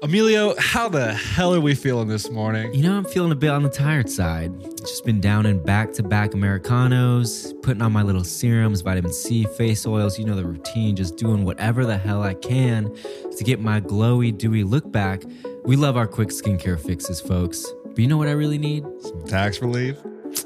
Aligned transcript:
Emilio, 0.00 0.54
how 0.60 0.88
the 0.88 1.12
hell 1.12 1.52
are 1.52 1.60
we 1.60 1.74
feeling 1.74 2.06
this 2.06 2.30
morning? 2.30 2.72
You 2.72 2.84
know, 2.84 2.96
I'm 2.96 3.04
feeling 3.04 3.32
a 3.32 3.34
bit 3.34 3.50
on 3.50 3.64
the 3.64 3.68
tired 3.68 4.08
side. 4.08 4.52
Just 4.78 5.04
been 5.04 5.20
down 5.20 5.44
in 5.44 5.60
back 5.60 5.92
to 5.94 6.04
back 6.04 6.34
Americanos, 6.34 7.52
putting 7.62 7.82
on 7.82 7.90
my 7.90 8.04
little 8.04 8.22
serums, 8.22 8.80
vitamin 8.80 9.12
C, 9.12 9.42
face 9.56 9.84
oils, 9.88 10.16
you 10.16 10.24
know 10.24 10.36
the 10.36 10.44
routine, 10.44 10.94
just 10.94 11.16
doing 11.16 11.44
whatever 11.44 11.84
the 11.84 11.98
hell 11.98 12.22
I 12.22 12.34
can 12.34 12.94
to 13.36 13.42
get 13.42 13.58
my 13.58 13.80
glowy, 13.80 14.36
dewy 14.38 14.62
look 14.62 14.88
back. 14.92 15.24
We 15.64 15.74
love 15.74 15.96
our 15.96 16.06
quick 16.06 16.28
skincare 16.28 16.78
fixes, 16.78 17.20
folks. 17.20 17.66
But 17.84 17.98
you 17.98 18.06
know 18.06 18.18
what 18.18 18.28
I 18.28 18.32
really 18.32 18.58
need? 18.58 18.84
Some 19.00 19.24
tax 19.24 19.60
relief? 19.60 19.96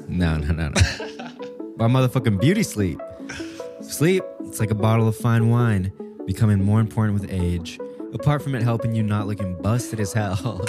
No, 0.07 0.37
no, 0.37 0.51
no, 0.51 0.69
no. 0.69 0.81
my 1.77 1.87
motherfucking 1.87 2.41
beauty 2.41 2.63
sleep. 2.63 2.99
Sleep, 3.81 4.23
it's 4.39 4.59
like 4.59 4.71
a 4.71 4.75
bottle 4.75 5.07
of 5.07 5.15
fine 5.15 5.51
wine, 5.51 5.93
becoming 6.25 6.59
more 6.63 6.79
important 6.79 7.21
with 7.21 7.31
age. 7.31 7.77
Apart 8.13 8.43
from 8.43 8.53
it 8.53 8.61
helping 8.61 8.93
you 8.93 9.01
not 9.01 9.25
looking 9.25 9.55
busted 9.61 9.99
as 9.99 10.13
hell, 10.13 10.61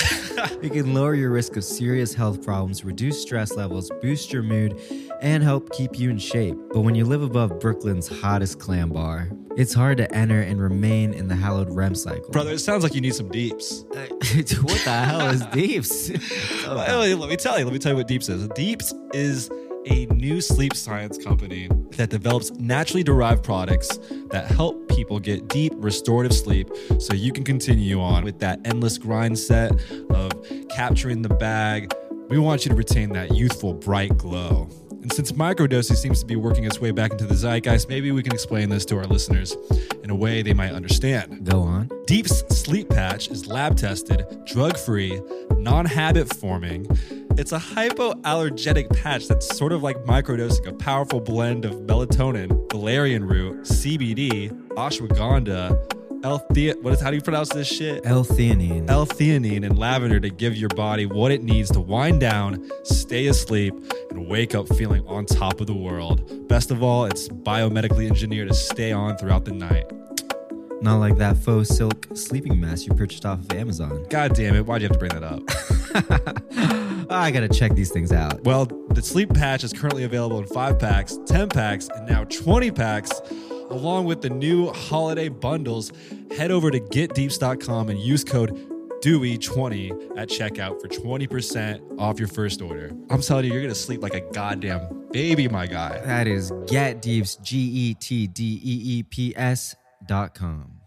it 0.63 0.73
can 0.73 0.95
lower 0.95 1.14
your 1.14 1.31
risk 1.31 1.57
of 1.57 1.64
serious 1.64 2.14
health 2.14 2.43
problems, 2.43 2.85
reduce 2.85 3.21
stress 3.21 3.53
levels, 3.55 3.91
boost 4.01 4.32
your 4.32 4.43
mood, 4.43 4.81
and 5.21 5.43
help 5.43 5.71
keep 5.73 5.99
you 5.99 6.09
in 6.09 6.18
shape. 6.18 6.57
But 6.73 6.81
when 6.81 6.95
you 6.95 7.04
live 7.04 7.23
above 7.23 7.61
Brooklyn's 7.61 8.09
hottest 8.09 8.61
clam 8.61 8.89
bar, 8.91 9.29
it's 9.57 9.75
hard 9.75 9.99
to 9.99 10.13
enter 10.15 10.41
and 10.41 10.61
remain 10.61 11.13
in 11.13 11.29
the 11.29 11.37
hallowed 11.37 11.71
REM 11.71 11.95
cycle. 11.95 12.31
Brother, 12.31 12.53
it 12.53 12.59
sounds 12.61 12.82
like 12.82 12.95
you 12.95 13.01
need 13.01 13.15
some 13.15 13.29
deeps. 13.29 13.85
what 13.90 14.81
the 14.85 15.04
hell 15.07 15.29
is 15.29 15.45
Deeps? 15.46 16.11
Well, 16.67 17.17
let 17.18 17.29
me 17.29 17.37
tell 17.37 17.59
you. 17.59 17.65
Let 17.65 17.73
me 17.73 17.79
tell 17.79 17.93
you 17.93 17.96
what 17.96 18.09
Deeps 18.09 18.29
is. 18.29 18.49
Deeps 18.49 18.93
is 19.13 19.51
a 19.87 20.07
new 20.07 20.41
sleep 20.41 20.75
science 20.75 21.19
company 21.19 21.69
that 21.93 22.11
develops 22.11 22.51
naturally 22.53 23.03
derived 23.03 23.43
products 23.43 23.99
that 24.31 24.47
help 24.47 24.89
people 24.89 25.19
get 25.19 25.49
deep 25.49 25.73
restorative 25.77 26.33
sleep 26.33 26.71
so 26.99 27.15
you 27.15 27.33
can 27.33 27.45
continue 27.45 28.01
on 28.01 28.25
with 28.25 28.39
that 28.39 28.61
endless 28.65 28.99
grind 28.99 29.39
set 29.39 29.73
of 30.11 30.33
capturing 30.71 31.23
the 31.23 31.29
bag. 31.29 31.93
We 32.29 32.39
want 32.39 32.65
you 32.65 32.71
to 32.71 32.75
retain 32.75 33.11
that 33.11 33.35
youthful, 33.35 33.75
bright 33.75 34.17
glow. 34.17 34.69
And 35.05 35.13
since 35.13 35.33
microdosing 35.33 35.97
seems 35.97 36.21
to 36.21 36.27
be 36.27 36.35
working 36.35 36.65
its 36.65 36.81
way 36.81 36.91
back 36.91 37.13
into 37.13 37.27
the 37.27 37.35
zeitgeist, 37.35 37.91
maybe 37.91 38.11
we 38.11 38.23
can 38.23 38.33
explain 38.33 38.71
this 38.71 38.87
to 38.87 38.97
our 38.97 39.05
listeners 39.05 39.55
in 40.03 40.09
a 40.09 40.15
way 40.15 40.41
they 40.41 40.55
might 40.55 40.73
understand. 40.73 41.45
Go 41.45 41.61
on. 41.61 41.91
Deep's 42.07 42.39
sleep 42.48 42.89
patch 42.89 43.29
is 43.29 43.47
lab 43.47 43.77
tested, 43.77 44.25
drug 44.47 44.79
free, 44.79 45.21
non 45.59 45.85
habit 45.85 46.35
forming. 46.35 46.87
It's 47.37 47.53
a 47.53 47.59
hypoallergenic 47.59 48.95
patch 49.03 49.27
that's 49.27 49.57
sort 49.57 49.73
of 49.73 49.83
like 49.83 49.97
microdosing 50.05 50.69
a 50.69 50.73
powerful 50.73 51.21
blend 51.21 51.65
of 51.65 51.75
melatonin, 51.75 52.71
valerian 52.71 53.25
root, 53.27 53.63
CBD, 53.63 54.51
ashwagandha, 54.75 55.77
L-the- 56.25 56.75
what 56.81 56.95
is 56.95 57.03
how 57.03 57.11
do 57.11 57.17
you 57.17 57.23
pronounce 57.23 57.51
this 57.51 57.69
shit? 57.69 58.01
L-theanine. 58.07 58.89
L-theanine 58.89 59.67
and 59.67 59.79
lavender 59.79 60.19
to 60.21 60.31
give 60.31 60.57
your 60.57 60.71
body 60.71 61.05
what 61.05 61.31
it 61.31 61.43
needs 61.43 61.71
to 61.73 61.81
wind 61.81 62.19
down, 62.21 62.67
stay 62.85 63.27
asleep, 63.27 63.75
and 64.11 64.27
wake 64.27 64.55
up 64.55 64.67
feeling 64.75 65.07
on 65.07 65.27
top 65.27 65.61
of 65.61 65.67
the 65.67 65.75
world. 65.75 66.48
Best 66.48 66.71
of 66.71 66.83
all, 66.83 67.05
it's 67.05 67.29
biomedically 67.29 68.09
engineered 68.09 68.48
to 68.48 68.55
stay 68.55 68.91
on 68.91 69.19
throughout 69.19 69.45
the 69.45 69.53
night. 69.53 69.85
Not 70.83 70.97
like 70.97 71.17
that 71.17 71.36
faux 71.36 71.69
silk 71.69 72.06
sleeping 72.14 72.61
mask 72.61 72.86
you 72.86 72.94
purchased 72.94 73.25
off 73.25 73.41
of 73.41 73.53
Amazon. 73.53 74.05
God 74.11 74.34
damn 74.34 74.55
it, 74.55 74.67
why'd 74.67 74.83
you 74.83 74.89
have 74.89 74.98
to 74.98 74.98
bring 74.98 75.12
that 75.12 75.22
up? 75.22 75.42
I 77.11 77.30
gotta 77.30 77.48
check 77.48 77.75
these 77.75 77.91
things 77.91 78.12
out. 78.12 78.42
Well, 78.44 78.67
the 78.91 79.02
sleep 79.02 79.33
patch 79.33 79.64
is 79.64 79.72
currently 79.72 80.05
available 80.05 80.39
in 80.39 80.47
5 80.47 80.78
packs, 80.78 81.19
10 81.27 81.48
packs, 81.48 81.89
and 81.89 82.08
now 82.08 82.25
20 82.25 82.70
packs, 82.70 83.11
along 83.70 84.05
with 84.06 84.20
the 84.20 84.30
new 84.30 84.70
holiday 84.72 85.28
bundles. 85.28 85.92
Head 86.36 86.50
over 86.50 86.70
to 86.70 86.80
getdeeps.com 86.80 87.89
and 87.89 88.00
use 88.00 88.25
code 88.25 88.55
DEWY20 89.02 90.19
at 90.19 90.28
checkout 90.28 90.80
for 90.80 90.89
20% 90.89 92.00
off 92.00 92.19
your 92.19 92.28
first 92.28 92.62
order. 92.62 92.91
I'm 93.11 93.20
telling 93.20 93.45
you, 93.45 93.52
you're 93.52 93.62
gonna 93.62 93.75
sleep 93.75 94.02
like 94.02 94.14
a 94.14 94.22
goddamn 94.33 95.08
baby, 95.12 95.47
my 95.47 95.67
guy. 95.67 96.00
That 96.05 96.27
is 96.27 96.50
getdeeps, 96.50 97.40
G 97.42 97.58
E 97.58 97.95
T 97.95 98.27
D 98.27 98.61
E 98.64 98.98
E 98.98 99.02
P 99.02 99.34
S 99.36 99.77
com. 100.09 100.81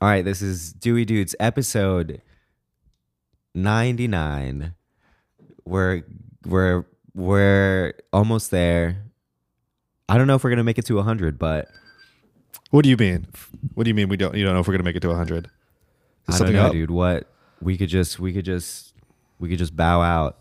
All 0.00 0.08
right, 0.08 0.24
this 0.24 0.42
is 0.42 0.72
Dewy 0.72 1.04
Dudes 1.04 1.34
episode 1.40 2.20
99. 3.54 4.74
We're 5.64 6.02
we're 6.44 6.84
we're 7.14 7.94
almost 8.12 8.50
there. 8.50 9.02
I 10.08 10.18
don't 10.18 10.26
know 10.26 10.34
if 10.34 10.44
we're 10.44 10.50
gonna 10.50 10.64
make 10.64 10.78
it 10.78 10.86
to 10.86 10.96
100, 10.96 11.38
but 11.38 11.68
What 12.70 12.82
do 12.82 12.90
you 12.90 12.96
mean? 12.96 13.26
What 13.74 13.84
do 13.84 13.88
you 13.90 13.94
mean 13.94 14.08
we 14.08 14.16
don't 14.16 14.34
you 14.34 14.44
don't 14.44 14.54
know 14.54 14.60
if 14.60 14.68
we're 14.68 14.74
gonna 14.74 14.84
make 14.84 14.96
it 14.96 15.00
to 15.00 15.08
100? 15.08 15.46
Is 15.46 15.50
I 16.28 16.32
don't 16.32 16.38
something 16.38 16.56
know, 16.56 16.66
up? 16.66 16.72
dude. 16.72 16.90
What 16.90 17.30
we 17.60 17.76
could 17.78 17.88
just 17.88 18.18
we 18.18 18.32
could 18.32 18.44
just 18.44 18.92
we 19.38 19.48
could 19.48 19.58
just 19.58 19.76
bow 19.76 20.02
out, 20.02 20.38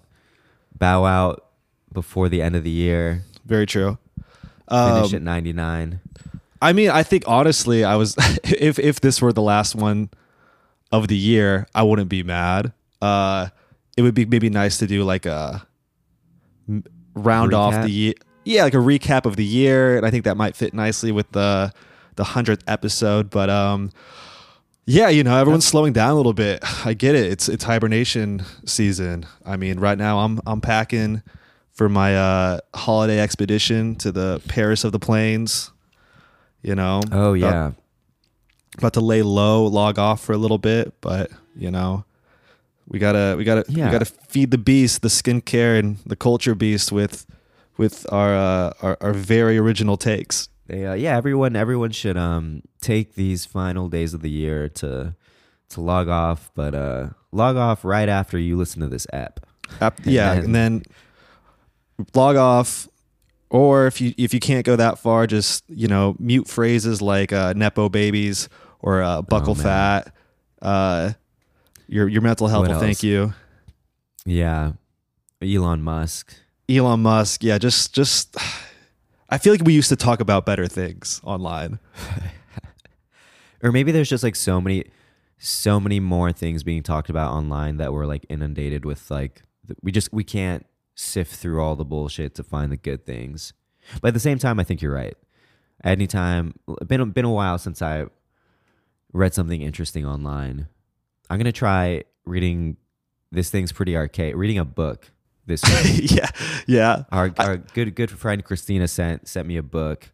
bow 0.78 1.06
out 1.06 1.46
before 1.94 2.28
the 2.28 2.42
end 2.42 2.56
of 2.56 2.64
the 2.64 2.70
year. 2.70 3.24
Very 3.46 3.66
true. 3.66 3.98
Finish 4.70 5.14
Um, 5.14 5.16
at 5.16 5.22
99. 5.22 6.00
I 6.62 6.72
mean, 6.74 6.90
I 6.90 7.04
think 7.04 7.24
honestly, 7.28 7.84
I 7.84 7.96
was 7.96 8.16
if 8.44 8.80
if 8.80 9.02
this 9.02 9.22
were 9.22 9.34
the 9.34 9.42
last 9.42 9.76
one 9.76 10.10
of 10.92 11.08
the 11.08 11.18
year, 11.18 11.68
I 11.76 11.84
wouldn't 11.84 12.10
be 12.10 12.24
mad. 12.24 12.72
Uh, 13.02 13.50
it 13.98 14.02
would 14.02 14.14
be 14.14 14.26
maybe 14.26 14.50
nice 14.50 14.78
to 14.78 14.88
do 14.88 15.04
like 15.04 15.26
a 15.26 15.68
round 17.14 17.54
off 17.54 17.74
the 17.84 17.90
year. 17.92 18.14
Yeah, 18.46 18.64
like 18.64 18.74
a 18.74 18.78
recap 18.78 19.26
of 19.26 19.36
the 19.36 19.46
year, 19.46 19.98
and 19.98 20.06
I 20.06 20.12
think 20.12 20.26
that 20.26 20.36
might 20.38 20.56
fit 20.56 20.74
nicely 20.74 21.12
with 21.12 21.32
the 21.32 21.74
the 22.16 22.24
hundredth 22.24 22.64
episode. 22.68 23.30
But 23.30 23.50
um, 23.50 23.92
yeah, 24.86 25.10
you 25.10 25.24
know, 25.24 25.38
everyone's 25.38 25.66
slowing 25.66 25.94
down 25.94 26.12
a 26.12 26.16
little 26.16 26.34
bit. 26.34 26.60
I 26.86 26.94
get 26.94 27.16
it. 27.16 27.32
It's 27.32 27.50
it's 27.50 27.64
hibernation 27.66 28.44
season. 28.66 29.26
I 29.46 29.58
mean, 29.58 29.80
right 29.80 29.98
now 29.98 30.20
I'm 30.20 30.40
I'm 30.46 30.62
packing 30.62 31.22
for 31.74 31.90
my 31.90 32.16
uh, 32.16 32.60
holiday 32.76 33.20
expedition 33.20 33.96
to 33.96 34.12
the 34.12 34.42
Paris 34.48 34.84
of 34.84 34.92
the 34.92 35.00
Plains. 35.00 35.72
You 36.62 36.76
know. 36.76 37.02
Oh 37.12 37.34
yeah. 37.34 37.72
about 38.78 38.94
to 38.94 39.02
lay 39.02 39.22
low, 39.22 39.66
log 39.66 40.00
off 40.00 40.22
for 40.22 40.34
a 40.34 40.38
little 40.38 40.58
bit, 40.58 40.94
but 41.02 41.30
you 41.56 41.70
know, 41.70 42.06
we 42.88 43.00
gotta 43.00 43.36
we 43.38 43.44
gotta 43.44 43.66
Yeah. 43.68 43.86
we 43.88 43.92
gotta 43.92 44.06
feed 44.06 44.52
the 44.52 44.58
beast, 44.58 45.02
the 45.02 45.08
skincare 45.10 45.78
and 45.78 45.98
the 46.06 46.16
culture 46.16 46.56
beast 46.56 46.92
with 46.92 47.26
with 47.78 48.06
our 48.14 48.34
uh, 48.36 48.74
our, 48.82 48.98
our 49.02 49.14
very 49.14 49.58
original 49.58 49.98
takes. 49.98 50.50
They, 50.68 50.86
uh, 50.86 50.94
yeah, 50.94 51.18
everyone 51.18 51.56
everyone 51.58 51.92
should 51.92 52.16
um 52.18 52.62
take 52.82 53.16
these 53.16 53.46
final 53.46 53.90
days 53.90 54.14
of 54.14 54.22
the 54.22 54.30
year 54.30 54.70
to 54.70 55.16
to 55.70 55.82
log 55.82 56.08
off, 56.08 56.50
but 56.56 56.74
uh 56.74 57.10
log 57.32 57.58
off 57.58 57.84
right 57.84 58.08
after 58.08 58.38
you 58.38 58.56
listen 58.58 58.80
to 58.82 58.88
this 58.88 59.06
app. 59.12 59.42
Ap- 59.82 60.00
yeah, 60.06 60.36
then- 60.36 60.44
and 60.46 60.56
then 60.56 60.84
log 62.14 62.36
off. 62.36 62.88
Or 63.50 63.86
if 63.86 64.02
you 64.02 64.14
if 64.18 64.34
you 64.34 64.40
can't 64.40 64.66
go 64.66 64.76
that 64.76 64.98
far, 64.98 65.28
just 65.28 65.64
you 65.70 65.88
know 65.88 66.16
mute 66.20 66.48
phrases 66.48 67.02
like 67.02 67.32
uh, 67.32 67.54
nepo 67.56 67.88
babies 67.88 68.50
or 68.80 69.04
uh, 69.04 69.22
buckle 69.22 69.52
Oh, 69.52 69.56
fat. 69.56 70.14
Uh, 70.62 71.14
your 71.88 72.08
your 72.08 72.22
mental 72.22 72.48
health 72.48 72.68
What 72.68 72.72
will 72.72 72.80
thank 72.80 73.04
you. 73.04 73.34
Yeah. 74.26 74.74
Elon 75.42 75.82
Musk. 75.84 76.34
Elon 76.70 77.02
Musk, 77.02 77.44
yeah, 77.44 77.58
just 77.58 77.94
just 77.94 78.36
I 79.30 79.38
feel 79.38 79.54
like 79.54 79.64
we 79.64 79.74
used 79.74 79.90
to 79.90 79.96
talk 79.96 80.20
about 80.20 80.46
better 80.46 80.68
things 80.68 81.22
online. 81.24 81.80
Or 83.62 83.72
maybe 83.72 83.94
there's 83.94 84.10
just 84.10 84.24
like 84.26 84.36
so 84.36 84.60
many 84.60 84.84
so 85.38 85.80
many 85.80 86.00
more 86.02 86.34
things 86.34 86.64
being 86.64 86.84
talked 86.84 87.10
about 87.10 87.32
online 87.32 87.78
that 87.78 87.94
we're 87.94 88.06
like 88.06 88.26
inundated 88.30 88.84
with 88.84 89.10
like 89.10 89.42
we 89.82 89.92
just 89.92 90.12
we 90.12 90.26
can't 90.26 90.66
sift 90.96 91.36
through 91.36 91.62
all 91.62 91.76
the 91.76 91.86
bullshit 91.86 92.36
to 92.36 92.44
find 92.44 92.72
the 92.72 92.78
good 92.78 93.06
things. 93.06 93.54
But 94.02 94.10
at 94.10 94.14
the 94.14 94.20
same 94.20 94.40
time 94.40 94.60
I 94.60 94.64
think 94.64 94.82
you're 94.82 94.94
right. 94.94 95.18
Anytime 95.84 96.56
been 96.88 97.10
been 97.12 97.26
a 97.26 97.32
while 97.32 97.58
since 97.58 97.82
I 97.82 98.06
read 99.14 99.34
something 99.34 99.62
interesting 99.62 100.06
online. 100.06 100.68
I'm 101.30 101.38
going 101.38 101.46
to 101.46 101.52
try 101.52 102.04
reading 102.26 102.78
this 103.32 103.50
thing's 103.50 103.72
pretty 103.72 103.96
archaic. 103.96 104.36
Reading 104.36 104.58
a 104.60 104.66
book 104.66 105.12
this 105.46 105.64
week. 105.84 106.12
yeah, 106.12 106.30
yeah. 106.68 107.04
our 107.12 107.32
our 107.38 107.58
good 107.58 107.96
good 107.96 108.12
friend 108.12 108.44
Christina 108.44 108.88
sent 108.88 109.28
sent 109.28 109.48
me 109.48 109.58
a 109.58 109.64
book. 109.64 110.12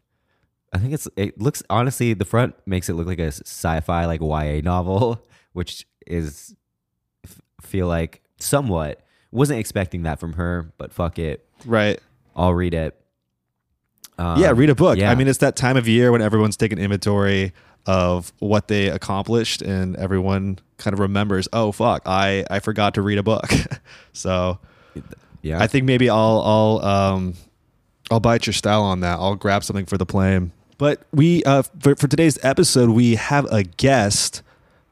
I 0.72 0.78
think 0.78 0.92
it's 0.92 1.08
it 1.16 1.40
looks 1.40 1.62
honestly 1.68 2.14
the 2.14 2.24
front 2.24 2.54
makes 2.66 2.88
it 2.88 2.94
look 2.94 3.06
like 3.06 3.18
a 3.18 3.28
sci-fi 3.28 4.06
like 4.06 4.20
YA 4.20 4.60
novel, 4.62 5.24
which 5.52 5.86
is 6.06 6.54
feel 7.60 7.86
like 7.86 8.22
somewhat 8.38 9.02
wasn't 9.32 9.60
expecting 9.60 10.02
that 10.02 10.18
from 10.20 10.34
her, 10.34 10.72
but 10.78 10.92
fuck 10.92 11.18
it, 11.18 11.44
Right. 11.64 12.00
I'll 12.34 12.54
read 12.54 12.74
it. 12.74 12.96
Um, 14.18 14.40
yeah, 14.40 14.52
read 14.54 14.70
a 14.70 14.74
book. 14.74 14.98
yeah. 14.98 15.10
I 15.10 15.14
mean, 15.14 15.28
it's 15.28 15.38
that 15.38 15.56
time 15.56 15.76
of 15.76 15.88
year 15.88 16.12
when 16.12 16.20
everyone's 16.22 16.56
taking 16.56 16.78
inventory 16.78 17.52
of 17.86 18.32
what 18.38 18.68
they 18.68 18.88
accomplished 18.88 19.62
and 19.62 19.96
everyone 19.96 20.58
kind 20.76 20.92
of 20.94 21.00
remembers, 21.00 21.48
"Oh 21.52 21.72
fuck, 21.72 22.02
I 22.06 22.44
I 22.50 22.58
forgot 22.60 22.94
to 22.94 23.02
read 23.02 23.18
a 23.18 23.22
book." 23.22 23.50
so, 24.12 24.58
yeah, 25.42 25.60
I 25.62 25.66
think 25.66 25.86
maybe 25.86 26.10
I'll 26.10 26.42
I'll 26.44 26.84
um 26.84 27.34
I'll 28.10 28.20
bite 28.20 28.46
your 28.46 28.52
style 28.52 28.82
on 28.82 29.00
that. 29.00 29.18
I'll 29.18 29.36
grab 29.36 29.64
something 29.64 29.86
for 29.86 29.96
the 29.96 30.06
plane 30.06 30.52
But 30.76 31.02
we 31.12 31.42
uh, 31.44 31.62
for, 31.80 31.94
for 31.96 32.06
today's 32.08 32.38
episode, 32.44 32.90
we 32.90 33.14
have 33.14 33.46
a 33.46 33.62
guest 33.62 34.42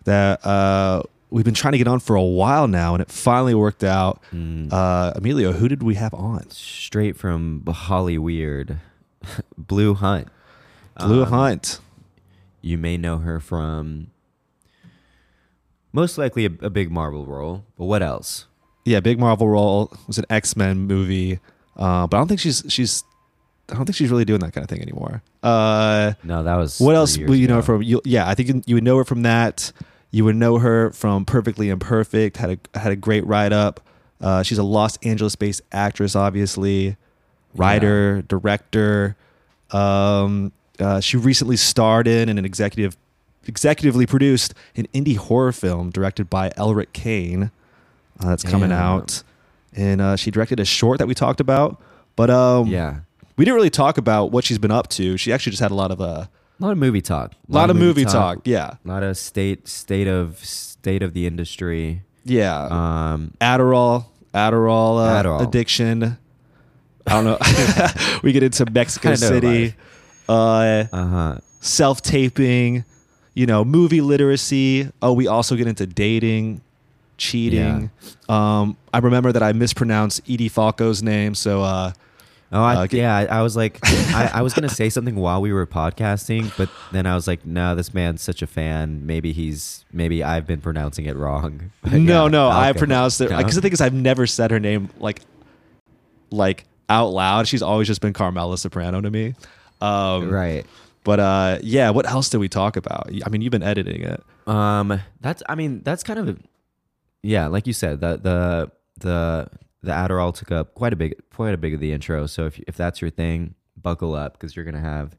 that 0.05 0.45
uh, 0.47 1.03
we've 1.31 1.45
been 1.45 1.55
trying 1.55 1.73
to 1.73 1.79
get 1.79 1.89
on 1.89 2.01
for 2.01 2.17
a 2.17 2.23
while 2.23 2.67
now, 2.69 2.95
and 2.95 3.03
it 3.03 3.11
finally 3.11 3.55
worked 3.55 3.85
out. 3.85 4.23
Uh, 4.33 5.13
Emilio, 5.17 5.53
who 5.53 5.69
did 5.69 5.83
we 5.83 5.95
have 5.95 6.15
on? 6.15 6.49
Straight 6.51 7.17
from 7.17 7.65
Holly 7.67 8.19
Weird, 8.19 8.79
Blu 9.59 9.95
Hunt. 9.95 10.29
Blu 10.99 11.23
Um, 11.23 11.29
Hunt. 11.29 11.81
You 12.61 12.77
may 12.79 12.97
know 12.97 13.19
her 13.19 13.39
from 13.41 14.09
most 15.93 16.19
likely 16.19 16.45
a, 16.45 16.51
a 16.63 16.71
big 16.71 16.91
Marvel 16.91 17.25
role, 17.27 17.65
but 17.77 17.85
what 17.87 18.03
else? 18.03 18.47
Yeah, 18.85 19.01
big 19.01 19.19
Marvel 19.19 19.49
role. 19.49 19.91
It 19.93 19.99
was 20.07 20.19
an 20.19 20.25
X 20.31 20.57
Men 20.57 20.79
movie, 20.81 21.41
uh, 21.77 22.07
but 22.07 22.17
I 22.17 22.21
don't 22.21 22.29
think 22.29 22.41
she's 22.41 22.65
she's. 22.69 23.05
I 23.71 23.75
don't 23.75 23.85
think 23.85 23.97
she's 23.97 24.11
really 24.11 24.25
doing 24.25 24.41
that 24.41 24.53
kind 24.55 24.65
of 24.65 24.71
thing 24.71 24.81
anymore. 24.81 25.23
Uh, 25.43 26.15
No, 26.25 26.43
that 26.43 26.57
was 26.57 26.81
what 26.81 26.95
else 26.95 27.19
would 27.19 27.39
you 27.39 27.47
know 27.49 27.61
from? 27.61 27.83
You, 27.83 28.01
yeah, 28.05 28.27
I 28.27 28.35
think 28.35 28.49
you, 28.49 28.63
you 28.67 28.75
would 28.77 28.85
know 28.85 28.97
her 28.97 29.05
from 29.05 29.23
that. 29.23 29.73
You 30.11 30.25
would 30.25 30.37
know 30.37 30.59
her 30.59 30.91
from 30.93 31.25
Perfectly 31.25 31.69
Imperfect. 31.69 32.39
Had 32.39 32.59
a 32.75 32.79
had 32.79 32.93
a 32.93 32.97
great 32.97 33.27
write 33.27 33.53
up. 33.53 33.81
Uh, 34.21 34.43
she's 34.43 34.59
a 34.59 34.63
Los 34.63 34.97
Angeles 34.99 35.37
based 35.37 35.61
actress, 35.71 36.17
obviously, 36.17 36.97
writer, 37.55 38.23
director. 38.23 39.17
Um, 39.71 40.53
uh, 40.81 41.01
she 41.01 41.17
recently 41.17 41.57
starred 41.57 42.07
in 42.09 42.29
and 42.29 42.39
an 42.39 42.45
executive 42.45 42.97
executively 43.47 44.07
produced 44.09 44.55
an 44.77 44.87
indie 44.95 45.17
horror 45.17 45.53
film 45.53 45.91
directed 45.91 46.29
by 46.29 46.51
Elric 46.51 46.93
Kane. 46.93 47.51
Uh, 48.21 48.29
that's 48.31 48.43
coming 48.43 48.71
Yeah. 48.71 48.91
out, 48.93 49.23
and 49.75 50.01
uh, 50.01 50.17
she 50.17 50.31
directed 50.31 50.59
a 50.59 50.65
short 50.65 50.99
that 50.99 51.07
we 51.07 51.15
talked 51.15 51.41
about. 51.41 51.81
But 52.17 52.31
um, 52.31 52.67
Yeah, 52.67 53.01
we 53.37 53.45
didn't 53.45 53.55
really 53.57 53.71
talk 53.71 53.97
about 53.99 54.33
what 54.33 54.45
she's 54.45 54.59
been 54.59 54.71
up 54.73 54.89
to. 54.91 55.17
She 55.17 55.33
actually 55.33 55.51
just 55.51 55.63
had 55.63 55.71
a 55.71 55.75
lot 55.77 55.91
of 55.91 56.01
uh, 56.01 56.27
a 56.61 56.65
lot 56.65 56.73
of 56.73 56.79
movie 56.79 57.01
talk. 57.01 57.33
a 57.49 57.53
lot 57.53 57.71
of 57.71 57.77
movie 57.77 58.05
talk. 58.05 58.41
Yeah, 58.45 58.75
A 58.85 58.89
lot 58.89 59.03
of 59.03 59.17
state 59.17 59.69
state 59.69 60.09
of 60.09 60.39
state 60.45 61.03
of 61.03 61.15
the 61.15 61.27
industry. 61.27 62.03
yeah. 62.25 62.67
Um, 62.71 63.35
Adderall, 63.41 64.07
Adderall, 64.35 64.99
uh, 65.07 65.23
Adderall. 65.23 65.47
addiction. 65.47 66.19
I 67.07 67.11
don't 67.11 67.25
know. 67.25 67.39
we 68.23 68.33
get 68.33 68.43
into 68.43 68.67
Mexico 68.71 69.15
City, 69.15 69.75
uh, 70.29 70.33
uh 70.33 70.87
huh. 71.07 71.39
self 71.61 72.03
taping, 72.03 72.85
you 73.35 73.47
know, 73.47 73.65
movie 73.65 74.01
literacy. 74.01 74.91
Oh, 75.01 75.13
we 75.13 75.27
also 75.27 75.57
get 75.57 75.67
into 75.67 75.87
dating, 75.87 76.61
cheating. 77.17 77.91
Um, 78.29 78.77
I 78.93 78.99
remember 78.99 79.33
that 79.33 79.43
I 79.43 79.53
mispronounced 79.53 80.21
Edie 80.29 80.49
Falco's 80.51 81.03
name, 81.03 81.35
so 81.35 81.63
uh, 81.63 81.93
Oh, 82.51 82.63
I, 82.63 82.77
Uh, 82.77 82.87
yeah. 82.91 83.15
I, 83.31 83.43
was 83.43 83.57
like, 83.57 83.79
I, 83.85 84.31
I 84.35 84.43
was 84.43 84.55
gonna 84.55 84.69
say 84.81 84.89
something 84.89 85.17
while 85.17 85.41
we 85.43 85.53
were 85.53 85.67
podcasting, 85.67 86.57
but 86.57 86.71
then 86.93 87.07
I 87.07 87.15
was 87.15 87.27
like, 87.27 87.45
no, 87.45 87.75
this 87.75 87.93
man's 87.93 88.23
such 88.23 88.41
a 88.41 88.47
fan. 88.47 89.05
Maybe 89.07 89.33
he's, 89.33 89.85
maybe 89.93 90.25
I've 90.25 90.47
been 90.47 90.61
pronouncing 90.61 91.05
it 91.07 91.17
wrong. 91.17 91.71
But 91.83 91.93
no, 91.93 92.25
yeah, 92.25 92.31
no, 92.31 92.49
I 92.49 92.73
pronounced 92.73 93.21
it 93.21 93.31
No? 93.31 93.37
because 93.39 93.55
the 93.55 93.61
thing 93.61 93.73
is, 93.73 93.81
I've 93.81 93.95
never 93.95 94.27
said 94.27 94.51
her 94.51 94.61
name 94.61 94.89
like, 94.99 95.21
like 96.31 96.65
out 96.89 97.09
loud. 97.09 97.47
She's 97.49 97.63
always 97.63 97.87
just 97.87 98.01
been 98.01 98.13
Carmela 98.13 98.57
Soprano 98.59 99.01
to 99.01 99.11
me. 99.11 99.35
Um, 99.81 100.31
right. 100.31 100.65
But 101.05 101.21
uh, 101.21 101.59
yeah, 101.63 101.91
what 101.91 102.07
else 102.07 102.29
did 102.29 102.39
we 102.39 102.49
talk 102.49 102.77
about? 102.77 103.11
I 103.25 103.29
mean, 103.31 103.41
you've 103.43 103.51
been 103.53 103.63
editing 103.63 104.03
it. 104.03 104.23
Um, 104.47 105.01
that's, 105.21 105.43
I 105.49 105.55
mean, 105.55 105.83
that's 105.85 106.03
kind 106.03 106.19
of, 106.19 106.39
yeah, 107.23 107.47
like 107.47 107.67
you 107.67 107.73
said, 107.73 108.01
the 108.01 108.17
the 108.17 108.71
the 109.01 109.49
the 109.83 109.93
Adderall 109.93 110.35
took 110.35 110.51
up 110.51 110.75
quite 110.75 110.93
a 110.93 110.97
big, 110.97 111.15
quite 111.33 111.55
a 111.55 111.59
big 111.59 111.75
of 111.75 111.81
the 111.81 111.93
intro. 111.93 112.27
So 112.27 112.47
if 112.47 112.59
if 112.67 112.77
that's 112.77 113.01
your 113.01 113.11
thing, 113.11 113.55
buckle 113.77 114.15
up 114.15 114.33
because 114.35 114.55
you're 114.57 114.65
gonna 114.65 114.81
have 114.81 115.17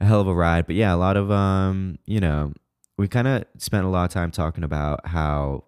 a 0.00 0.06
hell 0.06 0.20
of 0.20 0.26
a 0.26 0.34
ride. 0.34 0.66
But 0.66 0.76
yeah, 0.76 0.94
a 0.94 0.96
lot 0.96 1.16
of 1.16 1.30
um, 1.30 1.98
you 2.06 2.20
know, 2.20 2.52
we 2.96 3.08
kind 3.08 3.28
of 3.28 3.44
spent 3.58 3.84
a 3.84 3.88
lot 3.88 4.04
of 4.04 4.10
time 4.10 4.30
talking 4.30 4.64
about 4.64 5.06
how 5.06 5.64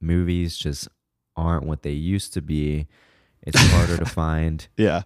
movies 0.00 0.56
just 0.56 0.88
aren't 1.36 1.64
what 1.66 1.82
they 1.82 1.92
used 1.92 2.32
to 2.34 2.42
be. 2.42 2.86
It's 3.42 3.58
harder 3.72 3.96
to 3.96 4.04
find 4.20 4.66
Yeah. 4.76 5.02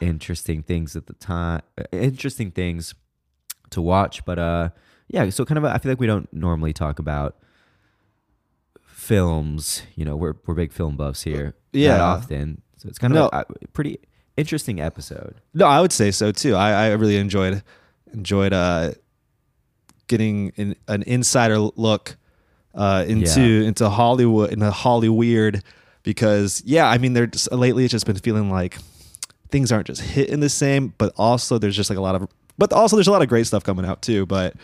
interesting 0.00 0.62
things 0.62 0.96
at 0.96 1.06
the 1.06 1.12
time, 1.14 1.62
interesting 1.92 2.50
things 2.50 2.94
to 3.70 3.80
watch. 3.80 4.24
But 4.24 4.38
uh, 4.38 4.68
yeah, 5.08 5.28
so 5.30 5.44
kind 5.44 5.58
of, 5.58 5.64
a, 5.64 5.68
I 5.68 5.78
feel 5.78 5.92
like 5.92 6.00
we 6.00 6.06
don't 6.08 6.32
normally 6.32 6.72
talk 6.72 6.98
about 6.98 7.36
films. 9.06 9.82
You 9.94 10.04
know, 10.04 10.16
we're 10.16 10.34
we're 10.46 10.54
big 10.54 10.72
film 10.72 10.96
buffs 10.96 11.22
here. 11.22 11.54
Yeah. 11.72 12.02
often. 12.02 12.62
So 12.78 12.88
it's 12.88 12.98
kind 12.98 13.14
No. 13.14 13.28
of 13.28 13.46
a, 13.50 13.64
a 13.64 13.68
pretty 13.68 13.98
interesting 14.36 14.80
episode. 14.80 15.36
No, 15.54 15.66
I 15.66 15.80
would 15.80 15.92
say 15.92 16.10
so 16.10 16.32
too. 16.32 16.54
I, 16.54 16.86
I 16.88 16.92
really 16.92 17.16
enjoyed 17.16 17.62
enjoyed 18.12 18.52
uh, 18.52 18.92
getting 20.08 20.52
an, 20.56 20.76
an 20.88 21.02
insider 21.04 21.58
look 21.58 22.16
uh, 22.74 23.04
into 23.08 23.40
Yeah. 23.40 23.68
into 23.68 23.88
Hollywood 23.88 24.52
in 24.52 24.58
the 24.60 24.70
Holly 24.70 25.08
weird 25.08 25.62
because 26.02 26.62
yeah, 26.64 26.88
I 26.88 26.98
mean, 26.98 27.12
they're 27.14 27.26
just, 27.26 27.50
lately 27.52 27.84
it's 27.84 27.92
just 27.92 28.06
been 28.06 28.16
feeling 28.16 28.50
like 28.50 28.78
things 29.50 29.72
aren't 29.72 29.86
just 29.86 30.00
hitting 30.02 30.40
the 30.40 30.48
same, 30.48 30.92
but 30.98 31.12
also 31.16 31.58
there's 31.58 31.76
just 31.76 31.90
like 31.90 31.98
a 31.98 32.02
lot 32.02 32.14
of, 32.14 32.28
but 32.58 32.72
also 32.72 32.96
there's 32.96 33.08
a 33.08 33.12
lot 33.12 33.22
of 33.22 33.28
great 33.28 33.46
stuff 33.46 33.64
coming 33.64 33.84
out 33.84 34.02
too. 34.02 34.26
But 34.26 34.54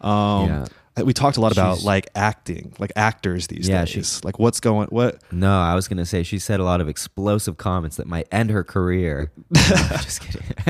um, 0.00 0.48
Yeah. 0.48 0.64
We 1.02 1.12
talked 1.14 1.38
a 1.38 1.40
lot 1.40 1.52
about 1.52 1.76
She's- 1.76 1.84
like 1.86 2.08
acting, 2.14 2.74
like 2.78 2.92
actors 2.96 3.46
these 3.46 3.66
Yeah, 3.68 3.80
days, 3.80 3.88
she's- 3.88 4.20
like 4.24 4.38
what's 4.38 4.60
going 4.60 4.88
what. 4.88 5.22
No, 5.32 5.50
I 5.60 5.74
was 5.74 5.88
gonna 5.88 6.04
say 6.04 6.22
she 6.22 6.38
said 6.38 6.60
a 6.60 6.64
lot 6.64 6.80
of 6.82 6.88
explosive 6.88 7.56
comments 7.56 7.96
that 7.96 8.06
might 8.06 8.28
end 8.30 8.50
her 8.50 8.62
career. 8.62 9.32
No, 9.50 9.60
just 10.02 10.20
kidding. 10.20 10.42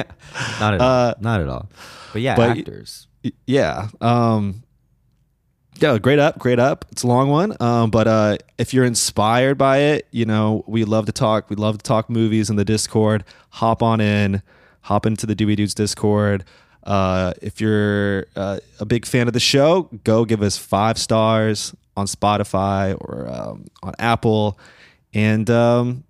not 0.60 0.74
at 0.74 0.80
all. 0.80 0.88
Uh, 0.88 1.14
Not 1.20 1.40
at 1.40 1.48
all. 1.48 1.68
But 2.12 2.22
yeah, 2.22 2.36
but- 2.36 2.50
actors. 2.58 3.08
Y- 3.24 3.30
yeah 3.46 3.88
um 4.00 4.64
yeah 5.76 5.96
great 5.98 6.18
up 6.18 6.38
great 6.40 6.58
up 6.58 6.84
it's 6.90 7.04
a 7.04 7.06
long 7.06 7.28
one 7.28 7.56
um 7.60 7.88
but 7.88 8.06
uh 8.08 8.36
if 8.58 8.74
you're 8.74 8.84
inspired 8.84 9.56
by 9.56 9.78
it 9.78 10.08
you 10.10 10.24
know 10.24 10.64
we 10.66 10.82
love 10.84 11.06
to 11.06 11.12
talk 11.12 11.48
we 11.48 11.54
love 11.54 11.78
to 11.78 11.82
talk 11.84 12.10
movies 12.10 12.50
in 12.50 12.56
the 12.56 12.64
discord 12.64 13.22
hop 13.50 13.80
on 13.80 14.00
in 14.00 14.42
hop 14.82 15.06
into 15.06 15.24
the 15.24 15.36
dewy 15.36 15.54
dudes 15.54 15.72
discord 15.72 16.44
uh 16.84 17.32
if 17.40 17.60
you're 17.60 18.26
uh, 18.36 18.58
a 18.80 18.84
big 18.84 19.06
fan 19.06 19.26
of 19.28 19.32
the 19.34 19.40
show 19.40 19.82
go 20.04 20.24
give 20.24 20.42
us 20.42 20.56
five 20.56 20.98
stars 20.98 21.74
on 21.96 22.06
spotify 22.06 22.94
or 23.00 23.28
um, 23.28 23.64
on 23.82 23.92
apple 23.98 24.58
and 25.14 25.48
um 25.50 26.02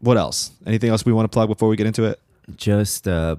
what 0.00 0.16
else 0.16 0.50
anything 0.66 0.90
else 0.90 1.04
we 1.04 1.12
want 1.12 1.24
to 1.24 1.34
plug 1.34 1.48
before 1.48 1.68
we 1.68 1.76
get 1.76 1.86
into 1.86 2.04
it 2.04 2.18
just 2.56 3.06
uh 3.06 3.36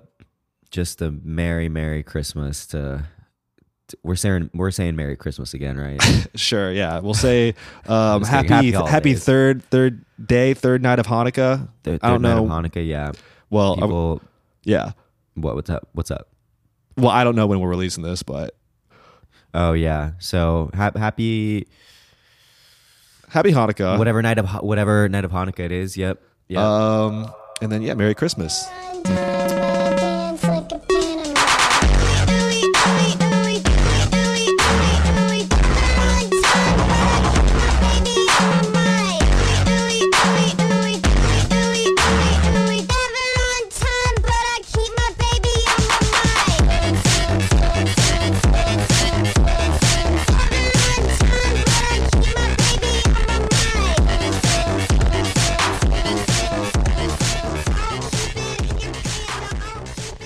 just 0.72 1.02
a 1.02 1.12
merry 1.24 1.68
merry 1.70 2.04
christmas 2.04 2.68
to, 2.68 3.04
we're 4.04 4.16
saying 4.16 4.50
we're 4.54 4.70
saying 4.72 4.96
merry 4.96 5.16
christmas 5.18 5.54
again 5.56 5.78
right 5.78 6.00
Sure, 6.36 6.72
yeah. 6.72 7.00
We'll 7.00 7.16
say 7.16 7.56
um, 7.88 8.24
happy 8.36 8.48
Happy 8.50 8.72
happy, 8.72 9.14
third 9.16 9.64
third 9.64 10.06
day, 10.24 10.54
third 10.54 10.84
night 10.84 11.00
of 11.00 11.08
Hanukkah. 11.08 11.68
the 11.84 11.92
third 11.94 12.00
I 12.04 12.10
don't 12.10 12.22
know. 12.22 12.44
hanukkah 12.46 12.86
yeah 12.88 13.12
Well, 13.50 13.72
uh, 13.74 13.76
people 13.78 14.22
yeah. 14.64 14.92
What 15.36 15.56
what's 15.56 15.70
up 15.70 15.88
what's 15.94 16.12
up 16.12 16.28
Well, 16.98 17.10
I 17.12 17.24
don't 17.24 17.36
know 17.36 17.48
when 17.48 17.60
we're 17.60 17.70
releasing 17.70 18.04
this, 18.04 18.24
but 18.24 18.56
oh 19.54 19.74
yeah 19.74 20.12
so 20.20 20.70
ha- 20.76 20.92
happy 20.96 21.68
happy 23.30 23.52
Hanukkah. 23.52 23.98
whatever 23.98 24.22
night 24.22 24.38
of 24.38 24.48
whatever 24.64 25.08
night 25.10 25.26
of 25.26 25.32
hanukkah 25.32 25.60
it 25.62 25.72
is 25.72 25.96
yep 25.98 26.22
yeah 26.48 26.62
Um, 26.66 27.32
and 27.62 27.72
then 27.72 27.82
yeah, 27.82 27.94
Merry 27.94 28.16
Christmas. 28.16 28.66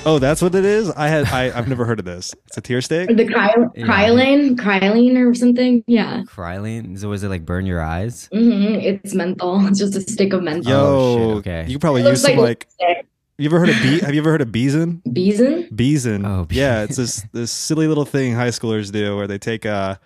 Oh, 0.05 0.19
that's 0.19 0.41
what 0.41 0.53
it 0.53 0.65
is. 0.65 0.91
I 0.91 1.07
had 1.07 1.25
I, 1.27 1.57
I've 1.57 1.69
never 1.69 1.85
heard 1.85 1.97
of 1.99 2.03
this. 2.05 2.35
It's 2.47 2.57
a 2.57 2.61
tear 2.61 2.81
stick. 2.81 3.09
Or 3.09 3.13
the 3.13 3.25
cry- 3.25 3.53
Yeah. 3.73 3.85
Kryolan, 3.85 4.55
Kryolan 4.57 5.17
or 5.25 5.33
something. 5.33 5.81
Yeah. 5.87 6.23
Kryolan 6.23 6.99
so 6.99 7.07
was 7.09 7.23
it 7.23 7.29
like 7.29 7.45
burn 7.45 7.65
your 7.65 7.81
eyes 7.81 8.27
hmm 8.33 8.75
It's 8.75 9.13
menthol. 9.13 9.65
It's 9.67 9.79
just 9.79 9.95
a 9.95 10.01
stick 10.01 10.33
of 10.33 10.43
menthol. 10.43 10.71
Yo, 10.71 10.79
Oh, 10.85 11.17
shit, 11.17 11.37
okay. 11.37 11.65
you 11.71 11.79
probably 11.79 12.01
It 12.01 12.07
use 12.09 12.21
some 12.21 12.35
like. 12.35 12.67
lipstick. 12.79 13.07
You 13.37 13.45
ever 13.47 13.59
heard 13.59 13.69
of 13.69 13.81
Be? 13.81 13.99
Have 14.01 14.13
you 14.13 14.21
ever 14.21 14.29
heard 14.31 14.41
of 14.41 14.51
Beeson? 14.51 15.01
Beeson? 15.11 15.69
Beeson. 15.73 16.25
Oh, 16.25 16.47
yeah. 16.51 16.83
It's 16.83 16.97
this 16.97 17.25
this 17.31 17.51
silly 17.51 17.87
little 17.87 18.05
thing 18.05 18.33
high 18.35 18.49
schoolers 18.49 18.91
do 18.91 19.15
where 19.15 19.25
they 19.27 19.37
take 19.37 19.63
a 19.65 19.99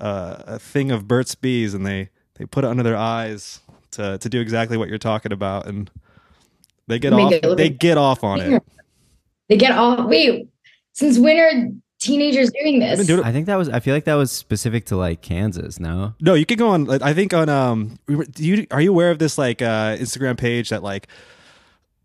a, 0.00 0.44
a 0.46 0.58
thing 0.58 0.90
of 0.90 1.06
Burt's 1.06 1.34
Bees 1.34 1.74
and 1.74 1.86
they 1.86 2.08
they 2.36 2.46
put 2.46 2.64
it 2.64 2.68
under 2.68 2.82
their 2.82 2.96
eyes 2.96 3.60
to 3.92 4.16
to 4.18 4.28
do 4.28 4.40
exactly 4.40 4.76
what 4.78 4.88
you're 4.88 4.98
talking 4.98 5.32
about 5.32 5.66
and 5.66 5.90
they 6.88 6.98
get 6.98 7.12
Make 7.12 7.44
off 7.44 7.56
they 7.58 7.68
get 7.68 7.96
off 7.98 8.24
on 8.24 8.40
it. 8.40 8.62
They 9.48 9.56
get 9.56 9.72
all 9.72 10.06
Wait, 10.08 10.48
since 10.92 11.18
when 11.18 11.38
are 11.38 11.68
teenagers 12.00 12.50
doing 12.60 12.78
this? 12.80 13.08
I 13.10 13.32
think 13.32 13.46
that 13.46 13.56
was. 13.56 13.68
I 13.68 13.80
feel 13.80 13.94
like 13.94 14.04
that 14.04 14.14
was 14.14 14.30
specific 14.32 14.86
to 14.86 14.96
like 14.96 15.22
Kansas. 15.22 15.78
No. 15.80 16.14
No, 16.20 16.34
you 16.34 16.46
can 16.46 16.56
go 16.58 16.68
on. 16.68 16.90
I 17.02 17.12
think 17.14 17.32
on 17.34 17.48
um. 17.48 17.98
Do 18.08 18.44
you 18.44 18.66
are 18.70 18.80
you 18.80 18.90
aware 18.90 19.10
of 19.10 19.18
this 19.18 19.36
like 19.38 19.60
uh 19.62 19.96
Instagram 19.96 20.36
page 20.38 20.70
that 20.70 20.82
like 20.82 21.08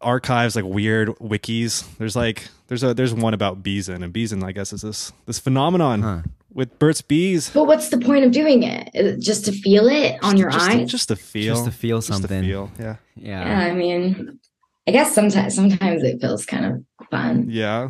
archives 0.01 0.55
like 0.55 0.65
weird 0.65 1.09
wikis? 1.19 1.85
There's 1.97 2.15
like 2.15 2.47
there's 2.67 2.83
a 2.83 2.93
there's 2.93 3.13
one 3.13 3.33
about 3.33 3.63
Beeson 3.63 4.03
and 4.03 4.13
bees 4.13 4.31
Beeson 4.31 4.43
I 4.43 4.51
guess 4.51 4.73
is 4.73 4.81
this 4.81 5.11
this 5.25 5.39
phenomenon 5.39 6.01
Huh. 6.01 6.21
with 6.53 6.77
Burt's 6.79 7.01
Bees. 7.01 7.49
But 7.49 7.65
what's 7.65 7.89
the 7.89 7.97
point 7.99 8.23
of 8.25 8.31
doing 8.31 8.63
it? 8.63 8.89
Is 8.93 9.13
it 9.15 9.19
Just 9.19 9.45
to 9.45 9.51
feel 9.51 9.87
it 9.87 10.17
on 10.23 10.37
your 10.37 10.49
just 10.51 10.69
eyes? 10.69 10.77
To, 10.79 10.85
just 10.85 11.07
to 11.09 11.15
feel. 11.15 11.53
Just 11.55 11.65
to 11.65 11.71
feel 11.71 11.97
Just 11.97 12.07
to 12.07 12.13
something. 12.13 12.43
feel. 12.43 12.71
Yeah. 12.79 12.95
Yeah. 13.15 13.45
yeah, 13.65 13.71
I 13.71 13.73
mean, 13.75 14.39
I 14.87 14.91
guess 14.91 15.13
sometimes 15.13 15.55
sometimes 15.55 16.03
it 16.03 16.19
feels 16.21 16.45
kind 16.45 16.65
of 16.65 17.07
fun. 17.09 17.47
Yeah. 17.49 17.89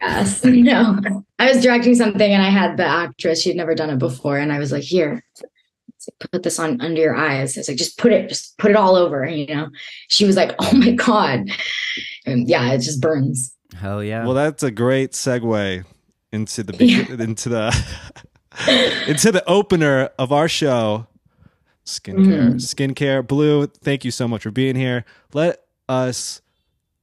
Yes. 0.00 0.44
No. 0.44 0.98
I 1.38 1.50
was 1.52 1.62
directing 1.62 1.94
something 1.94 2.32
and 2.32 2.42
I 2.42 2.50
had 2.50 2.76
the 2.76 2.86
actress, 2.86 3.42
she'd 3.42 3.56
never 3.56 3.74
done 3.74 3.90
it 3.90 3.98
before, 3.98 4.38
and 4.38 4.52
I 4.52 4.58
was 4.58 4.72
like, 4.72 4.82
here, 4.82 5.22
put 6.32 6.42
this 6.42 6.58
on 6.58 6.80
under 6.80 7.00
your 7.00 7.14
eyes. 7.14 7.56
It's 7.56 7.68
like, 7.68 7.76
just 7.76 7.98
put 7.98 8.12
it, 8.12 8.28
just 8.28 8.56
put 8.58 8.70
it 8.70 8.76
all 8.76 8.96
over, 8.96 9.26
you 9.26 9.46
know. 9.46 9.68
She 10.08 10.24
was 10.24 10.36
like, 10.36 10.54
Oh 10.58 10.74
my 10.74 10.92
God. 10.92 11.48
And 12.26 12.48
yeah, 12.48 12.72
it 12.72 12.78
just 12.78 13.00
burns. 13.00 13.54
Hell 13.74 14.02
yeah. 14.02 14.24
Well, 14.24 14.34
that's 14.34 14.62
a 14.62 14.70
great 14.70 15.12
segue 15.12 15.84
into 16.32 16.62
the 16.62 16.72
big, 16.72 17.10
into 17.10 17.48
the 17.48 17.68
into 19.06 19.32
the 19.32 19.44
opener 19.48 20.10
of 20.18 20.32
our 20.32 20.48
show, 20.48 21.06
skincare. 21.86 22.16
Mm-hmm. 22.16 22.56
Skincare, 22.56 23.26
Blu. 23.26 23.66
Thank 23.66 24.04
you 24.04 24.10
so 24.10 24.28
much 24.28 24.42
for 24.42 24.50
being 24.50 24.76
here. 24.76 25.04
Let 25.32 25.60
us 25.90 26.40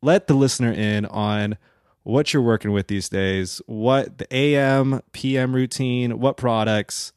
let 0.01 0.27
the 0.27 0.33
listener 0.33 0.71
in 0.71 1.05
on 1.07 1.57
what 2.03 2.33
you're 2.33 2.41
working 2.41 2.71
with 2.71 2.87
these 2.87 3.09
days. 3.09 3.61
What 3.65 4.17
the 4.17 4.33
AM, 4.33 5.01
PM 5.11 5.53
routine. 5.53 6.19
What 6.19 6.37
products. 6.37 7.11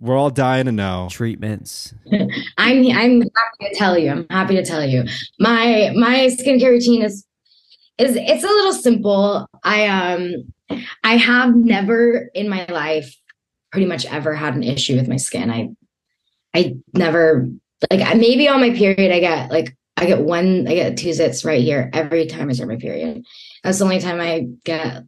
We're 0.00 0.16
all 0.16 0.30
dying 0.30 0.66
to 0.66 0.72
know. 0.72 1.08
treatments. 1.10 1.92
I'm 2.58 2.86
I'm 2.90 3.20
happy 3.20 3.68
to 3.68 3.74
tell 3.74 3.98
you. 3.98 4.10
I'm 4.10 4.26
happy 4.30 4.54
to 4.54 4.64
tell 4.64 4.84
you. 4.84 5.04
My 5.38 5.92
my 5.96 6.28
skincare 6.28 6.70
routine 6.70 7.02
is 7.02 7.26
is 7.98 8.16
it's 8.16 8.44
a 8.44 8.48
little 8.48 8.72
simple. 8.72 9.46
I 9.64 9.86
um 9.86 10.80
I 11.04 11.16
have 11.16 11.54
never 11.54 12.30
in 12.34 12.48
my 12.48 12.64
life 12.66 13.14
pretty 13.70 13.86
much 13.86 14.06
ever 14.06 14.34
had 14.34 14.54
an 14.54 14.62
issue 14.62 14.96
with 14.96 15.08
my 15.08 15.16
skin. 15.16 15.50
I 15.50 15.70
I 16.54 16.76
never 16.94 17.48
like 17.90 18.16
maybe 18.16 18.48
on 18.48 18.60
my 18.60 18.70
period 18.70 19.12
I 19.12 19.20
get 19.20 19.50
like 19.50 19.76
I 19.96 20.06
get 20.06 20.20
one 20.20 20.66
I 20.66 20.74
get 20.74 20.96
two 20.96 21.10
zits 21.10 21.44
right 21.44 21.60
here 21.60 21.90
every 21.92 22.26
time 22.26 22.48
I 22.48 22.52
start 22.52 22.68
my 22.68 22.76
period. 22.76 23.24
That's 23.62 23.78
the 23.78 23.84
only 23.84 24.00
time 24.00 24.20
I 24.20 24.46
get 24.64 25.04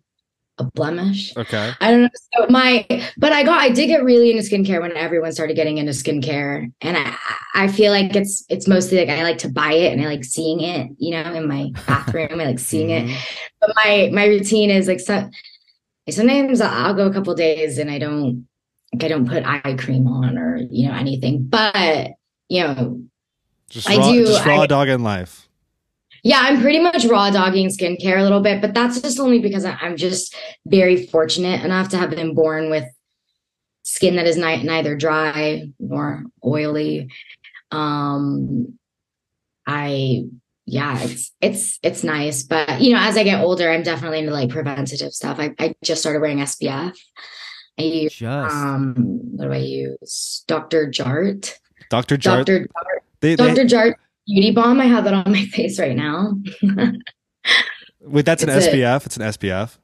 a 0.58 0.64
blemish. 0.64 1.36
Okay. 1.36 1.72
I 1.80 1.90
don't 1.90 2.02
know. 2.02 2.08
So 2.34 2.46
my, 2.48 2.86
but 3.16 3.32
I 3.32 3.42
got, 3.42 3.60
I 3.60 3.70
did 3.70 3.88
get 3.88 4.04
really 4.04 4.30
into 4.30 4.42
skincare 4.42 4.80
when 4.80 4.96
everyone 4.96 5.32
started 5.32 5.56
getting 5.56 5.78
into 5.78 5.92
skincare, 5.92 6.72
and 6.80 6.96
I, 6.96 7.16
I 7.54 7.68
feel 7.68 7.90
like 7.90 8.14
it's, 8.14 8.44
it's 8.48 8.68
mostly 8.68 8.98
like 8.98 9.08
I 9.08 9.22
like 9.22 9.38
to 9.38 9.48
buy 9.48 9.72
it 9.72 9.92
and 9.92 10.00
I 10.00 10.06
like 10.06 10.24
seeing 10.24 10.60
it, 10.60 10.90
you 10.98 11.10
know, 11.10 11.34
in 11.34 11.48
my 11.48 11.70
bathroom. 11.86 12.40
I 12.40 12.44
like 12.44 12.58
seeing 12.58 12.90
it. 12.90 13.04
Mm-hmm. 13.04 13.16
But 13.60 13.72
my, 13.76 14.10
my 14.12 14.26
routine 14.26 14.70
is 14.70 14.86
like, 14.86 15.00
so, 15.00 15.28
sometimes 16.08 16.60
I'll 16.60 16.94
go 16.94 17.06
a 17.06 17.12
couple 17.12 17.34
days 17.34 17.78
and 17.78 17.90
I 17.90 17.98
don't, 17.98 18.46
like 18.92 19.04
I 19.04 19.08
don't 19.08 19.28
put 19.28 19.44
eye 19.44 19.74
cream 19.76 20.06
on 20.06 20.38
or 20.38 20.56
you 20.70 20.86
know 20.86 20.94
anything, 20.94 21.44
but 21.44 22.12
you 22.48 22.62
know, 22.62 23.02
Just 23.74 23.90
I 23.90 23.96
do- 24.12 24.24
Just 24.26 24.46
raw 24.46 24.62
I- 24.62 24.66
dog 24.66 24.88
in 24.88 25.02
life. 25.02 25.48
Yeah, 26.22 26.38
I'm 26.42 26.60
pretty 26.62 26.78
much 26.78 27.04
raw 27.04 27.28
dogging 27.30 27.68
skincare 27.68 28.18
a 28.18 28.22
little 28.22 28.40
bit, 28.40 28.62
but 28.62 28.72
that's 28.72 29.00
just 29.00 29.18
only 29.20 29.40
because 29.40 29.64
I- 29.64 29.76
I'm 29.82 29.96
just 29.96 30.34
very 30.64 31.06
fortunate 31.06 31.62
enough 31.64 31.88
to 31.90 31.98
have 31.98 32.10
been 32.10 32.34
born 32.34 32.70
with 32.70 32.84
skin 33.82 34.14
that 34.16 34.26
is 34.26 34.36
ni- 34.36 34.62
neither 34.62 34.96
dry 34.96 35.64
nor 35.80 36.22
oily. 36.44 37.10
Um, 37.72 38.78
I 39.66 40.24
yeah, 40.66 40.98
it's 41.02 41.32
it's 41.42 41.78
it's 41.82 42.04
nice, 42.04 42.44
but 42.44 42.80
you 42.80 42.92
know, 42.94 43.00
as 43.00 43.16
I 43.16 43.24
get 43.24 43.42
older, 43.42 43.70
I'm 43.70 43.82
definitely 43.82 44.20
into 44.20 44.32
like 44.32 44.48
preventative 44.50 45.12
stuff. 45.12 45.38
I, 45.40 45.52
I 45.58 45.74
just 45.82 46.00
started 46.00 46.20
wearing 46.20 46.38
SPF. 46.38 46.96
I 47.78 47.82
use 47.82 48.14
Just. 48.14 48.54
um, 48.54 48.94
what 49.36 49.46
do 49.46 49.52
I 49.52 49.56
use? 49.58 50.44
Dr. 50.46 50.86
Jart. 50.88 51.58
Dr. 51.90 52.16
Jart. 52.16 52.46
Dr. 52.46 52.60
Jart. 52.60 52.93
They, 53.24 53.36
they, 53.36 53.54
Dr. 53.54 53.64
Jart 53.64 53.94
beauty 54.26 54.50
Balm. 54.50 54.80
I 54.82 54.84
have 54.84 55.04
that 55.04 55.14
on 55.14 55.32
my 55.32 55.44
face 55.56 55.78
right 55.78 55.96
now. 55.96 56.34
wait, 58.02 58.26
that's 58.26 58.42
an 58.42 58.50
It's 58.50 58.66
a- 58.66 58.70
SPF. 58.70 59.06
It's 59.06 59.16
an 59.16 59.22
SPF. 59.22 59.78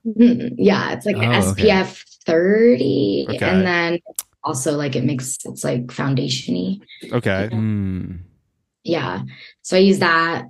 Yeah, 0.58 0.92
it's 0.92 1.06
like 1.06 1.16
an 1.16 1.24
Oh, 1.34 1.50
okay. 1.52 1.68
SPF 1.70 2.04
30. 2.26 3.26
Okay. 3.30 3.38
And 3.48 3.66
then 3.66 3.98
also 4.44 4.76
like 4.76 4.94
it 4.94 5.04
makes 5.04 5.38
it's 5.44 5.64
like 5.64 5.86
foundationy. 5.86 6.80
Okay. 7.12 7.48
Hmm. 7.50 8.16
Yeah. 8.84 9.22
So 9.62 9.76
I 9.76 9.80
use 9.80 10.00
that. 10.00 10.44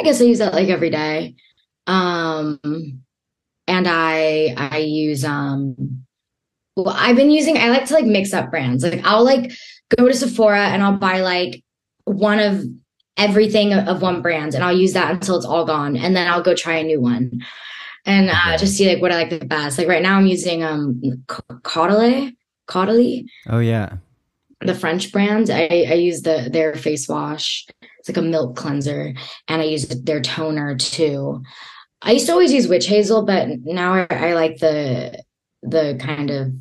I 0.00 0.02
guess 0.04 0.20
I 0.20 0.24
use 0.24 0.38
that 0.38 0.54
like 0.54 0.68
every 0.68 0.90
day. 0.90 1.34
Um 1.86 2.58
and 3.66 3.86
I 3.86 4.54
I 4.56 4.78
use 4.78 5.24
um 5.26 6.04
well 6.76 6.94
I've 6.98 7.16
been 7.16 7.30
using 7.30 7.58
I 7.58 7.68
like 7.68 7.84
to 7.86 7.94
like 7.94 8.06
mix 8.06 8.32
up 8.32 8.50
brands. 8.50 8.82
Like 8.82 9.02
I'll 9.04 9.24
like 9.24 9.52
go 9.96 10.08
to 10.08 10.14
Sephora 10.14 10.68
and 10.68 10.82
I'll 10.82 10.96
buy 10.96 11.20
like 11.20 11.62
one 12.04 12.38
of 12.38 12.64
everything 13.16 13.72
of 13.72 14.02
one 14.02 14.20
brand 14.22 14.54
and 14.54 14.64
I'll 14.64 14.76
use 14.76 14.92
that 14.94 15.12
until 15.12 15.36
it's 15.36 15.46
all 15.46 15.64
gone 15.64 15.96
and 15.96 16.16
then 16.16 16.26
I'll 16.28 16.42
go 16.42 16.54
try 16.54 16.74
a 16.76 16.82
new 16.82 17.00
one 17.00 17.44
and 18.04 18.28
uh, 18.28 18.58
just 18.58 18.76
see 18.76 18.88
like 18.88 19.00
what 19.00 19.12
I 19.12 19.16
like 19.22 19.30
the 19.30 19.46
best. 19.46 19.78
Like 19.78 19.88
right 19.88 20.02
now 20.02 20.18
I'm 20.18 20.26
using 20.26 20.62
um 20.64 21.00
Caudalie, 21.62 22.34
Caudalie, 22.68 23.26
Oh 23.48 23.60
yeah. 23.60 23.94
the 24.60 24.74
French 24.74 25.12
brand. 25.12 25.48
I 25.50 25.66
I 25.88 25.94
use 25.94 26.22
the 26.22 26.48
their 26.52 26.74
face 26.74 27.08
wash. 27.08 27.66
It's 28.00 28.08
like 28.08 28.16
a 28.18 28.22
milk 28.22 28.56
cleanser 28.56 29.14
and 29.48 29.62
I 29.62 29.64
use 29.64 29.88
their 29.88 30.20
toner 30.20 30.76
too. 30.76 31.42
I 32.02 32.12
used 32.12 32.26
to 32.26 32.32
always 32.32 32.52
use 32.52 32.68
witch 32.68 32.86
hazel, 32.86 33.24
but 33.24 33.48
now 33.64 33.94
I, 33.94 34.06
I 34.10 34.34
like 34.34 34.58
the 34.58 35.22
the 35.62 35.96
kind 35.98 36.30
of 36.30 36.52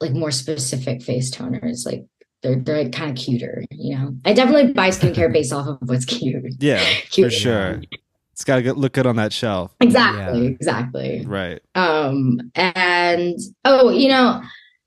like 0.00 0.12
more 0.12 0.30
specific 0.30 1.02
face 1.02 1.30
toners. 1.30 1.84
Like 1.84 2.06
they're 2.42 2.56
they're 2.56 2.82
like 2.84 2.92
kind 2.92 3.10
of 3.10 3.16
cuter, 3.22 3.64
you 3.70 3.96
know. 3.96 4.14
I 4.24 4.32
definitely 4.32 4.72
buy 4.72 4.88
skincare 4.90 5.32
based 5.32 5.52
off 5.52 5.66
of 5.66 5.78
what's 5.88 6.04
cute. 6.04 6.44
Yeah, 6.58 6.84
for 7.12 7.30
sure. 7.30 7.82
It's 8.32 8.44
got 8.44 8.60
to 8.62 8.72
look 8.72 8.92
good 8.94 9.06
on 9.06 9.16
that 9.16 9.32
shelf. 9.32 9.72
Exactly, 9.80 10.42
Yeah. 10.44 10.48
exactly. 10.50 11.24
Right. 11.26 11.60
Um 11.74 12.50
and 12.54 13.38
oh, 13.64 13.90
you 13.90 14.08
know, 14.08 14.42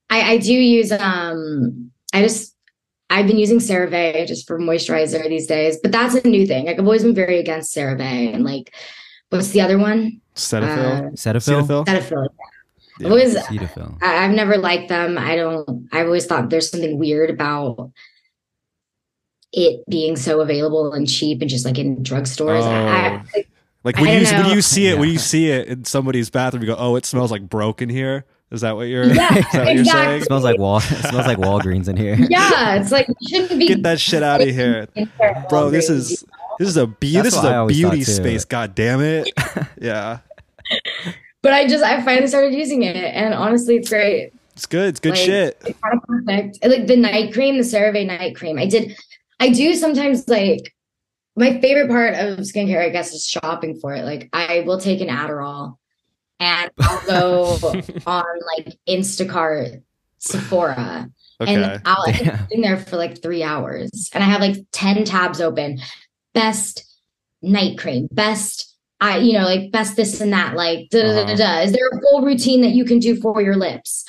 I 0.10 0.34
I 0.34 0.38
do 0.38 0.54
use 0.54 0.92
um 0.92 1.92
I 2.14 2.22
just 2.22 2.56
I've 3.10 3.28
been 3.28 3.38
using 3.38 3.60
CeraVe 3.60 4.26
just 4.28 4.48
for 4.48 4.60
moisturizer 4.60 5.24
these 5.30 5.46
days, 5.48 5.78
but 5.82 5.92
that's 5.92 6.16
a 6.16 6.28
new 6.28 6.48
thing. 6.48 6.66
Like 6.66 6.80
I've 6.80 6.86
always 6.86 7.04
been 7.04 7.14
very 7.16 7.38
against 7.40 7.76
CeraVe 7.76 8.34
and 8.34 8.44
like 8.44 8.74
what's 9.30 9.50
the 9.50 9.62
other 9.62 9.78
one? 9.78 10.22
Cetaphil. 10.36 11.08
Uh, 11.08 11.12
Cetaphil. 11.12 11.86
Cetaphil. 11.86 11.86
Cetaphil. 11.86 12.28
Yeah. 13.00 13.08
I've 13.08 13.12
always 13.12 13.36
I, 13.36 14.26
I've 14.26 14.32
never 14.32 14.58
liked 14.58 14.90
them. 14.90 15.18
I 15.18 15.36
don't. 15.36 15.90
I've 15.92 16.06
always 16.06 16.26
thought 16.26 16.50
there's 16.50 16.70
something 16.70 16.98
weird 16.98 17.30
about 17.30 17.92
it 19.52 19.84
being 19.90 20.16
so 20.16 20.42
available 20.42 20.94
and 20.94 21.10
cheap 21.10 21.42
and 21.42 21.50
just 21.50 21.66
like 21.66 21.78
in 21.78 21.98
drugstores. 22.04 22.64
I, 22.64 22.88
I, 22.88 23.24
oh. 23.36 23.42
Like 23.84 23.98
I 23.98 24.02
when 24.02 24.20
you 24.20 24.26
don't 24.26 24.46
when 24.46 24.56
you 24.56 24.62
see 24.62 24.88
it 24.88 24.98
when 24.98 25.10
you 25.10 25.20
see 25.20 25.50
it 25.52 25.68
in 25.68 25.86
somebody's 25.86 26.30
bathroom, 26.30 26.64
you 26.64 26.68
go, 26.68 26.76
"Oh, 26.78 26.96
it 26.96 27.06
smells 27.06 27.32
like 27.32 27.48
broken 27.48 27.90
here." 27.90 28.26
Is 28.52 28.62
that 28.62 28.76
what 28.76 28.84
you're? 28.84 29.06
Yeah, 29.14 29.38
is 29.38 29.46
that 29.52 29.66
what 29.66 29.76
you're 29.76 29.86
saying? 29.86 30.22
It 30.22 30.26
smells 30.26 30.44
like 30.44 30.58
wall. 30.58 30.78
It 30.78 30.84
smells 30.84 31.28
like 31.28 31.38
Walgreens 31.38 31.88
in 31.88 31.98
here. 31.98 32.16
yeah, 32.30 32.76
it's 32.76 32.92
like 32.92 33.08
you 33.20 33.28
shouldn't 33.28 33.60
be. 33.60 33.68
Get 33.68 33.84
that 33.84 34.00
shit 34.00 34.24
out 34.24 34.42
of 34.42 34.48
here, 34.48 34.88
bro. 35.50 35.70
This 35.70 35.90
is 35.90 36.24
this 36.58 36.68
is 36.68 36.78
a 36.78 36.88
be- 36.88 37.14
this 37.14 37.36
is 37.36 37.44
what 37.44 37.46
I 37.52 37.56
a 37.56 37.60
always 37.60 37.82
thought, 37.82 37.92
beauty 37.92 38.06
space. 38.06 38.46
God 38.46 38.74
damn 38.76 39.02
it! 39.02 39.30
Yeah, 39.82 40.20
But 41.46 41.54
I 41.54 41.68
just 41.68 41.84
I 41.84 42.02
finally 42.02 42.26
started 42.26 42.56
using 42.56 42.82
it, 42.82 42.96
and 42.96 43.32
honestly, 43.36 43.76
it's 43.76 43.88
great. 43.90 44.32
it's 44.56 44.66
good. 44.66 44.90
It's 44.90 45.00
good 45.00 45.12
Like, 45.12 45.20
shit. 45.20 45.62
It's 45.68 45.80
kind 45.80 45.96
of 45.96 46.02
perfect. 46.08 46.58
I 46.64 46.68
like 46.70 46.88
the 46.88 46.96
night 46.96 47.34
cream, 47.34 47.56
the 47.58 47.62
CeraVe 47.64 48.08
night 48.08 48.36
cream. 48.36 48.58
I 48.58 48.66
did. 48.66 48.98
I 49.40 49.50
do 49.50 49.76
sometimes 49.76 50.28
like. 50.28 50.74
My 51.36 51.60
favorite 51.62 51.90
part 51.90 52.16
of 52.16 52.40
skincare, 52.40 52.84
I 52.84 52.90
guess, 52.90 53.14
is 53.14 53.28
shopping 53.28 53.78
for 53.80 53.94
it. 53.94 54.06
Like 54.06 54.28
I 54.34 54.62
will 54.62 54.80
take 54.80 55.02
an 55.02 55.10
Adderall, 55.10 55.76
and 56.40 56.72
I'll 56.80 57.06
go 57.06 57.44
on 58.08 58.26
like 58.58 58.76
Instacart, 58.90 59.84
Sephora, 60.18 61.10
Okay. 61.42 61.54
and 61.54 61.82
I'll 61.86 62.06
end 62.08 62.30
up 62.30 62.40
sitting 62.50 62.62
there 62.62 62.78
for 62.78 62.96
like 62.98 63.22
three 63.22 63.44
hours, 63.44 64.10
and 64.14 64.24
I 64.24 64.28
have 64.28 64.42
like 64.42 64.56
ten 64.72 65.04
tabs 65.06 65.42
open. 65.42 65.80
Best 66.34 66.84
night 67.44 67.78
cream, 67.78 68.08
best 68.12 68.75
I, 69.02 69.18
you 69.18 69.34
know, 69.34 69.44
like 69.44 69.72
best 69.72 69.96
this 69.98 70.22
and 70.22 70.32
that. 70.34 70.56
Like, 70.56 70.90
da 70.90 71.02
da 71.02 71.14
da 71.14 71.26
da. 71.26 71.36
da. 71.36 71.60
Is 71.62 71.72
there 71.74 71.88
a 71.92 72.00
full 72.02 72.22
routine 72.22 72.62
that 72.62 72.72
you 72.72 72.86
can 72.86 73.00
do 73.00 73.16
for 73.20 73.42
your 73.42 73.56
lips? 73.58 74.06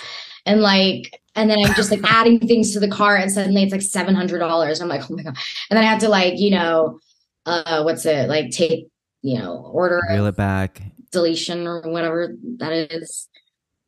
And 0.47 0.61
like, 0.61 1.21
and 1.35 1.51
then 1.51 1.59
I'm 1.59 1.75
just 1.75 1.91
like 1.91 2.01
adding 2.05 2.39
things 2.39 2.73
to 2.73 2.81
the 2.81 2.89
cart, 2.89 3.21
and 3.21 3.31
suddenly 3.33 3.63
it's 3.65 3.73
like 3.73 3.83
seven 3.83 4.15
hundred 4.15 4.39
dollars. 4.39 4.81
I'm 4.81 4.89
like, 4.89 5.03
oh 5.11 5.15
my 5.15 5.23
god! 5.25 5.37
And 5.71 5.77
then 5.77 5.85
I 5.85 5.87
have 5.87 5.99
to 6.01 6.09
like, 6.09 6.39
you 6.39 6.51
know, 6.51 7.01
uh, 7.47 7.83
what's 7.83 8.07
it 8.07 8.29
like? 8.29 8.51
Take, 8.53 8.87
you 9.23 9.39
know, 9.39 9.57
order 9.73 10.01
Reel 10.09 10.27
it 10.27 10.37
back. 10.37 10.81
deletion 11.11 11.67
or 11.67 11.81
whatever 11.83 12.35
that 12.59 12.73
is. 12.73 13.29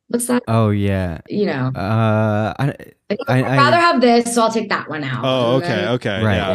What's 0.09 0.25
that? 0.27 0.43
Oh 0.47 0.69
yeah. 0.71 1.21
You 1.29 1.45
know, 1.45 1.67
Uh, 1.75 2.53
I, 2.59 2.65
I, 3.09 3.15
I'd 3.29 3.43
I- 3.45 3.57
rather 3.57 3.77
have 3.77 4.01
this, 4.01 4.35
so 4.35 4.41
I'll 4.43 4.51
take 4.51 4.69
that 4.69 4.89
one 4.89 5.03
out. 5.03 5.21
Oh, 5.23 5.55
okay, 5.57 5.67
then 5.67 5.87
okay, 5.89 6.23
right. 6.23 6.35
yeah. 6.35 6.53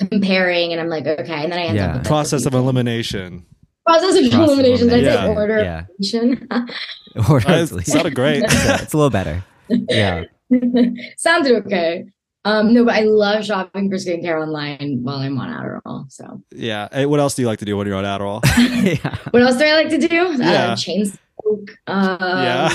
Yeah. 0.00 0.08
Comparing, 0.08 0.72
and 0.72 0.80
I'm 0.80 0.88
like, 0.88 1.06
okay, 1.06 1.44
and 1.44 1.52
then 1.52 1.58
I 1.58 1.62
end 1.66 1.76
Yeah. 1.76 1.84
up 1.86 1.92
with 1.92 2.02
like, 2.02 2.08
Process 2.08 2.46
of 2.46 2.52
the- 2.52 2.58
elimination. 2.58 3.46
Process 3.90 4.16
of 4.24 4.30
Process 4.30 4.34
of 4.34 4.40
elimination. 4.58 4.88
Did 4.88 4.94
I 4.94 5.02
say 5.02 5.24
elimination. 5.24 5.36
order 5.36 5.58
Yeah. 5.62 5.84
elimination? 5.98 6.48
Or 7.28 7.36
Uh, 7.38 7.78
it 7.80 7.86
sounded 7.86 8.14
great. 8.14 8.42
Yeah, 8.42 8.78
it's 8.82 8.92
a 8.92 8.96
little 8.96 9.10
better. 9.10 9.42
Yeah. 9.68 10.24
Sounded 11.16 11.52
okay. 11.66 12.04
Um, 12.44 12.72
no, 12.72 12.84
but 12.84 12.94
I 12.94 13.02
love 13.02 13.44
shopping 13.44 13.88
for 13.90 13.96
skincare 13.96 14.40
online 14.42 14.98
while 15.02 15.16
I'm 15.18 15.38
on 15.38 15.48
Adderall. 15.48 16.10
So, 16.10 16.42
Yeah. 16.52 16.88
Hey, 16.90 17.06
what 17.06 17.20
else 17.20 17.34
do 17.34 17.42
you 17.42 17.48
like 17.48 17.58
to 17.60 17.64
do 17.64 17.76
when 17.76 17.86
you're 17.86 17.96
on 17.96 18.04
Adderall? 18.04 18.40
yeah. 19.04 19.16
what 19.30 19.42
else 19.42 19.56
do 19.56 19.64
I 19.64 19.74
like 19.74 19.90
to 19.90 19.98
do? 19.98 20.36
Yeah. 20.38 20.72
Uh, 20.72 20.76
chain 20.76 21.04
smoke. 21.06 21.70
Um, 21.86 22.18
yeah. 22.20 22.72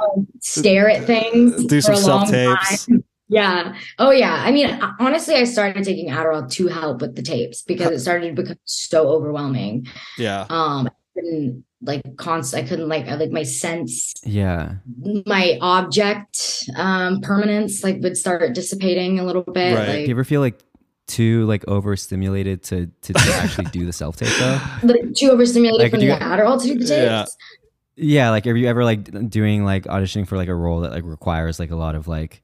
um, 0.00 0.26
stare 0.40 0.88
at 0.90 1.04
things. 1.04 1.64
Do 1.66 1.76
for 1.80 1.82
some 1.82 1.94
a 1.94 1.98
self-tapes. 1.98 2.86
time. 2.86 3.04
Yeah. 3.28 3.74
Oh, 3.98 4.10
yeah. 4.10 4.42
I 4.46 4.50
mean, 4.50 4.78
honestly, 5.00 5.34
I 5.34 5.44
started 5.44 5.84
taking 5.84 6.10
Adderall 6.10 6.50
to 6.52 6.66
help 6.68 7.00
with 7.00 7.16
the 7.16 7.22
tapes 7.22 7.62
because 7.62 7.90
it 7.90 8.00
started 8.00 8.36
to 8.36 8.42
become 8.42 8.58
so 8.64 9.08
overwhelming. 9.08 9.86
yeah. 10.18 10.46
Um, 10.50 10.86
I 10.88 10.90
couldn't 11.14 11.64
like 11.80 12.16
const. 12.16 12.54
I 12.54 12.62
couldn't 12.62 12.88
like 12.88 13.06
I, 13.08 13.14
like 13.14 13.30
my 13.30 13.42
sense 13.42 14.14
yeah. 14.24 14.76
my 15.26 15.58
object 15.60 16.64
um 16.76 17.20
permanence 17.20 17.84
like 17.84 18.00
would 18.00 18.16
start 18.16 18.54
dissipating 18.54 19.18
a 19.20 19.24
little 19.24 19.42
bit 19.42 19.76
Right. 19.76 19.92
Do 19.96 20.00
you 20.00 20.10
ever 20.10 20.24
feel 20.24 20.40
like 20.40 20.58
too 21.06 21.44
like 21.44 21.62
overstimulated 21.68 22.62
to 22.64 22.86
to, 23.02 23.12
to 23.12 23.34
actually 23.34 23.66
do 23.66 23.84
the 23.84 23.92
self 23.92 24.16
tape 24.16 24.32
though? 24.38 24.60
like 24.82 25.14
too 25.14 25.30
overstimulated 25.30 25.82
Like, 25.82 25.90
from 25.90 26.00
the 26.00 26.06
you- 26.06 26.12
Adderall 26.14 26.60
to 26.60 26.66
do 26.66 26.74
the 26.78 26.86
tapes. 26.86 26.90
Yeah. 26.90 27.24
Yeah, 27.96 28.30
like 28.30 28.46
are 28.46 28.56
you 28.56 28.66
ever 28.66 28.82
like 28.82 29.28
doing 29.30 29.64
like 29.64 29.84
auditioning 29.84 30.26
for 30.26 30.36
like 30.36 30.48
a 30.48 30.54
role 30.54 30.80
that 30.80 30.90
like 30.92 31.04
requires 31.04 31.60
like 31.60 31.70
a 31.70 31.76
lot 31.76 31.94
of 31.94 32.08
like 32.08 32.42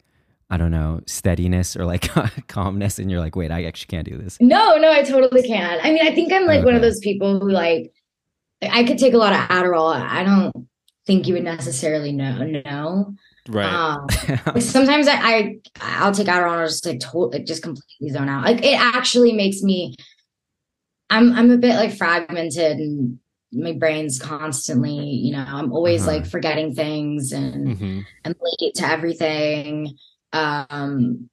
I 0.50 0.56
don't 0.56 0.70
know 0.70 1.00
steadiness 1.06 1.76
or 1.76 1.84
like 1.84 2.10
calmness, 2.48 2.98
and 2.98 3.10
you're 3.10 3.20
like, 3.20 3.36
wait, 3.36 3.50
I 3.50 3.64
actually 3.64 3.86
can't 3.88 4.08
do 4.08 4.18
this. 4.18 4.38
No, 4.40 4.76
no, 4.76 4.90
I 4.90 5.02
totally 5.02 5.42
can. 5.46 5.78
I 5.82 5.92
mean, 5.92 6.06
I 6.06 6.14
think 6.14 6.32
I'm 6.32 6.46
like 6.46 6.64
one 6.64 6.74
of 6.74 6.82
those 6.82 6.98
people 7.00 7.38
who 7.40 7.50
like 7.50 7.92
I 8.62 8.84
could 8.84 8.98
take 8.98 9.14
a 9.14 9.18
lot 9.18 9.32
of 9.32 9.38
Adderall. 9.48 9.94
I 9.94 10.24
don't 10.24 10.68
think 11.06 11.26
you 11.26 11.34
would 11.34 11.44
necessarily 11.44 12.12
know. 12.12 12.44
No. 12.44 13.14
Right. 13.48 13.72
Um, 13.72 14.06
sometimes 14.60 15.08
I, 15.08 15.14
I 15.14 15.56
I'll 15.80 16.12
take 16.12 16.26
Adderall 16.26 16.52
and 16.52 16.60
I'll 16.62 16.66
just 16.66 16.84
like 16.86 17.00
totally 17.00 17.38
like 17.38 17.46
just 17.46 17.62
completely 17.62 18.10
zone 18.10 18.28
out. 18.28 18.44
Like 18.44 18.64
it 18.64 18.78
actually 18.78 19.32
makes 19.32 19.62
me 19.62 19.94
I'm 21.10 21.32
I'm 21.32 21.50
a 21.50 21.58
bit 21.58 21.76
like 21.76 21.96
fragmented 21.96 22.78
and 22.78 23.18
my 23.52 23.72
brain's 23.72 24.18
constantly, 24.18 24.94
you 25.00 25.32
know, 25.32 25.44
I'm 25.46 25.72
always 25.72 26.02
Uh-huh. 26.02 26.18
like 26.18 26.26
forgetting 26.26 26.74
things 26.74 27.32
and 27.32 27.76
hmm 27.76 28.00
I'm 28.24 28.34
late 28.60 28.74
to 28.76 28.86
everything. 28.86 29.96
Um 30.32 31.30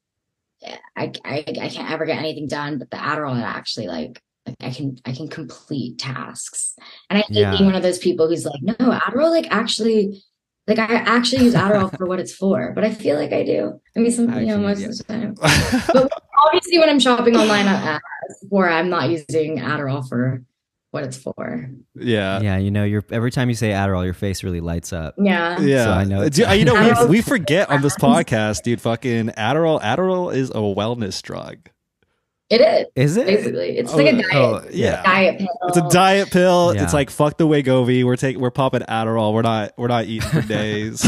I, 0.95 1.11
I 1.23 1.45
I 1.47 1.69
can't 1.69 1.91
ever 1.91 2.05
get 2.05 2.17
anything 2.17 2.47
done, 2.47 2.79
but 2.79 2.89
the 2.89 2.97
Adderall 2.97 3.37
it 3.37 3.43
actually 3.43 3.87
like 3.87 4.21
I 4.61 4.71
can 4.71 4.97
I 5.05 5.11
can 5.11 5.27
complete 5.27 5.99
tasks. 5.99 6.73
And 7.09 7.19
I 7.19 7.21
hate 7.21 7.35
Yeah. 7.35 7.51
being 7.51 7.65
one 7.65 7.75
of 7.75 7.83
those 7.83 7.99
people 7.99 8.27
who's 8.27 8.45
like, 8.45 8.61
no, 8.61 8.73
Adderall 8.75 9.29
like 9.29 9.47
actually 9.51 10.23
like 10.67 10.79
I 10.79 10.95
actually 10.95 11.43
use 11.43 11.53
Adderall 11.53 11.95
for 11.95 12.07
what 12.07 12.19
it's 12.19 12.33
for, 12.33 12.73
but 12.73 12.83
I 12.83 12.93
feel 12.93 13.15
like 13.17 13.31
I 13.31 13.43
do. 13.43 13.79
I 13.95 13.99
mean, 13.99 14.11
some 14.11 14.33
you 14.39 14.47
know 14.47 14.57
most 14.57 14.83
of 14.83 14.97
the 14.97 15.03
time. 15.03 15.35
But 15.93 16.11
obviously, 16.45 16.79
when 16.79 16.89
I'm 16.89 16.99
shopping 16.99 17.35
online 17.35 17.67
uh, 17.67 17.99
for, 18.49 18.69
I'm 18.69 18.89
not 18.89 19.09
using 19.09 19.59
Adderall 19.59 20.07
for 20.07 20.43
what 20.91 21.03
it's 21.03 21.17
for. 21.17 21.69
yeah. 21.95 22.39
yeah, 22.41 22.57
you 22.57 22.71
know, 22.71 22.83
you're 22.83 23.03
every 23.11 23.31
time 23.31 23.49
you 23.49 23.55
say 23.55 23.69
Adderall, 23.71 24.05
your 24.05 24.13
face 24.13 24.43
really 24.43 24.61
lights 24.61 24.93
up. 24.93 25.15
Yeah. 25.17 25.59
Yeah, 25.59 25.83
So 25.85 25.91
I 25.91 26.03
know 26.05 26.21
it's- 26.23 26.35
Dude, 26.35 26.57
you 26.59 26.65
know, 26.65 27.03
we, 27.03 27.07
we 27.17 27.21
forget 27.21 27.69
on 27.69 27.81
this 27.81 27.95
podcast, 27.99 28.63
dude. 28.63 28.81
Fucking 28.81 29.27
Adderall. 29.37 29.81
Adderall 29.81 30.33
is 30.33 30.49
a 30.51 30.53
wellness 30.53 31.21
drug. 31.21 31.69
It 32.49 32.61
is 32.61 32.87
Is 32.95 33.17
it? 33.17 33.25
basically. 33.27 33.77
It's 33.77 33.93
Oh, 33.93 33.97
like 33.97 34.13
a 34.13 34.21
diet. 34.21 34.25
oh, 34.33 34.61
yeah. 34.71 35.03
Diet 35.03 35.37
pill. 35.39 35.47
It's 35.63 35.77
a 35.77 35.89
diet 35.89 36.31
pill. 36.31 36.73
Yeah. 36.73 36.83
It's 36.83 36.93
like 36.93 37.09
fuck 37.09 37.37
the 37.37 37.45
Wegovy. 37.45 38.05
We're 38.05 38.15
taking 38.15 38.41
we're 38.41 38.51
popping 38.51 38.81
Adderall. 38.83 39.33
We're 39.33 39.41
not 39.41 39.73
we're 39.77 39.89
not 39.89 40.05
eating 40.05 40.29
for 40.29 40.41
days. 40.47 41.05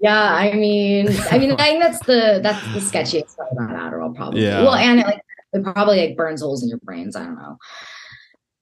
Yeah, 0.00 0.18
I 0.22 0.52
mean, 0.54 1.08
I 1.30 1.36
mean, 1.38 1.52
I 1.52 1.56
think 1.68 1.82
that's 1.82 1.98
the 2.06 2.40
that's 2.42 2.62
the 2.72 2.80
sketchiest 2.98 3.36
part 3.36 3.52
about 3.52 3.70
Adderall, 3.70 4.14
probably. 4.16 4.42
Yeah. 4.42 4.62
Well, 4.62 4.74
and 4.74 5.00
it 5.00 5.06
like 5.06 5.20
it 5.52 5.62
probably 5.62 5.98
like 6.06 6.16
burns 6.16 6.40
holes 6.40 6.62
in 6.62 6.70
your 6.70 6.78
brains. 6.78 7.14
I 7.14 7.24
don't 7.24 7.36
know. 7.36 7.58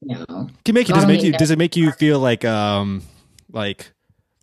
No. 0.02 0.48
Can 0.64 0.74
make 0.74 0.88
you 0.88 0.94
does 0.94 1.04
it 1.04 1.08
make 1.08 1.22
you 1.22 1.32
does 1.32 1.50
it 1.50 1.58
make 1.58 1.76
you 1.76 1.92
feel 1.92 2.18
like 2.18 2.44
um 2.44 3.02
like 3.50 3.92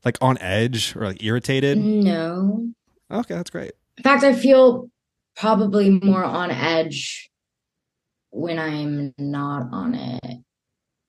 like 0.05 0.17
on 0.21 0.37
edge 0.39 0.95
or 0.95 1.05
like 1.05 1.23
irritated? 1.23 1.77
No. 1.77 2.69
Okay, 3.11 3.35
that's 3.35 3.49
great. 3.49 3.73
In 3.97 4.03
fact, 4.03 4.23
I 4.23 4.33
feel 4.33 4.89
probably 5.35 5.89
more 5.89 6.23
on 6.23 6.51
edge 6.51 7.29
when 8.29 8.59
I'm 8.59 9.13
not 9.17 9.67
on 9.71 9.95
it. 9.95 10.37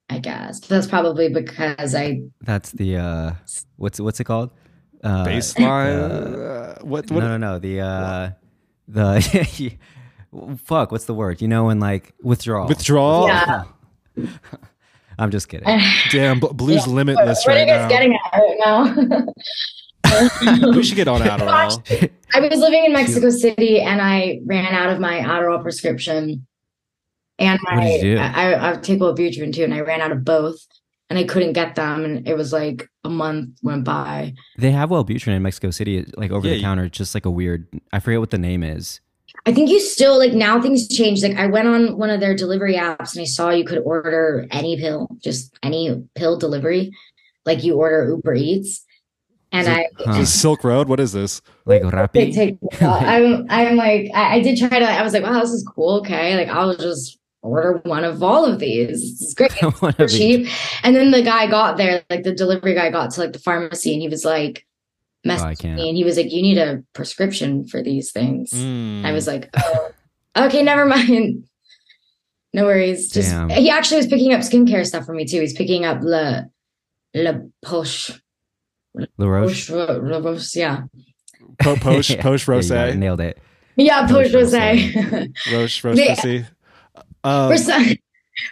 I 0.08 0.18
guess 0.18 0.58
that's 0.60 0.88
probably 0.88 1.28
because 1.28 1.94
I 1.94 2.22
That's 2.40 2.72
the 2.72 2.96
uh, 2.96 3.32
what's 3.76 4.00
what's 4.00 4.18
it 4.18 4.24
called? 4.24 4.50
Uh, 5.04 5.24
Baseline. 5.24 6.34
uh, 6.34 6.40
uh, 6.40 6.78
what 6.82 7.08
no, 7.10 7.16
what? 7.16 7.22
no, 7.22 7.36
no. 7.36 7.58
The 7.60 7.80
uh, 7.80 8.30
the 8.88 9.76
fuck. 10.64 10.90
What's 10.90 11.04
the 11.04 11.14
word? 11.14 11.40
You 11.40 11.46
know, 11.46 11.66
when 11.66 11.78
like 11.78 12.12
withdrawal. 12.22 12.66
Withdrawal. 12.66 13.28
Yeah. 13.28 13.64
I'm 15.18 15.30
just 15.30 15.48
kidding. 15.48 15.66
Damn, 16.10 16.40
bl- 16.40 16.48
Blu's 16.48 16.86
Yeah. 16.86 16.92
limitless 16.92 17.44
what 17.46 17.54
are 17.54 17.58
right 17.58 17.66
you 17.66 17.72
guys 17.72 17.82
now. 17.82 17.88
getting 17.88 18.14
at 18.14 18.32
right 18.32 18.58
now? 18.64 18.94
we 20.72 20.82
should 20.82 20.96
get 20.96 21.08
on 21.08 21.20
Adderall. 21.20 22.10
I 22.34 22.40
was 22.40 22.58
living 22.58 22.84
in 22.84 22.92
Mexico 22.92 23.30
City 23.30 23.80
and 23.80 24.00
I 24.00 24.40
ran 24.46 24.74
out 24.74 24.90
of 24.90 24.98
my 24.98 25.18
Adderall 25.20 25.62
prescription. 25.62 26.46
And 27.38 27.58
What 27.64 27.76
my, 27.76 27.84
did 27.84 28.02
you 28.04 28.14
do? 28.16 28.20
I, 28.20 28.52
I, 28.52 28.72
I 28.72 28.76
take 28.76 28.98
Wellbutrin 29.00 29.54
too, 29.54 29.64
and 29.64 29.72
I 29.72 29.80
ran 29.80 30.02
out 30.02 30.12
of 30.12 30.24
both, 30.26 30.58
and 31.08 31.18
I 31.18 31.24
couldn't 31.24 31.54
get 31.54 31.74
them, 31.74 32.04
and 32.04 32.28
it 32.28 32.36
was 32.36 32.52
like 32.52 32.86
a 33.02 33.08
month 33.08 33.56
went 33.62 33.84
by. 33.84 34.34
They 34.58 34.70
have 34.72 34.90
Wellbutrin 34.90 35.34
in 35.36 35.42
Mexico 35.42 35.70
City, 35.70 36.04
like 36.18 36.32
over 36.32 36.46
yeah, 36.46 36.54
the 36.56 36.60
counter, 36.60 36.84
It's 36.84 36.98
just 36.98 37.14
like 37.14 37.24
a 37.24 37.30
weird. 37.30 37.66
I 37.94 38.00
forget 38.00 38.20
what 38.20 38.28
the 38.30 38.36
name 38.38 38.62
is. 38.62 39.00
I 39.46 39.52
think 39.52 39.70
you 39.70 39.80
still 39.80 40.18
like 40.18 40.32
now 40.32 40.60
things 40.60 40.88
change. 40.88 41.22
Like 41.22 41.36
I 41.36 41.46
went 41.46 41.68
on 41.68 41.96
one 41.96 42.10
of 42.10 42.20
their 42.20 42.34
delivery 42.34 42.74
apps 42.74 43.14
and 43.14 43.22
I 43.22 43.24
saw 43.24 43.50
you 43.50 43.64
could 43.64 43.78
order 43.78 44.46
any 44.50 44.76
pill, 44.78 45.08
just 45.22 45.56
any 45.62 46.02
pill 46.14 46.38
delivery, 46.38 46.92
like 47.44 47.64
you 47.64 47.76
order 47.76 48.08
Uber 48.08 48.34
Eats, 48.34 48.84
and 49.52 49.68
I 49.68 49.88
Huh. 49.98 50.20
Is 50.20 50.32
Silk 50.32 50.64
Road. 50.64 50.88
What 50.88 51.00
is 51.00 51.12
this? 51.12 51.42
Like 51.64 51.82
Big 51.82 51.92
Rappi. 51.92 52.58
I'm 52.80 53.46
I'm 53.48 53.76
like 53.76 54.10
I, 54.14 54.36
I 54.36 54.40
did 54.40 54.58
try 54.58 54.78
to. 54.78 54.84
I 54.84 55.02
was 55.02 55.12
like, 55.12 55.22
wow, 55.22 55.40
this 55.40 55.50
is 55.50 55.66
cool. 55.74 55.98
Okay, 56.00 56.36
like 56.36 56.48
I'll 56.48 56.76
just 56.76 57.18
order 57.42 57.80
one 57.84 58.04
of 58.04 58.22
all 58.22 58.44
of 58.44 58.58
these. 58.58 59.18
This 59.18 59.28
is 59.28 59.34
great. 59.34 59.52
One 59.80 59.94
each. 59.98 60.08
cheap. 60.08 60.48
And 60.82 60.94
then 60.94 61.10
the 61.10 61.22
guy 61.22 61.46
got 61.46 61.76
there, 61.76 62.04
like 62.10 62.22
the 62.22 62.34
delivery 62.34 62.74
guy 62.74 62.90
got 62.90 63.10
to 63.12 63.20
like 63.20 63.32
the 63.32 63.38
pharmacy, 63.38 63.92
and 63.92 64.02
he 64.02 64.08
was 64.08 64.24
like, 64.24 64.66
Oh, 65.26 65.30
I 65.30 65.34
messaging 65.36 65.58
can't. 65.58 65.76
me, 65.76 65.88
and 65.88 65.96
he 65.98 66.04
was 66.04 66.16
like, 66.16 66.32
you 66.32 66.40
need 66.42 66.56
a 66.58 66.82
prescription 66.94 67.66
for 67.66 67.82
these 67.82 68.10
things. 68.10 68.50
Mm. 68.52 69.04
I 69.04 69.12
was 69.12 69.26
like, 69.26 69.50
oh, 69.56 69.90
okay, 70.36 70.62
never 70.62 70.86
mind. 70.86 71.44
No 72.54 72.64
worries. 72.64 73.10
Just 73.10 73.30
Damn. 73.30 73.48
he 73.50 73.70
actually 73.70 73.98
was 73.98 74.06
picking 74.06 74.32
up 74.32 74.40
skincare 74.40 74.84
stuff 74.86 75.04
for 75.04 75.12
me 75.14 75.24
too. 75.26 75.40
He's 75.40 75.52
picking 75.52 75.84
up 75.84 76.00
Le 76.02 76.46
Le 77.14 77.48
Poche. 77.62 78.12
La 79.18 79.26
Roche. 79.26 79.68
Poche 79.68 79.70
Ro- 79.70 80.00
La 80.02 80.18
Roche, 80.18 80.56
yeah. 80.56 80.82
Po- 81.60 81.76
post 81.76 82.18
post 82.20 82.48
Yeah, 82.48 82.52
you 82.52 82.56
rose 82.56 82.70
got 82.70 82.88
it. 82.88 82.96
nailed 82.96 83.20
it. 83.20 83.38
Yeah, 83.76 84.06
Poche 84.08 84.32
Poche 84.32 84.34
Rose. 84.34 84.52
Rosé. 84.54 85.32
roche 85.52 85.84
roche 85.84 85.96
They- 85.96 86.08
pussy. 86.14 86.46
Uh, 87.22 87.48
for 87.50 87.56
some 87.58 87.84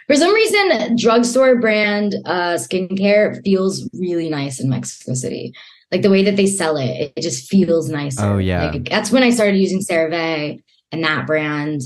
for 0.07 0.15
some 0.15 0.33
reason 0.33 0.95
drugstore 0.95 1.55
brand 1.59 2.13
uh 2.25 2.53
skincare 2.53 3.43
feels 3.43 3.89
really 3.93 4.29
nice 4.29 4.59
in 4.59 4.69
mexico 4.69 5.15
city 5.15 5.51
like 5.91 6.01
the 6.01 6.09
way 6.09 6.23
that 6.23 6.35
they 6.35 6.45
sell 6.45 6.77
it 6.77 7.11
it 7.15 7.21
just 7.21 7.49
feels 7.49 7.89
nicer 7.89 8.23
Oh, 8.25 8.37
yeah. 8.37 8.71
like, 8.71 8.89
that's 8.89 9.11
when 9.11 9.23
i 9.23 9.29
started 9.29 9.57
using 9.57 9.79
cerave 9.81 10.61
and 10.91 11.03
that 11.03 11.25
brand 11.27 11.81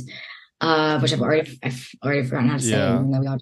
uh 0.62 1.00
which 1.00 1.13
i've 1.13 1.22
already 1.22 1.60
i've 1.63 1.89
already 2.04 2.24
forgotten 2.24 2.50
how 2.50 2.58
to 2.58 2.63
say 2.63 2.70
Yeah. 2.72 2.96
even 2.96 3.12
though 3.12 3.20
we 3.20 3.28
all 3.28 3.38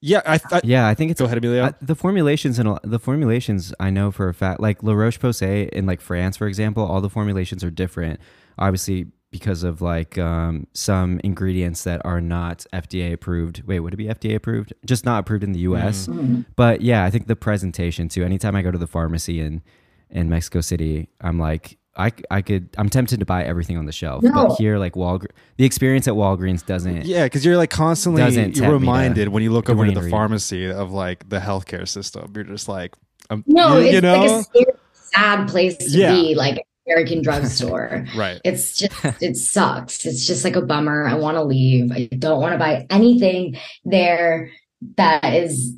yeah, 0.00 0.20
I, 0.26 0.38
I 0.50 0.60
Yeah, 0.64 0.86
I 0.86 0.94
think 0.94 1.10
it's 1.10 1.20
go 1.20 1.24
ahead, 1.26 1.38
Emilio. 1.38 1.64
Uh, 1.64 1.72
the 1.80 1.94
formulations 1.94 2.58
and 2.58 2.78
the 2.82 2.98
formulations 2.98 3.72
I 3.80 3.88
know 3.88 4.10
for 4.10 4.28
a 4.28 4.34
fact, 4.34 4.60
like 4.60 4.82
La 4.82 4.92
Roche 4.92 5.18
Posay 5.18 5.68
in 5.70 5.86
like 5.86 6.00
France, 6.02 6.36
for 6.36 6.46
example, 6.46 6.84
all 6.84 7.00
the 7.00 7.08
formulations 7.08 7.62
are 7.64 7.70
different. 7.70 8.20
Obviously, 8.58 9.06
because 9.34 9.64
of 9.64 9.82
like 9.82 10.16
um, 10.16 10.64
some 10.74 11.20
ingredients 11.24 11.82
that 11.82 12.00
are 12.04 12.20
not 12.20 12.64
FDA 12.72 13.12
approved. 13.12 13.64
Wait, 13.66 13.80
would 13.80 13.92
it 13.92 13.96
be 13.96 14.04
FDA 14.06 14.36
approved? 14.36 14.72
Just 14.86 15.04
not 15.04 15.18
approved 15.18 15.42
in 15.42 15.50
the 15.50 15.58
U.S. 15.70 16.06
Mhm. 16.06 16.44
But 16.54 16.82
yeah, 16.82 17.02
I 17.04 17.10
think 17.10 17.26
the 17.26 17.34
presentation 17.34 18.08
too. 18.08 18.22
Anytime 18.22 18.54
I 18.54 18.62
go 18.62 18.70
to 18.70 18.78
the 18.78 18.86
pharmacy 18.86 19.40
in 19.40 19.60
in 20.08 20.28
Mexico 20.30 20.60
City, 20.60 21.08
I'm 21.20 21.40
like, 21.40 21.78
I, 21.96 22.12
I 22.30 22.42
could 22.42 22.68
I'm 22.78 22.88
tempted 22.88 23.18
to 23.18 23.26
buy 23.26 23.42
everything 23.42 23.76
on 23.76 23.86
the 23.86 23.92
shelf, 23.92 24.22
No. 24.22 24.46
but 24.46 24.54
here 24.54 24.78
like 24.78 24.92
Walgreens, 24.94 25.32
the 25.56 25.64
experience 25.64 26.06
at 26.06 26.14
Walgreens 26.14 26.64
doesn't. 26.64 27.04
Yeah, 27.04 27.24
because 27.24 27.44
you're 27.44 27.56
like 27.56 27.70
constantly 27.70 28.22
you're 28.22 28.30
tempt 28.30 28.60
me 28.60 28.66
to 28.66 28.72
reminded 28.72 29.28
when 29.30 29.42
you 29.42 29.50
look 29.50 29.68
over 29.68 29.84
to 29.84 29.90
the 29.90 30.02
Reed. 30.02 30.12
pharmacy 30.12 30.70
of 30.70 30.92
like 30.92 31.28
the 31.28 31.40
healthcare 31.40 31.88
system. 31.88 32.30
You're 32.36 32.44
just 32.44 32.68
like, 32.68 32.94
um, 33.30 33.42
No, 33.48 33.78
you, 33.78 33.86
it's 33.86 33.94
you 33.94 34.00
know, 34.00 34.18
like 34.20 34.30
a 34.30 34.42
scary, 34.44 34.66
sad 34.92 35.48
place 35.48 35.76
to 35.78 35.88
Yeah. 35.90 36.12
be, 36.14 36.36
like 36.36 36.54
an 36.58 36.62
American 36.86 37.22
drugstore. 37.26 38.06
right? 38.16 38.40
It's 38.44 38.76
just, 38.78 39.22
it 39.22 39.36
sucks. 39.36 40.04
It's 40.06 40.26
just 40.26 40.44
like 40.44 40.56
a 40.56 40.62
bummer. 40.62 41.06
I 41.06 41.14
want 41.14 41.36
to 41.36 41.42
leave. 41.44 41.90
I 41.92 42.06
don't 42.18 42.40
want 42.40 42.52
to 42.52 42.58
buy 42.58 42.86
anything 42.90 43.56
there 43.84 44.50
that 44.96 45.24
is 45.24 45.74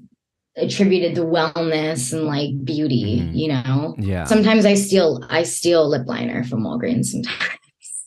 attributed 0.57 1.15
to 1.15 1.21
wellness 1.21 2.13
and 2.13 2.23
like 2.25 2.65
beauty, 2.65 3.21
Mhm. 3.21 3.37
you 3.37 3.49
know? 3.49 3.95
Yeah. 3.99 4.25
Sometimes 4.25 4.65
I 4.65 4.75
steal, 4.75 5.23
I 5.29 5.43
steal 5.43 5.89
lip 5.89 6.07
liner 6.07 6.45
from 6.45 6.63
Walgreens 6.63 7.07
sometimes. 7.07 7.59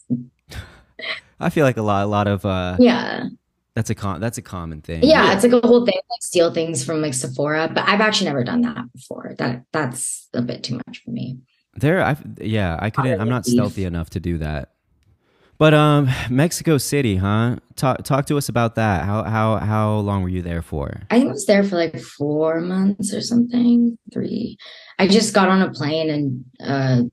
I 1.40 1.50
feel 1.50 1.64
like 1.64 1.78
a 1.78 1.82
lot 1.82 2.04
a 2.04 2.08
lot 2.08 2.28
of 2.28 2.44
uh 2.46 2.76
Yeah. 2.80 3.28
that's 3.76 3.90
a 3.90 3.96
con 3.96 4.20
that's 4.20 4.38
a 4.38 4.42
common 4.42 4.82
thing. 4.82 5.04
Yeah. 5.04 5.34
It's 5.34 5.44
like 5.44 5.54
a 5.64 5.66
whole 5.66 5.86
thing, 5.86 5.96
like 5.96 6.22
steal 6.22 6.52
things 6.52 6.84
from 6.84 7.02
like 7.02 7.14
Sephora, 7.14 7.70
but 7.74 7.88
I've 7.88 8.02
actually 8.02 8.26
never 8.28 8.44
done 8.44 8.62
that 8.62 8.92
before. 8.94 9.36
That 9.38 9.64
that's 9.72 10.28
a 10.34 10.42
bit 10.42 10.64
too 10.64 10.82
much 10.88 11.02
for 11.06 11.12
me. 11.12 11.38
There 11.76 12.04
I 12.04 12.18
yeah, 12.40 12.78
I 12.80 12.90
couldn't 12.90 13.22
I'm 13.22 13.30
not 13.30 13.46
stealthy 13.46 13.86
enough 13.86 14.10
to 14.12 14.20
do 14.20 14.38
that. 14.40 14.72
But 15.58 15.74
um 15.74 16.10
Mexico 16.30 16.78
City, 16.78 17.18
huh? 17.18 17.58
Talk 17.76 18.04
talk 18.04 18.26
to 18.28 18.38
us 18.38 18.50
about 18.50 18.76
that. 18.76 19.06
How 19.06 19.24
how 19.24 19.58
how 19.58 19.98
long 19.98 20.24
were 20.24 20.30
you 20.30 20.42
there 20.42 20.62
for? 20.62 21.02
I 21.12 21.20
think 21.20 21.30
I 21.30 21.34
was 21.34 21.46
there 21.46 21.64
for 21.64 21.76
like 21.76 22.00
four 22.00 22.62
months 22.62 23.14
or 23.14 23.22
something, 23.22 23.98
three. 24.14 24.58
I 24.98 25.08
just 25.08 25.34
got 25.34 25.50
on 25.50 25.62
a 25.62 25.72
plane 25.72 26.10
and 26.10 26.46
uh 26.60 27.04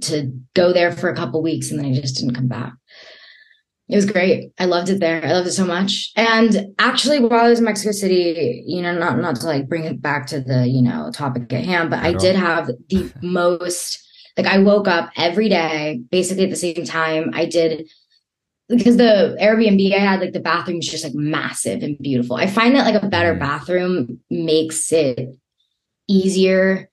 to 0.00 0.32
go 0.54 0.72
there 0.72 0.92
for 0.92 1.08
a 1.08 1.16
couple 1.16 1.42
weeks 1.42 1.70
and 1.70 1.78
then 1.78 1.86
I 1.86 1.94
just 1.94 2.16
didn't 2.16 2.34
come 2.34 2.48
back. 2.48 2.72
It 3.88 3.96
was 3.96 4.04
great. 4.04 4.52
I 4.58 4.66
loved 4.66 4.90
it 4.90 5.00
there. 5.00 5.24
I 5.24 5.32
loved 5.32 5.48
it 5.48 5.52
so 5.52 5.64
much. 5.64 6.12
And 6.14 6.74
actually 6.78 7.20
while 7.20 7.46
I 7.46 7.48
was 7.48 7.58
in 7.58 7.64
Mexico 7.64 7.92
City, 7.92 8.62
you 8.66 8.82
know, 8.82 8.96
not 8.98 9.18
not 9.18 9.36
to 9.36 9.46
like 9.46 9.68
bring 9.68 9.84
it 9.84 10.02
back 10.02 10.26
to 10.28 10.40
the, 10.40 10.66
you 10.66 10.82
know, 10.82 11.10
topic 11.12 11.50
at 11.52 11.64
hand, 11.64 11.88
but 11.90 12.00
I 12.00 12.12
all. 12.12 12.18
did 12.18 12.36
have 12.36 12.70
the 12.88 13.10
most 13.22 14.04
like 14.36 14.46
I 14.46 14.58
woke 14.58 14.88
up 14.88 15.10
every 15.16 15.48
day 15.48 16.00
basically 16.10 16.44
at 16.44 16.50
the 16.50 16.56
same 16.56 16.84
time. 16.84 17.30
I 17.32 17.46
did 17.46 17.88
because 18.68 18.98
the 18.98 19.36
Airbnb 19.40 19.94
I 19.94 19.98
had, 19.98 20.20
like 20.20 20.34
the 20.34 20.40
bathroom 20.40 20.78
is 20.80 20.88
just 20.88 21.02
like 21.02 21.14
massive 21.14 21.82
and 21.82 21.96
beautiful. 21.98 22.36
I 22.36 22.46
find 22.46 22.76
that 22.76 22.84
like 22.92 23.02
a 23.02 23.08
better 23.08 23.34
Mm. 23.34 23.38
bathroom 23.40 24.20
makes 24.28 24.92
it 24.92 25.30
easier 26.08 26.90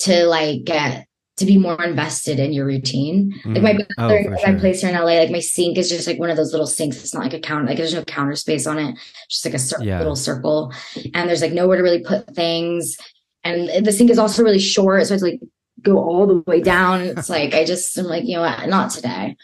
to 0.00 0.26
like 0.26 0.64
get 0.64 1.06
to 1.36 1.44
be 1.44 1.58
more 1.58 1.82
invested 1.82 2.38
in 2.38 2.52
your 2.52 2.64
routine. 2.64 3.34
Like 3.44 3.62
my 3.62 3.72
Mm. 3.74 3.86
Oh, 3.98 4.08
bathroom, 4.08 4.32
my 4.34 4.38
sure. 4.52 4.58
place 4.60 4.80
here 4.82 4.90
in 4.90 4.96
LA, 4.96 5.18
like 5.18 5.30
my 5.30 5.40
sink 5.40 5.76
is 5.78 5.88
just 5.88 6.06
like 6.06 6.18
one 6.18 6.30
of 6.30 6.36
those 6.36 6.52
little 6.52 6.66
sinks. 6.66 6.98
It's 7.02 7.12
not 7.12 7.24
like 7.24 7.34
a 7.34 7.40
counter, 7.40 7.66
like 7.66 7.76
there's 7.76 7.92
no 7.94 8.04
counter 8.04 8.36
space 8.36 8.66
on 8.68 8.78
it, 8.78 8.96
just 9.28 9.44
like 9.44 9.54
a 9.54 9.58
cir- 9.58 9.82
Yeah. 9.82 9.98
little 9.98 10.14
circle. 10.14 10.72
And 11.12 11.28
there's 11.28 11.42
like 11.42 11.52
nowhere 11.52 11.76
to 11.78 11.82
really 11.82 12.04
put 12.04 12.32
things. 12.36 12.96
And 13.42 13.84
the 13.84 13.90
sink 13.92 14.10
is 14.10 14.18
also 14.18 14.42
really 14.44 14.60
short, 14.60 15.06
so 15.06 15.14
it's 15.14 15.22
like 15.24 15.40
go 15.82 15.98
all 15.98 16.26
the 16.26 16.42
way 16.46 16.60
down. 16.60 17.00
It's 17.02 17.28
like 17.28 17.52
I 17.52 17.64
just 17.64 17.98
am 17.98 18.04
like, 18.06 18.24
you 18.24 18.36
know 18.36 18.42
what, 18.42 18.68
not 18.68 18.90
today 18.92 19.36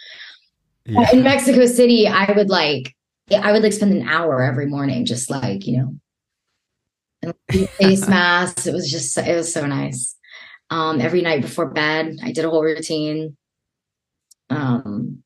Yeah. 0.87 1.11
in 1.13 1.25
Mexico 1.25 1.67
City, 1.67 2.07
I 2.07 2.31
would 2.33 2.51
like, 2.51 2.95
I 3.37 3.51
would 3.53 3.63
like 3.65 3.73
spend 3.73 3.93
an 3.93 4.09
hour 4.09 4.43
every 4.43 4.67
morning, 4.67 5.05
just 5.05 5.29
like 5.29 5.67
you 5.67 5.79
know, 7.23 7.33
face 7.81 8.07
masks. 8.09 8.67
It 8.67 8.73
was 8.73 8.91
just, 8.91 9.19
it 9.19 9.37
was 9.37 9.53
so 9.53 9.67
nice. 9.67 10.15
Um, 10.71 11.01
every 11.01 11.21
night 11.23 11.43
before 11.43 11.67
bed, 11.71 12.19
I 12.23 12.33
did 12.33 12.45
a 12.45 12.51
whole 12.51 12.63
routine. 12.63 13.37
Um, 14.51 15.23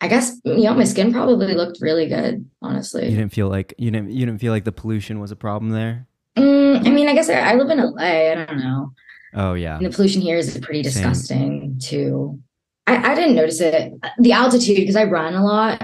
I 0.00 0.08
guess 0.08 0.40
you 0.44 0.64
know 0.64 0.74
my 0.74 0.84
skin 0.84 1.12
probably 1.12 1.54
looked 1.54 1.78
really 1.80 2.08
good, 2.08 2.48
Honestly, 2.62 3.04
You 3.08 3.16
didn't 3.16 3.32
feel 3.32 3.48
like 3.48 3.74
you 3.78 3.90
didn't 3.90 4.12
you 4.12 4.26
didn't 4.26 4.40
feel 4.40 4.52
like 4.52 4.64
the 4.64 4.72
pollution 4.72 5.18
was 5.20 5.30
a 5.32 5.36
problem 5.36 5.72
there? 5.72 6.06
Mm, 6.36 6.86
I 6.86 6.90
mean, 6.90 7.08
I 7.08 7.14
guess 7.14 7.28
I, 7.28 7.34
I 7.40 7.54
live 7.54 7.70
in 7.70 7.78
LA. 7.78 8.30
I 8.30 8.34
don't 8.34 8.58
know. 8.58 8.92
Oh 9.34 9.54
yeah. 9.54 9.76
And 9.76 9.86
the 9.86 9.90
pollution 9.90 10.22
here 10.22 10.36
is 10.36 10.56
pretty 10.62 10.84
Same. 10.84 10.92
disgusting 11.10 11.78
too. 11.80 12.38
I, 12.86 13.12
I 13.12 13.14
didn't 13.14 13.34
notice 13.34 13.60
it. 13.60 13.92
The 14.18 14.32
altitude, 14.32 14.76
because 14.76 14.96
I 14.96 15.04
run 15.04 15.34
a 15.34 15.44
lot, 15.44 15.82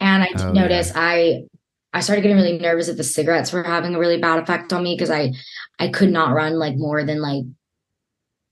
and 0.00 0.22
I 0.24 0.26
did 0.28 0.40
Oh, 0.40 0.52
notice 0.52 0.92
I 0.94 1.44
I 1.94 2.00
started 2.00 2.22
getting 2.22 2.36
really 2.36 2.58
nervous 2.58 2.88
that 2.88 2.96
the 2.96 3.04
cigarettes 3.04 3.52
were 3.52 3.62
having 3.62 3.94
a 3.94 3.98
really 3.98 4.18
bad 4.18 4.42
effect 4.42 4.72
on 4.72 4.82
me 4.82 4.94
because 4.96 5.10
I 5.10 5.32
I 5.78 5.88
could 5.88 6.10
not 6.10 6.34
run 6.34 6.58
like 6.58 6.74
more 6.76 7.04
than 7.04 7.20
like 7.22 7.44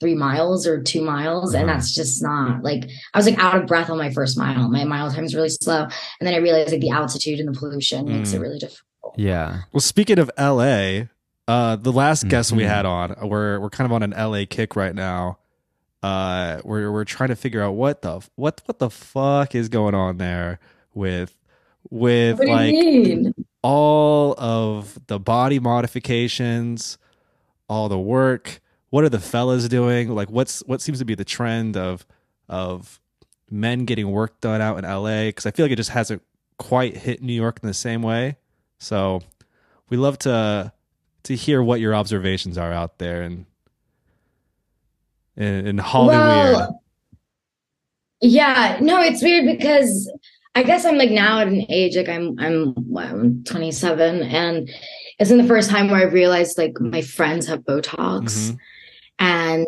three 0.00 0.14
miles 0.14 0.66
or 0.66 0.82
two 0.82 1.02
miles, 1.02 1.52
and 1.54 1.64
Uh-huh. 1.68 1.74
that's 1.74 1.94
just 1.94 2.22
not 2.22 2.62
like 2.64 2.88
I 3.14 3.18
was 3.18 3.26
like 3.26 3.38
out 3.38 3.54
of 3.56 3.66
breath 3.66 3.90
on 3.90 3.98
my 3.98 4.10
first 4.10 4.36
mile. 4.38 4.68
My 4.68 4.84
mile 4.84 5.10
time 5.12 5.24
is 5.24 5.34
really 5.34 5.50
slow, 5.50 5.82
and 5.82 5.90
then 6.22 6.34
I 6.34 6.38
realized 6.38 6.72
like 6.72 6.80
the 6.80 6.90
altitude 6.90 7.38
and 7.38 7.48
the 7.54 7.58
pollution 7.58 8.06
makes 8.08 8.32
it 8.32 8.38
Mm. 8.38 8.42
really 8.42 8.58
difficult. 8.58 9.14
Yeah. 9.16 9.62
Well, 9.72 9.80
speaking 9.80 10.18
of 10.18 10.30
LA, 10.36 11.08
uh, 11.48 11.76
the 11.76 11.92
last 11.92 12.28
guest 12.28 12.52
we 12.52 12.62
Mhm. 12.62 12.68
had 12.68 12.86
on, 12.86 13.14
we're 13.28 13.60
we're 13.60 13.70
kind 13.70 13.86
of 13.86 13.92
on 13.92 14.02
an 14.02 14.12
LA 14.14 14.46
kick 14.46 14.74
right 14.76 14.94
now. 14.94 15.38
Uh, 16.02 16.60
we're 16.64 16.90
we're 16.90 17.04
trying 17.04 17.28
to 17.28 17.36
figure 17.36 17.62
out 17.62 17.72
what 17.72 18.00
the 18.02 18.20
what 18.36 18.62
what 18.64 18.78
the 18.78 18.88
fuck 18.88 19.54
is 19.54 19.68
going 19.68 19.94
on 19.94 20.16
there 20.16 20.58
with 20.94 21.36
with 21.90 22.38
What 22.38 22.48
like 22.48 23.34
all 23.62 24.34
of 24.38 24.98
the 25.08 25.18
body 25.18 25.58
modifications, 25.58 26.96
all 27.68 27.88
the 27.90 27.98
work. 27.98 28.60
What 28.90 29.04
are 29.04 29.08
the 29.08 29.20
fellas 29.20 29.68
doing? 29.68 30.08
Like, 30.10 30.30
what's 30.30 30.60
what 30.66 30.80
seems 30.80 30.98
to 30.98 31.04
be 31.04 31.14
the 31.14 31.24
trend 31.24 31.76
of 31.76 32.04
of 32.48 33.00
men 33.50 33.84
getting 33.84 34.10
work 34.10 34.40
done 34.40 34.60
out 34.60 34.78
in 34.78 34.84
LA? 34.84 35.26
Because 35.26 35.46
I 35.46 35.50
feel 35.52 35.64
like 35.64 35.72
it 35.72 35.76
just 35.76 35.90
hasn't 35.90 36.22
quite 36.58 36.96
hit 36.96 37.22
New 37.22 37.32
York 37.32 37.60
in 37.62 37.66
the 37.66 37.74
same 37.74 38.02
way. 38.02 38.36
So 38.78 39.20
we 39.88 39.96
love 39.96 40.18
to 40.20 40.72
to 41.24 41.34
hear 41.36 41.62
what 41.62 41.80
your 41.80 41.94
observations 41.94 42.58
are 42.58 42.72
out 42.72 42.98
there 42.98 43.22
and 43.22 43.46
in, 45.36 45.66
in 45.66 45.78
Hollywood. 45.78 46.68
yeah, 48.20 48.78
no, 48.80 49.00
it's 49.00 49.22
weird 49.22 49.46
because 49.46 50.10
I 50.54 50.62
guess 50.62 50.84
I'm 50.84 50.98
like 50.98 51.10
now 51.10 51.40
at 51.40 51.48
an 51.48 51.64
age 51.70 51.96
like 51.96 52.08
I'm 52.08 52.38
I'm 52.38 52.74
what, 52.74 53.06
I'm 53.06 53.44
27 53.44 54.22
and 54.22 54.68
it's 55.18 55.30
in 55.30 55.38
the 55.38 55.44
first 55.46 55.70
time 55.70 55.90
where 55.90 56.06
I've 56.06 56.12
realized 56.12 56.58
like 56.58 56.80
my 56.80 57.02
friends 57.02 57.46
have 57.46 57.60
Botox 57.60 58.22
Mhm. 58.50 58.58
And 59.20 59.66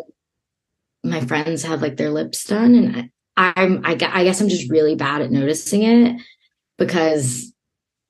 my 1.03 1.21
friends 1.21 1.63
have 1.63 1.81
like 1.81 1.97
their 1.97 2.09
lips 2.09 2.43
done 2.45 2.75
and 2.75 3.09
I, 3.37 3.53
I'm 3.57 3.81
I, 3.85 3.91
I 3.91 4.23
guess 4.23 4.39
I'm 4.41 4.49
just 4.49 4.69
really 4.69 4.95
bad 4.95 5.21
at 5.21 5.31
noticing 5.31 5.83
it 5.83 6.21
because 6.77 7.51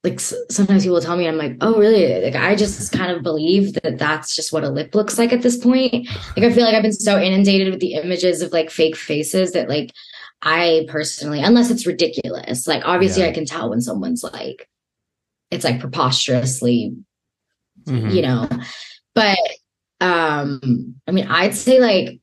like 0.03 0.15
s- 0.15 0.34
sometimes 0.51 0.84
people 0.84 0.99
tell 1.01 1.17
me 1.17 1.27
I'm 1.27 1.38
like 1.38 1.58
oh 1.62 1.77
really 1.79 2.21
like 2.23 2.36
I 2.36 2.56
just 2.56 2.91
kind 2.91 3.12
of 3.12 3.23
believe 3.23 3.73
that 3.82 3.97
that's 3.97 4.36
just 4.36 4.51
what 4.53 4.63
a 4.63 4.69
lip 4.69 4.93
looks 4.95 5.17
like 5.17 5.34
at 5.34 5.41
this 5.41 5.58
point 5.58 6.08
like 6.38 6.45
I 6.45 6.51
feel 6.53 6.65
like 6.65 6.75
I've 6.75 6.84
been 6.84 6.93
so 6.93 7.19
inundated 7.19 7.71
with 7.71 7.79
the 7.79 7.93
images 7.93 8.41
of 8.41 8.51
like 8.51 8.69
fake 8.69 8.95
faces 8.95 9.53
that 9.53 9.69
like 9.69 9.91
I 10.41 10.86
personally 10.89 11.41
unless 11.41 11.71
it's 11.71 11.88
ridiculous 11.88 12.67
like 12.67 12.84
obviously 12.86 13.23
Yeah. 13.23 13.29
I 13.29 13.34
can 13.34 13.45
tell 13.45 13.69
when 13.69 13.82
someone's 13.82 14.23
like 14.23 14.67
it's 15.51 15.63
like 15.63 15.79
preposterously 15.79 16.95
Mhm. 17.88 18.13
you 18.13 18.21
know 18.21 18.47
but 19.15 19.38
um 20.04 20.96
i 21.08 21.12
mean 21.12 21.26
i'd 21.28 21.56
say 21.56 21.80
like 21.80 22.20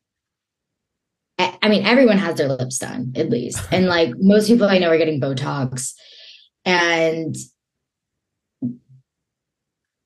I 1.63 1.69
mean, 1.71 1.87
everyone 1.87 2.19
has 2.19 2.37
their 2.37 2.49
lips 2.49 2.79
done 2.79 3.15
at 3.17 3.31
least, 3.31 3.61
and 3.73 3.87
like 3.87 4.13
most 4.19 4.47
people 4.47 4.67
I 4.67 4.79
know 4.79 4.91
are 4.91 4.99
getting 4.99 5.21
Botox, 5.21 5.95
and 6.65 7.35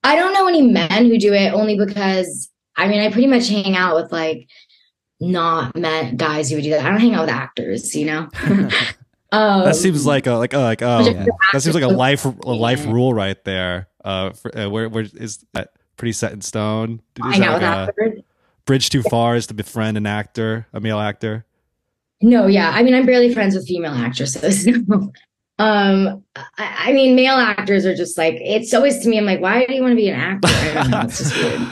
I 0.05 0.17
don't 0.17 0.33
know 0.35 0.47
any 0.47 0.63
men 0.63 1.07
who 1.07 1.19
do 1.19 1.33
it 1.33 1.53
only 1.53 1.77
because 1.79 2.51
I 2.77 2.87
mean 2.89 3.01
I 3.01 3.11
pretty 3.11 3.27
much 3.27 3.49
hang 3.49 3.75
out 3.75 3.97
with 3.97 4.13
like 4.13 4.49
not 5.21 5.75
men 5.77 6.17
guys 6.17 6.51
who 6.51 6.57
would 6.57 6.65
do 6.65 6.71
that. 6.71 6.85
I 6.85 6.91
don't 6.91 7.01
hang 7.01 7.15
out 7.15 7.23
with 7.23 7.35
actors, 7.35 7.95
you 7.95 8.07
know. 8.07 8.29
um, 9.33 9.65
that 9.65 9.77
seems 9.77 10.07
like 10.07 10.27
a 10.27 10.35
like 10.35 10.55
oh 10.55 10.61
like 10.61 10.83
oh 10.83 11.09
Yeah. 11.09 11.27
that 11.53 11.63
seems 11.63 11.75
like 11.75 11.85
a 11.85 11.89
life 11.89 12.25
a 12.25 12.29
life 12.29 12.87
rule 12.87 13.15
right 13.15 13.43
there. 13.45 13.89
Uh, 14.05 14.31
for, 14.31 14.57
uh 14.57 14.69
where 14.69 14.89
where 14.89 15.07
is 15.15 15.45
that 15.55 15.71
pretty 15.97 16.13
set 16.13 16.33
in 16.33 16.41
stone? 16.41 17.01
Is 17.17 17.33
hang 17.33 17.41
that 17.41 17.63
out 17.63 17.95
with 17.97 18.15
like 18.17 18.25
bridge 18.67 18.91
too 18.91 19.03
far 19.03 19.37
is 19.37 19.47
to 19.49 19.55
befriend 19.55 19.97
an 19.97 20.07
actor, 20.07 20.67
a 20.73 20.81
male 20.81 21.01
actor? 21.01 21.45
No, 22.21 22.47
yeah. 22.47 22.71
I 22.75 22.83
mean, 22.83 22.95
I'm 22.95 23.07
barely 23.07 23.33
friends 23.35 23.55
with 23.55 23.67
female 23.67 23.93
actresses. 23.93 24.67
um, 25.59 26.25
I, 26.37 26.75
I 26.89 26.93
mean, 26.93 27.15
male 27.15 27.37
actors 27.37 27.85
are 27.85 27.95
just 27.95 28.17
like 28.17 28.35
it's 28.41 28.73
always 28.73 28.99
to 29.01 29.09
me. 29.09 29.19
I'm 29.19 29.27
like, 29.27 29.41
why 29.41 29.67
do 29.67 29.75
you 29.75 29.83
want 29.83 29.93
to 29.93 29.97
be 29.97 30.09
an 30.09 30.19
actor? 30.19 30.49
I 30.49 30.87
know. 30.89 31.01
It's 31.03 31.19
just 31.19 31.37
weird. 31.37 31.61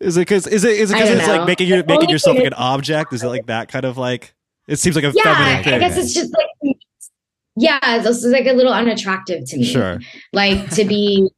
Is 0.00 0.16
it 0.16 0.20
because 0.20 0.46
is 0.46 0.64
it 0.64 0.78
is 0.78 0.90
it 0.90 0.94
because 0.94 1.10
it's 1.10 1.28
like 1.28 1.46
making 1.46 1.68
you 1.68 1.84
making 1.86 2.08
yourself 2.08 2.38
like 2.38 2.46
an 2.46 2.54
object? 2.54 3.12
Is 3.12 3.22
it 3.22 3.26
like 3.28 3.44
that 3.46 3.68
kind 3.68 3.84
of 3.84 3.98
like? 3.98 4.32
It 4.66 4.76
seems 4.76 4.96
like 4.96 5.04
a 5.04 5.12
Yeah, 5.14 5.22
feminine 5.24 5.58
I 5.58 5.62
thing. 5.62 5.80
guess 5.80 5.98
it's 5.98 6.14
just 6.14 6.32
like, 6.32 6.76
yeah, 7.56 7.98
this 7.98 8.24
is 8.24 8.32
like 8.32 8.46
a 8.46 8.54
little 8.54 8.72
unattractive 8.72 9.44
to 9.44 9.58
me. 9.58 9.64
sure. 9.64 10.00
Like 10.32 10.70
to 10.70 10.86
be 10.86 11.28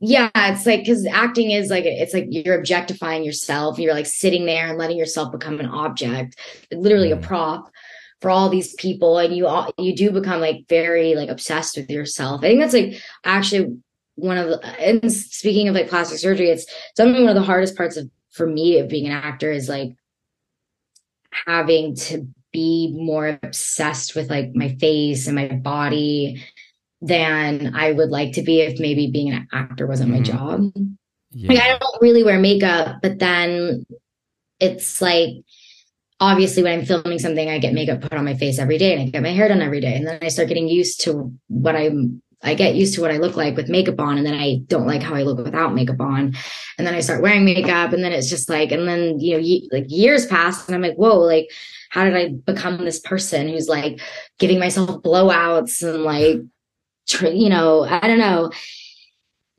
yeah, 0.00 0.30
it's 0.34 0.64
like 0.64 0.80
because 0.80 1.06
acting 1.06 1.50
is 1.50 1.70
like 1.70 1.84
it's 1.84 2.14
like 2.14 2.26
you're 2.28 2.58
objectifying 2.58 3.24
yourself. 3.24 3.78
You're 3.78 3.94
like 3.94 4.06
sitting 4.06 4.46
there 4.46 4.68
and 4.68 4.78
letting 4.78 4.96
yourself 4.96 5.32
become 5.32 5.58
an 5.58 5.66
object, 5.66 6.36
literally 6.72 7.10
Mm. 7.10 7.18
a 7.18 7.20
prop 7.20 7.70
for 8.20 8.30
all 8.30 8.48
these 8.48 8.74
people, 8.74 9.18
and 9.18 9.34
you 9.36 9.46
all 9.48 9.72
you 9.78 9.94
do 9.96 10.10
become 10.12 10.40
like 10.40 10.66
very 10.68 11.14
like 11.16 11.28
obsessed 11.28 11.76
with 11.76 11.90
yourself. 11.90 12.40
I 12.44 12.48
think 12.48 12.60
that's 12.60 12.74
like 12.74 13.00
actually 13.24 13.78
one 14.14 14.38
of 14.38 14.48
the 14.48 14.64
and 14.80 15.12
speaking 15.12 15.68
of 15.68 15.74
like 15.74 15.88
plastic 15.88 16.18
surgery, 16.18 16.50
it's 16.50 16.66
something 16.96 17.22
one 17.22 17.30
of 17.30 17.34
the 17.36 17.42
hardest 17.42 17.76
parts 17.76 17.96
of 17.96 18.08
for 18.30 18.46
me 18.46 18.78
of 18.78 18.88
being 18.88 19.06
an 19.06 19.12
actor 19.12 19.50
is 19.50 19.68
like 19.68 19.96
having 21.46 21.96
to 21.96 22.28
be 22.52 22.92
more 22.96 23.38
obsessed 23.42 24.14
with 24.14 24.30
like 24.30 24.54
my 24.54 24.74
face 24.76 25.26
and 25.26 25.36
my 25.36 25.48
body 25.48 26.42
than 27.00 27.74
I 27.74 27.92
would 27.92 28.10
like 28.10 28.32
to 28.34 28.42
be 28.42 28.60
if 28.60 28.80
maybe 28.80 29.10
being 29.10 29.32
an 29.32 29.46
actor 29.52 29.86
wasn't 29.86 30.10
my 30.10 30.18
Mhm. 30.18 30.24
job. 30.24 30.72
Yeah. 31.30 31.52
Like 31.52 31.62
I 31.62 31.78
don't 31.78 32.02
really 32.02 32.24
wear 32.24 32.38
makeup, 32.40 32.98
but 33.02 33.18
then 33.18 33.84
it's 34.60 35.00
like 35.00 35.30
obviously 36.20 36.62
when 36.64 36.80
I'm 36.80 36.84
filming 36.84 37.18
something, 37.20 37.48
I 37.48 37.58
get 37.58 37.74
makeup 37.74 38.00
put 38.00 38.12
on 38.14 38.24
my 38.24 38.34
face 38.34 38.58
every 38.58 38.78
day 38.78 38.92
and 38.92 39.02
I 39.02 39.04
get 39.10 39.22
my 39.22 39.30
hair 39.30 39.46
done 39.48 39.62
every 39.62 39.80
day. 39.80 39.94
And 39.94 40.06
then 40.06 40.18
I 40.20 40.28
start 40.28 40.48
getting 40.48 40.68
used 40.68 41.00
to 41.02 41.32
what 41.48 41.76
I'm 41.76 42.20
I 42.40 42.54
get 42.54 42.76
used 42.76 42.94
to 42.94 43.00
what 43.00 43.10
I 43.10 43.16
look 43.16 43.36
like 43.36 43.56
with 43.56 43.68
makeup 43.68 43.98
on, 43.98 44.16
and 44.16 44.24
then 44.24 44.34
I 44.34 44.60
don't 44.68 44.86
like 44.86 45.02
how 45.02 45.16
I 45.16 45.22
look 45.24 45.38
without 45.38 45.74
makeup 45.74 46.00
on. 46.00 46.34
And 46.78 46.86
then 46.86 46.94
I 46.94 47.00
start 47.00 47.20
wearing 47.20 47.44
makeup, 47.44 47.92
and 47.92 48.02
then 48.04 48.12
it's 48.12 48.30
just 48.30 48.48
like, 48.48 48.70
and 48.70 48.86
then 48.86 49.18
you 49.18 49.32
know, 49.32 49.38
ye- 49.40 49.68
like 49.72 49.86
years 49.88 50.24
pass, 50.24 50.64
and 50.68 50.74
I'm 50.76 50.80
like, 50.82 50.94
whoa, 50.94 51.18
like, 51.18 51.48
how 51.90 52.04
did 52.04 52.14
I 52.14 52.28
become 52.28 52.84
this 52.84 53.00
person 53.00 53.48
who's 53.48 53.68
like 53.68 54.00
giving 54.38 54.60
myself 54.60 55.02
blowouts 55.02 55.82
and 55.82 56.04
like, 56.04 56.36
you 57.22 57.48
know, 57.48 57.84
I 57.84 58.00
don't 58.06 58.18
know. 58.18 58.50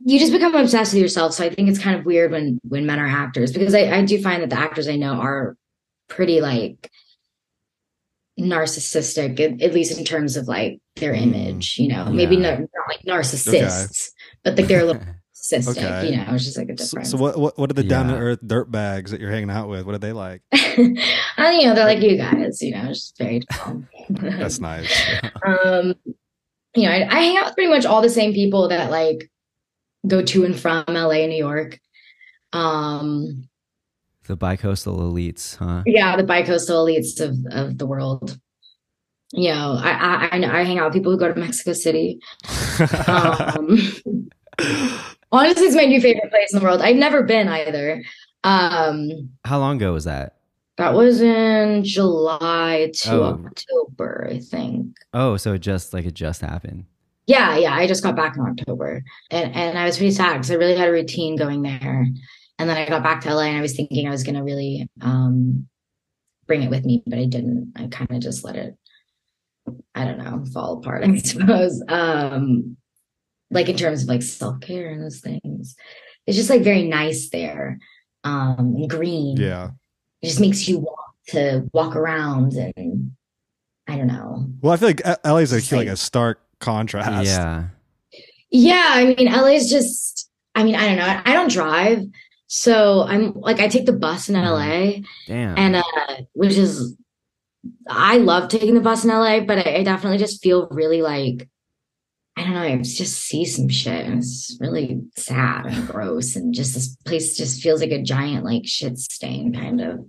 You 0.06 0.18
just 0.18 0.32
become 0.32 0.56
obsessed 0.56 0.94
with 0.94 1.02
yourself. 1.02 1.34
So 1.34 1.44
I 1.46 1.50
think 1.50 1.68
it's 1.70 1.80
kind 1.80 1.98
of 2.00 2.06
weird 2.06 2.32
when 2.32 2.60
when 2.64 2.86
men 2.86 3.00
are 3.00 3.06
actors 3.08 3.52
because 3.52 3.76
I, 3.76 3.92
I 3.92 4.06
do 4.06 4.22
find 4.22 4.42
that 4.42 4.50
the 4.50 4.60
actors 4.60 4.88
I 4.88 4.96
know 4.96 5.14
are 5.14 5.56
pretty 6.08 6.40
like 6.42 6.90
narcissistic, 8.40 9.40
at, 9.40 9.62
at 9.62 9.74
least 9.74 9.98
in 9.98 10.06
terms 10.06 10.38
of 10.38 10.48
like 10.48 10.80
their 10.96 11.14
Mm, 11.14 11.24
image, 11.24 11.78
you 11.78 11.90
know, 11.90 12.06
maybe 12.06 12.38
not, 12.38 12.60
not 12.60 12.70
like 12.88 13.02
narcissists, 13.06 14.12
but 14.44 14.58
like 14.58 14.68
they're 14.68 14.80
a 14.82 14.86
little 14.86 15.02
narcissistic, 15.36 15.78
Okay. 15.78 16.12
you 16.12 16.18
know, 16.18 16.26
it's 16.34 16.46
just 16.46 16.58
like 16.58 16.70
a 16.70 16.78
So, 16.78 16.86
difference. 16.86 17.10
so 17.12 17.18
what, 17.18 17.38
what 17.38 17.58
what 17.58 17.70
are 17.70 17.74
the 17.74 17.84
Yeah. 17.84 17.90
down 17.90 18.08
to 18.08 18.16
earth 18.16 18.40
dirt 18.46 18.72
bags 18.72 19.12
that 19.12 19.20
you're 19.20 19.32
hanging 19.32 19.50
out 19.52 19.68
with? 19.68 19.86
What 19.86 19.96
are 19.96 20.00
they 20.00 20.14
like? 20.14 20.42
I 20.54 21.58
you 21.60 21.68
know, 21.68 21.76
they're 21.76 21.86
like 21.86 22.02
you 22.02 22.18
guys, 22.18 22.62
you 22.62 22.72
know, 22.72 22.90
it's 22.90 23.12
just 23.12 23.18
very. 23.18 23.42
That's 24.10 24.60
nice. 24.62 25.10
um 25.46 25.94
you 26.80 26.86
know 26.88 26.94
I, 26.94 27.08
I 27.10 27.20
hang 27.20 27.38
out 27.38 27.46
with 27.46 27.56
pretty 27.56 27.70
much 27.70 27.86
all 27.86 28.02
the 28.02 28.10
same 28.10 28.34
people 28.34 28.70
that 28.70 28.90
like 28.90 29.30
go 30.08 30.22
to 30.22 30.46
and 30.46 30.58
from 30.58 30.86
la 30.88 31.10
and 31.10 31.30
new 31.30 31.38
york. 31.38 31.80
Um 32.54 33.46
the 34.28 34.38
bicoastal 34.38 35.00
elites, 35.00 35.58
huh? 35.58 35.84
yeah 35.86 36.16
the 36.16 36.24
bicoastal 36.24 36.86
elites 36.86 37.20
of 37.20 37.36
of 37.52 37.78
the 37.78 37.86
world. 37.86 38.40
You 39.32 39.50
know 39.50 39.78
i 39.80 39.92
i 39.92 40.38
i, 40.38 40.60
I 40.60 40.64
hang 40.64 40.80
out 40.80 40.86
with 40.86 40.94
people 40.94 41.12
who 41.12 41.20
go 41.20 41.32
to 41.32 41.40
mexico 41.40 41.74
city. 41.74 42.20
Um 43.08 43.80
honestly 45.32 45.68
it's 45.68 45.76
my 45.76 45.86
new 45.86 46.02
favorite 46.02 46.32
place 46.32 46.54
in 46.54 46.60
the 46.60 46.66
world. 46.66 46.82
I've 46.82 46.96
never 46.96 47.24
been 47.24 47.48
either. 47.48 48.04
Um 48.44 49.30
How 49.46 49.60
long 49.60 49.76
ago 49.78 49.94
was 49.94 50.06
that? 50.06 50.39
That 50.80 50.94
was 50.96 51.22
in 51.22 51.84
july 51.84 52.90
to 52.94 53.12
Oh. 53.12 53.24
october 53.46 54.28
i 54.32 54.40
think 54.40 54.96
Oh, 55.14 55.38
so 55.38 55.54
it 55.54 55.60
just 55.60 55.94
like 55.94 56.06
it 56.06 56.14
just 56.14 56.42
happened. 56.42 56.86
Yeah, 57.28 57.58
yeah. 57.58 57.74
I 57.76 57.86
just 57.88 58.02
got 58.04 58.16
back 58.16 58.36
in 58.38 58.42
October, 58.44 59.04
and 59.32 59.54
and 59.56 59.78
I 59.78 59.86
was 59.86 59.98
pretty 59.98 60.12
sad 60.12 60.34
because 60.34 60.50
I 60.52 60.56
really 60.56 60.76
had 60.76 60.88
a 60.88 60.92
routine 60.92 61.36
going 61.36 61.62
there, 61.62 62.08
and 62.58 62.70
then 62.70 62.76
I 62.78 62.88
got 62.90 63.04
back 63.04 63.22
to 63.22 63.34
LA, 63.34 63.44
and 63.44 63.58
I 63.58 63.62
was 63.62 63.76
thinking 63.76 64.08
I 64.08 64.12
was 64.12 64.24
gonna 64.24 64.44
really 64.44 64.90
um 65.02 65.68
bring 66.48 66.64
it 66.64 66.70
with 66.72 66.86
me, 66.86 67.04
but 67.06 67.20
I 67.20 67.26
didn't. 67.26 67.74
I 67.76 67.86
kind 67.88 68.10
of 68.12 68.20
just 68.20 68.44
let 68.44 68.56
it, 68.56 68.76
I 69.96 70.06
don't 70.06 70.18
know, 70.20 70.44
fall 70.54 70.78
apart. 70.80 71.04
I 71.04 71.16
suppose. 71.34 71.84
Um, 71.88 72.78
like 73.52 73.70
in 73.70 73.78
terms 73.78 74.04
of 74.04 74.10
like 74.10 74.24
self 74.24 74.60
care 74.62 74.90
and 74.92 75.02
those 75.04 75.20
things, 75.20 75.76
it's 76.26 76.38
just 76.38 76.50
like 76.50 76.64
very 76.64 76.84
nice 76.88 77.30
there, 77.30 77.78
um, 78.24 78.74
and 78.78 78.90
green. 78.90 79.38
yeah. 79.38 79.70
It 80.22 80.28
just 80.28 80.40
makes 80.40 80.68
you 80.68 80.80
want 80.80 81.00
to 81.30 81.70
walk 81.74 81.96
around 81.96 82.54
and. 82.54 83.12
I 83.88 83.98
don't 83.98 84.06
know. 84.06 84.46
Well, 84.62 84.72
I 84.72 84.78
feel 84.78 84.90
like 84.90 85.02
L- 85.04 85.18
LA 85.26 85.38
is 85.38 85.52
like 85.52 85.72
like- 85.72 85.88
a 85.88 85.98
stark 85.98 86.40
contrast. 86.60 87.26
Yeah. 87.26 87.70
Yeah, 88.52 88.86
I 88.88 89.16
mean, 89.16 89.32
LA 89.32 89.48
is 89.48 89.68
just, 89.68 90.30
I 90.54 90.64
mean, 90.64 90.76
I 90.76 90.86
don't 90.86 90.98
know. 90.98 91.06
I, 91.06 91.22
I 91.26 91.34
don't 91.34 91.50
drive. 91.52 92.04
So 92.46 93.04
I'm 93.08 93.34
like, 93.34 93.60
I 93.60 93.68
take 93.68 93.88
the 93.88 93.94
bus 93.94 94.30
in 94.30 94.36
LA 94.36 95.02
Damn. 95.28 95.58
and, 95.58 95.76
uh, 95.78 95.84
which 96.34 96.54
is, 96.54 96.96
I 97.90 98.18
love 98.18 98.50
taking 98.50 98.76
the 98.76 98.80
bus 98.82 99.04
in 99.04 99.10
LA, 99.10 99.40
but 99.40 99.66
I, 99.68 99.78
I 99.78 99.84
definitely 99.84 100.20
just 100.20 100.44
feel 100.44 100.68
really 100.70 101.02
like, 101.02 101.50
I 102.40 102.44
don't 102.44 102.54
know, 102.54 102.62
I 102.62 102.78
just 102.78 103.20
see 103.24 103.44
some 103.44 103.68
shit 103.68 104.06
and 104.06 104.20
it's 104.20 104.58
really 104.62 105.02
sad 105.18 105.66
and 105.66 105.86
gross. 105.90 106.38
And 106.38 106.54
just 106.54 106.74
this 106.74 106.96
place 107.04 107.36
just 107.36 107.62
feels 107.62 107.82
like 107.82 107.92
a 107.92 108.02
giant, 108.02 108.46
like, 108.46 108.66
shit 108.66 108.98
stain 108.98 109.54
kind 109.54 109.82
of. 109.82 110.06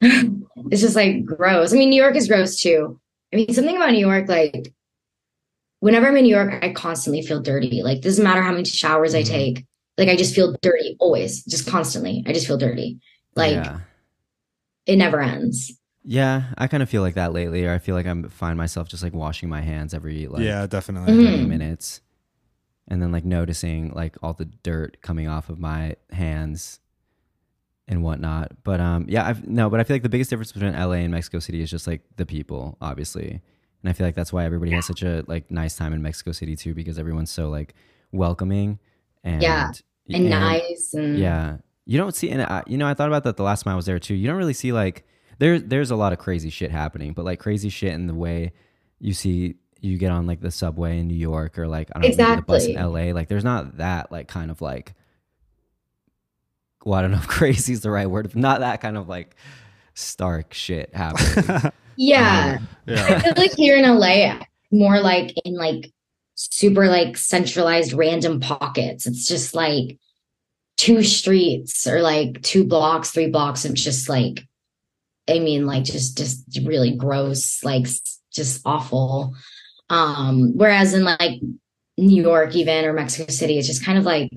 it's 0.00 0.80
just 0.82 0.96
like 0.96 1.24
gross. 1.24 1.72
I 1.72 1.76
mean, 1.76 1.90
New 1.90 2.02
York 2.02 2.16
is 2.16 2.26
gross 2.26 2.60
too. 2.60 3.00
I 3.32 3.36
mean, 3.36 3.54
something 3.54 3.76
about 3.76 3.92
New 3.92 4.04
York, 4.04 4.28
like, 4.28 4.72
whenever 5.78 6.08
I'm 6.08 6.16
in 6.16 6.24
New 6.24 6.34
York, 6.34 6.58
I 6.60 6.72
constantly 6.72 7.22
feel 7.22 7.40
dirty. 7.40 7.84
Like, 7.84 8.00
doesn't 8.00 8.24
matter 8.24 8.42
how 8.42 8.50
many 8.50 8.64
showers 8.64 9.14
I 9.14 9.22
Mhm. 9.22 9.26
take. 9.26 9.64
Like, 9.96 10.08
I 10.08 10.16
just 10.16 10.34
feel 10.34 10.56
dirty 10.60 10.96
always, 10.98 11.44
just 11.44 11.68
constantly. 11.68 12.24
I 12.26 12.32
just 12.32 12.48
feel 12.48 12.58
dirty. 12.58 12.98
Like, 13.36 13.54
yeah. 13.54 13.78
it 14.86 14.96
never 14.96 15.20
ends. 15.20 15.78
Yeah, 16.04 16.52
I 16.58 16.66
kind 16.66 16.82
of 16.82 16.90
feel 16.90 17.02
like 17.02 17.14
that 17.14 17.32
lately. 17.32 17.64
Or 17.64 17.72
I 17.72 17.78
feel 17.78 17.94
like 17.94 18.06
I 18.06 18.22
find 18.28 18.58
myself 18.58 18.88
just 18.88 19.02
like 19.02 19.14
washing 19.14 19.48
my 19.48 19.62
hands 19.62 19.94
every 19.94 20.26
like 20.26 20.42
yeah, 20.44 20.66
definitely. 20.66 21.14
Mhm. 21.14 21.24
30 21.24 21.44
minutes 21.46 22.00
and 22.86 23.00
then 23.00 23.10
like 23.10 23.24
noticing 23.24 23.90
like 23.92 24.16
all 24.22 24.34
the 24.34 24.44
dirt 24.44 25.00
coming 25.00 25.26
off 25.26 25.48
of 25.48 25.58
my 25.58 25.96
hands 26.10 26.80
and 27.88 28.02
whatnot 28.02 28.50
but 28.62 28.80
um 28.80 29.04
yeah 29.08 29.26
i've 29.26 29.46
no 29.46 29.68
but 29.68 29.78
i 29.80 29.84
feel 29.84 29.94
like 29.94 30.02
the 30.02 30.08
biggest 30.08 30.30
difference 30.30 30.52
between 30.52 30.72
la 30.72 30.92
and 30.92 31.10
mexico 31.10 31.38
city 31.38 31.60
is 31.62 31.70
just 31.70 31.86
like 31.86 32.00
the 32.16 32.24
people 32.26 32.76
obviously 32.80 33.40
and 33.82 33.90
i 33.90 33.92
feel 33.92 34.06
like 34.06 34.14
that's 34.14 34.32
why 34.32 34.44
everybody 34.44 34.70
has 34.70 34.86
such 34.86 35.02
a 35.02 35.22
like 35.26 35.50
nice 35.50 35.76
time 35.76 35.92
in 35.92 36.00
mexico 36.02 36.32
city 36.32 36.56
too 36.56 36.74
because 36.74 36.98
everyone's 36.98 37.30
so 37.30 37.48
like 37.50 37.74
welcoming 38.12 38.78
and 39.22 39.42
Yeah, 39.42 39.72
And, 40.14 40.30
nice. 40.30 40.94
And 40.94 41.18
yeah 41.18 41.56
you 41.86 41.98
don't 41.98 42.14
see 42.14 42.30
and 42.30 42.42
I, 42.42 42.62
you 42.66 42.78
know 42.78 42.86
i 42.86 42.94
thought 42.94 43.08
about 43.08 43.24
that 43.24 43.36
the 43.36 43.42
last 43.42 43.64
time 43.64 43.72
i 43.72 43.76
was 43.76 43.84
there 43.86 43.98
too 43.98 44.14
you 44.14 44.26
don't 44.26 44.36
really 44.38 44.54
see 44.54 44.72
like 44.72 45.06
there 45.38 45.58
there's 45.58 45.90
a 45.90 45.96
lot 45.96 46.12
of 46.12 46.18
crazy 46.18 46.50
shit 46.50 46.70
happening 46.70 47.12
but 47.12 47.24
like 47.24 47.38
crazy 47.38 47.68
shit 47.68 47.92
in 47.92 48.06
the 48.06 48.14
way 48.14 48.52
you 49.00 49.12
see 49.12 49.54
you 49.80 49.98
get 49.98 50.10
on 50.10 50.26
like 50.26 50.40
the 50.40 50.50
subway 50.50 50.98
in 50.98 51.08
new 51.08 51.14
york 51.14 51.58
or 51.58 51.66
like 51.66 51.90
i 51.94 52.00
don't 52.00 52.16
know 52.16 52.36
the 52.36 52.42
bus 52.42 52.66
in 52.66 52.76
la 52.76 53.12
like 53.12 53.28
there's 53.28 53.44
not 53.44 53.76
that 53.76 54.10
like 54.10 54.28
kind 54.28 54.50
of 54.50 54.60
like 54.60 54.94
well 56.84 56.98
i 56.98 57.02
don't 57.02 57.10
know 57.10 57.18
if 57.18 57.28
crazy 57.28 57.72
is 57.72 57.80
the 57.80 57.90
right 57.90 58.08
word 58.08 58.24
but 58.24 58.36
not 58.36 58.60
that 58.60 58.80
kind 58.80 58.96
of 58.96 59.08
like 59.08 59.36
stark 59.94 60.54
shit 60.54 60.94
happening 60.94 61.72
um, 61.96 61.96
yeah. 61.96 62.58
I 62.88 62.92
yeah. 62.92 63.18
feel 63.20 63.34
like 63.36 63.54
here 63.54 63.76
in 63.76 63.84
LA, 63.84 64.40
more 64.70 65.00
like 65.00 65.34
in 65.44 65.54
like 65.54 65.92
super 66.34 66.88
like 66.88 67.16
centralized 67.16 67.92
random 67.92 68.40
pockets. 68.40 69.06
It's 69.06 69.26
just 69.26 69.54
like 69.54 69.98
two 70.76 71.02
streets 71.02 71.86
or 71.86 72.02
like 72.02 72.42
two 72.42 72.64
blocks, 72.64 73.10
three 73.10 73.30
blocks 73.30 73.64
And 73.64 73.74
it's 73.74 73.84
just 73.84 74.08
like, 74.08 74.46
I 75.28 75.38
mean, 75.38 75.66
like 75.66 75.84
just 75.84 76.18
just 76.18 76.44
really 76.64 76.94
gross, 76.96 77.62
like 77.64 77.86
just 78.32 78.62
awful. 78.64 79.34
Um, 79.90 80.52
whereas 80.56 80.94
in 80.94 81.04
like 81.04 81.40
New 81.96 82.22
York, 82.22 82.54
even 82.54 82.84
or 82.84 82.92
Mexico 82.92 83.30
City, 83.30 83.58
it's 83.58 83.66
just 83.66 83.84
kind 83.84 83.98
of 83.98 84.04
like 84.04 84.30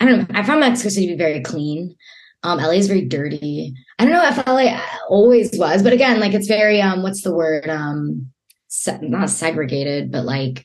I 0.00 0.06
don't 0.06 0.18
know. 0.30 0.38
I 0.38 0.42
found 0.42 0.60
Mexico 0.60 0.90
City 0.90 1.06
to 1.08 1.12
be 1.14 1.18
very 1.18 1.40
clean. 1.40 1.96
Um, 2.42 2.58
LA 2.58 2.72
is 2.72 2.88
very 2.88 3.06
dirty. 3.06 3.74
I 3.98 4.04
don't 4.04 4.12
know 4.12 4.28
if 4.28 4.46
LA 4.46 4.78
always 5.08 5.58
was, 5.58 5.82
but 5.82 5.92
again, 5.94 6.20
like 6.20 6.34
it's 6.34 6.46
very 6.46 6.80
um, 6.80 7.02
what's 7.02 7.22
the 7.22 7.34
word? 7.34 7.68
Um, 7.70 8.30
se- 8.68 8.98
not 9.02 9.30
segregated, 9.30 10.12
but 10.12 10.24
like 10.24 10.64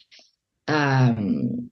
um, 0.68 1.72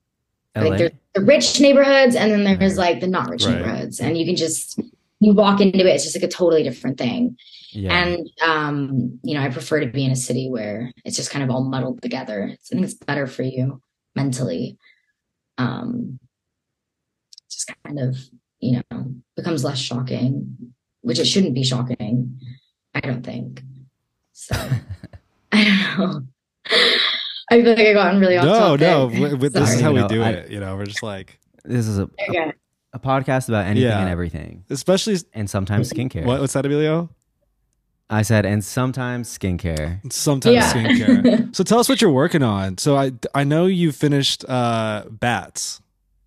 LA? 0.56 0.63
like 0.70 0.78
there's 0.78 0.92
the 1.13 1.22
rich 1.22 1.60
neighborhoods, 1.60 2.16
and 2.16 2.32
then 2.32 2.58
there's 2.60 2.78
like 2.78 3.02
the 3.02 3.08
not 3.08 3.30
rich 3.30 3.46
Right. 3.46 3.56
neighborhoods, 3.56 4.00
and 4.00 4.18
you 4.18 4.26
can 4.26 4.36
just 4.36 4.80
you 5.19 5.34
walk 5.34 5.62
into 5.62 5.80
it, 5.80 5.86
it's 5.88 6.03
just 6.03 6.15
like 6.15 6.23
a 6.23 6.27
totally 6.27 6.63
different 6.63 6.97
thing. 6.97 7.38
yeah 7.71 7.91
And 8.06 8.30
um, 8.45 9.19
you 9.23 9.34
know, 9.34 9.41
I 9.41 9.49
prefer 9.49 9.80
to 9.80 9.88
be 9.88 10.06
in 10.06 10.12
a 10.12 10.15
city 10.15 10.49
where 10.49 10.91
it's 11.06 11.15
just 11.15 11.32
kind 11.32 11.43
of 11.43 11.49
all 11.49 11.63
muddled 11.63 12.01
together. 12.01 12.49
I 12.51 12.58
think 12.69 12.84
it's 12.84 12.93
better 12.93 13.25
for 13.27 13.43
you 13.43 13.82
mentally. 14.15 14.77
Um, 15.58 16.19
just 17.49 17.71
kind 17.86 17.99
of, 17.99 18.15
you 18.60 18.82
know, 18.91 19.13
becomes 19.36 19.63
less 19.63 19.80
shocking, 19.80 20.56
which 21.01 21.19
it 21.19 21.25
shouldn't 21.25 21.56
be 21.56 21.63
shocking. 21.63 22.39
I 22.93 22.99
don't 22.99 23.23
think. 23.23 23.63
So 24.34 24.56
I 25.51 25.63
don't 25.63 25.99
know. 26.12 26.21
I 27.49 27.62
feel 27.62 27.69
like 27.75 27.80
I 27.88 27.93
gotten 27.93 28.19
really 28.19 28.38
off 28.38 28.45
No, 28.45 28.60
topic. 28.77 28.82
no. 28.82 29.10
w- 29.10 29.30
w- 29.32 29.49
this 29.49 29.73
is 29.73 29.82
how 29.82 29.93
we 29.93 30.01
No, 30.01 30.08
do 30.08 30.21
I- 30.21 30.30
it. 30.32 30.51
You 30.51 30.60
know, 30.60 30.75
we're 30.75 30.86
just 30.86 31.01
like, 31.01 31.39
this 31.63 31.88
is 31.88 31.97
a, 31.97 32.10
Okay. 32.30 32.51
A 32.93 33.00
podcast 33.00 33.50
about 33.50 33.65
anything 33.65 33.89
Yeah. 33.89 34.00
and 34.00 34.10
everything, 34.10 34.63
Especially 34.69 35.17
and 35.34 35.50
sometimes 35.50 35.91
skincare. 35.91 36.26
what, 36.26 36.39
what's 36.41 36.54
that, 36.54 36.65
Emilio? 36.65 37.10
I 38.10 38.21
said, 38.21 38.45
and 38.45 38.63
sometimes 38.63 39.28
skincare. 39.38 40.12
Sometimes 40.13 40.54
Yeah. 40.56 40.71
skincare. 40.73 41.54
so 41.56 41.63
tell 41.65 41.80
us 41.80 41.89
what 41.89 42.02
you're 42.02 42.12
working 42.12 42.41
on. 42.43 42.78
So 42.78 42.95
I 42.95 43.12
I 43.36 43.43
know 43.43 43.65
you 43.65 43.91
finished 43.91 44.45
uh 44.50 45.04
Bats. 45.10 45.82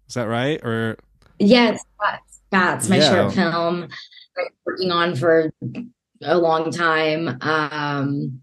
Is 0.08 0.14
that 0.14 0.24
right? 0.24 0.62
Or 0.64 0.98
Yes, 1.38 1.82
Bats. 1.98 2.40
Bats, 2.50 2.88
my 2.90 2.96
Yeah. 2.98 3.10
short 3.10 3.34
film 3.34 3.88
I'm 4.36 4.46
working 4.66 4.90
on 4.90 5.16
for 5.16 5.52
a 6.22 6.36
long 6.36 6.70
time. 6.70 7.38
Um, 7.40 8.42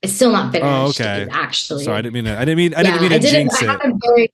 it's 0.00 0.14
still 0.14 0.32
not 0.32 0.52
finished. 0.52 0.66
Oh, 0.66 0.86
okay. 0.88 1.28
Actually, 1.30 1.84
sorry, 1.84 1.98
I 1.98 2.02
didn't 2.02 2.14
mean 2.14 2.24
to, 2.24 2.36
I 2.38 2.44
didn't 2.46 2.56
mean 2.56 2.74
I 2.74 2.82
didn't 2.82 3.00
mean 3.02 3.10
to 3.10 3.16
I 3.16 3.18
did 3.18 3.30
jinx 3.30 3.62
I 3.62 3.64
it. 3.64 3.68
had 3.68 3.90
a 3.90 3.92
very 4.06 4.32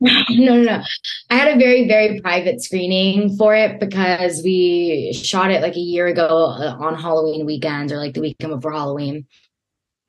no, 0.30 0.54
no, 0.56 0.62
no. 0.62 0.82
I 1.28 1.34
had 1.34 1.48
a 1.54 1.58
very, 1.58 1.86
very 1.86 2.20
private 2.20 2.62
screening 2.62 3.36
for 3.36 3.54
it 3.54 3.78
because 3.80 4.42
we 4.42 5.12
shot 5.12 5.50
it 5.50 5.60
like 5.62 5.76
a 5.76 5.80
year 5.80 6.06
ago 6.06 6.26
uh, 6.26 6.76
on 6.80 6.94
Halloween 6.98 7.44
weekend 7.44 7.92
or 7.92 7.98
like 7.98 8.14
the 8.14 8.20
weekend 8.22 8.54
before 8.54 8.72
Halloween. 8.72 9.26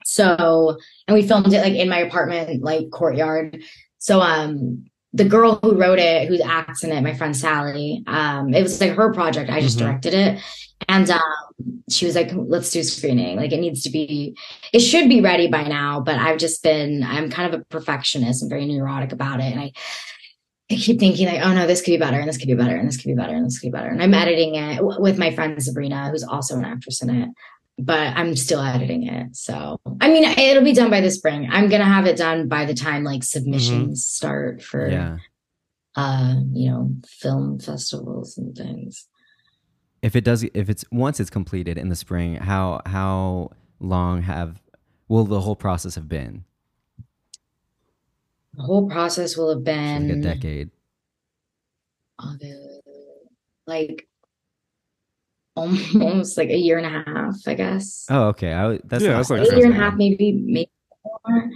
So, 0.06 0.78
and 1.08 1.16
we 1.16 1.28
filmed 1.28 1.54
it 1.54 1.62
like 1.62 1.74
in 1.74 1.90
my 1.90 2.00
apartment, 2.00 2.64
like 2.64 2.90
courtyard. 2.92 3.62
So, 4.00 4.22
um, 4.22 4.86
the 5.14 5.26
girl 5.26 5.60
who 5.62 5.76
wrote 5.78 6.00
it, 6.00 6.30
who 6.30 6.42
acts 6.42 6.84
in 6.86 6.92
it, 6.92 7.02
my 7.02 7.14
friend 7.14 7.36
Sally, 7.36 8.02
um, 8.08 8.54
it 8.54 8.64
was 8.64 8.80
like 8.80 8.94
her 8.94 9.14
project. 9.14 9.50
I 9.50 9.60
just 9.60 9.78
Mhm. 9.78 9.82
directed 9.82 10.14
it. 10.14 10.40
And 10.88 11.10
um, 11.10 11.22
she 11.90 12.06
was 12.06 12.16
like, 12.16 12.32
let's 12.34 12.72
do 12.72 12.84
screening. 12.84 13.38
Like 13.38 13.52
it 13.52 13.60
needs 13.60 13.84
to 13.84 13.90
be, 13.90 14.36
it 14.74 14.80
should 14.80 15.10
be 15.10 15.22
ready 15.22 15.48
by 15.48 15.64
now, 15.64 16.00
but 16.00 16.16
I've 16.16 16.38
just 16.38 16.64
been, 16.64 17.04
I'm 17.04 17.30
kind 17.30 17.54
of 17.54 17.60
a 17.60 17.64
perfectionist 17.66 18.42
and 18.42 18.50
very 18.50 18.66
neurotic 18.66 19.12
about 19.12 19.40
it. 19.40 19.52
And 19.52 19.60
I, 19.60 19.72
I 20.72 20.76
keep 20.76 21.00
thinking 21.00 21.28
like, 21.28 21.42
oh 21.44 21.54
no, 21.54 21.68
this 21.68 21.82
could 21.82 21.92
be 21.92 21.98
better, 21.98 22.18
and 22.18 22.30
this 22.30 22.38
could 22.38 22.48
be 22.48 22.56
better, 22.56 22.76
and 22.78 22.88
this 22.88 22.96
could 22.98 23.10
be 23.10 23.14
better, 23.14 23.36
and 23.36 23.46
this 23.46 23.60
could 23.60 23.68
be 23.68 23.78
better. 23.78 23.90
And 23.90 24.02
I'm 24.02 24.14
editing 24.14 24.56
it 24.56 24.78
w- 24.78 25.02
with 25.02 25.18
my 25.18 25.30
friend 25.36 25.62
Sabrina, 25.62 26.10
who's 26.10 26.24
also 26.24 26.58
an 26.58 26.64
actress 26.64 27.02
in 27.02 27.10
it, 27.10 27.30
but 27.78 28.16
I'm 28.16 28.38
still 28.38 28.62
editing 28.62 29.06
it. 29.06 29.36
So 29.36 29.82
I 30.00 30.08
mean, 30.08 30.24
it'll 30.24 30.64
be 30.64 30.72
done 30.74 30.90
by 30.90 31.02
the 31.02 31.12
spring. 31.12 31.50
I'm 31.52 31.68
gonna 31.68 31.84
have 31.84 32.06
it 32.06 32.16
done 32.16 32.48
by 32.48 32.64
the 32.64 32.74
time 32.74 33.04
like 33.04 33.24
submissions 33.26 34.06
start 34.06 34.62
for, 34.62 34.88
Yeah. 34.90 35.18
uh, 35.98 36.36
you 36.54 36.70
know, 36.70 36.96
film 37.06 37.60
festivals 37.60 38.38
and 38.38 38.56
things. 38.56 39.08
If 40.02 40.16
it 40.16 40.24
does, 40.24 40.44
if 40.44 40.70
it's 40.70 40.84
once 40.92 41.20
it's 41.20 41.30
completed 41.30 41.78
in 41.78 41.90
the 41.90 41.96
spring, 41.96 42.36
how 42.36 42.82
how 42.86 43.52
long 43.80 44.24
have 44.24 44.62
will 45.08 45.26
the 45.26 45.42
whole 45.42 45.56
process 45.56 45.96
have 45.96 46.10
been? 46.10 46.44
The 48.56 48.64
whole 48.64 48.90
process 48.90 49.38
will 49.38 49.50
have 49.50 49.60
Like 49.60 49.66
been 49.66 50.12
a 50.12 50.22
decade. 50.22 50.72
uh, 52.20 52.34
like 53.68 54.08
almost 55.56 56.38
like 56.38 56.50
a 56.50 56.58
year 56.58 56.78
and 56.78 56.86
a 56.86 56.90
half, 56.90 57.36
I 57.48 57.54
guess. 57.54 58.06
Oh, 58.10 58.28
okay. 58.30 58.54
I, 58.54 58.62
w- 58.64 58.82
that's 58.86 59.04
Yeah, 59.04 59.10
not 59.12 59.18
that's 59.18 59.30
like 59.30 59.42
a 59.42 59.58
year 59.58 59.66
and 59.66 59.76
a 59.76 59.78
half, 59.78 59.96
maybe, 59.96 60.34
maybe 60.34 60.72
more. 61.28 61.50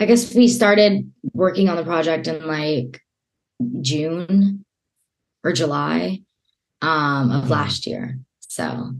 I 0.00 0.06
guess 0.06 0.34
we 0.34 0.48
started 0.48 1.10
working 1.32 1.68
on 1.68 1.76
the 1.76 1.84
project 1.84 2.26
in 2.26 2.46
like 2.46 3.00
June 3.80 4.64
or 5.44 5.52
July 5.52 6.22
um, 6.82 7.30
of 7.30 7.44
Mhm. 7.44 7.50
last 7.50 7.86
year. 7.86 8.18
So 8.40 8.92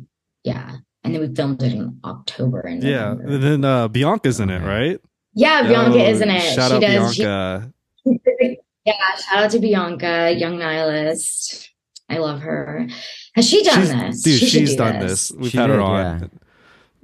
yeah, 0.44 0.76
and 1.04 1.14
then 1.14 1.20
we 1.20 1.34
filmed 1.34 1.62
it 1.62 1.72
in 1.74 1.98
October 2.04 2.60
and 2.60 2.82
Yeah. 2.82 3.10
November. 3.14 3.32
And 3.34 3.42
then 3.42 3.64
uh 3.64 3.88
Bianca's 3.88 4.40
in 4.40 4.48
it, 4.50 4.60
right? 4.60 5.00
yeah, 5.34 5.62
Bianca 5.62 5.98
Yo, 5.98 6.04
is 6.04 6.20
in 6.20 6.30
it. 6.30 6.40
Shout 6.54 6.70
she 6.70 6.74
out 6.76 6.80
does. 6.80 7.14
she- 7.14 7.22
yeah, 8.84 8.92
shout 9.28 9.44
out 9.44 9.50
to 9.50 9.58
Bianca, 9.58 10.32
young 10.36 10.58
nihilist. 10.58 11.70
I 12.08 12.18
love 12.18 12.40
her. 12.40 12.86
Has 13.34 13.48
she 13.48 13.62
done 13.62 13.80
She's, 13.80 13.90
this? 13.90 14.22
dude, 14.22 14.38
She 14.40 14.46
she's 14.46 14.70
do 14.72 14.76
done 14.76 14.98
this. 15.00 15.30
We've 15.32 15.50
She 15.50 15.56
had 15.58 15.70
her 15.70 15.80
on. 15.80 16.30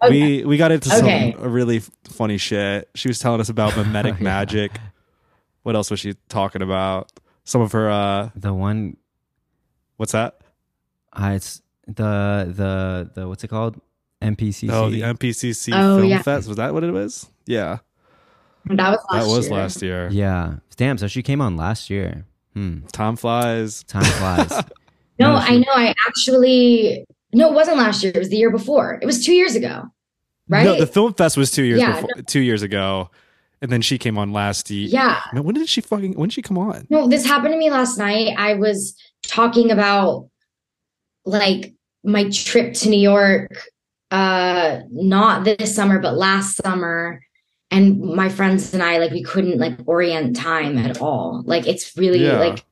yeah. 0.03 0.09
We 0.11 0.45
we 0.45 0.57
got 0.59 0.71
into 0.71 0.95
Okay. 0.97 1.33
some 1.33 1.51
really 1.51 1.81
funny 2.05 2.37
shit. 2.39 2.89
She 2.95 3.09
was 3.09 3.19
telling 3.19 3.41
us 3.41 3.49
about 3.49 3.77
mimetic 3.77 4.17
Yeah. 4.19 4.25
magic. 4.25 4.79
What 5.63 5.75
else 5.77 5.91
was 5.91 6.01
she 6.01 6.15
talking 6.29 6.63
about? 6.63 7.11
Some 7.45 7.61
of 7.63 7.73
her 7.73 7.91
uh 7.91 8.31
The 8.37 8.53
one, 8.53 8.97
what's 9.97 10.13
that? 10.13 10.41
Uh, 11.21 11.31
it's 11.31 11.61
the 11.87 12.53
the 12.55 13.11
the 13.15 13.29
what's 13.29 13.45
it 13.45 13.49
called? 13.49 13.81
MPCC. 14.23 14.69
Oh, 14.73 14.91
the 14.91 15.03
MPCC 15.03 15.73
Oh, 15.75 15.99
Film 15.99 16.11
yeah. 16.11 16.23
Fest. 16.23 16.49
Was 16.49 16.57
that 16.57 16.75
what 16.75 16.83
it 16.85 16.91
was? 16.91 17.29
Yeah. 17.47 17.79
That 18.67 18.91
was 18.91 18.99
last 19.11 19.27
that 19.27 19.27
was 19.37 19.49
year. 19.49 19.57
last 19.59 19.83
year. 19.83 20.09
Yeah. 20.11 20.55
Damn. 20.77 20.99
So 20.99 21.07
she 21.07 21.23
came 21.23 21.41
on 21.41 21.57
last 21.57 21.89
year. 21.89 22.25
Hmm. 22.55 22.81
Time 22.93 23.17
flies. 23.17 23.83
Time 23.85 24.05
flies. 24.05 24.65
No, 25.21 25.33
No, 25.33 25.37
I 25.39 25.57
know. 25.59 25.73
I 25.75 25.95
actually 26.07 27.05
no, 27.33 27.49
it 27.51 27.55
wasn't 27.55 27.77
last 27.79 28.05
year. 28.05 28.13
It 28.15 28.19
was 28.19 28.29
the 28.29 28.37
year 28.37 28.51
before. 28.53 29.01
It 29.03 29.07
was 29.07 29.25
two 29.27 29.33
years 29.35 29.57
ago, 29.57 29.83
right? 30.49 30.63
No, 30.65 30.79
the 30.79 30.87
film 30.87 31.13
fest 31.15 31.37
was 31.37 31.51
two 31.51 31.65
years 31.65 31.81
Yeah, 31.81 32.01
before, 32.01 32.23
two 32.27 32.39
years 32.41 32.63
ago, 32.63 33.11
and 33.61 33.69
then 33.73 33.83
she 33.83 33.99
came 33.99 34.17
on 34.17 34.33
last 34.33 34.71
year. 34.71 34.87
yeah. 34.89 35.21
No, 35.33 35.43
when 35.43 35.57
did 35.57 35.69
she 35.69 35.81
fucking? 35.81 36.13
When 36.15 36.29
did 36.29 36.35
she 36.35 36.43
come 36.43 36.57
on? 36.57 36.87
No, 36.89 37.09
this 37.09 37.27
happened 37.27 37.53
to 37.53 37.59
me 37.59 37.69
last 37.69 37.99
night. 37.99 38.35
I 38.39 38.55
was 38.55 38.95
talking 39.25 39.73
about 39.73 40.29
like 41.29 41.75
my 42.05 42.29
trip 42.31 42.75
to 42.75 42.89
New 42.89 42.99
York, 43.01 43.51
uh, 44.11 44.81
not 44.91 45.45
this 45.45 45.75
summer, 45.75 45.99
but 45.99 46.17
last 46.17 46.57
summer. 46.57 47.21
And 47.71 48.01
my 48.01 48.31
friends 48.31 48.73
and 48.73 48.83
I, 48.83 48.97
like, 48.99 49.11
we 49.13 49.23
couldn't 49.23 49.59
like 49.59 49.79
orient 49.87 50.35
time 50.37 50.79
at 50.79 51.03
all. 51.03 51.43
Like, 51.45 51.67
it's 51.67 51.97
really 51.97 52.25
Yeah. 52.25 52.39
like 52.39 52.65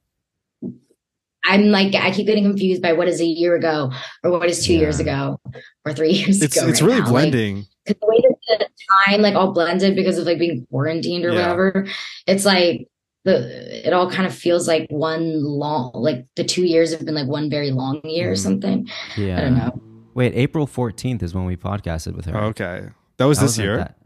I'm 1.44 1.66
like 1.66 1.94
I 1.94 2.10
keep 2.10 2.26
getting 2.26 2.42
confused 2.44 2.82
by 2.82 2.92
what 2.92 3.06
is 3.06 3.20
a 3.20 3.24
year 3.24 3.54
ago 3.54 3.92
or 4.24 4.32
what 4.32 4.48
is 4.48 4.64
two 4.66 4.72
Yeah. 4.72 4.80
years 4.80 4.98
ago 4.98 5.38
or 5.84 5.92
three 5.92 6.10
years 6.20 6.42
It's 6.42 6.56
ago. 6.56 6.66
it's 6.68 6.82
right 6.82 6.88
really 6.88 7.00
now. 7.02 7.04
Like, 7.06 7.12
blending. 7.30 7.66
because 7.84 8.00
the 8.00 8.06
way 8.08 8.20
that 8.48 8.58
the 8.58 8.68
time 9.06 9.22
like 9.22 9.34
all 9.36 9.52
blended 9.52 9.94
because 9.94 10.18
of 10.18 10.26
like 10.26 10.38
being 10.40 10.66
quarantined 10.70 11.24
or 11.24 11.30
Yeah. 11.32 11.42
whatever 11.42 11.86
it's 12.26 12.44
like 12.44 12.88
the 13.26 13.86
it 13.86 13.92
all 13.92 14.08
kind 14.10 14.26
of 14.26 14.34
feels 14.34 14.66
like 14.66 14.86
one 14.90 15.42
long 15.44 15.90
like 15.94 16.24
the 16.36 16.44
two 16.44 16.64
years 16.64 16.92
have 16.92 17.04
been 17.04 17.14
like 17.14 17.26
one 17.28 17.50
very 17.50 17.70
long 17.72 18.00
year 18.04 18.30
or 18.30 18.34
Mhm. 18.34 18.38
something 18.38 18.88
Yeah. 19.18 19.38
i 19.38 19.40
don't 19.42 19.58
know 19.58 19.82
Wait, 20.14 20.32
April 20.34 20.66
14th 20.66 21.22
is 21.22 21.34
when 21.34 21.44
we 21.44 21.56
podcasted 21.56 22.16
with 22.16 22.24
her. 22.24 22.34
Okay, 22.44 22.88
that 23.18 23.24
was 23.26 23.36
That 23.36 23.44
this 23.44 23.58
wasn't 23.58 23.64
year. 23.66 23.76
that- 23.76 23.96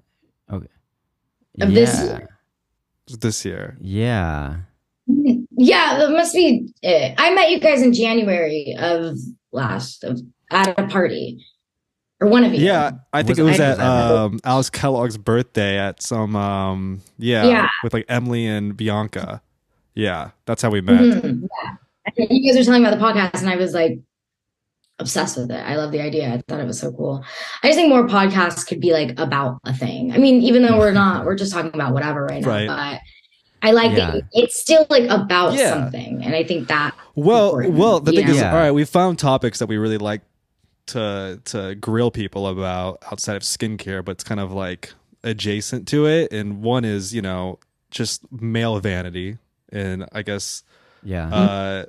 Okay. 0.53 0.67
Of 1.61 1.71
yeah. 1.71 1.75
this 1.81 2.03
year? 2.03 2.29
This 3.21 3.45
year. 3.45 3.77
Yeah. 3.81 4.57
yeah 5.07 5.99
that 5.99 6.11
must 6.11 6.35
be 6.35 6.73
it. 6.83 7.15
i 7.19 7.33
met 7.35 7.51
you 7.51 7.61
guys 7.61 7.83
in 7.83 7.93
january 7.93 8.75
of 8.79 9.17
last 9.53 10.03
of 10.03 10.21
at 10.51 10.77
a 10.79 10.87
party 10.89 11.45
or 12.21 12.29
one 12.29 12.45
of 12.45 12.53
you 12.55 12.65
Yeah, 12.65 12.93
I 13.13 13.23
think 13.23 13.31
Was- 13.31 13.39
it 13.39 13.43
was 13.43 13.61
I 13.61 13.71
at 13.71 13.81
um, 13.81 14.41
Alice 14.45 14.71
Kellogg's 14.71 15.17
birthday 15.19 15.79
at 15.79 16.03
some 16.03 16.37
um 16.37 17.01
yeah, 17.19 17.45
Yeah. 17.45 17.69
with 17.83 17.93
like 17.95 18.05
Emily 18.09 18.47
and 18.47 18.77
Bianca. 18.77 19.43
Yeah, 19.95 20.31
that's 20.47 20.63
how 20.63 20.71
we 20.71 20.81
met. 20.81 21.01
Mhm, 21.01 21.43
yeah 21.43 21.77
And 22.19 22.29
you 22.31 22.51
guys 22.53 22.59
were 22.59 22.65
telling 22.65 22.83
me 22.83 22.89
about 22.89 22.99
the 22.99 23.05
podcast 23.05 23.41
and 23.41 23.51
i 23.51 23.57
was 23.57 23.73
like 23.75 23.99
obsessed 24.99 25.37
with 25.39 25.51
it 25.51 25.55
i 25.67 25.77
love 25.77 25.93
the 25.93 26.01
idea 26.01 26.29
i 26.35 26.43
thought 26.49 26.61
it 26.61 26.67
was 26.67 26.79
so 26.79 26.93
cool 26.93 27.25
i 27.63 27.69
just 27.69 27.77
think 27.79 27.89
more 27.89 28.07
podcasts 28.07 28.67
could 28.67 28.81
be 28.81 28.93
like 28.93 29.19
about 29.19 29.59
a 29.65 29.73
thing 29.73 30.13
i 30.13 30.19
mean 30.19 30.43
even 30.43 30.63
though 30.63 30.79
we're 30.79 30.93
not 30.93 31.25
we're 31.25 31.35
just 31.37 31.53
talking 31.53 31.71
about 31.73 31.95
whatever 31.95 32.25
right 32.27 32.43
now 32.43 32.49
Right. 32.49 32.67
but 32.67 33.01
i 33.67 33.73
like 33.73 33.93
Yeah. 33.97 34.11
that 34.13 34.25
it's 34.33 34.61
still 34.61 34.87
like 34.91 35.05
about 35.09 35.55
Yeah. 35.55 35.71
something 35.71 36.23
and 36.23 36.35
i 36.35 36.45
think 36.45 36.69
that 36.69 36.95
Well, 37.15 37.47
important, 37.51 37.75
well, 37.77 38.01
the 38.01 38.13
thing 38.13 38.27
know? 38.27 38.33
is, 38.33 38.39
Yeah. 38.41 38.53
all 38.53 38.59
right, 38.59 38.71
we 38.73 38.85
found 38.85 39.19
topics 39.19 39.59
that 39.61 39.67
we 39.69 39.77
really 39.79 39.99
like 39.99 40.21
to 40.93 41.41
to 41.47 41.75
grill 41.75 42.11
people 42.11 42.47
about 42.47 42.99
outside 43.11 43.37
of 43.37 43.43
skincare, 43.43 44.05
but 44.05 44.13
it's 44.13 44.25
kind 44.25 44.41
of 44.41 44.53
like 44.53 44.93
adjacent 45.25 45.87
to 45.89 46.07
it. 46.07 46.33
And 46.33 46.63
one 46.63 46.85
is, 46.85 47.15
you 47.15 47.23
know, 47.23 47.59
just 47.91 48.31
male 48.33 48.79
vanity, 48.81 49.39
and 49.73 50.07
I 50.13 50.23
guess 50.23 50.63
Yeah. 51.03 51.29
uh, 51.29 51.85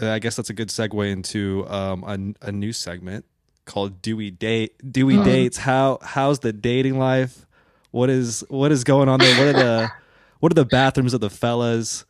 I 0.00 0.18
guess 0.18 0.36
that's 0.36 0.50
a 0.50 0.54
good 0.54 0.68
segue 0.68 1.10
into 1.10 1.66
um, 1.68 2.04
a, 2.42 2.48
a 2.48 2.52
new 2.52 2.72
segment 2.72 3.24
called 3.64 4.02
Dewy 4.02 4.30
Date. 4.30 4.72
Dewy 4.92 5.14
Mhm. 5.14 5.24
dates. 5.24 5.56
How 5.58 5.98
how's 6.02 6.40
the 6.40 6.52
dating 6.52 6.98
life? 6.98 7.46
What 7.90 8.10
is 8.10 8.44
what 8.48 8.72
is 8.72 8.84
going 8.84 9.08
on 9.08 9.18
there? 9.20 9.36
What 9.38 9.54
are 9.54 9.58
the 9.58 9.92
what 10.40 10.52
are 10.52 10.54
the 10.54 10.64
bathrooms 10.66 11.14
of 11.14 11.20
the 11.20 11.30
fellas? 11.30 12.04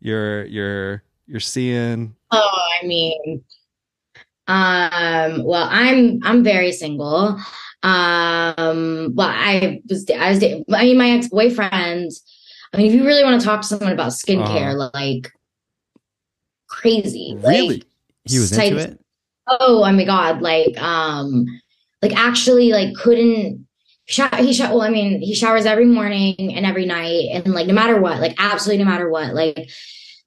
You're 0.00 0.44
you're 0.46 1.02
you're 1.26 1.40
seeing. 1.40 2.14
oh 2.32 2.68
i 2.82 2.86
mean 2.86 3.42
um 4.48 5.42
well 5.44 5.68
i'm 5.70 6.20
i'm 6.22 6.42
very 6.44 6.72
single 6.72 7.38
um 7.82 9.12
well 9.14 9.28
i 9.28 9.80
was 9.88 10.08
i 10.10 10.30
was 10.30 10.42
i 10.44 10.84
mean 10.84 10.98
my 10.98 11.10
ex-boyfriend 11.10 12.10
i 12.72 12.76
mean 12.76 12.86
if 12.86 12.92
you 12.94 13.04
really 13.04 13.24
want 13.24 13.40
to 13.40 13.44
talk 13.44 13.60
to 13.60 13.66
someone 13.66 13.92
about 13.92 14.12
skincare 14.12 14.90
like 14.94 15.32
crazy 16.68 17.36
Really? 17.38 17.68
like 17.68 17.86
he 18.24 18.38
was 18.38 18.56
into 18.56 18.78
it? 18.78 19.00
oh 19.48 19.80
my 19.92 20.04
god 20.04 20.42
like 20.42 20.80
um 20.80 21.46
like 22.02 22.16
actually 22.16 22.70
like 22.72 22.94
couldn't 22.94 23.66
he 24.06 24.52
sho- 24.52 24.70
well 24.70 24.82
i 24.82 24.88
mean 24.90 25.20
he 25.20 25.34
showers 25.34 25.66
every 25.66 25.84
morning 25.86 26.34
and 26.38 26.64
every 26.64 26.86
night 26.86 27.28
and 27.32 27.52
like 27.52 27.66
no 27.66 27.74
matter 27.74 28.00
what 28.00 28.20
like 28.20 28.34
absolutely 28.38 28.84
no 28.84 28.88
matter 28.90 29.08
what 29.10 29.34
like 29.34 29.68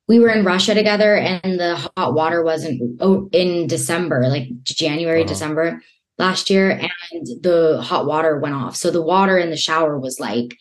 we 0.10 0.20
were 0.20 0.30
in 0.30 0.44
Russia 0.44 0.74
together 0.74 1.16
and 1.16 1.60
the 1.60 1.76
hot 1.96 2.14
water 2.16 2.44
wasn't 2.44 2.82
oh, 3.00 3.30
in 3.32 3.68
December, 3.68 4.28
like 4.28 4.48
January, 4.64 5.22
Uh-huh. 5.22 5.30
December 5.30 5.82
last 6.18 6.50
year, 6.50 6.72
and 6.72 7.26
the 7.42 7.80
hot 7.82 8.06
water 8.06 8.38
went 8.40 8.56
off. 8.56 8.76
So 8.76 8.92
the 8.92 9.02
water 9.02 9.38
in 9.38 9.52
the 9.52 9.56
shower 9.56 9.98
was 9.98 10.20
like, 10.20 10.58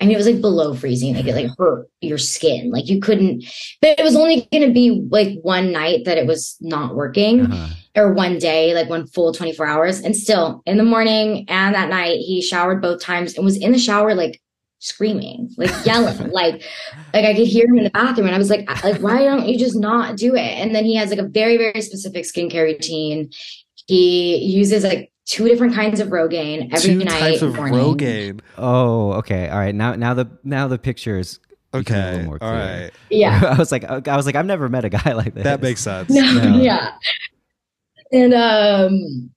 I 0.00 0.04
mean, 0.04 0.14
it 0.14 0.18
was 0.18 0.26
like 0.28 0.40
below 0.40 0.72
freezing. 0.74 1.14
Like 1.16 1.26
it 1.26 1.34
like 1.34 1.50
hurt 1.58 1.88
your 2.00 2.16
skin. 2.18 2.70
Like 2.70 2.88
you 2.88 3.00
couldn't, 3.00 3.44
but 3.82 3.98
it 3.98 4.02
was 4.02 4.16
only 4.16 4.46
going 4.52 4.66
to 4.68 4.72
be 4.72 5.06
like 5.10 5.38
one 5.42 5.72
night 5.72 6.04
that 6.04 6.16
it 6.18 6.26
was 6.26 6.56
not 6.60 6.94
working 6.94 7.40
Uh-huh. 7.46 7.68
or 7.96 8.12
one 8.14 8.38
day, 8.38 8.72
like 8.74 8.88
one 8.88 9.06
full 9.08 9.32
24 9.32 9.66
hours. 9.66 10.00
And 10.00 10.14
still 10.16 10.62
in 10.66 10.76
the 10.78 10.84
morning 10.84 11.44
and 11.48 11.74
that 11.74 11.88
night, 11.90 12.18
he 12.18 12.40
showered 12.40 12.80
both 12.80 13.00
times 13.02 13.34
and 13.34 13.44
was 13.44 13.56
in 13.58 13.72
the 13.72 13.78
shower, 13.78 14.14
like 14.14 14.40
screaming, 14.80 15.48
like 15.56 15.70
yelling, 15.86 16.30
like, 16.30 16.62
like 17.14 17.24
I 17.24 17.34
could 17.34 17.46
hear 17.46 17.66
him 17.66 17.78
in 17.78 17.84
the 17.84 17.90
bathroom. 17.90 18.26
And 18.26 18.34
I 18.34 18.38
was 18.38 18.50
like, 18.50 18.68
like, 18.82 19.00
why 19.00 19.22
don't 19.22 19.46
you 19.46 19.58
just 19.58 19.76
not 19.76 20.16
do 20.16 20.34
it? 20.34 20.40
And 20.40 20.74
then 20.74 20.84
he 20.84 20.96
has 20.96 21.10
like 21.10 21.18
a 21.20 21.28
very, 21.28 21.56
very 21.56 21.80
specific 21.80 22.24
skincare 22.24 22.64
routine. 22.64 23.30
He 23.86 24.36
uses 24.38 24.82
like 24.84 25.12
two 25.26 25.46
different 25.48 25.74
kinds 25.74 26.00
of 26.00 26.08
Rogaine 26.08 26.72
every 26.74 26.94
Two 26.94 27.04
night. 27.04 27.18
types 27.20 27.42
of 27.42 27.54
morning. 27.54 27.78
Rogaine. 27.78 28.40
Oh, 28.58 29.12
okay. 29.14 29.48
All 29.48 29.58
right. 29.58 29.74
Now, 29.74 29.94
now 29.94 30.14
the 30.14 30.28
now 30.44 30.66
the 30.68 30.78
pictures. 30.78 31.38
become 31.72 31.96
a 31.96 32.00
Okay. 32.16 32.22
more 32.26 32.38
clear. 32.38 32.50
right. 32.52 32.90
Yeah. 33.10 33.40
I 33.54 33.58
was 33.58 33.70
like, 33.70 33.84
I 33.84 34.16
was 34.16 34.26
like, 34.26 34.34
I've 34.34 34.46
never 34.46 34.68
met 34.68 34.84
a 34.84 34.88
guy 34.88 35.12
like 35.12 35.34
this. 35.34 35.44
That 35.44 35.60
makes 35.62 35.80
sense. 35.82 36.10
No, 36.10 36.20
No. 36.34 36.60
yeah. 36.60 36.92
And 38.12 38.34
um, 38.34 39.30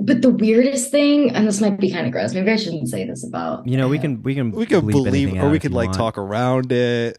but 0.00 0.22
the 0.22 0.30
weirdest 0.30 0.90
thing, 0.90 1.30
and 1.34 1.46
this 1.46 1.60
might 1.60 1.78
be 1.78 1.90
kind 1.92 2.06
of 2.06 2.12
gross. 2.12 2.32
Maybe 2.34 2.50
I 2.50 2.56
shouldn't 2.56 2.88
say 2.88 3.06
this 3.06 3.24
about. 3.26 3.66
You 3.66 3.76
know, 3.76 3.88
we 3.88 3.98
can 3.98 4.22
we 4.22 4.34
can 4.34 4.50
We 4.50 4.66
could 4.66 4.82
bleep 4.84 4.92
believe, 4.92 5.34
or 5.34 5.50
we 5.50 5.56
if 5.56 5.62
could 5.62 5.72
like 5.72 5.88
want. 5.88 5.98
talk 5.98 6.18
around 6.18 6.72
it. 6.72 7.18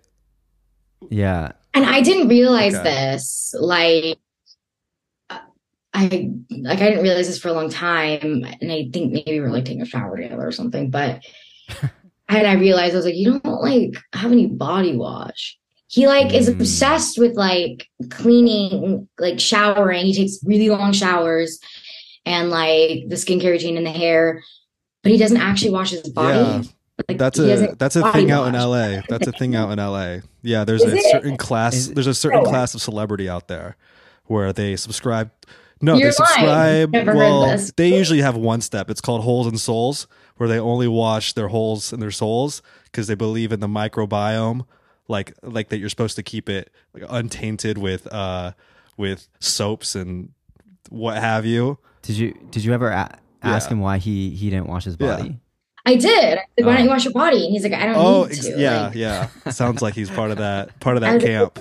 Yeah. 1.09 1.51
And 1.73 1.85
I 1.85 2.01
didn't 2.01 2.27
realize 2.27 2.75
Okay. 2.75 2.83
this. 2.83 3.55
Like, 3.59 4.17
I 5.93 6.29
like 6.49 6.79
I 6.79 6.89
didn't 6.89 7.03
realize 7.03 7.27
this 7.27 7.39
for 7.39 7.49
a 7.49 7.53
long 7.53 7.69
time, 7.69 8.45
and 8.61 8.71
I 8.71 8.89
think 8.93 9.11
maybe 9.11 9.23
we 9.31 9.39
are 9.39 9.49
like 9.51 9.65
taking 9.65 9.81
a 9.81 9.85
shower 9.85 10.15
together 10.17 10.45
or 10.47 10.51
something. 10.51 10.89
But 10.89 11.23
and 12.29 12.47
I 12.47 12.53
realized 12.53 12.93
I 12.93 12.97
was 12.97 13.05
like, 13.05 13.15
you 13.15 13.39
don't 13.39 13.61
like 13.61 13.95
have 14.13 14.31
any 14.31 14.47
body 14.47 14.95
wash. 14.95 15.57
He 15.87 16.07
like 16.07 16.33
is 16.33 16.49
Mm. 16.49 16.59
obsessed 16.61 17.17
with 17.19 17.35
like 17.35 17.87
cleaning, 18.09 19.09
like 19.19 19.39
showering. 19.41 20.05
He 20.05 20.13
takes 20.13 20.39
really 20.45 20.69
long 20.69 20.93
showers, 20.93 21.59
and 22.25 22.49
like 22.49 23.07
the 23.09 23.15
skincare 23.15 23.51
routine 23.51 23.77
and 23.77 23.85
the 23.85 23.91
hair, 23.91 24.43
but 25.03 25.11
he 25.11 25.17
doesn't 25.17 25.37
actually 25.37 25.71
wash 25.71 25.91
his 25.91 26.07
body. 26.09 26.37
Yeah. 26.37 26.63
Like, 27.07 27.17
That's 27.17 27.39
a 27.39 27.75
that's 27.79 27.95
a 27.95 28.01
body 28.01 28.19
thing 28.19 28.31
out 28.31 28.47
in. 28.47 28.53
LA. 28.53 29.01
That's 29.09 29.25
a 29.25 29.31
thing 29.31 29.55
out 29.55 29.71
in 29.71 29.79
LA. 29.79 30.17
Yeah, 30.43 30.65
there's 30.65 30.83
Is 30.83 30.93
a 30.93 30.97
it? 30.97 31.11
certain 31.11 31.35
class. 31.35 31.73
Is 31.73 31.89
There's 31.93 32.05
a 32.05 32.13
certain 32.13 32.41
Oh. 32.41 32.43
class 32.49 32.75
of 32.75 32.81
celebrity 32.81 33.27
out 33.27 33.47
there 33.47 33.75
where 34.25 34.53
they 34.53 34.75
subscribe. 34.75 35.31
No, 35.81 35.95
You're 35.95 36.09
they 36.09 36.11
subscribe. 36.11 36.91
Never 36.91 37.15
well, 37.15 37.57
they 37.75 37.97
usually 37.97 38.21
have 38.21 38.35
one 38.37 38.61
step. 38.61 38.91
It's 38.91 39.01
called 39.01 39.23
holes 39.23 39.47
and 39.47 39.59
souls, 39.59 40.05
where 40.37 40.47
they 40.47 40.59
only 40.59 40.87
wash 40.87 41.33
their 41.33 41.47
holes 41.47 41.91
and 41.91 41.99
their 41.99 42.11
souls 42.11 42.61
because 42.85 43.07
they 43.07 43.15
believe 43.15 43.51
in 43.51 43.61
the 43.61 43.67
microbiome, 43.67 44.67
like 45.07 45.33
like 45.41 45.69
that 45.69 45.79
you're 45.79 45.89
supposed 45.89 46.17
to 46.17 46.23
keep 46.23 46.49
it 46.49 46.71
like, 46.93 47.03
untainted 47.09 47.79
with 47.79 48.05
uh 48.13 48.51
with 48.95 49.27
soaps 49.39 49.95
and 49.95 50.33
what 50.89 51.17
have 51.17 51.47
you. 51.47 51.79
Did 52.01 52.17
you 52.17 52.33
did 52.51 52.63
you 52.63 52.73
ever 52.73 52.89
a- 52.89 53.17
ask 53.43 53.69
Yeah. 53.69 53.73
him 53.73 53.79
why 53.81 53.97
he 53.97 54.29
he 54.31 54.49
didn't 54.49 54.67
wash 54.67 54.85
his 54.85 54.97
Yeah. 54.99 55.17
body? 55.17 55.37
I 55.85 55.95
did. 55.95 56.37
I 56.37 56.43
said, 56.57 56.65
Why 56.65 56.73
Oh. 56.73 56.75
don't 56.75 56.83
you 56.85 56.89
wash 56.91 57.05
your 57.05 57.13
body? 57.13 57.43
And 57.43 57.51
he's 57.53 57.63
like, 57.63 57.73
I 57.73 57.85
don't 57.87 57.95
Oh, 57.95 58.23
need 58.25 58.31
ex- 58.33 58.45
to. 58.47 58.59
yeah, 58.59 58.81
Like, 58.87 58.95
yeah. 58.95 59.27
Sounds 59.49 59.81
like 59.81 59.95
he's 59.95 60.11
part 60.11 60.29
of 60.31 60.37
that 60.37 60.79
part 60.79 60.95
of 60.95 61.01
that 61.01 61.15
was 61.15 61.23
like, 61.23 61.31
camp. 61.31 61.59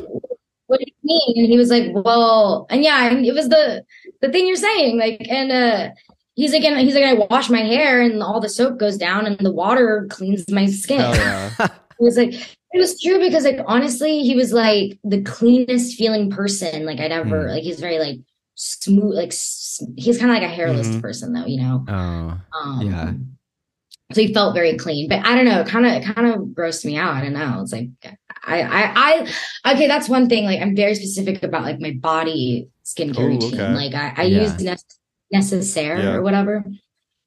what 0.66 0.78
do 0.78 0.84
you 0.86 0.93
mean? 1.03 1.38
And 1.45 1.47
he 1.51 1.57
was 1.57 1.70
like, 1.70 1.86
well, 1.95 2.66
and 2.70 2.82
yeah, 2.82 3.09
and 3.09 3.24
it 3.24 3.32
was 3.32 3.49
the 3.49 3.84
the 4.20 4.30
thing 4.30 4.47
you're 4.47 4.57
saying, 4.57 4.99
like, 4.99 5.26
and 5.30 5.51
uh, 5.51 5.88
he's 6.34 6.53
like, 6.53 6.64
and 6.64 6.78
he's 6.80 6.95
like, 6.95 7.05
I 7.05 7.14
wash 7.14 7.49
my 7.49 7.61
hair, 7.62 8.03
and 8.03 8.22
all 8.22 8.41
the 8.41 8.49
soap 8.51 8.78
goes 8.78 8.99
down, 8.99 9.26
and 9.26 9.38
the 9.38 9.53
water 9.53 10.07
cleans 10.11 10.49
my 10.51 10.66
skin. 10.66 11.01
Hell 11.01 11.14
yeah. 11.16 11.51
It 12.01 12.05
was 12.05 12.16
like 12.16 12.32
it 12.32 12.78
was 12.78 12.99
true 12.99 13.18
because 13.18 13.45
like 13.45 13.61
honestly, 13.66 14.20
he 14.22 14.34
was 14.34 14.53
like 14.55 14.99
the 15.05 15.20
cleanest 15.22 15.97
feeling 15.99 16.30
person 16.30 16.86
like 16.86 16.99
I'd 17.01 17.12
ever 17.12 17.45
Mm. 17.45 17.51
like. 17.53 17.62
He's 17.62 17.78
very 17.80 17.99
like 17.99 18.18
smooth, 18.55 19.14
like 19.16 19.28
s- 19.32 19.60
he's 19.97 20.18
kind 20.18 20.31
of 20.31 20.35
like 20.37 20.45
a 20.45 20.49
hairless 20.55 20.89
Mhm. 20.89 21.01
person 21.03 21.33
though, 21.33 21.47
you 21.47 21.61
know. 21.61 21.85
Oh, 21.89 22.41
Um, 22.59 22.81
Yeah. 22.83 23.12
So 24.12 24.20
he 24.22 24.35
felt 24.35 24.55
very 24.55 24.76
clean, 24.76 25.09
but 25.09 25.24
I 25.24 25.37
don't 25.37 25.45
know. 25.45 25.62
Kind 25.62 25.87
of, 25.87 25.93
it 25.93 26.05
kind 26.14 26.26
of 26.26 26.41
grossed 26.49 26.85
me 26.85 26.97
out. 26.97 27.14
I 27.14 27.20
don't 27.22 27.33
know. 27.33 27.61
It's 27.62 27.72
like 27.72 27.91
I, 28.45 28.62
I, 28.62 28.93
I. 29.64 29.72
Okay, 29.74 29.87
that's 29.87 30.09
one 30.09 30.28
thing. 30.28 30.45
Like 30.47 30.61
I'm 30.61 30.74
very 30.74 30.97
specific 30.97 31.43
about 31.45 31.62
like 31.62 31.78
my 31.78 31.93
body 31.93 32.66
skincare 32.85 33.20
Ooh, 33.20 33.26
routine. 33.28 33.61
okay. 33.61 33.72
Like 33.74 33.95
I, 33.95 34.14
I 34.16 34.22
Yeah. 34.24 34.43
use 34.43 34.53
Nece- 34.55 34.97
Necessaire 35.33 35.99
Yeah. 36.01 36.12
or 36.14 36.22
whatever, 36.22 36.64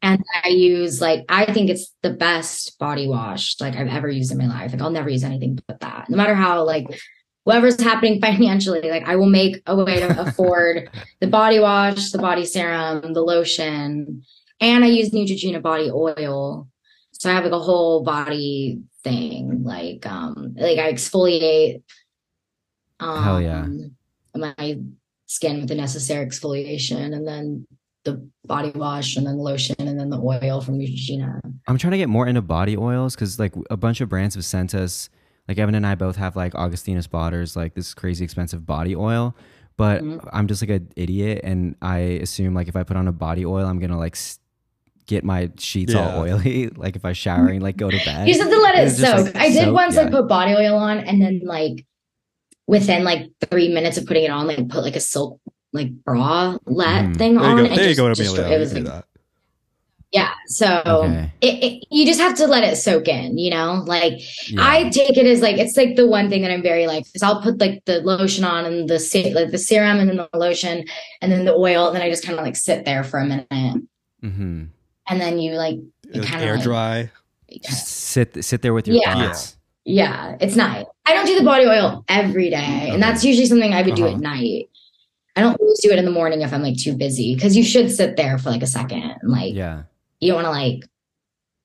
and 0.02 0.22
I 0.44 0.50
use 0.50 1.00
like 1.00 1.24
I 1.30 1.46
think 1.54 1.70
it's 1.70 1.94
the 2.02 2.10
best 2.10 2.78
body 2.80 3.08
wash 3.08 3.56
like 3.62 3.78
I've 3.78 3.88
ever 3.88 4.10
used 4.10 4.34
in 4.34 4.38
my 4.38 4.48
life. 4.48 4.74
Like 4.74 4.82
I'll 4.82 4.90
never 4.90 5.10
use 5.10 5.24
anything 5.24 5.58
but 5.68 5.80
that. 5.80 6.10
No 6.10 6.18
matter 6.18 6.36
how 6.36 6.64
like 6.66 6.88
whatever's 7.44 7.82
happening 7.82 8.22
financially, 8.22 8.90
like 8.90 9.04
I 9.06 9.16
will 9.16 9.30
make 9.30 9.62
a 9.66 9.76
way 9.76 10.00
to 10.00 10.22
afford 10.22 10.90
the 11.20 11.28
body 11.28 11.60
wash, 11.60 12.12
the 12.12 12.18
body 12.18 12.46
serum, 12.46 13.14
the 13.14 13.22
lotion, 13.22 14.24
and 14.60 14.84
I 14.84 14.88
use 14.88 15.12
Neutrogena 15.12 15.62
body 15.62 15.92
oil. 15.92 16.68
So 17.12 17.30
I 17.30 17.34
have 17.34 17.44
like 17.44 17.54
a 17.54 17.60
whole 17.60 18.04
body 18.04 18.82
thing. 19.04 19.64
Like 19.64 20.06
um 20.06 20.56
like 20.58 20.80
I 20.80 20.92
exfoliate 20.92 21.84
um 23.00 23.24
Hell 23.24 23.42
yeah. 23.42 23.68
my 24.36 24.80
skin 25.26 25.60
with 25.60 25.70
the 25.70 25.76
Necessaire 25.76 26.26
exfoliation 26.26 27.14
and 27.14 27.28
then 27.28 27.68
the 28.04 28.30
body 28.46 28.72
wash 28.76 29.16
and 29.16 29.26
then 29.26 29.38
the 29.38 29.44
lotion 29.44 29.76
and 29.80 30.00
then 30.00 30.10
the 30.10 30.20
oil 30.20 30.62
from 30.62 30.78
Neutrogena. 30.78 31.40
I'm 31.68 31.78
trying 31.78 31.92
to 31.92 31.98
get 31.98 32.10
more 32.10 32.28
into 32.28 32.42
body 32.42 32.76
oils 32.76 33.16
because 33.16 33.40
like 33.40 33.54
a 33.70 33.78
bunch 33.78 34.02
of 34.02 34.10
brands 34.10 34.36
have 34.36 34.46
sent 34.46 34.76
us. 34.76 35.10
Like 35.48 35.58
Evan 35.58 35.76
and 35.76 35.86
I 35.86 35.96
both 35.96 36.16
have 36.16 36.36
like 36.36 36.54
Augustinus 36.56 37.08
Bader, 37.08 37.46
like 37.56 37.74
this 37.74 37.94
crazy 37.94 38.24
expensive 38.24 38.66
body 38.66 38.96
oil. 38.96 39.36
But 39.76 40.04
Mhm. 40.04 40.30
I'm 40.32 40.48
just 40.48 40.62
like 40.62 40.70
an 40.70 40.88
idiot, 40.96 41.42
and 41.44 41.76
I 41.82 41.98
assume 41.98 42.54
like 42.54 42.68
if 42.68 42.76
I 42.76 42.84
put 42.84 42.96
on 42.96 43.08
a 43.08 43.12
body 43.12 43.46
oil, 43.46 43.66
I'm 43.66 43.80
gonna 43.80 43.98
like 43.98 44.16
s- 44.16 44.40
get 45.08 45.24
my 45.24 45.50
sheets 45.58 45.94
all 45.96 46.20
oily. 46.22 46.68
Like 46.78 46.96
if 46.96 47.04
I 47.06 47.12
shower 47.14 47.48
and 47.48 47.62
like 47.62 47.76
go 47.76 47.90
to 47.90 47.98
bed. 48.06 48.28
You 48.28 48.34
just 48.36 48.44
have 48.44 48.52
to 48.52 48.62
let 48.62 48.76
it 48.76 48.88
It's 48.88 49.00
just, 49.00 49.26
soak. 49.26 49.34
like, 49.34 49.44
I 49.44 49.50
did 49.50 49.64
soak, 49.66 49.74
once 49.74 49.96
yeah. 49.96 50.04
like 50.04 50.12
put 50.12 50.28
body 50.30 50.54
oil 50.54 50.76
on 50.78 51.00
and 51.00 51.22
then 51.22 51.42
like 51.44 51.86
within 52.68 53.04
like 53.04 53.30
three 53.50 53.68
minutes 53.74 53.98
of 53.98 54.06
putting 54.06 54.24
it 54.24 54.30
on, 54.32 54.48
like 54.48 54.58
put 54.70 54.84
like 54.84 54.96
a 54.96 55.00
silk 55.02 55.42
like 55.74 55.92
bra 56.06 56.58
let 56.68 57.06
Mhm. 57.06 57.18
thing 57.18 57.34
There 57.36 57.44
you 57.44 57.50
on. 57.50 57.58
go. 57.58 57.64
and 57.66 57.76
There 57.76 57.84
you 57.84 57.90
just- 57.90 57.98
go, 58.00 58.14
just- 58.14 58.34
Amelia. 58.38 58.56
It 58.56 58.60
was 58.60 58.74
like 58.74 58.84
that. 58.86 59.06
Yeah. 60.14 60.32
So 60.48 60.82
Okay. 60.86 61.32
it, 61.42 61.64
it 61.64 61.84
you 61.92 62.06
just 62.06 62.20
have 62.20 62.36
to 62.36 62.48
let 62.48 62.64
it 62.64 62.78
soak 62.78 63.08
in, 63.08 63.38
you 63.38 63.50
know? 63.50 63.84
Like 63.86 64.14
Yeah. 64.48 64.60
I 64.62 64.90
take 64.90 65.18
it 65.18 65.26
as 65.26 65.42
like 65.42 65.58
it's 65.58 65.76
like 65.76 65.96
the 65.96 66.08
one 66.08 66.30
thing 66.30 66.42
that 66.44 66.52
I'm 66.52 66.62
very 66.64 66.86
like 66.88 67.04
because 67.06 67.24
I'll 67.24 67.42
put 67.42 67.60
like 67.60 67.84
the 67.86 68.00
lotion 68.02 68.44
on 68.46 68.66
and 68.66 68.88
the 68.90 69.00
se- 69.00 69.34
like 69.34 69.52
the 69.52 69.58
serum 69.58 70.00
and 70.00 70.08
then 70.10 70.18
the 70.18 70.30
lotion 70.38 70.86
and 71.22 71.32
then 71.32 71.46
the 71.46 71.54
oil 71.54 71.88
and 71.88 71.96
then 71.96 72.04
I 72.04 72.10
just 72.10 72.24
kind 72.26 72.38
of 72.40 72.46
like 72.46 72.56
sit 72.56 72.86
there 72.86 73.04
for 73.04 73.20
a 73.20 73.26
minute 73.26 73.48
and 73.52 73.88
hmm 74.22 74.64
then 75.10 75.38
you 75.40 75.54
like 75.56 75.78
Like 76.14 76.24
kinda 76.24 76.46
air 76.46 76.56
like- 76.56 76.64
dry. 76.64 77.12
Just 77.62 77.88
sit 77.88 78.44
sit 78.44 78.62
there 78.62 78.74
with 78.74 78.88
your 78.88 78.98
Yeah. 78.98 79.14
thoughts. 79.28 79.58
yeah 79.86 80.38
it's 80.40 80.56
night. 80.56 80.86
I 81.06 81.14
don't 81.14 81.26
do 81.26 81.38
the 81.38 81.44
body 81.44 81.66
oil 81.66 82.06
every 82.08 82.50
day 82.50 82.90
and 82.92 83.02
that's 83.04 83.24
usually 83.26 83.46
something 83.48 83.74
I 83.74 83.82
would 83.82 83.96
do 83.96 84.06
Uh-huh. 84.06 84.16
at 84.16 84.22
night. 84.22 84.70
I 85.36 85.42
don't 85.42 85.60
always 85.60 85.80
do 85.82 85.92
it 85.92 85.98
in 86.00 86.06
the 86.06 86.12
morning 86.12 86.42
if 86.42 86.54
I'm 86.54 86.62
like 86.64 86.78
too 86.78 86.96
busy 86.96 87.34
because 87.36 87.58
you 87.58 87.64
should 87.64 87.92
sit 87.92 88.16
there 88.16 88.38
for 88.38 88.50
like 88.52 88.62
a 88.64 88.68
second 88.68 89.02
and 89.22 89.32
like 89.32 89.54
Yeah. 89.56 89.84
You 90.24 90.32
don't 90.32 90.44
want 90.44 90.46
to 90.46 90.52
like 90.52 90.84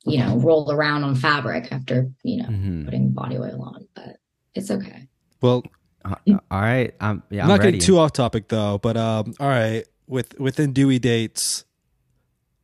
you 0.04 0.18
know 0.18 0.36
roll 0.38 0.70
around 0.72 1.04
on 1.04 1.14
fabric 1.14 1.70
after 1.72 2.10
you 2.24 2.38
know 2.38 2.44
hmm 2.46 2.84
putting 2.84 3.10
body 3.12 3.36
oil 3.38 3.60
on 3.62 3.86
but 3.94 4.16
it's 4.54 4.70
okay. 4.70 5.06
Well, 5.40 5.62
Uh, 6.04 6.14
all 6.50 6.60
right. 6.60 6.94
Um, 7.00 7.22
yeah. 7.30 7.42
I'm 7.44 7.44
I'm 7.44 7.48
not 7.48 7.58
ready. 7.60 7.72
getting 7.78 7.86
too 7.86 7.98
off 7.98 8.12
topic 8.12 8.48
though, 8.48 8.78
but 8.78 8.96
um, 8.96 9.34
all 9.38 9.48
right, 9.48 9.84
with 10.06 10.38
within 10.40 10.72
Dewy 10.72 10.98
dates, 10.98 11.64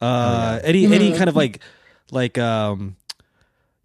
uh, 0.01 0.05
Oh, 0.07 0.33
yeah. 0.57 0.61
any 0.65 0.87
any 0.87 1.11
Mhm. 1.13 1.17
kind 1.17 1.29
of 1.29 1.37
like 1.37 1.61
like 2.11 2.39
um, 2.39 2.97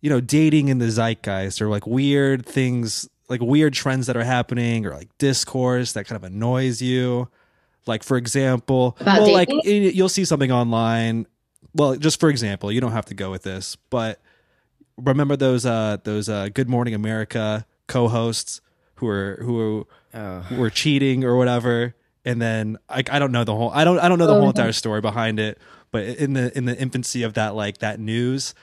you 0.01 0.10
know, 0.10 0.22
dating 0.22 0.70
in 0.70 0.78
the 0.80 0.89
zeitgeist 0.89 1.62
or 1.62 1.68
like 1.68 1.86
weird 1.86 2.45
things, 2.45 3.07
like 3.28 3.41
weird 3.41 3.74
trends 3.74 4.07
that 4.07 4.16
are 4.18 4.24
happening 4.24 4.86
or 4.86 4.91
like 4.93 5.10
discourse 5.18 5.93
that 5.93 6.05
kind 6.07 6.16
of 6.16 6.24
annoys 6.24 6.82
you. 6.82 7.28
Like 7.86 8.03
for 8.03 8.18
example, 8.18 8.97
About 9.01 9.22
well, 9.22 9.34
like 9.34 9.49
dating? 9.49 9.88
i- 9.88 9.91
you'll 9.93 10.10
see 10.10 10.26
something 10.26 10.51
online. 10.51 11.26
Well, 11.74 11.95
just 11.95 12.20
for 12.20 12.30
example, 12.30 12.72
you 12.72 12.82
don't 12.82 12.91
have 12.91 13.05
to 13.05 13.13
go 13.13 13.32
with 13.32 13.43
this, 13.43 13.76
but 13.89 14.20
remember 14.97 15.36
those 15.36 15.65
uh 15.65 15.97
those 16.03 16.28
uh 16.28 16.49
Good 16.53 16.67
Morning 16.70 16.93
America 16.93 17.65
co-hosts 17.88 18.61
who 18.95 19.05
were 19.05 19.39
who 19.41 19.88
Oh. 20.13 20.39
who 20.41 20.55
were 20.55 20.70
cheating 20.72 21.24
or 21.24 21.36
whatever 21.38 21.93
and 22.26 22.41
then 22.41 22.78
I, 22.89 23.03
I 23.11 23.20
don't 23.20 23.32
know 23.32 23.43
the 23.43 23.55
whole 23.55 23.70
I 23.70 23.84
don't 23.84 23.99
I 23.99 24.09
don't 24.09 24.17
know 24.20 24.26
the 24.28 24.34
Oh, 24.34 24.39
whole 24.39 24.49
entire 24.49 24.72
story 24.74 25.01
behind 25.01 25.39
it 25.39 25.59
but 25.91 26.03
in 26.03 26.34
the 26.34 26.55
in 26.57 26.65
the 26.65 26.76
infancy 26.78 27.22
of 27.24 27.36
that 27.36 27.53
like 27.55 27.78
that 27.78 27.99
news 27.99 28.53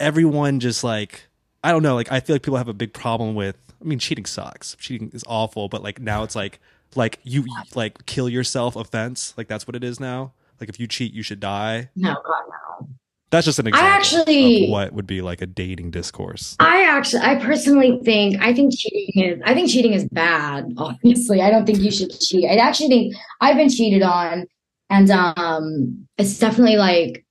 everyone 0.00 0.60
just 0.60 0.82
like 0.84 1.28
I 1.62 1.70
don't 1.70 1.82
know 1.82 1.94
like 1.94 2.10
I 2.10 2.20
feel 2.20 2.34
like 2.34 2.42
people 2.42 2.58
have 2.58 2.68
a 2.68 2.74
big 2.74 2.92
problem 2.92 3.34
with 3.34 3.56
I 3.80 3.84
mean, 3.84 3.98
cheating 3.98 4.26
sucks. 4.26 4.76
Cheating 4.76 5.10
is 5.12 5.24
awful, 5.26 5.68
but 5.68 5.82
like 5.82 6.00
now 6.00 6.22
it's 6.22 6.36
like 6.36 6.60
like 6.94 7.18
you 7.24 7.44
like 7.74 8.06
kill 8.06 8.28
yourself 8.28 8.76
offense. 8.76 9.34
Like 9.36 9.48
that's 9.48 9.66
what 9.66 9.74
it 9.74 9.82
is 9.82 9.98
now. 9.98 10.32
Like 10.62 10.68
if 10.68 10.78
you 10.78 10.86
cheat, 10.86 11.12
you 11.12 11.24
should 11.24 11.40
die. 11.40 11.90
No, 11.96 12.14
God, 12.24 12.42
no. 12.48 12.88
That's 13.30 13.44
just 13.46 13.58
an 13.58 13.66
example 13.66 13.90
actually- 13.90 14.64
of 14.66 14.70
what 14.70 14.92
would 14.92 15.08
be 15.08 15.20
like 15.22 15.42
a 15.42 15.46
dating 15.46 15.90
discourse. 15.90 16.54
I 16.60 16.84
actually, 16.84 17.22
I 17.22 17.34
personally 17.36 17.98
think, 18.04 18.40
I 18.40 18.54
think 18.54 18.72
cheating 18.78 19.24
is, 19.24 19.40
I 19.44 19.54
think 19.54 19.70
cheating 19.70 19.92
is 19.92 20.04
bad. 20.10 20.72
Obviously, 20.76 21.42
I 21.42 21.50
don't 21.50 21.66
think 21.66 21.80
you 21.80 21.90
should 21.90 22.10
cheat. 22.20 22.44
I 22.48 22.54
actually 22.56 22.88
think 22.90 23.16
I've 23.40 23.56
been 23.56 23.70
cheated 23.70 24.02
on, 24.02 24.46
and 24.88 25.10
um, 25.10 26.06
it's 26.16 26.38
definitely 26.38 26.76
like 26.76 27.24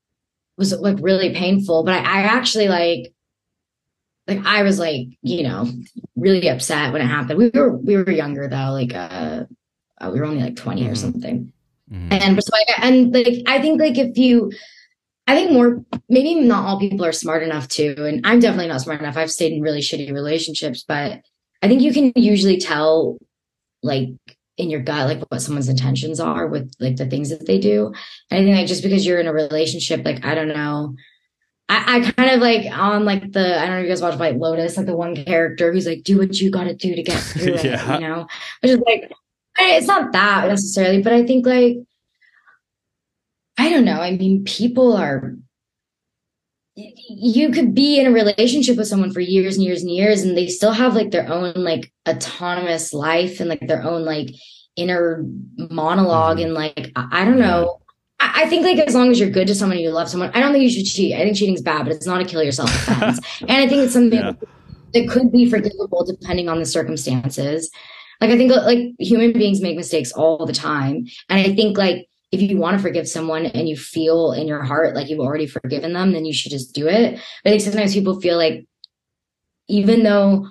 was 0.57 0.73
like 0.77 0.97
really 0.99 1.34
painful. 1.34 1.84
But 1.84 1.93
I, 1.93 1.99
I 1.99 2.21
actually 2.23 2.67
like, 2.67 3.13
like 4.27 4.45
I 4.45 4.63
was 4.63 4.77
like, 4.77 5.07
you 5.21 5.43
know, 5.43 5.71
really 6.17 6.49
upset 6.49 6.91
when 6.91 7.01
it 7.01 7.05
happened. 7.05 7.38
We 7.39 7.49
were 7.53 7.77
we 7.77 7.95
were 7.95 8.11
younger 8.11 8.49
though, 8.49 8.71
like 8.73 8.93
uh, 8.93 9.45
uh 10.01 10.09
we 10.11 10.19
were 10.19 10.25
only 10.25 10.41
like 10.43 10.57
20 10.57 10.86
or 10.88 10.91
Mhm. 10.91 10.97
something. 10.97 11.53
Mhm. 11.91 12.11
And 12.11 12.43
so 12.43 12.49
like, 12.53 12.79
and 12.79 13.13
like 13.13 13.43
I 13.47 13.61
think 13.61 13.81
like 13.81 13.97
if 13.97 14.17
you 14.17 14.51
I 15.27 15.35
think 15.35 15.51
more 15.51 15.83
maybe 16.09 16.35
not 16.35 16.65
all 16.65 16.79
people 16.79 17.05
are 17.05 17.11
smart 17.11 17.43
enough 17.43 17.67
to, 17.69 18.05
and 18.05 18.21
I'm 18.25 18.39
definitely 18.39 18.67
not 18.67 18.81
smart 18.81 18.99
enough. 19.01 19.17
I've 19.17 19.31
stayed 19.31 19.53
in 19.53 19.61
really 19.61 19.81
shitty 19.81 20.11
relationships, 20.11 20.83
but 20.87 21.21
I 21.61 21.67
think 21.67 21.81
you 21.81 21.93
can 21.93 22.11
usually 22.15 22.57
tell 22.57 23.17
like 23.83 24.09
in 24.57 24.69
your 24.69 24.81
gut 24.81 25.07
like 25.07 25.23
what 25.29 25.41
someone's 25.41 25.69
intentions 25.69 26.19
are 26.19 26.47
with 26.47 26.71
like 26.79 26.95
the 26.97 27.05
things 27.07 27.29
that 27.29 27.45
they 27.45 27.59
do. 27.59 27.87
And 28.29 28.41
I 28.41 28.43
think 28.43 28.57
like 28.57 28.67
just 28.67 28.83
because 28.83 29.05
you're 29.05 29.19
in 29.19 29.27
a 29.27 29.33
relationship, 29.33 30.03
like 30.05 30.25
I 30.25 30.33
don't 30.35 30.49
know. 30.49 30.95
I, 31.69 31.97
I 32.05 32.11
kind 32.11 32.31
of 32.31 32.41
like 32.41 32.65
on 32.77 33.05
like 33.05 33.31
the 33.31 33.57
I 33.59 33.65
don't 33.65 33.75
know 33.75 33.77
if 33.79 33.83
you 33.83 33.89
guys 33.89 34.01
watch 34.01 34.19
White 34.19 34.37
Lotus, 34.37 34.75
like 34.75 34.85
the 34.87 34.95
one 34.97 35.15
character 35.15 35.71
who's 35.71 35.87
like, 35.87 36.03
do 36.03 36.17
what 36.17 36.37
you 36.39 36.51
gotta 36.51 36.73
do 36.75 36.95
to 36.95 37.03
get 37.03 37.19
through 37.19 37.53
it, 37.53 37.63
Yeah. 37.65 37.93
you 37.95 38.07
know? 38.07 38.27
Which 38.61 38.71
is 38.71 38.79
like 38.79 39.09
I- 39.09 39.15
it's 39.57 39.87
not 39.87 40.11
that 40.13 40.47
necessarily, 40.47 41.01
but 41.01 41.13
I 41.13 41.25
think 41.25 41.45
like 41.45 41.77
I 43.57 43.69
don't 43.69 43.85
know. 43.85 44.01
I 44.01 44.15
mean, 44.17 44.43
people 44.45 44.95
are 44.97 45.35
you 46.75 47.51
could 47.51 47.75
be 47.75 47.99
in 47.99 48.07
a 48.07 48.11
relationship 48.11 48.77
with 48.77 48.87
someone 48.87 49.11
for 49.11 49.19
years 49.19 49.55
and 49.57 49.65
years 49.65 49.81
and 49.81 49.91
years 49.91 50.21
and 50.23 50.37
they 50.37 50.47
still 50.47 50.71
have 50.71 50.95
like 50.95 51.11
their 51.11 51.27
own 51.31 51.53
like 51.55 51.91
autonomous 52.07 52.93
life 52.93 53.39
and 53.41 53.49
like 53.49 53.59
their 53.67 53.83
own 53.83 54.05
like 54.05 54.29
inner 54.77 55.21
monolog 55.59 56.37
Mhm. 56.37 56.43
and 56.45 56.53
like 56.53 56.91
I, 56.95 57.07
I 57.21 57.25
don't 57.25 57.37
know. 57.39 57.79
I, 58.21 58.43
I 58.43 58.47
think 58.47 58.63
like 58.63 58.77
as 58.79 58.95
long 58.95 59.11
as 59.11 59.19
you're 59.19 59.29
good 59.29 59.47
to 59.47 59.55
someone 59.55 59.77
and 59.77 59.83
you 59.83 59.91
love 59.91 60.09
someone, 60.09 60.31
I 60.33 60.39
don't 60.39 60.53
think 60.53 60.63
you 60.63 60.69
should 60.69 60.85
cheat. 60.89 61.13
I 61.13 61.17
think 61.23 61.35
cheating's 61.35 61.61
bad, 61.61 61.83
but 61.83 61.91
it's 61.93 62.07
not 62.07 62.21
a 62.21 62.25
kill 62.25 62.41
yourself 62.41 62.69
offense. 62.87 63.19
and 63.41 63.51
I 63.51 63.67
think 63.67 63.83
it's 63.83 63.93
something 63.93 64.19
Yeah. 64.19 64.31
that 64.93 65.09
could 65.09 65.29
be 65.31 65.49
forgivable 65.49 66.05
depending 66.05 66.47
on 66.47 66.59
the 66.59 66.65
circumstances. 66.65 67.69
Like 68.22 68.30
I 68.30 68.38
think 68.38 68.51
like 68.51 68.93
human 68.99 69.34
beings 69.34 69.61
make 69.61 69.76
mistakes 69.76 70.11
all 70.11 70.45
the 70.45 70.53
time. 70.53 71.05
And 71.30 71.39
I 71.39 71.53
think 71.55 71.78
like 71.78 72.07
if 72.32 72.41
you 72.41 72.57
want 72.57 72.78
to 72.78 72.82
forgive 72.82 73.09
someone 73.09 73.47
and 73.47 73.67
you 73.67 73.76
feel 73.76 74.32
in 74.32 74.47
your 74.47 74.61
heart 74.63 74.95
like 74.95 75.09
you've 75.09 75.19
already 75.19 75.47
forgiven 75.47 75.93
them, 75.93 76.13
then 76.13 76.24
you 76.24 76.32
should 76.34 76.51
just 76.51 76.74
do 76.74 76.88
it. 76.88 77.19
But 77.43 77.49
I 77.49 77.51
think 77.53 77.61
sometimes 77.63 77.93
people 77.93 78.22
feel 78.22 78.38
like 78.38 78.65
even 79.67 80.03
though 80.03 80.47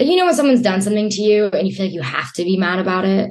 you 0.00 0.16
know 0.16 0.24
when 0.26 0.34
someone's 0.34 0.62
done 0.62 0.82
something 0.82 1.08
to 1.10 1.22
you 1.22 1.46
and 1.46 1.68
you 1.68 1.74
feel 1.74 1.86
like 1.86 1.94
you 1.94 2.02
have 2.02 2.32
to 2.34 2.44
be 2.44 2.56
mad 2.56 2.80
about 2.80 3.04
it, 3.04 3.30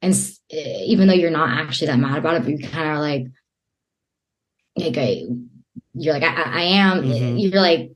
and 0.00 0.14
eh, 0.50 0.84
even 0.86 1.06
though 1.06 1.14
you're 1.14 1.30
not 1.30 1.50
actually 1.50 1.88
that 1.88 1.98
mad 1.98 2.16
about 2.18 2.36
it, 2.36 2.42
but 2.42 2.50
you 2.50 2.66
kind 2.66 2.90
of 2.92 2.98
like, 2.98 3.26
like 4.76 4.96
I, 4.96 5.24
you're 5.94 6.14
like 6.14 6.22
I, 6.22 6.42
I 6.42 6.62
am. 6.62 7.02
Mhm. 7.02 7.40
You're 7.40 7.60
like, 7.60 7.92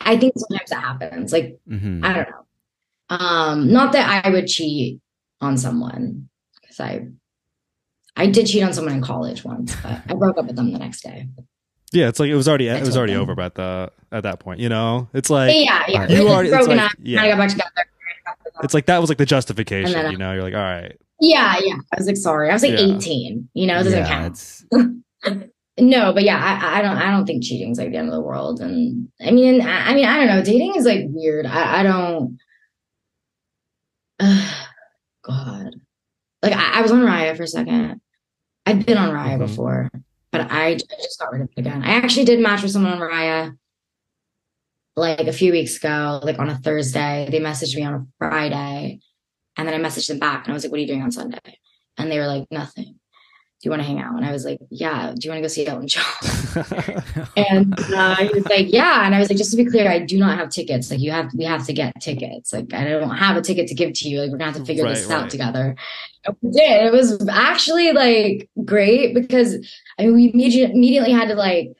I 0.00 0.16
think 0.18 0.34
sometimes 0.36 0.70
that 0.70 0.82
happens. 0.82 1.32
Like 1.32 1.58
Mhm. 1.68 2.04
I 2.04 2.12
don't 2.12 2.28
know. 2.30 2.44
Um, 3.10 3.72
not 3.72 3.92
that 3.92 4.24
I 4.24 4.30
would 4.30 4.46
cheat 4.46 5.00
on 5.40 5.56
someone 5.56 6.28
because 6.60 6.80
I 6.80 7.06
I 8.16 8.26
did 8.26 8.46
cheat 8.46 8.62
on 8.62 8.72
someone 8.72 8.94
in 8.94 9.00
college 9.02 9.44
once, 9.44 9.74
but 9.82 10.00
I 10.08 10.14
broke 10.14 10.38
up 10.38 10.46
with 10.46 10.56
them 10.56 10.72
the 10.72 10.78
next 10.78 11.02
day. 11.02 11.28
Yeah, 11.92 12.08
it's 12.08 12.20
like 12.20 12.28
it 12.30 12.34
was 12.34 12.48
already 12.48 12.68
it 12.68 12.80
was 12.84 12.96
already 12.96 13.14
them. 13.14 13.22
over 13.22 13.40
at 13.40 13.54
the 13.54 13.90
at 14.12 14.24
that 14.24 14.40
point. 14.40 14.60
You 14.60 14.68
know, 14.68 15.08
it's 15.14 15.30
like 15.30 15.54
yeah, 15.54 15.84
yeah. 15.88 16.08
You 16.08 16.24
were 16.24 16.30
already- 16.30 16.48
it's 16.50 16.56
broken 16.58 16.76
like- 16.76 16.90
up. 16.90 16.96
yeah. 17.02 17.22
I 17.22 17.28
got 17.30 17.38
back 17.38 17.50
together. 17.50 17.70
it's 18.62 18.74
like 18.74 18.86
that 18.86 19.00
was 19.00 19.08
like 19.08 19.18
the 19.18 19.24
justification. 19.26 19.92
Then, 19.92 20.06
uh, 20.06 20.10
you 20.10 20.18
know, 20.18 20.32
you're 20.34 20.42
like, 20.42 20.54
all 20.54 20.60
right, 20.60 20.98
Yeah, 21.20 21.56
yeah. 21.64 21.76
I 21.92 21.96
was 21.96 22.06
like, 22.06 22.16
sorry. 22.16 22.50
I 22.50 22.52
was 22.52 22.62
like 22.62 22.72
Yeah. 22.72 22.96
18. 22.96 23.48
You 23.54 23.66
know, 23.68 23.80
it 23.80 23.84
doesn't 23.84 23.98
yeah, 23.98 24.30
count. 25.24 25.48
No, 25.80 26.12
but 26.12 26.24
yeah, 26.24 26.38
I, 26.38 26.78
I 26.80 26.82
don't 26.82 26.96
I 26.96 27.08
don't 27.12 27.24
think 27.24 27.44
cheating's 27.44 27.78
like 27.78 27.92
the 27.92 27.98
end 27.98 28.08
of 28.08 28.12
the 28.14 28.20
world. 28.20 28.60
And 28.60 29.08
I 29.24 29.30
mean 29.30 29.60
I, 29.62 29.90
I 29.90 29.94
mean, 29.94 30.06
I 30.06 30.16
don't 30.18 30.26
know. 30.26 30.42
Dating 30.42 30.74
is 30.74 30.84
like 30.84 31.04
weird. 31.08 31.46
I, 31.46 31.80
I 31.80 31.82
don't 31.84 32.36
God. 34.20 35.74
Like 36.42 36.52
I, 36.54 36.78
I 36.78 36.82
was 36.82 36.92
on 36.92 37.00
Raya 37.00 37.36
for 37.36 37.42
a 37.44 37.46
second. 37.48 38.00
I've 38.66 38.84
been 38.84 38.98
on 38.98 39.10
Raya 39.14 39.36
Mhm. 39.36 39.38
before, 39.38 39.90
but 40.30 40.50
I, 40.50 40.68
I 40.70 40.74
just 40.76 41.18
got 41.18 41.32
rid 41.32 41.42
of 41.42 41.48
it 41.56 41.60
again. 41.60 41.82
I 41.82 41.92
actually 41.92 42.24
did 42.26 42.40
match 42.40 42.62
with 42.62 42.72
someone 42.72 42.92
on 42.92 42.98
Raya 43.00 43.56
like 44.96 45.26
a 45.26 45.32
few 45.32 45.52
weeks 45.52 45.76
ago, 45.76 46.20
like 46.22 46.38
on 46.38 46.50
a 46.50 46.56
Thursday. 46.58 47.28
They 47.30 47.40
messaged 47.40 47.76
me 47.76 47.84
on 47.84 47.94
a 47.94 48.06
Friday. 48.18 49.00
And 49.56 49.66
then 49.66 49.74
I 49.74 49.88
messaged 49.88 50.08
them 50.08 50.18
back 50.18 50.44
and 50.44 50.52
I 50.52 50.54
was 50.54 50.64
like, 50.64 50.70
What 50.70 50.78
are 50.78 50.82
you 50.82 50.86
doing 50.86 51.02
on 51.02 51.10
Sunday? 51.12 51.58
And 51.96 52.10
they 52.10 52.18
were 52.18 52.26
like, 52.26 52.46
Nothing. 52.50 52.96
Do 53.60 53.66
you 53.66 53.70
want 53.70 53.82
to 53.82 53.88
hang 53.88 53.98
out? 53.98 54.14
And 54.16 54.24
I 54.24 54.30
was 54.30 54.44
like, 54.44 54.60
Yeah. 54.70 55.12
Do 55.14 55.26
you 55.26 55.30
want 55.30 55.38
to 55.38 55.42
go 55.42 55.48
see 55.48 55.66
Elton 55.66 55.88
John? 55.88 56.04
And 57.36 57.78
uh, 57.94 58.16
he 58.16 58.28
was 58.34 58.46
like, 58.46 58.72
"Yeah." 58.72 59.04
And 59.04 59.14
I 59.14 59.20
was 59.20 59.28
like, 59.28 59.38
"Just 59.38 59.50
to 59.52 59.56
be 59.56 59.64
clear, 59.64 59.88
I 59.88 60.00
do 60.00 60.18
not 60.18 60.38
have 60.38 60.48
tickets. 60.50 60.90
Like, 60.90 61.00
you 61.00 61.10
have, 61.10 61.32
we 61.34 61.44
have 61.44 61.64
to 61.66 61.72
get 61.72 62.00
tickets. 62.00 62.52
Like, 62.52 62.72
I 62.74 62.84
don't 62.84 63.16
have 63.16 63.36
a 63.36 63.40
ticket 63.40 63.68
to 63.68 63.74
give 63.74 63.92
to 63.94 64.08
you. 64.08 64.20
Like, 64.20 64.30
we're 64.30 64.38
gonna 64.38 64.50
have 64.52 64.60
to 64.60 64.66
figure 64.66 64.88
this 64.88 65.06
Right, 65.06 65.22
out 65.22 65.30
together." 65.30 65.76
And 66.24 66.36
we 66.42 66.50
did. 66.50 66.86
It 66.86 66.92
was 66.92 67.28
actually 67.28 67.92
like 67.92 68.50
great 68.64 69.14
because 69.14 69.56
I 69.98 70.02
mean, 70.04 70.14
we 70.14 70.30
immediately 70.32 70.74
immediately 70.74 71.12
had 71.12 71.28
to 71.28 71.34
like 71.34 71.72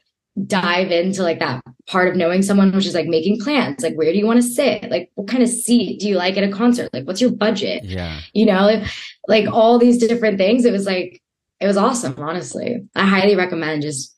dive 0.46 0.92
into 0.92 1.22
like 1.22 1.40
that 1.40 1.62
part 1.86 2.08
of 2.08 2.16
knowing 2.16 2.42
someone, 2.42 2.70
which 2.72 2.86
is 2.86 2.94
like 2.94 3.06
making 3.06 3.40
plans. 3.40 3.82
Like, 3.82 3.94
where 3.94 4.12
do 4.12 4.18
you 4.18 4.26
want 4.26 4.40
to 4.40 4.48
sit? 4.48 4.90
Like, 4.90 5.10
what 5.14 5.26
kind 5.28 5.42
of 5.42 5.48
seat 5.48 6.00
do 6.00 6.08
you 6.08 6.16
like 6.16 6.36
at 6.36 6.44
a 6.44 6.52
concert? 6.52 6.90
Like, 6.92 7.06
what's 7.06 7.20
your 7.20 7.32
budget? 7.32 7.84
yeah. 7.84 8.20
you 8.32 8.46
know, 8.46 8.62
like, 8.62 8.84
like 9.26 9.46
all 9.48 9.78
these 9.78 9.98
different 9.98 10.38
things. 10.38 10.64
It 10.64 10.72
was 10.72 10.86
like, 10.86 11.20
it 11.61 11.66
was 11.66 11.76
awesome, 11.76 12.14
honestly. 12.18 12.86
I 12.94 13.04
highly 13.06 13.34
recommend 13.36 13.82
just 13.82 14.14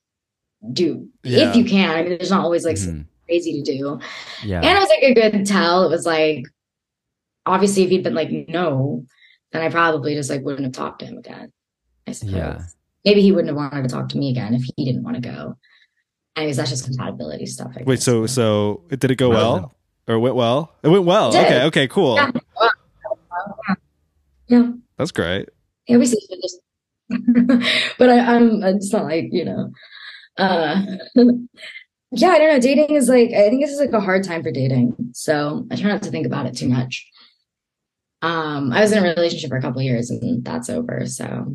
do 0.72 1.08
Yeah. 1.24 1.50
if 1.50 1.56
you 1.56 1.64
can. 1.64 1.90
I 1.90 2.02
mean, 2.02 2.10
there's 2.18 2.30
not 2.30 2.44
always 2.44 2.64
like 2.64 2.76
Mhm. 2.76 3.06
crazy 3.26 3.62
to 3.62 3.72
do. 3.78 3.98
Yeah. 4.44 4.60
And 4.60 4.76
it 4.76 4.80
was 4.80 4.88
like 4.90 5.02
a 5.02 5.14
good 5.14 5.46
tell. 5.46 5.84
It 5.84 5.90
was 5.90 6.04
like, 6.06 6.44
obviously, 7.46 7.84
if 7.84 7.90
he'd 7.90 8.04
been 8.04 8.14
like, 8.14 8.30
no, 8.48 9.04
then 9.52 9.62
I 9.62 9.68
probably 9.70 10.14
just 10.14 10.28
like 10.30 10.42
wouldn't 10.44 10.64
have 10.64 10.72
talked 10.72 11.00
to 11.00 11.06
him 11.06 11.16
again. 11.18 11.50
I 12.06 12.12
suppose. 12.12 12.34
Yeah. 12.34 12.60
Maybe 13.04 13.22
he 13.22 13.32
wouldn't 13.32 13.48
have 13.48 13.56
wanted 13.56 13.82
to 13.82 13.88
talk 13.88 14.10
to 14.10 14.18
me 14.18 14.30
again 14.30 14.52
if 14.54 14.62
he 14.76 14.84
didn't 14.84 15.02
want 15.02 15.16
to 15.16 15.22
go. 15.22 15.56
Anyways, 16.36 16.58
that's 16.58 16.70
just 16.70 16.84
compatibility 16.84 17.46
stuff. 17.46 17.72
I 17.74 17.82
Wait, 17.84 17.96
guess. 17.96 18.04
so 18.04 18.26
so 18.26 18.84
did 18.90 19.10
it 19.10 19.16
go 19.16 19.30
Well 19.30 19.52
well 19.54 19.72
or 20.08 20.18
went 20.18 20.34
well? 20.36 20.74
It 20.82 20.88
went 20.88 21.04
well. 21.04 21.34
It. 21.34 21.38
Okay, 21.38 21.62
okay, 21.64 21.88
cool. 21.88 22.16
Yeah. 22.16 22.30
yeah. 24.48 24.70
That's 24.98 25.10
great. 25.10 25.48
Yeah, 25.88 25.96
we 25.96 26.06
see 26.06 26.16
each 26.18 26.30
other. 26.30 26.62
but 27.98 28.10
I, 28.10 28.18
I'm 28.18 28.62
it's 28.62 28.92
not 28.92 29.04
like, 29.04 29.28
you 29.30 29.44
know. 29.44 29.70
Uh 30.38 30.82
yeah, 32.12 32.28
I 32.28 32.38
don't 32.38 32.54
know. 32.54 32.60
Dating 32.60 32.94
is 32.94 33.08
like 33.08 33.30
I 33.30 33.48
think 33.48 33.62
this 33.62 33.72
is 33.72 33.80
like 33.80 33.92
a 33.92 34.00
hard 34.00 34.24
time 34.24 34.42
for 34.42 34.50
dating. 34.50 34.94
So 35.12 35.66
I 35.70 35.76
try 35.76 35.90
not 35.90 36.02
to 36.02 36.10
think 36.10 36.26
about 36.26 36.46
it 36.46 36.56
too 36.56 36.68
much. 36.68 37.06
Um, 38.22 38.70
I 38.72 38.82
was 38.82 38.92
in 38.92 38.98
a 38.98 39.08
relationship 39.08 39.48
for 39.48 39.56
a 39.56 39.62
couple 39.62 39.80
of 39.80 39.84
years 39.84 40.10
and 40.10 40.44
that's 40.44 40.68
over. 40.68 41.06
So 41.06 41.54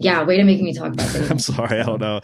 yeah, 0.00 0.22
way 0.24 0.38
to 0.38 0.44
make 0.44 0.60
me 0.62 0.72
talk 0.72 0.94
about. 0.94 1.14
I'm 1.30 1.38
sorry, 1.38 1.78
I 1.78 1.84
don't 1.84 2.00
know. 2.00 2.20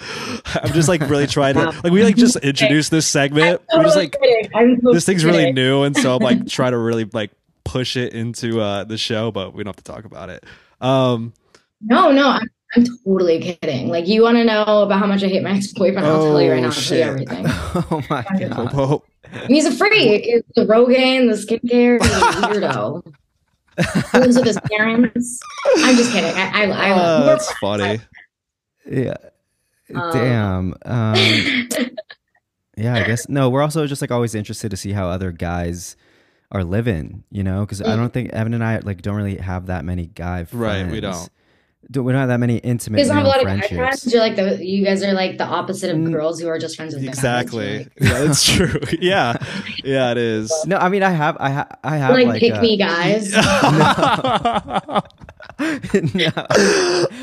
I'm 0.54 0.72
just 0.72 0.88
like 0.88 1.02
really 1.08 1.26
trying 1.26 1.54
to 1.54 1.66
like 1.66 1.92
we 1.92 2.02
like 2.02 2.16
just 2.16 2.36
introduced 2.36 2.90
this 2.90 3.06
segment. 3.06 3.60
I'm 3.70 3.78
We're 3.78 3.84
just 3.84 3.96
like 3.96 4.12
kidding. 4.12 4.50
I'm 4.54 4.76
totally 4.76 4.94
this 4.94 5.04
thing's 5.04 5.24
really 5.24 5.52
new, 5.52 5.82
and 5.82 5.96
so 5.96 6.16
I'm 6.16 6.22
like 6.22 6.46
trying 6.46 6.72
to 6.72 6.78
really 6.78 7.04
like 7.04 7.32
push 7.64 7.96
it 7.96 8.14
into 8.14 8.60
uh 8.60 8.84
the 8.84 8.96
show, 8.96 9.30
but 9.30 9.52
we 9.52 9.62
don't 9.62 9.76
have 9.76 9.84
to 9.84 9.92
talk 9.92 10.04
about 10.06 10.30
it. 10.30 10.44
Um 10.80 11.34
No, 11.80 12.10
no, 12.10 12.28
I'm, 12.28 12.48
I'm 12.74 12.84
totally 13.04 13.40
kidding. 13.40 13.88
Like 13.88 14.06
you 14.08 14.22
want 14.22 14.36
to 14.38 14.44
know 14.44 14.82
about 14.82 14.98
how 14.98 15.06
much 15.06 15.22
I 15.22 15.28
hate 15.28 15.42
my 15.42 15.52
ex-boyfriend? 15.52 16.06
I'll 16.06 16.22
tell 16.22 16.40
you 16.42 16.50
right 16.52 16.58
Oh, 16.58 16.62
now. 16.62 16.66
I'll 16.68 16.72
tell 16.72 16.98
you 16.98 17.04
everything. 17.04 17.44
oh 17.48 18.02
my 18.10 18.24
god. 18.38 18.72
hope. 18.72 19.06
He's 19.48 19.66
a 19.66 19.72
freak. 19.72 20.24
He's 20.24 20.42
the 20.54 20.64
Rogaine, 20.66 21.28
the 21.30 21.36
skincare, 21.36 22.00
he's 22.02 22.12
a 22.12 22.48
weirdo. 22.48 23.02
He 24.12 24.18
lives 24.18 24.36
with 24.36 24.46
his 24.46 24.58
parents. 24.70 25.38
I'm 25.78 25.96
just 25.96 26.12
kidding. 26.12 26.30
I, 26.34 26.64
I, 26.64 26.88
I 26.88 26.90
Oh, 26.92 26.96
love 26.96 27.26
that's 27.26 27.52
funny. 27.58 28.00
Yeah. 28.90 29.16
Um, 29.94 30.12
Damn. 30.12 30.74
Um, 30.84 31.68
yeah, 32.76 32.94
I 32.94 33.04
guess 33.04 33.28
no. 33.28 33.50
We're 33.50 33.62
also 33.62 33.86
just 33.86 34.00
like 34.00 34.10
always 34.10 34.34
interested 34.34 34.70
to 34.70 34.76
see 34.76 34.92
how 34.92 35.08
other 35.08 35.30
guys 35.32 35.96
are 36.52 36.64
living, 36.64 37.24
you 37.30 37.42
know, 37.42 37.60
because 37.60 37.82
I 37.82 37.96
don't 37.96 38.12
think 38.12 38.30
Evan 38.30 38.54
and 38.54 38.64
I 38.64 38.78
like 38.78 39.02
don't 39.02 39.16
really 39.16 39.36
have 39.36 39.66
that 39.66 39.84
many 39.84 40.06
guy 40.06 40.44
friends. 40.44 40.84
Right, 40.84 40.90
we 40.92 41.00
don't. 41.00 41.28
Do- 41.90 42.02
we 42.02 42.12
don't 42.12 42.20
have 42.20 42.28
that 42.28 42.40
many 42.40 42.56
intimate 42.58 42.98
guys 42.98 43.08
don't 43.08 43.16
have 43.16 43.24
a 43.24 43.28
male 43.28 43.36
lot 43.36 43.40
of 43.40 43.46
guy 43.46 43.68
friendships. 43.68 44.02
friends. 44.02 44.12
You're 44.12 44.22
like 44.22 44.36
the 44.36 44.64
you 44.66 44.84
guys 44.84 45.02
are 45.02 45.12
like 45.12 45.38
the 45.38 45.44
opposite 45.44 45.90
of 45.90 45.96
Mm. 45.96 46.12
girls 46.12 46.40
who 46.40 46.48
are 46.48 46.58
just 46.58 46.76
friends 46.76 46.94
with 46.94 47.04
guys. 47.04 47.14
Exactly. 47.14 47.68
You're 47.70 47.78
like, 47.78 47.92
Yeah, 48.00 48.24
that's 48.24 48.52
true. 48.52 48.80
Yeah, 49.00 49.36
yeah, 49.84 50.10
it 50.12 50.18
is. 50.18 50.52
No, 50.66 50.76
I 50.78 50.88
mean 50.88 51.02
I 51.02 51.10
have 51.10 51.36
I 51.38 51.50
ha- 51.50 51.68
I 51.84 51.96
have 51.98 52.10
like, 52.14 52.26
like, 52.26 52.40
pick 52.40 52.54
uh, 52.54 52.60
me 52.62 52.76
guys. 52.76 53.32
no. 53.32 53.40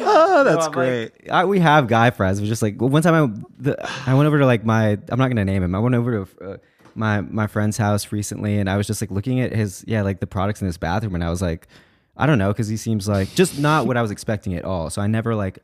oh, 0.01 0.43
that's 0.45 0.65
No, 0.67 0.71
great. 0.71 1.11
Like, 1.23 1.29
I, 1.29 1.45
we 1.45 1.59
have 1.59 1.87
guy 1.87 2.11
friends. 2.11 2.41
We're 2.41 2.47
just 2.47 2.61
like 2.61 2.79
well, 2.79 2.89
one 2.89 3.01
time 3.01 3.13
I 3.13 3.41
the, 3.59 3.89
I 4.07 4.13
went 4.13 4.27
over 4.27 4.39
to 4.39 4.45
like 4.45 4.65
my 4.65 4.97
I'm 5.09 5.19
not 5.19 5.27
gonna 5.29 5.45
name 5.45 5.63
him. 5.63 5.75
I 5.75 5.79
went 5.79 5.95
over 5.95 6.25
to 6.25 6.45
uh, 6.53 6.57
my 6.95 7.21
my 7.21 7.47
friend's 7.47 7.77
house 7.77 8.11
recently, 8.11 8.57
and 8.57 8.69
I 8.69 8.77
was 8.77 8.87
just 8.87 9.01
like 9.01 9.11
looking 9.11 9.39
at 9.41 9.53
his 9.53 9.83
yeah 9.87 10.01
like 10.03 10.19
the 10.19 10.27
products 10.27 10.61
in 10.61 10.67
his 10.67 10.77
bathroom, 10.77 11.15
and 11.15 11.23
I 11.23 11.29
was 11.29 11.41
like, 11.41 11.67
I 12.15 12.25
don't 12.25 12.37
know, 12.37 12.51
because 12.51 12.67
he 12.67 12.77
seems 12.77 13.07
like 13.07 13.33
just 13.33 13.57
not 13.59 13.87
what 13.87 13.97
I 13.97 14.01
was 14.01 14.11
expecting 14.11 14.53
at 14.55 14.63
all. 14.65 14.89
So 14.89 15.01
I 15.01 15.07
never 15.07 15.35
like 15.35 15.59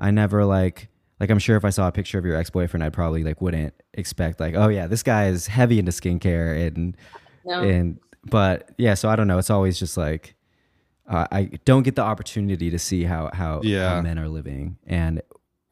I 0.00 0.10
never 0.10 0.44
like 0.44 0.88
like 1.20 1.30
I'm 1.30 1.38
sure 1.38 1.56
if 1.56 1.64
I 1.64 1.70
saw 1.70 1.86
a 1.88 1.92
picture 1.92 2.18
of 2.18 2.24
your 2.24 2.36
ex 2.36 2.50
boyfriend, 2.50 2.82
I 2.82 2.88
probably 2.90 3.22
like 3.22 3.40
wouldn't 3.40 3.74
expect 3.94 4.40
like 4.40 4.54
oh 4.56 4.68
yeah 4.68 4.86
this 4.86 5.02
guy 5.02 5.26
is 5.28 5.46
heavy 5.46 5.78
into 5.78 5.92
skincare 5.92 6.66
and 6.66 6.96
No. 7.44 7.62
and 7.62 8.00
but 8.24 8.70
yeah 8.78 8.94
so 8.94 9.08
I 9.08 9.16
don't 9.16 9.26
know. 9.28 9.38
It's 9.38 9.50
always 9.50 9.78
just 9.78 9.96
like. 9.96 10.34
Uh, 11.08 11.26
I 11.32 11.42
don't 11.64 11.82
get 11.82 11.96
the 11.96 12.02
opportunity 12.02 12.70
to 12.70 12.78
see 12.78 13.02
how 13.02 13.28
how, 13.34 13.60
Yeah. 13.64 13.96
how 13.96 14.00
men 14.02 14.18
are 14.20 14.28
living, 14.28 14.78
and 14.86 15.20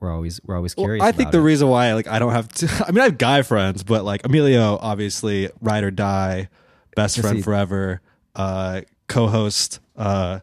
we're 0.01 0.13
always 0.13 0.41
we're 0.45 0.57
always 0.57 0.77
Well, 0.77 0.87
curious. 0.87 1.05
I 1.05 1.13
think 1.13 1.31
the 1.31 1.39
it. 1.39 1.43
reason 1.43 1.69
why 1.69 1.95
like 1.95 2.09
I 2.09 2.19
don't 2.19 2.33
have 2.33 2.49
to, 2.49 2.85
I 2.87 2.91
mean 2.91 3.01
I 3.01 3.05
have 3.05 3.17
guy 3.17 3.43
friends, 3.43 3.85
but 3.85 4.05
like 4.05 4.27
Emilio 4.27 4.77
obviously 4.83 5.49
ride 5.61 5.85
or 5.85 5.93
die, 5.93 6.49
best 6.97 7.17
Yes, 7.17 7.23
friend 7.23 7.37
he- 7.37 7.43
forever, 7.43 8.01
uh 8.35 8.81
co-host, 9.07 9.79
uh 10.01 10.41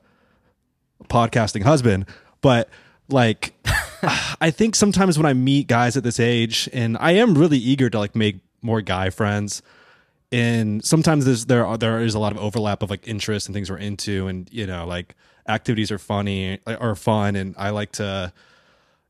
podcasting 1.09 1.63
husband, 1.63 2.05
but 2.41 2.69
like 3.09 3.53
I 4.41 4.51
think 4.51 4.75
sometimes 4.75 5.17
when 5.17 5.25
I 5.25 5.33
meet 5.33 5.67
guys 5.67 5.97
at 5.97 6.03
this 6.03 6.19
age 6.19 6.69
and 6.73 6.97
I 6.99 7.11
am 7.13 7.37
really 7.37 7.57
eager 7.57 7.89
to 7.89 7.99
like 7.99 8.15
make 8.15 8.37
more 8.61 8.81
guy 8.81 9.09
friends 9.09 9.61
and 10.31 10.83
sometimes 10.83 11.25
there's 11.25 11.45
there 11.45 11.65
are 11.65 11.77
there 11.77 12.01
is 12.01 12.13
a 12.15 12.19
lot 12.19 12.31
of 12.33 12.37
overlap 12.37 12.83
of 12.83 12.89
like 12.89 13.07
interests 13.07 13.47
and 13.47 13.53
things 13.55 13.69
we're 13.69 13.77
into 13.77 14.27
and 14.27 14.49
you 14.51 14.67
know 14.67 14.85
like 14.85 15.15
activities 15.47 15.89
are 15.91 15.97
funny 15.99 16.59
are 16.67 16.95
fun 16.95 17.35
and 17.35 17.55
I 17.57 17.69
like 17.69 17.93
to 17.93 18.33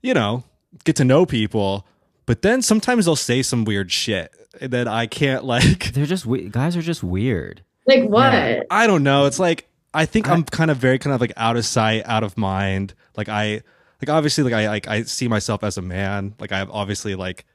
you 0.03 0.13
know, 0.13 0.43
get 0.83 0.95
to 0.97 1.03
know 1.03 1.25
people, 1.25 1.85
but 2.27 2.43
then 2.43 2.61
sometimes 2.61 3.05
they'll 3.05 3.15
say 3.15 3.41
some 3.41 3.65
weird 3.65 3.91
shit 3.91 4.31
that 4.61 4.87
I 4.87 5.07
can't 5.07 5.43
like. 5.53 5.91
they're 5.93 6.05
just 6.05 6.25
we- 6.25 6.49
guys 6.49 6.77
are 6.77 6.83
just 6.83 7.03
weird. 7.03 7.63
like 7.87 8.03
what? 8.03 8.67
I 8.69 8.85
don't 8.85 9.01
know. 9.03 9.25
It's 9.25 9.39
like 9.39 9.66
I 9.93 10.05
think 10.05 10.27
I, 10.29 10.33
am 10.33 10.43
kind 10.43 10.69
of 10.69 10.77
very 10.77 10.99
kind 10.99 11.13
of 11.13 11.21
like 11.21 11.33
out 11.38 11.57
of 11.57 11.65
sight, 11.65 12.03
out 12.05 12.23
of 12.23 12.38
mind. 12.38 12.93
Like 13.15 13.29
I, 13.29 13.61
like 14.01 14.09
obviously, 14.09 14.43
like 14.43 14.53
I 14.53 14.67
like 14.67 14.88
I 14.88 15.03
see 15.03 15.27
myself 15.27 15.63
as 15.63 15.77
a 15.77 15.81
man. 15.81 16.35
Like 16.39 16.51
I 16.51 16.57
have 16.59 16.69
obviously 16.69 17.15
like. 17.15 17.45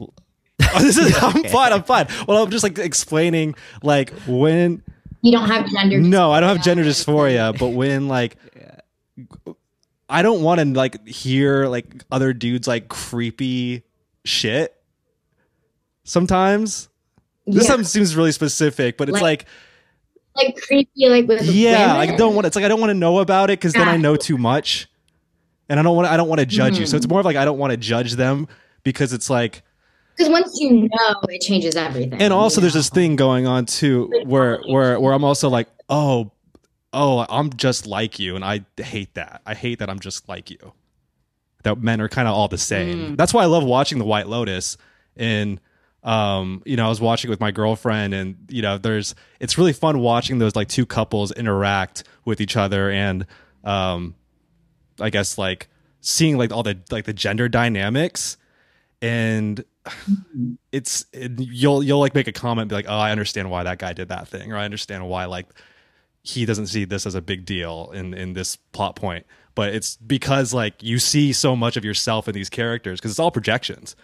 Oh, 0.00 0.10
this 0.80 0.98
is 0.98 1.14
I'm 1.22 1.44
fine. 1.44 1.72
I'm 1.72 1.82
fine. 1.84 2.06
Well, 2.28 2.42
I'm 2.42 2.50
just 2.50 2.62
like 2.64 2.78
explaining 2.78 3.54
like 3.82 4.10
when 4.26 4.82
You 5.22 5.32
don't 5.32 5.48
have 5.48 5.68
gender. 5.70 5.98
no, 6.00 6.32
I 6.32 6.40
don't 6.40 6.48
have 6.54 6.64
gender 6.64 6.84
dysphoria, 6.84 7.56
but 7.58 7.68
when 7.70 8.08
like 8.08 8.36
I 10.08 10.22
don't 10.22 10.42
want 10.42 10.60
to 10.60 10.66
like 10.66 11.06
hear 11.08 11.66
like 11.66 12.04
other 12.10 12.32
dudes 12.32 12.68
like 12.68 12.88
creepy 12.88 13.82
shit. 14.24 14.74
Sometimes 16.04 16.88
this 17.46 17.64
Yeah. 17.64 17.70
some 17.70 17.84
seems 17.84 18.14
really 18.16 18.32
specific, 18.32 18.96
but 18.98 19.08
it's 19.08 19.14
like, 19.14 19.22
Like, 19.22 19.46
like 20.36 20.56
creepy, 20.60 21.08
like 21.08 21.26
with 21.26 21.42
yeah, 21.44 21.94
women. 21.94 22.14
I 22.14 22.16
don't 22.16 22.34
want. 22.34 22.46
It's 22.46 22.56
like 22.56 22.64
I 22.64 22.68
don't 22.68 22.80
want 22.80 22.90
to 22.90 22.94
know 22.94 23.18
about 23.18 23.50
it 23.50 23.58
because 23.58 23.72
then 23.72 23.88
I 23.88 23.96
know 23.96 24.16
too 24.16 24.36
much, 24.38 24.88
and 25.68 25.78
I 25.78 25.82
don't 25.82 25.96
want. 25.96 26.08
I 26.08 26.16
don't 26.16 26.28
want 26.28 26.40
to 26.40 26.46
judge 26.46 26.78
you. 26.78 26.86
So 26.86 26.96
it's 26.96 27.08
more 27.08 27.20
of 27.20 27.26
like 27.26 27.36
I 27.36 27.44
don't 27.44 27.58
want 27.58 27.70
to 27.70 27.76
judge 27.76 28.12
them 28.14 28.48
because 28.82 29.12
it's 29.12 29.30
like 29.30 29.62
Because 30.16 30.30
once 30.30 30.58
you 30.60 30.82
know, 30.82 31.14
it 31.28 31.40
changes 31.40 31.76
everything. 31.76 32.20
and 32.20 32.32
also 32.32 32.60
there's 32.60 32.74
know? 32.74 32.80
this 32.80 32.90
thing 32.90 33.16
going 33.16 33.46
on 33.46 33.66
too 33.66 34.10
where 34.26 34.60
where 34.68 34.98
where 34.98 35.12
I'm 35.12 35.24
also 35.24 35.48
like, 35.48 35.68
oh, 35.88 36.32
oh, 36.92 37.26
I'm 37.28 37.50
just 37.52 37.86
like 37.86 38.18
you, 38.18 38.34
and 38.36 38.44
I 38.44 38.64
hate 38.76 39.14
that. 39.14 39.42
I 39.46 39.54
hate 39.54 39.78
that 39.80 39.90
I'm 39.90 40.00
just 40.00 40.28
like 40.28 40.50
you. 40.50 40.72
That 41.62 41.78
men 41.78 42.00
are 42.00 42.08
kind 42.08 42.28
of 42.28 42.34
all 42.34 42.48
the 42.48 42.58
same. 42.58 42.98
Mm. 42.98 43.16
That's 43.16 43.32
why 43.32 43.42
I 43.42 43.46
love 43.46 43.64
watching 43.64 43.98
The 43.98 44.04
White 44.04 44.28
Lotus. 44.28 44.76
And 45.16 45.60
um, 46.04 46.62
you 46.64 46.76
know, 46.76 46.86
I 46.86 46.88
was 46.88 47.00
watching 47.00 47.28
it 47.28 47.32
with 47.32 47.40
my 47.40 47.50
girlfriend, 47.50 48.14
and 48.14 48.36
you 48.48 48.62
know, 48.62 48.78
there's 48.78 49.14
it's 49.40 49.58
really 49.58 49.72
fun 49.72 49.98
watching 50.00 50.38
those 50.38 50.54
like 50.54 50.68
two 50.68 50.86
couples 50.86 51.32
interact 51.32 52.04
with 52.24 52.40
each 52.40 52.56
other, 52.56 52.90
and 52.90 53.26
um, 53.64 54.14
I 55.00 55.10
guess 55.10 55.38
like 55.38 55.68
seeing 56.00 56.36
like 56.36 56.52
all 56.52 56.62
the 56.62 56.78
like 56.90 57.04
the 57.04 57.14
gender 57.14 57.48
dynamics. 57.48 58.36
And 59.02 59.64
it's 60.72 61.06
it, 61.12 61.32
you'll 61.38 61.82
you'll 61.82 62.00
like 62.00 62.14
make 62.14 62.28
a 62.28 62.32
comment 62.32 62.68
be 62.68 62.74
like 62.74 62.86
oh 62.88 62.96
i 62.96 63.10
understand 63.10 63.50
why 63.50 63.64
that 63.64 63.78
guy 63.78 63.92
did 63.92 64.08
that 64.08 64.26
thing 64.26 64.50
or 64.50 64.56
i 64.56 64.64
understand 64.64 65.06
why 65.06 65.26
like 65.26 65.46
he 66.24 66.46
doesn't 66.46 66.68
see 66.68 66.86
this 66.86 67.06
as 67.06 67.14
a 67.14 67.20
big 67.20 67.44
deal 67.44 67.90
in 67.94 68.14
in 68.14 68.32
this 68.32 68.56
plot 68.56 68.96
point. 68.96 69.26
But 69.54 69.74
it's 69.74 69.96
because 69.98 70.52
like 70.52 70.82
you 70.82 70.98
see 70.98 71.32
so 71.32 71.54
much 71.54 71.76
of 71.76 71.84
yourself 71.84 72.26
in 72.26 72.34
these 72.34 72.50
characters 72.50 72.98
because 72.98 73.12
it's 73.12 73.20
all 73.20 73.30
projections 73.30 73.94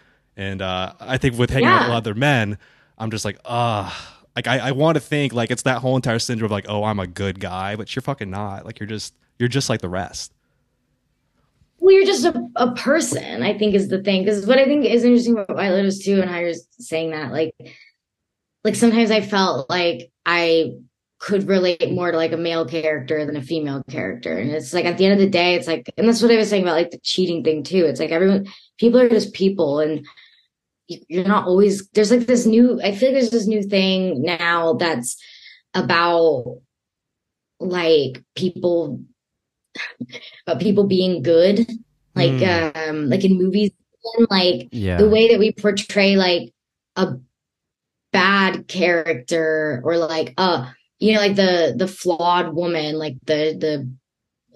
and 0.41 0.63
uh 0.63 0.93
i 1.01 1.19
think 1.19 1.39
with 1.39 1.51
hanging 1.51 1.69
out 1.69 1.83
with 1.83 1.95
other 1.95 2.15
men 2.15 2.59
i'm 2.99 3.11
just 3.11 3.25
like 3.25 3.39
ah 3.45 4.19
like 4.35 4.47
i, 4.47 4.59
I 4.59 4.73
want 4.73 4.97
to 4.97 5.01
think 5.01 5.33
like 5.33 5.51
it's 5.51 5.63
that 5.63 5.79
whole 5.79 5.97
entire 5.97 6.19
syndrome 6.19 6.47
of 6.47 6.51
like 6.51 6.67
oh 6.69 6.85
i'm 6.85 6.99
a 6.99 7.07
good 7.07 7.39
guy 7.39 7.77
but 7.77 7.95
you're 7.95 8.03
fucking 8.03 8.31
not 8.31 8.65
like 8.65 8.81
you're 8.81 8.89
just 8.89 9.15
you're 9.39 9.49
just 9.49 9.69
like 9.69 9.81
the 9.81 9.89
rest 9.89 10.33
well, 11.81 11.95
you're 11.95 12.05
just 12.05 12.27
a, 12.27 12.49
a 12.57 12.73
person, 12.75 13.43
I 13.43 13.57
think 13.57 13.75
is 13.75 13.89
the 13.89 14.03
thing. 14.03 14.23
Because 14.23 14.47
what 14.47 14.59
I 14.59 14.67
think 14.67 14.85
is 14.85 15.03
interesting 15.03 15.33
about 15.33 15.57
White 15.57 15.71
Lotus 15.71 16.05
too, 16.05 16.21
and 16.21 16.31
how 16.31 16.39
you're 16.39 16.53
saying 16.79 17.11
that, 17.13 17.33
like, 17.33 17.55
like 18.65 18.75
sometimes 18.75 19.11
I 19.11 19.23
felt 19.23 19.71
like 19.71 20.13
I 20.27 20.75
could 21.19 21.49
relate 21.49 21.91
more 21.91 22.11
to 22.11 22.17
like 22.17 22.33
a 22.33 22.37
male 22.37 22.67
character 22.67 23.25
than 23.25 23.37
a 23.37 23.43
female 23.43 23.83
character. 23.91 24.39
And 24.39 24.51
it's 24.51 24.75
like 24.75 24.85
at 24.85 24.99
the 24.99 25.07
end 25.07 25.15
of 25.15 25.21
the 25.21 25.31
day, 25.31 25.55
it's 25.55 25.67
like, 25.67 25.91
and 25.97 26.07
that's 26.07 26.21
what 26.21 26.31
I 26.31 26.37
was 26.37 26.51
saying 26.51 26.63
about 26.63 26.77
like 26.77 26.91
the 26.91 26.99
cheating 26.99 27.43
thing 27.43 27.63
too. 27.63 27.87
It's 27.87 28.01
like 28.01 28.11
everyone, 28.11 28.47
people 28.79 29.01
are 29.01 29.09
just 29.09 29.33
people, 29.33 29.81
and 29.81 30.07
you're 31.09 31.25
not 31.29 31.47
always. 31.47 31.89
There's 31.91 32.11
like 32.11 32.27
this 32.27 32.47
new. 32.47 32.81
I 32.83 32.95
feel 32.95 33.11
like 33.11 33.21
there's 33.21 33.31
this 33.31 33.47
new 33.47 33.63
thing 33.63 34.23
now 34.23 34.75
that's 34.75 35.17
about 35.75 36.61
like 37.61 38.23
people 38.35 39.01
about 40.47 40.61
people 40.61 40.85
being 40.85 41.23
good 41.23 41.67
like 42.17 42.41
Hmm. 42.41 42.91
um 42.91 43.11
like 43.11 43.25
in 43.25 43.39
movies 43.39 43.71
like 44.31 44.69
Yeah, 44.73 44.97
the 44.97 45.09
way 45.09 45.29
that 45.31 45.39
we 45.39 45.53
portray 45.53 46.17
like 46.17 46.53
a 46.97 47.15
bad 48.13 48.67
character 48.67 49.81
or 49.85 49.97
like 49.99 50.35
uh 50.39 50.71
you 50.99 51.15
know 51.15 51.21
like 51.21 51.37
the 51.37 51.75
the 51.77 51.87
flawed 51.87 52.55
woman 52.55 52.99
like 52.99 53.15
the 53.27 53.55
the 53.59 53.91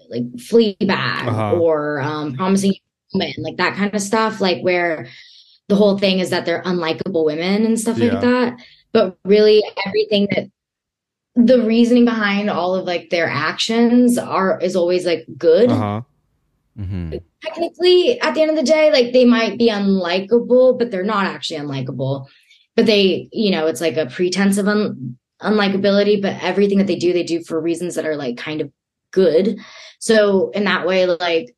like 0.09 0.23
Fleabag 0.37 1.27
Uh-huh. 1.27 1.59
or 1.59 2.01
um 2.01 2.35
promising 2.35 2.73
woman 3.13 3.33
like 3.37 3.57
that 3.57 3.75
kind 3.75 3.93
of 3.93 4.01
stuff 4.01 4.41
like 4.41 4.61
where 4.61 5.07
the 5.67 5.75
whole 5.75 5.97
thing 5.97 6.19
is 6.19 6.29
that 6.29 6.45
they're 6.45 6.63
unlikable 6.63 7.25
women 7.25 7.65
and 7.65 7.79
stuff 7.79 7.97
Yeah. 7.97 8.11
like 8.13 8.21
that. 8.21 8.57
But 8.93 9.17
really 9.25 9.63
everything 9.85 10.27
that 10.31 10.49
the 11.35 11.61
reasoning 11.63 12.05
behind 12.05 12.49
all 12.49 12.75
of 12.75 12.85
like 12.85 13.09
their 13.09 13.27
actions 13.27 14.17
are 14.17 14.59
is 14.61 14.75
always 14.75 15.05
like 15.05 15.25
good. 15.37 15.69
Uh-huh. 15.69 16.01
Hmm 16.77 17.13
technically 17.45 18.19
at 18.21 18.33
the 18.33 18.41
end 18.41 18.49
of 18.49 18.55
the 18.57 18.63
day 18.63 18.91
like 18.91 19.13
they 19.13 19.23
might 19.23 19.57
be 19.57 19.69
unlikable 19.69 20.77
but 20.77 20.89
they're 20.91 21.03
not 21.03 21.25
actually 21.25 21.59
unlikable. 21.59 22.25
But 22.75 22.85
they 22.85 23.29
you 23.31 23.51
know 23.51 23.67
it's 23.67 23.81
like 23.81 23.97
a 23.97 24.07
pretense 24.07 24.57
of 24.57 24.67
un- 24.67 25.17
unlikability 25.41 26.21
but 26.21 26.41
everything 26.41 26.77
that 26.79 26.87
they 26.87 26.95
do 26.95 27.13
they 27.13 27.23
do 27.23 27.43
for 27.43 27.61
reasons 27.61 27.95
that 27.95 28.05
are 28.05 28.15
like 28.15 28.37
kind 28.37 28.61
of 28.61 28.71
good. 29.11 29.57
So 29.99 30.49
in 30.51 30.65
that 30.65 30.85
way 30.85 31.05
like 31.05 31.54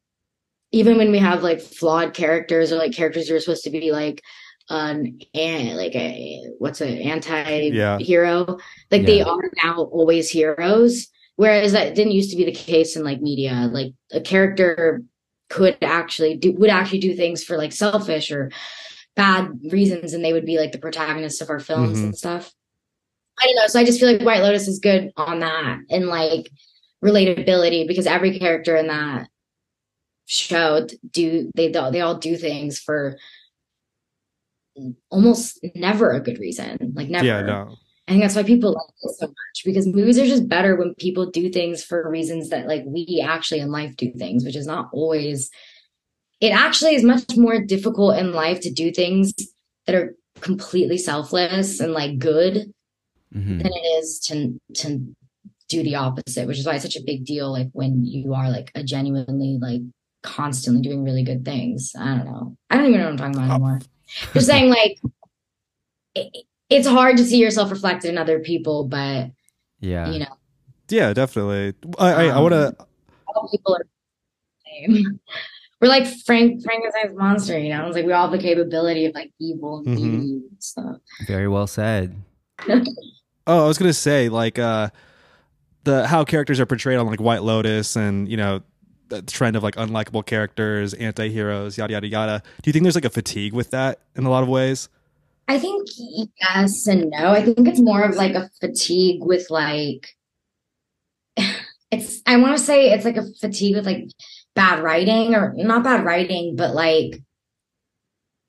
even 0.78 0.98
when 0.98 1.12
we 1.12 1.18
have 1.20 1.42
like 1.44 1.60
flawed 1.60 2.14
characters 2.14 2.72
or 2.72 2.78
like 2.78 2.94
characters 2.94 3.28
who 3.28 3.36
are 3.36 3.40
supposed 3.40 3.64
to 3.64 3.70
be 3.72 3.92
like 3.92 4.22
an 4.70 5.20
and 5.34 5.78
like 5.78 5.96
a 5.96 6.44
what's 6.60 6.82
an 6.82 6.98
anti-hero 6.98 8.58
like 8.92 9.06
they 9.06 9.22
are 9.22 9.52
now 9.64 9.84
always 9.92 10.30
heroes 10.30 11.08
whereas 11.38 11.72
that 11.72 11.96
didn't 11.96 12.12
used 12.12 12.30
to 12.32 12.36
be 12.36 12.44
the 12.46 12.52
case 12.52 12.96
in 12.96 13.04
like 13.04 13.22
media. 13.22 13.70
Like 13.72 13.94
a 14.12 14.20
character 14.20 15.02
could 15.50 15.78
actually 15.82 16.36
do 16.36 16.52
would 16.54 16.70
actually 16.70 17.00
do 17.00 17.16
things 17.16 17.44
for 17.44 17.58
like 17.58 17.72
selfish 17.72 18.32
or 18.32 18.52
bad 19.16 19.50
reasons 19.72 20.14
and 20.14 20.24
they 20.24 20.34
would 20.34 20.46
be 20.46 20.60
like 20.60 20.74
the 20.74 20.78
protagonists 20.80 21.42
of 21.42 21.50
our 21.50 21.60
films 21.60 22.00
Mhm. 22.00 22.04
and 22.06 22.18
stuff. 22.18 22.54
I 23.40 23.46
don't 23.46 23.56
know 23.56 23.68
so 23.68 23.80
i 23.80 23.84
just 23.86 24.00
feel 24.00 24.12
like 24.12 24.22
white 24.24 24.42
lotus 24.42 24.68
is 24.68 24.80
good 24.80 25.12
on 25.16 25.40
that 25.40 25.80
and 25.90 26.08
like 26.08 26.50
relatability 27.06 27.88
because 27.88 28.08
every 28.08 28.38
character 28.40 28.76
in 28.76 28.88
that 28.88 29.28
show 30.28 30.86
do 31.12 31.50
they 31.56 31.70
they 31.70 32.02
all 32.02 32.16
do 32.16 32.36
things 32.38 32.78
for 32.78 33.18
almost 35.10 35.60
never 35.74 36.12
a 36.12 36.20
good 36.20 36.38
reason 36.38 36.94
like 36.96 37.10
never 37.10 37.26
yeah 37.26 37.42
no 37.42 37.76
I 38.08 38.14
think 38.14 38.24
that's 38.24 38.36
why 38.36 38.44
people 38.44 38.72
like 38.72 38.94
it 39.02 39.16
so 39.18 39.28
much 39.28 39.66
because 39.66 39.86
movies 39.86 40.18
are 40.18 40.26
just 40.26 40.48
better 40.48 40.78
when 40.78 40.96
people 40.96 41.30
do 41.30 41.50
things 41.50 41.84
for 41.84 42.10
reasons 42.10 42.50
that 42.52 42.66
like 42.66 42.84
we 42.86 43.22
actually 43.26 43.60
in 43.60 43.70
life 43.70 43.98
do 43.98 44.14
things, 44.14 44.46
which 44.46 44.56
is 44.56 44.66
not 44.66 44.88
always. 44.94 45.50
It 46.40 46.52
actually 46.52 46.96
is 46.96 47.04
much 47.04 47.36
more 47.36 47.60
difficult 47.60 48.16
in 48.18 48.32
life 48.32 48.62
to 48.62 48.72
do 48.72 48.94
things 48.94 49.34
that 49.88 49.96
are 49.96 50.16
completely 50.40 50.98
selfless 50.98 51.82
and 51.82 51.92
like 51.92 52.18
good 52.18 52.72
Mhm. 53.36 53.62
than 53.62 53.74
it 53.74 53.86
is 54.00 54.20
to 54.28 54.58
to 54.76 55.14
do 55.68 55.84
the 55.84 55.96
opposite, 55.96 56.48
which 56.48 56.60
is 56.60 56.66
why 56.66 56.76
it's 56.76 56.86
such 56.86 56.96
a 56.96 57.04
big 57.04 57.26
deal. 57.26 57.52
Like 57.52 57.68
when 57.74 58.06
you 58.06 58.34
are 58.34 58.50
like 58.50 58.72
a 58.74 58.84
genuinely 58.86 59.58
like 59.62 59.82
constantly 60.24 60.82
doing 60.82 61.04
really 61.04 61.24
good 61.24 61.44
things. 61.46 61.94
I 61.98 62.06
don't 62.18 62.26
know. 62.26 62.58
I 62.70 62.78
don't 62.78 62.88
even 62.88 63.00
know 63.00 63.06
what 63.06 63.12
I'm 63.12 63.18
talking 63.18 63.36
about 63.36 63.50
anymore. 63.52 63.80
Just 64.34 64.48
saying, 64.48 64.70
like 64.70 64.98
it, 66.16 66.46
it's 66.70 66.88
hard 66.88 67.18
to 67.18 67.24
see 67.26 67.38
yourself 67.38 67.72
reflected 67.72 68.10
in 68.10 68.18
other 68.18 68.40
people, 68.40 68.86
but 68.86 69.32
Yeah. 69.80 70.12
you 70.12 70.20
know, 70.20 70.36
Yeah, 70.90 71.14
definitely. 71.14 71.74
I 72.00 72.12
I, 72.12 72.24
I 72.28 72.40
want 72.40 72.54
to. 72.54 72.76
all 73.36 73.50
people 73.50 73.76
are 73.76 73.86
the 73.86 74.94
same. 74.94 75.20
We're 75.82 75.90
like 75.90 76.08
Frank 76.26 76.64
Frankenstein's 76.64 77.16
monster, 77.16 77.58
you 77.60 77.70
know. 77.70 77.86
It's 77.86 77.96
like 77.96 78.06
we 78.06 78.12
all 78.12 78.24
have 78.28 78.32
the 78.32 78.40
capability 78.44 79.06
of 79.06 79.14
like 79.14 79.32
evil 79.40 79.78
and 79.86 79.88
Mhm. 79.88 79.96
beauty 79.96 80.42
and 80.50 80.58
stuff. 80.64 80.96
Very 81.28 81.48
well 81.48 81.68
said. 81.68 82.16
Oh, 83.50 83.64
I 83.64 83.68
was 83.68 83.78
gonna 83.78 83.94
say 83.94 84.28
like 84.28 84.60
uh, 84.60 84.90
the 85.86 86.06
how 86.06 86.26
characters 86.26 86.60
are 86.60 86.66
portrayed 86.66 86.98
on 86.98 87.08
like 87.08 87.22
White 87.22 87.44
Lotus 87.44 87.96
and 87.96 88.28
you 88.28 88.36
know 88.36 88.60
the 89.10 89.22
trend 89.22 89.56
of 89.56 89.64
like 89.64 89.76
unlikable 89.76 90.26
characters, 90.26 90.94
anti-heroes, 90.94 91.78
yada 91.78 91.94
yada 91.94 92.08
yada. 92.08 92.44
Do 92.62 92.70
you 92.70 92.74
think 92.74 92.84
there's 92.84 92.96
like 92.96 93.06
a 93.06 93.10
fatigue 93.10 93.54
with 93.54 93.72
that 93.72 94.00
in 94.16 94.26
a 94.26 94.30
lot 94.30 94.44
of 94.44 94.50
ways? 94.50 94.90
I 95.48 95.60
think 95.60 95.88
yes 95.98 96.88
and 96.88 97.10
no. 97.10 97.32
I 97.32 97.44
think 97.44 97.68
it's 97.68 97.80
more 97.80 98.04
of 98.04 98.16
like 98.16 98.36
a 98.36 98.50
fatigue 98.60 99.24
with 99.24 99.50
like 99.50 100.10
it's 101.92 102.22
I 102.26 102.38
want 102.38 102.58
to 102.58 102.64
say 102.64 102.92
it's 102.92 103.06
like 103.06 103.18
a 103.18 103.26
fatigue 103.40 103.76
with 103.76 103.86
like 103.86 104.10
bad 104.56 104.84
writing 104.84 105.36
or 105.36 105.54
not 105.56 105.84
bad 105.84 106.04
writing, 106.04 106.56
but 106.56 106.74
like 106.74 107.22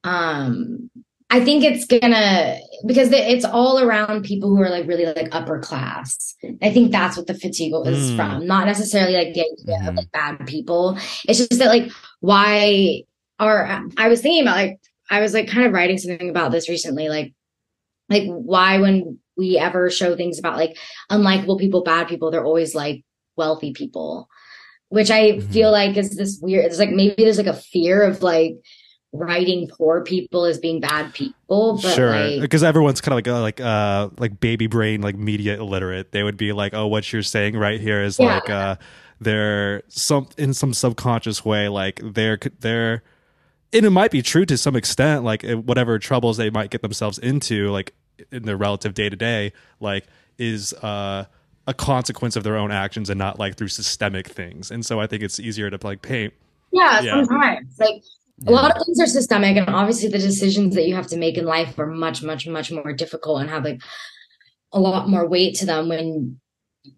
um 0.04 0.90
I 1.30 1.44
think 1.44 1.62
it's 1.62 1.84
gonna 1.84 2.58
because 2.86 3.10
it's 3.12 3.44
all 3.44 3.78
around 3.80 4.22
people 4.24 4.48
who 4.48 4.62
are 4.62 4.70
like 4.70 4.86
really 4.86 5.04
like 5.04 5.28
upper 5.32 5.58
class. 5.58 6.34
I 6.62 6.70
think 6.72 6.90
that's 6.90 7.16
what 7.18 7.26
the 7.26 7.34
fatigue 7.34 7.74
is 7.86 8.10
Mm. 8.12 8.16
from, 8.16 8.46
not 8.46 8.66
necessarily 8.66 9.12
like 9.14 9.34
the 9.34 9.42
idea 9.42 9.78
Mhm. 9.82 9.88
of 9.88 9.94
like 9.96 10.10
bad 10.12 10.46
people. 10.46 10.96
It's 11.28 11.38
just 11.38 11.58
that 11.58 11.68
like 11.68 11.90
why 12.20 13.02
are 13.38 13.84
I 13.98 14.08
was 14.08 14.22
thinking 14.22 14.42
about 14.42 14.56
like 14.56 14.78
I 15.10 15.20
was 15.20 15.34
like 15.34 15.48
kind 15.48 15.66
of 15.66 15.72
writing 15.72 15.98
something 15.98 16.30
about 16.30 16.50
this 16.50 16.68
recently, 16.68 17.08
like 17.08 17.34
like 18.08 18.24
why 18.26 18.78
when 18.78 19.18
we 19.36 19.58
ever 19.58 19.90
show 19.90 20.16
things 20.16 20.38
about 20.38 20.56
like 20.56 20.76
unlikable 21.10 21.58
people, 21.60 21.82
bad 21.82 22.08
people, 22.08 22.30
they're 22.30 22.44
always 22.44 22.74
like 22.74 23.04
wealthy 23.36 23.72
people, 23.72 24.28
which 24.88 25.10
I 25.10 25.32
Mhm. 25.32 25.52
feel 25.52 25.70
like 25.70 25.96
is 25.98 26.16
this 26.16 26.38
weird. 26.40 26.64
It's 26.64 26.78
like 26.78 26.90
maybe 26.90 27.14
there's 27.22 27.36
like 27.38 27.46
a 27.46 27.52
fear 27.52 28.02
of 28.02 28.22
like 28.22 28.54
writing 29.12 29.68
poor 29.68 30.02
people 30.02 30.44
as 30.44 30.58
being 30.58 30.80
bad 30.80 31.14
people, 31.14 31.78
but 31.82 31.94
sure, 31.94 32.10
like 32.30 32.40
because 32.40 32.62
everyone's 32.62 33.00
kind 33.00 33.12
of 33.12 33.16
like 33.16 33.28
uh, 33.28 33.40
like 33.40 33.60
uh 33.60 34.08
like 34.18 34.40
baby 34.40 34.66
brain 34.66 35.00
like 35.00 35.16
media 35.16 35.56
illiterate. 35.58 36.12
They 36.12 36.22
would 36.22 36.36
be 36.36 36.52
like, 36.52 36.74
oh, 36.74 36.86
what 36.86 37.10
you're 37.12 37.22
saying 37.22 37.56
right 37.56 37.80
here 37.80 38.02
is 38.02 38.18
Yeah. 38.18 38.34
like 38.34 38.50
uh 38.50 38.76
they're 39.20 39.82
some 39.88 40.28
in 40.36 40.54
some 40.54 40.72
subconscious 40.72 41.44
way 41.44 41.68
like 41.68 42.00
they're 42.04 42.38
they're 42.60 43.02
and 43.72 43.84
it 43.84 43.90
might 43.90 44.12
be 44.12 44.22
true 44.22 44.44
to 44.46 44.56
some 44.56 44.76
extent 44.76 45.24
like 45.24 45.42
whatever 45.42 45.98
troubles 45.98 46.36
they 46.36 46.50
might 46.50 46.70
get 46.70 46.82
themselves 46.82 47.18
into 47.18 47.68
like 47.70 47.94
in 48.30 48.44
their 48.44 48.56
relative 48.56 48.94
day 48.94 49.08
to 49.08 49.16
day 49.16 49.52
like 49.80 50.06
is 50.38 50.72
uh 50.74 51.24
a 51.66 51.74
consequence 51.74 52.36
of 52.36 52.44
their 52.44 52.56
own 52.56 52.70
actions 52.70 53.10
and 53.10 53.18
not 53.18 53.40
like 53.40 53.56
through 53.56 53.66
systemic 53.66 54.28
things 54.28 54.70
and 54.70 54.86
so 54.86 55.00
i 55.00 55.06
think 55.08 55.20
it's 55.24 55.40
easier 55.40 55.68
to 55.68 55.78
like 55.84 56.00
paint 56.00 56.32
yeah, 56.70 57.00
Yeah. 57.00 57.24
sometimes 57.24 57.76
like 57.80 58.02
a 58.46 58.50
lot 58.52 58.70
of 58.76 58.84
things 58.84 59.00
are 59.00 59.06
systemic 59.06 59.56
and 59.56 59.68
obviously 59.68 60.08
the 60.08 60.18
decisions 60.18 60.74
that 60.74 60.86
you 60.86 60.94
have 60.94 61.06
to 61.08 61.16
make 61.16 61.36
in 61.36 61.44
life 61.44 61.78
are 61.78 61.86
much 61.86 62.22
much 62.22 62.46
much 62.46 62.70
more 62.70 62.92
difficult 62.92 63.40
and 63.40 63.50
have 63.50 63.64
like 63.64 63.80
a 64.72 64.78
lot 64.80 65.08
more 65.08 65.26
weight 65.26 65.56
to 65.56 65.66
them 65.66 65.88
when 65.88 66.38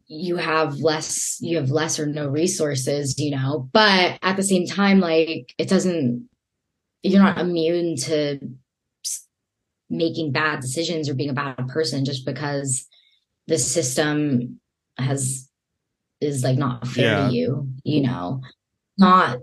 you 0.06 0.36
have 0.36 0.76
less 0.80 1.38
you 1.40 1.56
have 1.56 1.70
less 1.70 1.98
or 1.98 2.06
no 2.06 2.28
resources 2.28 3.18
you 3.18 3.30
know? 3.30 3.68
But 3.72 4.18
at 4.22 4.36
the 4.36 4.42
same 4.42 4.66
time 4.66 5.00
like 5.00 5.54
it 5.58 5.68
doesn't 5.68 6.28
you're 7.02 7.22
not 7.22 7.38
immune 7.38 7.96
to 7.96 8.38
making 9.88 10.32
bad 10.32 10.60
decisions 10.60 11.08
or 11.08 11.14
being 11.14 11.30
a 11.30 11.34
bad 11.34 11.56
person 11.68 12.04
just 12.04 12.26
because 12.26 12.86
the 13.46 13.58
system 13.58 14.60
has 14.98 15.48
is 16.20 16.44
like 16.44 16.58
not 16.58 16.86
fair 16.86 17.04
Yeah. 17.16 17.28
to 17.28 17.34
you 17.34 17.68
you 17.82 18.02
know? 18.02 18.42
Not 18.98 19.38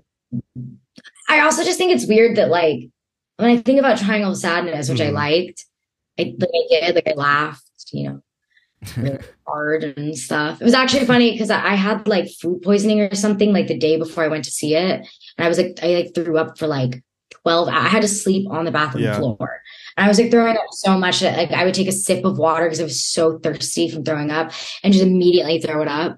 I 1.28 1.42
also 1.42 1.64
just 1.64 1.78
think 1.78 1.92
it's 1.94 2.08
weird 2.08 2.38
that 2.38 2.50
like 2.50 2.90
when 3.38 3.50
I 3.50 3.58
think 3.58 3.80
about 3.80 3.98
Triangle 4.00 4.32
of 4.32 4.38
Sadness, 4.38 4.90
which 4.90 5.02
I 5.02 5.08
Mhm. 5.10 5.14
liked, 5.14 5.66
I 6.20 6.34
like 6.40 6.50
I 6.54 6.68
did, 6.88 6.96
like 6.96 7.08
I 7.08 7.14
laughed, 7.14 7.64
you 7.92 8.10
know, 8.10 8.22
really 8.98 9.20
hard 9.46 9.84
and 9.84 10.18
stuff. 10.18 10.62
It 10.62 10.64
was 10.64 10.74
actually 10.74 11.06
funny 11.06 11.32
because 11.32 11.50
I 11.52 11.64
I 11.74 11.76
had 11.76 12.08
like 12.08 12.28
food 12.42 12.62
poisoning 12.62 13.02
or 13.02 13.14
something 13.16 13.54
like 13.54 13.68
the 13.68 13.78
day 13.78 13.98
before 13.98 14.24
I 14.24 14.28
went 14.30 14.46
to 14.46 14.52
see 14.52 14.76
it, 14.76 15.02
and 15.38 15.46
I 15.46 15.48
was 15.48 15.58
like 15.58 15.78
I 15.84 15.88
like 15.96 16.16
threw 16.16 16.38
up 16.38 16.58
for 16.58 16.68
like 16.68 17.04
twelve. 17.44 17.68
I 17.68 17.88
had 17.88 18.02
to 18.04 18.08
sleep 18.08 18.50
on 18.50 18.66
the 18.66 18.72
bathroom 18.72 19.04
Yeah. 19.04 19.18
floor, 19.18 19.62
and 19.98 20.06
I 20.06 20.08
was 20.08 20.20
like 20.20 20.32
throwing 20.32 20.56
up 20.58 20.64
so 20.72 20.98
much 20.98 21.20
that 21.20 21.38
like 21.38 21.52
I 21.52 21.66
would 21.66 21.74
take 21.76 21.88
a 21.90 21.92
sip 21.92 22.24
of 22.26 22.38
water 22.38 22.66
because 22.66 22.80
I 22.80 22.84
was 22.84 23.04
so 23.04 23.38
thirsty 23.40 23.90
from 23.90 24.04
throwing 24.04 24.32
up, 24.32 24.52
and 24.84 24.94
just 24.94 25.06
immediately 25.06 25.60
throw 25.60 25.82
it 25.82 25.88
up. 25.88 26.18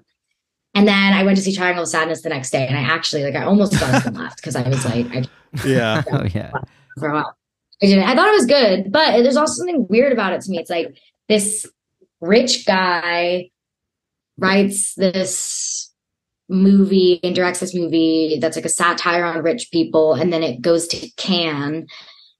And 0.74 0.86
then 0.86 1.12
I 1.12 1.24
went 1.24 1.36
to 1.36 1.42
see 1.42 1.54
Triangle 1.54 1.82
of 1.82 1.88
Sadness 1.88 2.22
the 2.22 2.28
next 2.28 2.50
day, 2.50 2.66
and 2.66 2.76
I 2.78 2.82
actually 2.82 3.24
like 3.24 3.34
I 3.34 3.44
almost 3.44 3.78
got 3.78 4.06
and 4.06 4.16
left 4.16 4.36
because 4.36 4.54
I 4.56 4.68
was 4.68 4.84
like 4.84 5.06
I 5.10 5.24
yeah 5.66 6.02
Oh 6.12 6.24
yeah. 6.24 6.52
throw 6.98 7.18
up. 7.18 7.36
I 7.82 7.86
didn't. 7.86 8.04
I 8.04 8.14
thought 8.14 8.28
it 8.28 8.36
was 8.36 8.46
good, 8.46 8.92
but 8.92 9.22
there's 9.22 9.36
also 9.36 9.54
something 9.54 9.86
weird 9.88 10.12
about 10.12 10.32
it 10.32 10.42
to 10.42 10.50
me. 10.50 10.58
It's 10.58 10.70
like 10.70 10.96
this 11.28 11.66
rich 12.20 12.66
guy 12.66 13.50
writes 14.36 14.94
this 14.94 15.92
movie 16.48 17.20
and 17.22 17.34
directs 17.34 17.60
this 17.60 17.74
movie 17.74 18.38
that's 18.40 18.56
like 18.56 18.64
a 18.64 18.70
satire 18.70 19.24
on 19.24 19.42
rich 19.42 19.70
people, 19.72 20.14
and 20.14 20.32
then 20.32 20.42
it 20.42 20.60
goes 20.60 20.86
to 20.88 21.10
Cannes, 21.16 21.86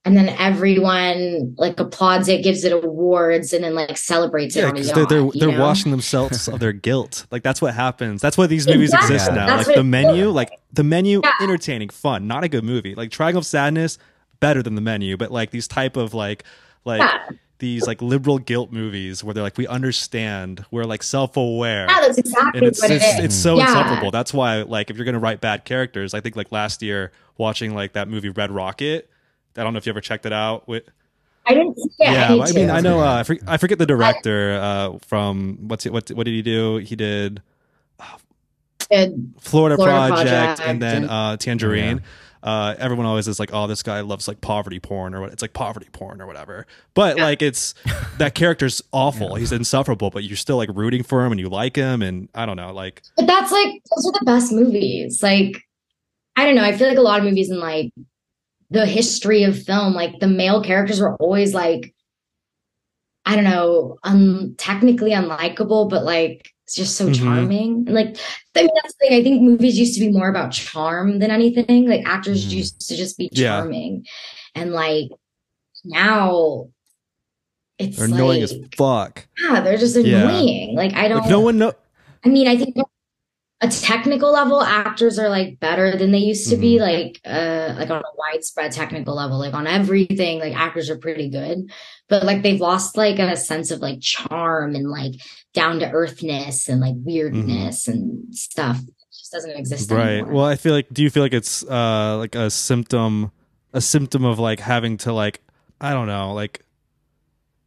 and 0.03 0.17
then 0.17 0.29
everyone 0.29 1.53
like 1.57 1.79
applauds 1.79 2.27
it, 2.27 2.43
gives 2.43 2.63
it 2.63 2.71
awards, 2.73 3.53
and 3.53 3.63
then 3.63 3.75
like 3.75 3.97
celebrates 3.97 4.55
it 4.55 4.61
Yeah, 4.61 4.71
because 4.71 4.91
they're 4.91 5.05
they're, 5.05 5.29
they're 5.33 5.59
washing 5.59 5.91
themselves 5.91 6.47
of 6.47 6.59
their 6.59 6.73
guilt. 6.73 7.25
Like 7.31 7.43
that's 7.43 7.61
what 7.61 7.73
happens. 7.73 8.21
That's 8.21 8.37
why 8.37 8.47
these 8.47 8.67
movies 8.67 8.89
Exactly. 8.93 9.15
exist 9.15 9.31
now. 9.33 9.45
That's 9.47 9.67
like 9.67 9.75
the 9.75 9.81
what- 9.81 9.85
menu, 9.87 10.29
like 10.29 10.51
the 10.73 10.83
menu, 10.83 11.21
Yeah. 11.23 11.31
entertaining, 11.41 11.89
fun, 11.89 12.27
not 12.27 12.43
a 12.43 12.47
good 12.49 12.63
movie. 12.63 12.95
Like 12.95 13.11
Triangle 13.11 13.39
of 13.39 13.45
Sadness, 13.45 13.97
better 14.39 14.63
than 14.63 14.75
the 14.75 14.81
menu, 14.81 15.17
but 15.17 15.31
like 15.31 15.51
these 15.51 15.67
type 15.67 15.95
of 15.97 16.13
like 16.13 16.43
like 16.83 16.99
Yeah. 17.01 17.19
these 17.59 17.85
like 17.85 18.01
liberal 18.01 18.39
guilt 18.39 18.71
movies 18.71 19.23
where 19.23 19.35
they're 19.35 19.43
like 19.43 19.57
we 19.59 19.67
understand, 19.67 20.65
we're 20.71 20.85
like 20.85 21.03
self 21.03 21.37
aware. 21.37 21.85
Yeah, 21.87 21.99
that's 22.01 22.17
exactly 22.17 22.57
And 22.59 22.67
it's 22.67 22.81
what 22.81 22.89
it's, 22.89 23.05
it 23.05 23.19
is. 23.19 23.25
it's 23.25 23.35
so 23.35 23.57
Yeah. 23.57 23.67
insufferable. 23.67 24.09
That's 24.09 24.33
why 24.33 24.63
like 24.63 24.89
if 24.89 24.97
you're 24.97 25.05
gonna 25.05 25.19
write 25.19 25.41
bad 25.41 25.63
characters, 25.63 26.15
I 26.15 26.21
think 26.21 26.35
like 26.35 26.51
last 26.51 26.81
year 26.81 27.11
watching 27.37 27.75
like 27.75 27.93
that 27.93 28.07
movie 28.07 28.29
Red 28.29 28.49
Rocket. 28.49 29.07
I 29.57 29.63
don't 29.63 29.73
know 29.73 29.77
if 29.77 29.85
you 29.85 29.91
ever 29.91 30.01
checked 30.01 30.25
it 30.25 30.33
out. 30.33 30.67
With, 30.67 30.83
I 31.45 31.53
didn't 31.53 31.75
see 31.75 31.89
it. 31.99 32.11
yeah, 32.11 32.27
I, 32.29 32.33
need 32.35 32.41
I 32.41 32.51
mean, 32.53 32.67
to. 32.67 32.73
I 32.73 32.79
know. 32.81 32.99
Uh, 32.99 33.15
I, 33.19 33.23
for, 33.23 33.37
I 33.47 33.57
forget 33.57 33.77
the 33.79 33.85
director 33.85 34.59
uh, 34.61 34.97
from 35.07 35.57
what's 35.67 35.85
it? 35.85 35.93
What 35.93 36.09
what 36.09 36.25
did 36.25 36.33
he 36.33 36.41
do? 36.41 36.77
He 36.77 36.95
did 36.95 37.41
Good. 38.89 39.33
Florida, 39.39 39.77
Florida 39.77 40.07
Project, 40.07 40.29
Project 40.29 40.61
and 40.61 40.81
then 40.81 41.03
and- 41.03 41.11
uh, 41.11 41.37
Tangerine. 41.37 42.01
Uh, 42.43 42.73
everyone 42.79 43.05
always 43.05 43.27
is 43.27 43.39
like, 43.39 43.51
"Oh, 43.53 43.67
this 43.67 43.83
guy 43.83 44.01
loves 44.01 44.27
like 44.27 44.41
poverty 44.41 44.79
porn 44.79 45.13
or 45.13 45.21
what?" 45.21 45.31
It's 45.31 45.43
like 45.43 45.53
poverty 45.53 45.87
porn 45.91 46.19
or 46.21 46.25
whatever. 46.25 46.65
But 46.95 47.17
like, 47.17 47.43
it's 47.43 47.75
that 48.17 48.33
character's 48.33 48.81
awful. 48.91 49.35
He's 49.35 49.51
insufferable, 49.51 50.09
but 50.09 50.23
you're 50.23 50.35
still 50.35 50.57
like 50.57 50.69
rooting 50.73 51.03
for 51.03 51.23
him 51.23 51.31
and 51.31 51.39
you 51.39 51.49
like 51.49 51.75
him. 51.75 52.01
And 52.01 52.29
I 52.33 52.47
don't 52.47 52.57
know, 52.57 52.73
like, 52.73 53.03
But 53.15 53.27
that's 53.27 53.51
like 53.51 53.67
those 53.67 54.07
are 54.07 54.13
the 54.19 54.25
best 54.25 54.51
movies. 54.51 55.21
Like 55.21 55.55
I 56.35 56.45
don't 56.45 56.55
know. 56.55 56.63
I 56.63 56.75
feel 56.75 56.87
like 56.87 56.97
a 56.97 57.01
lot 57.01 57.19
of 57.19 57.25
movies 57.25 57.51
in 57.51 57.59
like 57.59 57.91
the 58.71 58.85
history 58.85 59.43
of 59.43 59.61
film, 59.61 59.93
like 59.93 60.19
the 60.19 60.27
male 60.27 60.63
characters 60.63 60.99
were 60.99 61.15
always 61.17 61.53
like 61.53 61.93
I 63.23 63.35
don't 63.35 63.43
know, 63.43 63.97
um, 64.03 64.55
technically 64.57 65.11
unlikable, 65.11 65.87
but 65.87 66.03
like 66.03 66.51
it's 66.65 66.73
just 66.75 66.95
so 66.95 67.07
Mhm. 67.09 67.15
charming. 67.15 67.71
And 67.85 67.93
like 67.93 68.17
I 68.55 68.61
mean, 68.63 68.69
that's 68.81 68.95
the 68.95 69.07
thing. 69.09 69.19
I 69.19 69.23
think 69.23 69.41
movies 69.43 69.77
used 69.77 69.93
to 69.95 69.99
be 69.99 70.09
more 70.11 70.29
about 70.29 70.51
charm 70.51 71.19
than 71.19 71.29
anything. 71.29 71.87
Like 71.87 72.01
actors 72.07 72.45
Mhm. 72.47 72.51
used 72.51 72.87
to 72.89 72.95
just 72.95 73.17
be 73.19 73.29
Yeah. 73.31 73.59
charming, 73.59 74.05
and 74.55 74.71
like 74.73 75.09
now 75.85 76.67
it's 77.77 77.97
they're 77.97 78.05
annoying 78.07 78.41
like 78.41 78.51
as 78.51 78.57
fuck. 78.75 79.27
yeah, 79.43 79.61
they're 79.61 79.77
just 79.77 79.95
Yeah. 79.97 80.23
annoying. 80.23 80.75
Like 80.75 80.93
I 80.95 81.07
don't. 81.07 81.21
Like 81.21 81.29
no 81.29 81.41
one 81.41 81.57
know. 81.59 81.73
I 82.25 82.29
mean, 82.29 82.47
I 82.47 82.55
think 82.57 82.75
a 83.61 83.67
technical 83.67 84.31
level, 84.31 84.61
actors 84.61 85.19
are 85.19 85.29
like 85.29 85.59
better 85.59 85.95
than 85.95 86.11
they 86.11 86.17
used 86.19 86.49
to 86.49 86.57
be, 86.57 86.77
Mhm. 86.77 86.81
like 86.81 87.21
uh 87.25 87.75
like 87.77 87.89
on 87.91 88.01
a 88.01 88.15
widespread 88.17 88.71
technical 88.71 89.15
level, 89.15 89.37
like 89.37 89.53
on 89.53 89.67
everything, 89.67 90.39
like 90.39 90.55
actors 90.55 90.89
are 90.89 90.97
pretty 90.97 91.29
good. 91.29 91.69
But 92.09 92.23
like 92.23 92.41
they've 92.41 92.59
lost 92.59 92.97
like 92.97 93.19
a 93.19 93.35
sense 93.37 93.69
of 93.71 93.79
like 93.79 94.01
charm 94.01 94.75
and 94.75 94.89
like 94.89 95.13
down 95.53 95.79
to 95.79 95.91
earthness 95.91 96.67
and 96.69 96.81
like 96.81 96.95
weirdness 96.97 97.87
and 97.87 98.33
stuff. 98.35 98.79
It 98.79 98.93
just 99.11 99.31
doesn't 99.31 99.51
exist 99.51 99.91
right. 99.91 100.07
anymore. 100.19 100.33
Well, 100.33 100.45
I 100.45 100.55
feel 100.55 100.73
like. 100.73 100.87
Do 100.91 101.03
you 101.03 101.09
feel 101.09 101.23
like 101.23 101.33
it's 101.33 101.63
uh 101.63 102.17
like 102.17 102.33
a 102.35 102.49
symptom, 102.49 103.31
a 103.73 103.81
symptom 103.81 104.25
of 104.25 104.39
like 104.39 104.59
having 104.59 104.97
to 104.97 105.13
like 105.13 105.39
I 105.79 105.91
don't 105.93 106.07
know, 106.07 106.33
like 106.33 106.63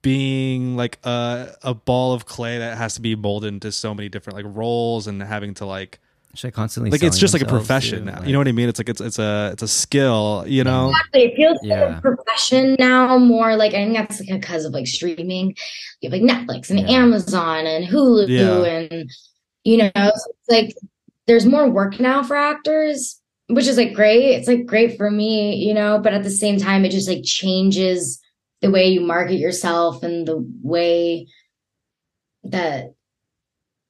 being 0.04 0.76
like 0.76 0.98
a 1.04 1.48
a 1.62 1.74
ball 1.74 2.12
of 2.12 2.26
clay 2.26 2.58
that 2.58 2.76
has 2.76 2.94
to 2.94 3.00
be 3.00 3.16
molded 3.16 3.48
into 3.54 3.72
so 3.72 3.94
many 3.94 4.08
different 4.10 4.36
like 4.36 4.44
roles 4.54 5.06
and 5.06 5.20
having 5.22 5.54
to 5.54 5.64
like 5.64 5.98
Should 6.34 6.48
I 6.48 6.50
constantly 6.50 6.90
like 6.90 7.02
it's 7.02 7.16
just 7.18 7.32
like 7.32 7.42
a 7.42 7.46
profession 7.46 8.00
too? 8.00 8.04
now. 8.04 8.18
Like- 8.18 8.26
you 8.26 8.32
know 8.34 8.38
what 8.38 8.46
I 8.46 8.52
mean? 8.52 8.68
It's 8.68 8.78
like 8.78 8.90
it's 8.90 9.00
it's 9.00 9.18
a 9.18 9.50
it's 9.54 9.62
a 9.62 9.68
skill. 9.68 10.44
You 10.46 10.62
know. 10.62 10.90
Exactly. 10.90 11.22
It 11.22 11.36
feels 11.36 11.58
like 11.62 11.70
Yeah. 11.70 11.98
a 11.98 12.00
profession 12.02 12.76
now 12.78 13.16
more 13.18 13.56
like 13.56 13.72
I 13.72 13.78
think 13.84 13.94
that's 13.96 14.20
like 14.20 14.28
because 14.40 14.66
of 14.66 14.72
like 14.74 14.86
streaming. 14.86 15.56
You 16.02 16.10
have 16.10 16.20
like 16.20 16.30
Netflix 16.30 16.68
and 16.70 16.78
Yeah. 16.80 16.90
Amazon 16.98 17.66
and 17.66 17.86
Hulu 17.86 18.28
Yeah. 18.28 18.64
and 18.76 19.10
you 19.64 19.78
know, 19.78 19.90
so 19.96 20.10
it's 20.12 20.48
like 20.50 20.74
there's 21.26 21.46
more 21.46 21.70
work 21.70 21.98
now 21.98 22.22
for 22.22 22.36
actors, 22.36 23.18
which 23.48 23.66
is 23.66 23.78
like 23.78 23.94
great. 23.94 24.34
It's 24.36 24.48
like 24.48 24.66
great 24.66 24.98
for 24.98 25.10
me, 25.10 25.54
you 25.56 25.72
know, 25.72 25.98
but 25.98 26.12
at 26.12 26.22
the 26.24 26.30
same 26.30 26.58
time 26.58 26.84
it 26.84 26.90
just 26.90 27.08
like 27.08 27.24
changes 27.24 28.20
the 28.64 28.70
way 28.70 28.88
you 28.88 29.02
market 29.02 29.34
yourself 29.34 30.02
and 30.02 30.26
the 30.26 30.38
way 30.62 31.26
that 32.44 32.94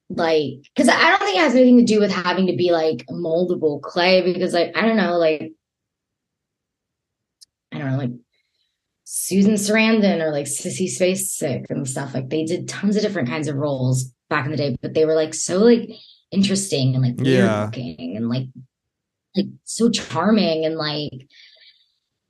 like 0.09 0.55
because 0.75 0.89
I 0.89 1.09
don't 1.11 1.19
think 1.19 1.37
it 1.37 1.43
has 1.43 1.55
anything 1.55 1.77
to 1.77 1.85
do 1.85 2.01
with 2.01 2.11
having 2.11 2.47
to 2.47 2.57
be 2.57 2.71
like 2.73 3.05
moldable 3.09 3.81
clay 3.81 4.33
because 4.33 4.53
like 4.53 4.75
I 4.75 4.81
don't 4.81 4.97
know 4.97 5.17
like 5.17 5.53
I 7.71 7.77
don't 7.77 7.91
know 7.91 7.97
like 7.97 8.11
Susan 9.05 9.53
Sarandon 9.53 10.21
or 10.21 10.33
like 10.33 10.45
Sissy 10.45 10.87
Spacek 10.87 11.67
and 11.69 11.87
stuff 11.87 12.13
like 12.13 12.27
they 12.27 12.43
did 12.43 12.67
tons 12.67 12.97
of 12.97 13.01
different 13.01 13.29
kinds 13.29 13.47
of 13.47 13.55
roles 13.55 14.11
back 14.29 14.43
in 14.43 14.51
the 14.51 14.57
day 14.57 14.75
but 14.81 14.93
they 14.93 15.05
were 15.05 15.15
like 15.15 15.33
so 15.33 15.59
like 15.59 15.89
interesting 16.31 16.95
and 16.95 17.03
like 17.05 17.15
Yeah. 17.25 17.63
looking 17.63 18.17
and 18.17 18.27
like 18.27 18.47
like 19.37 19.47
so 19.63 19.89
charming 19.89 20.65
and 20.65 20.75
like 20.75 21.29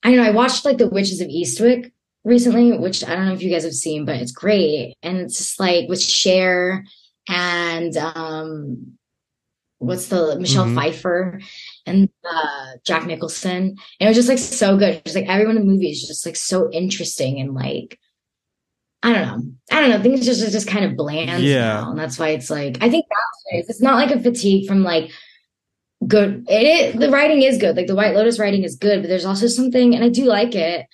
I 0.04 0.10
don't 0.12 0.18
know 0.18 0.30
I 0.30 0.30
watched 0.30 0.64
like 0.64 0.78
The 0.78 0.88
Witches 0.88 1.22
of 1.22 1.28
Eastwick 1.28 1.92
recently 2.26 2.78
which 2.78 3.04
I 3.06 3.16
don't 3.16 3.26
know 3.28 3.34
if 3.34 3.42
you 3.44 3.52
guys 3.52 3.64
have 3.64 3.74
seen 3.74 4.04
but 4.06 4.16
it's 4.18 4.32
great 4.34 4.96
and 5.04 5.18
it's 5.18 5.38
just 5.38 5.60
like 5.60 5.88
with 5.88 6.02
Cher 6.02 6.84
and 7.30 7.96
um 7.98 8.98
what's 9.78 10.08
the 10.08 10.38
Michelle 10.40 10.66
Mhm. 10.66 10.76
Pfeiffer 10.76 11.42
and 11.86 12.10
uh 12.28 12.66
Jack 12.86 13.06
Nicholson. 13.06 13.76
And 14.00 14.02
it 14.02 14.08
was 14.08 14.16
just 14.18 14.30
like 14.30 14.38
so 14.40 14.78
good. 14.78 15.04
Just 15.06 15.16
like 15.16 15.28
everyone 15.30 15.58
in 15.58 15.66
the 15.66 15.72
movie 15.72 15.90
is 15.92 16.02
just 16.08 16.26
like 16.26 16.36
so 16.36 16.72
interesting 16.72 17.40
and 17.40 17.54
like 17.54 18.00
I 19.04 19.14
don't 19.14 19.22
know. 19.28 19.52
I 19.72 19.82
don't 19.82 19.90
know. 19.92 20.02
Things 20.02 20.26
just 20.26 20.42
are 20.42 20.50
just 20.50 20.68
kind 20.68 20.86
of 20.86 20.96
bland 20.98 21.44
Yeah. 21.44 21.82
now. 21.82 21.90
And 21.92 22.00
that's 22.00 22.18
why 22.18 22.30
it's 22.30 22.50
like 22.50 22.78
I 22.82 22.90
think 22.90 23.06
that's 23.10 23.44
what 23.44 23.58
it 23.58 23.60
is. 23.62 23.70
It's 23.70 23.82
not 23.82 23.96
like 23.96 24.16
a 24.16 24.20
fatigue 24.20 24.68
from 24.68 24.82
like 24.84 25.12
good 26.08 26.46
it 26.50 26.64
is 26.96 27.00
the 27.00 27.10
writing 27.12 27.44
is 27.44 27.58
good. 27.58 27.76
Like 27.76 27.88
the 27.88 27.96
White 27.96 28.16
Lotus 28.16 28.40
writing 28.40 28.64
is 28.64 28.76
good, 28.78 29.02
but 29.02 29.10
there's 29.10 29.26
also 29.26 29.48
something 29.48 29.94
and 29.94 30.04
I 30.04 30.10
do 30.10 30.24
like 30.26 30.56
it. 30.56 30.88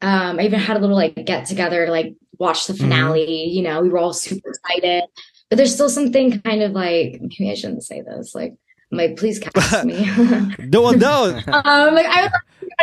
Um, 0.00 0.38
I 0.38 0.44
even 0.44 0.60
had 0.60 0.76
a 0.76 0.80
little 0.80 0.96
like 0.96 1.14
get 1.26 1.46
together 1.46 1.88
like 1.88 2.14
watch 2.38 2.66
the 2.66 2.74
finale. 2.74 3.44
You 3.44 3.62
know, 3.62 3.80
we 3.82 3.88
were 3.88 3.98
all 3.98 4.12
super 4.12 4.50
excited, 4.50 5.04
but 5.50 5.56
there's 5.56 5.74
still 5.74 5.90
something 5.90 6.40
kind 6.42 6.62
of 6.62 6.72
like 6.72 7.20
maybe 7.20 7.50
I 7.50 7.54
shouldn't 7.54 7.82
say 7.82 8.02
this. 8.02 8.34
Like, 8.34 8.54
I'm 8.92 8.98
like 8.98 9.16
please 9.16 9.38
cast 9.38 9.84
me. 9.90 10.06
No 10.68 10.82
one 10.82 10.98
no. 10.98 11.24
um, 11.48 11.94
like 11.94 12.06
I 12.06 12.22
was 12.22 12.32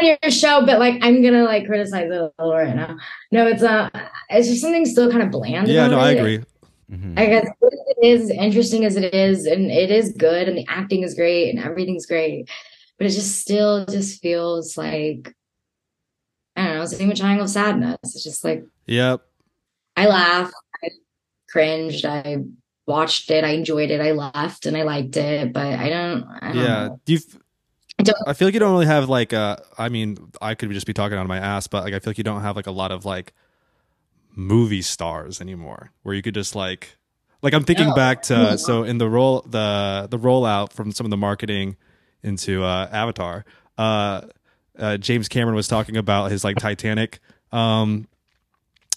on 0.01 0.05
your 0.21 0.31
show, 0.31 0.65
but 0.65 0.79
like 0.79 0.95
I'm 1.03 1.23
gonna 1.23 1.43
like 1.43 1.65
criticize 1.65 2.11
it 2.11 2.11
a 2.11 2.31
little 2.37 2.53
right 2.53 2.75
now. 2.75 2.97
No, 3.31 3.47
it's 3.47 3.63
uh, 3.63 3.89
it's 4.29 4.47
just 4.49 4.61
something 4.61 4.85
still 4.85 5.09
kind 5.09 5.23
of 5.23 5.31
bland. 5.31 5.67
yeah. 5.67 5.87
No, 5.87 5.93
about 5.95 6.07
I 6.07 6.11
it. 6.11 6.17
agree. 6.19 6.39
Mhm. 6.91 7.17
I 7.17 7.25
guess 7.25 7.47
it 7.61 8.05
is 8.05 8.29
interesting 8.29 8.85
as 8.85 8.95
it 8.95 9.11
is, 9.15 9.47
and 9.47 9.71
it 9.71 9.89
is 9.89 10.11
good, 10.11 10.47
and 10.47 10.55
the 10.55 10.65
acting 10.69 11.01
is 11.01 11.15
great, 11.15 11.49
and 11.49 11.57
everything's 11.63 12.05
great, 12.05 12.47
but 12.99 13.07
it 13.07 13.11
just 13.11 13.39
still 13.39 13.85
just 13.87 14.21
feels 14.21 14.77
like 14.77 15.33
I 16.55 16.65
don't 16.67 16.75
know, 16.77 16.85
same 16.85 17.09
with 17.09 17.17
Triangle 17.17 17.45
of 17.45 17.49
Sadness. 17.51 17.97
It's 18.03 18.23
just 18.23 18.43
like 18.43 18.65
Yep. 18.87 19.21
I 19.97 20.07
laughed, 20.07 20.53
I 20.83 20.89
cringed, 21.49 22.05
I 22.05 22.37
watched 22.87 23.29
it, 23.31 23.43
I 23.43 23.49
enjoyed 23.49 23.91
it, 23.91 23.99
I 24.01 24.11
left, 24.11 24.65
and 24.65 24.75
I 24.77 24.83
liked 24.83 25.17
it, 25.17 25.51
but 25.53 25.65
I 25.79 25.89
don't, 25.89 26.23
I 26.41 26.47
don't 26.53 26.57
Yeah. 26.63 26.87
know. 26.87 26.99
Do 27.05 27.13
you? 27.13 27.19
f- 27.19 27.41
I 27.97 28.03
don't- 28.03 28.17
I 28.27 28.33
feel 28.33 28.47
like 28.49 28.53
you 28.53 28.59
don't 28.59 28.71
really 28.73 28.85
have 28.87 29.07
like 29.07 29.31
uh 29.31 29.55
I 29.77 29.87
mean 29.87 30.17
I 30.41 30.53
could 30.55 30.69
just 30.71 30.85
be 30.85 30.91
talking 30.93 31.17
out 31.17 31.21
of 31.21 31.27
my 31.29 31.37
ass, 31.39 31.67
but 31.67 31.83
like 31.85 31.93
I 31.93 31.99
feel 31.99 32.11
like 32.11 32.17
you 32.17 32.25
don't 32.25 32.41
have 32.41 32.55
like 32.57 32.67
a 32.67 32.71
lot 32.71 32.91
of 32.91 33.05
like 33.05 33.31
movie 34.35 34.81
stars 34.81 35.39
anymore 35.39 35.91
where 36.03 36.13
you 36.13 36.21
could 36.21 36.33
just 36.33 36.55
like 36.55 36.97
like 37.41 37.53
I'm 37.53 37.63
thinking 37.63 37.87
No. 37.87 37.95
back 37.95 38.21
to 38.23 38.35
No. 38.37 38.55
so 38.57 38.83
in 38.83 38.97
the 38.97 39.09
roll 39.09 39.41
the 39.47 40.07
the 40.11 40.19
rollout 40.19 40.73
from 40.73 40.91
some 40.91 41.05
of 41.05 41.09
the 41.11 41.15
marketing 41.17 41.77
into 42.21 42.63
uh 42.63 42.89
Avatar 42.91 43.45
uh, 43.77 44.21
uh 44.79 44.97
James 44.97 45.27
Cameron 45.27 45.55
was 45.55 45.67
talking 45.67 45.97
about 45.97 46.31
his 46.31 46.43
like 46.43 46.57
Titanic 46.57 47.19
um 47.51 48.07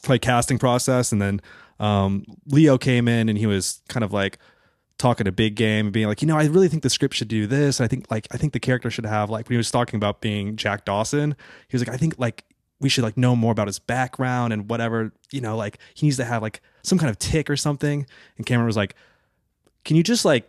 like 0.08 0.22
casting 0.22 0.58
process 0.58 1.12
and 1.12 1.20
then 1.20 1.40
um 1.80 2.24
Leo 2.46 2.78
came 2.78 3.08
in 3.08 3.28
and 3.28 3.38
he 3.38 3.46
was 3.46 3.82
kind 3.88 4.04
of 4.04 4.12
like 4.12 4.38
talking 4.98 5.28
a 5.28 5.32
big 5.32 5.54
game 5.54 5.86
and 5.86 5.92
being 5.92 6.08
like, 6.08 6.20
you 6.20 6.28
know, 6.28 6.36
I 6.36 6.44
really 6.46 6.68
think 6.68 6.82
the 6.82 6.90
script 6.90 7.14
should 7.14 7.28
do 7.28 7.46
this. 7.46 7.80
I 7.80 7.86
think 7.86 8.10
like 8.10 8.26
I 8.30 8.36
think 8.36 8.52
the 8.52 8.60
character 8.60 8.90
should 8.90 9.06
have 9.06 9.30
like 9.30 9.48
when 9.48 9.54
he 9.54 9.58
was 9.58 9.70
talking 9.70 9.96
about 9.96 10.20
being 10.20 10.56
Jack 10.56 10.84
Dawson, 10.84 11.36
he 11.68 11.76
was 11.76 11.86
like, 11.86 11.94
I 11.94 11.96
think 11.96 12.18
like 12.18 12.44
we 12.80 12.88
should 12.88 13.04
like 13.04 13.16
know 13.16 13.34
more 13.34 13.52
about 13.52 13.68
his 13.68 13.78
background 13.78 14.52
and 14.52 14.68
whatever, 14.68 15.12
you 15.30 15.40
know, 15.40 15.56
like 15.56 15.78
he 15.94 16.06
needs 16.06 16.16
to 16.16 16.24
have 16.24 16.42
like 16.42 16.60
some 16.82 16.98
kind 16.98 17.10
of 17.10 17.18
tick 17.18 17.48
or 17.48 17.56
something. 17.56 18.06
And 18.36 18.46
Cameron 18.46 18.66
was 18.66 18.76
like, 18.76 18.94
Can 19.84 19.96
you 19.96 20.02
just 20.02 20.24
like 20.24 20.48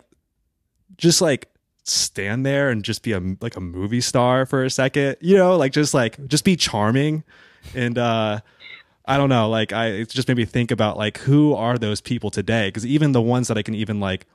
just 0.97 1.21
like 1.21 1.47
stand 1.89 2.45
there 2.45 2.69
and 2.69 2.83
just 2.83 3.03
be 3.03 3.11
a 3.11 3.21
like 3.41 3.55
a 3.55 3.61
movie 3.61 4.01
star 4.01 4.45
for 4.45 4.63
a 4.63 4.69
second? 4.69 5.17
You 5.21 5.37
know, 5.37 5.57
like 5.57 5.73
just 5.73 5.93
like 5.93 6.27
just 6.27 6.43
be 6.43 6.55
charming. 6.55 7.23
And 7.75 7.97
uh 7.97 8.39
I 9.05 9.17
don't 9.17 9.29
know, 9.29 9.49
like 9.49 9.73
I 9.73 9.87
it 9.87 10.09
just 10.09 10.27
made 10.27 10.37
me 10.37 10.45
think 10.45 10.71
about 10.71 10.97
like 10.97 11.17
who 11.19 11.53
are 11.53 11.77
those 11.77 12.01
people 12.01 12.29
today? 12.29 12.67
Because 12.67 12.85
even 12.85 13.11
the 13.11 13.21
ones 13.21 13.47
that 13.47 13.57
I 13.57 13.63
can 13.63 13.75
even 13.75 13.99
like 13.99 14.25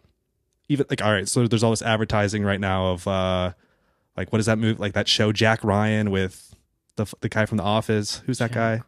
even 0.68 0.86
like 0.88 1.02
all 1.02 1.12
right 1.12 1.28
so 1.28 1.46
there's 1.46 1.62
all 1.62 1.70
this 1.70 1.82
advertising 1.82 2.42
right 2.42 2.60
now 2.60 2.86
of 2.86 3.06
uh 3.06 3.52
like 4.16 4.32
what 4.32 4.38
is 4.38 4.46
that 4.46 4.58
movie 4.58 4.78
like 4.78 4.94
that 4.94 5.08
show 5.08 5.32
jack 5.32 5.62
ryan 5.62 6.10
with 6.10 6.54
the 6.96 7.06
the 7.20 7.28
guy 7.28 7.44
from 7.46 7.58
the 7.58 7.62
office 7.62 8.22
who's 8.26 8.38
that 8.38 8.52
guy 8.52 8.82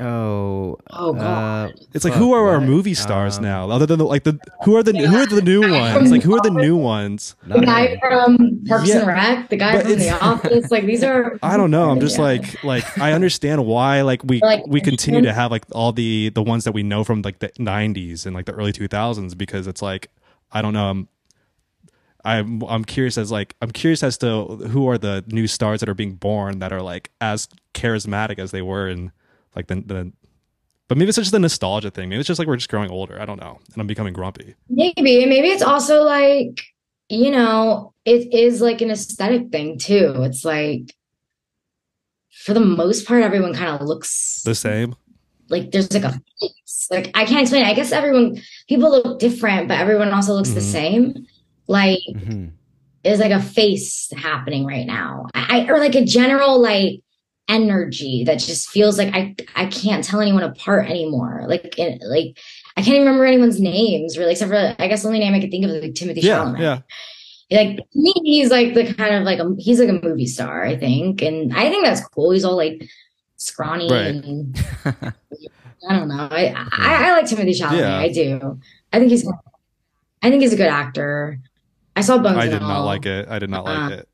Oh. 0.00 0.78
Oh, 0.90 1.12
God. 1.12 1.70
uh, 1.70 1.72
it's 1.94 2.04
like 2.04 2.14
who 2.14 2.32
are 2.32 2.48
our 2.50 2.60
movie 2.60 2.94
stars 2.94 3.36
Um, 3.38 3.44
now 3.44 3.70
other 3.70 3.86
than 3.86 3.98
the, 3.98 4.04
like 4.04 4.24
the 4.24 4.38
who 4.64 4.76
are 4.76 4.82
the 4.82 4.92
who 4.96 5.16
are 5.16 5.26
the 5.26 5.42
new 5.42 5.60
ones 5.70 6.10
like 6.10 6.22
who 6.22 6.34
are 6.34 6.40
the 6.40 6.50
new 6.50 6.74
ones 6.76 7.36
The 7.46 7.60
guy 7.60 7.98
from 7.98 8.62
Parks 8.66 8.88
Yeah. 8.88 8.98
and 9.00 9.06
Rec, 9.08 9.48
the 9.50 9.56
guy 9.56 9.72
But 9.74 9.82
from 9.86 9.98
The 9.98 10.10
Office, 10.24 10.70
like 10.70 10.86
these 10.86 11.04
are. 11.04 11.38
i 11.42 11.56
don't 11.56 11.70
know 11.70 11.90
i'm 11.90 12.00
just 12.00 12.16
Yeah. 12.18 12.24
like 12.24 12.64
like 12.64 12.98
i 12.98 13.12
understand 13.12 13.66
why 13.66 14.02
like 14.02 14.22
we 14.24 14.40
like, 14.40 14.66
we 14.66 14.80
continue 14.80 15.22
to 15.22 15.32
have 15.32 15.50
like 15.50 15.64
all 15.72 15.92
the 15.92 16.30
the 16.30 16.42
ones 16.42 16.64
that 16.64 16.72
we 16.72 16.82
know 16.82 17.04
from 17.04 17.22
like 17.22 17.38
the 17.40 17.50
90s 17.58 18.26
and 18.26 18.34
like 18.34 18.46
the 18.46 18.52
early 18.52 18.72
2000s 18.72 19.36
because 19.36 19.66
it's 19.66 19.82
like 19.82 20.08
i 20.52 20.62
don't 20.62 20.72
know 20.74 20.88
i'm 20.90 21.08
I'm 22.22 22.62
I'm 22.64 22.84
curious 22.84 23.16
as 23.16 23.32
like 23.32 23.56
I'm 23.62 23.70
curious 23.70 24.02
as 24.02 24.18
to 24.18 24.44
who 24.44 24.86
are 24.90 24.98
the 24.98 25.24
new 25.28 25.46
stars 25.46 25.80
that 25.80 25.88
are 25.88 25.94
being 25.94 26.16
born 26.16 26.58
that 26.58 26.70
are 26.70 26.82
like 26.82 27.10
as 27.20 27.48
charismatic 27.72 28.38
as 28.38 28.50
they 28.50 28.60
were 28.60 28.88
in 28.90 29.10
like 29.56 29.66
the, 29.66 29.76
the 29.76 30.12
but 30.88 30.98
maybe 30.98 31.08
it's 31.08 31.18
just 31.18 31.30
the 31.32 31.38
nostalgia 31.38 31.90
thing. 31.90 32.08
Maybe 32.08 32.18
it's 32.20 32.26
just 32.26 32.38
like 32.38 32.48
we're 32.48 32.56
just 32.56 32.68
growing 32.70 32.90
older. 32.90 33.20
I 33.20 33.24
don't 33.24 33.40
know. 33.40 33.58
And 33.72 33.80
I'm 33.80 33.86
becoming 33.86 34.12
grumpy. 34.12 34.54
Maybe, 34.68 35.24
maybe 35.26 35.48
it's 35.48 35.62
also 35.62 36.02
like, 36.02 36.62
you 37.08 37.30
know, 37.30 37.94
it 38.04 38.32
is 38.34 38.60
like 38.60 38.80
an 38.80 38.90
aesthetic 38.90 39.50
thing 39.50 39.78
too. 39.78 40.14
It's 40.18 40.44
like, 40.44 40.92
for 42.44 42.54
the 42.54 42.60
most 42.60 43.06
part, 43.06 43.22
everyone 43.22 43.54
kind 43.54 43.68
of 43.80 43.86
looks 43.86 44.42
The 44.44 44.54
same. 44.54 44.96
like 45.48 45.70
there's 45.70 45.92
like 45.92 46.04
a 46.04 46.20
face. 46.40 46.88
Like 46.90 47.10
I 47.14 47.24
can't 47.24 47.42
explain. 47.42 47.62
it. 47.64 47.68
I 47.68 47.74
guess 47.74 47.92
everyone, 47.92 48.40
people 48.68 48.90
look 48.90 49.18
different, 49.18 49.68
but 49.68 49.78
everyone 49.78 50.10
also 50.12 50.32
looks 50.32 50.50
the 50.50 50.60
Mhm. 50.60 50.72
same. 50.72 51.26
Like 51.68 51.98
Mhm. 52.14 52.50
there's 53.04 53.20
like 53.20 53.30
a 53.32 53.40
face 53.42 54.10
happening 54.16 54.64
right 54.64 54.86
now. 54.86 55.26
I 55.34 55.66
or 55.68 55.78
like 55.78 55.94
a 55.94 56.04
general 56.04 56.60
like 56.60 57.00
energy 57.50 58.24
that 58.24 58.38
just 58.38 58.70
feels 58.70 58.96
like 58.96 59.12
I 59.14 59.34
I 59.56 59.66
can't 59.66 60.02
tell 60.04 60.20
anyone 60.20 60.42
apart 60.44 60.88
anymore. 60.88 61.44
Like 61.48 61.78
it, 61.78 62.00
like 62.06 62.38
I 62.76 62.82
can't 62.82 62.94
even 62.96 63.00
remember 63.06 63.26
anyone's 63.26 63.60
names 63.60 64.16
really, 64.16 64.32
except 64.32 64.50
for 64.50 64.74
I 64.78 64.88
guess 64.88 65.02
the 65.02 65.08
only 65.08 65.18
name 65.20 65.34
I 65.34 65.40
could 65.40 65.50
think 65.50 65.64
of 65.64 65.70
is 65.72 65.82
like 65.82 65.92
Timothée 65.92 66.22
Yeah, 66.22 66.38
Chalamet. 66.38 66.58
yeah. 66.60 66.80
Like 67.52 67.80
me, 67.94 68.12
he's 68.24 68.50
like 68.50 68.74
the 68.74 68.94
kind 68.94 69.16
of 69.16 69.24
like 69.24 69.40
a 69.40 69.54
he's 69.58 69.80
like 69.80 69.88
a 69.88 70.00
movie 70.06 70.26
star, 70.26 70.64
I 70.64 70.76
think, 70.78 71.20
and 71.20 71.52
I 71.52 71.68
think 71.68 71.84
that's 71.84 72.06
cool. 72.08 72.30
He's 72.30 72.44
all 72.44 72.56
like 72.56 72.88
scrawny 73.36 73.90
Right. 73.90 74.14
and 74.14 74.56
I 75.88 75.96
don't 75.98 76.08
know. 76.08 76.28
I 76.30 76.54
I, 76.72 77.08
I 77.08 77.12
like 77.12 77.24
Timothée 77.24 77.58
Chalamet. 77.60 77.78
Yeah. 77.78 77.98
I 77.98 78.08
do. 78.12 78.60
I 78.92 78.98
think 79.00 79.10
he's 79.10 79.26
I 80.22 80.30
think 80.30 80.42
he's 80.42 80.52
a 80.52 80.56
good 80.56 80.68
actor. 80.68 81.38
I 81.96 82.02
saw 82.02 82.18
Bones. 82.18 82.36
I 82.38 82.46
did 82.48 82.60
not 82.62 82.80
All. 82.80 82.86
like 82.86 83.04
it. 83.06 83.28
I 83.28 83.38
did 83.40 83.50
not 83.50 83.64
like 83.64 83.76
Uh-uh. 83.78 83.88
it. 83.96 84.08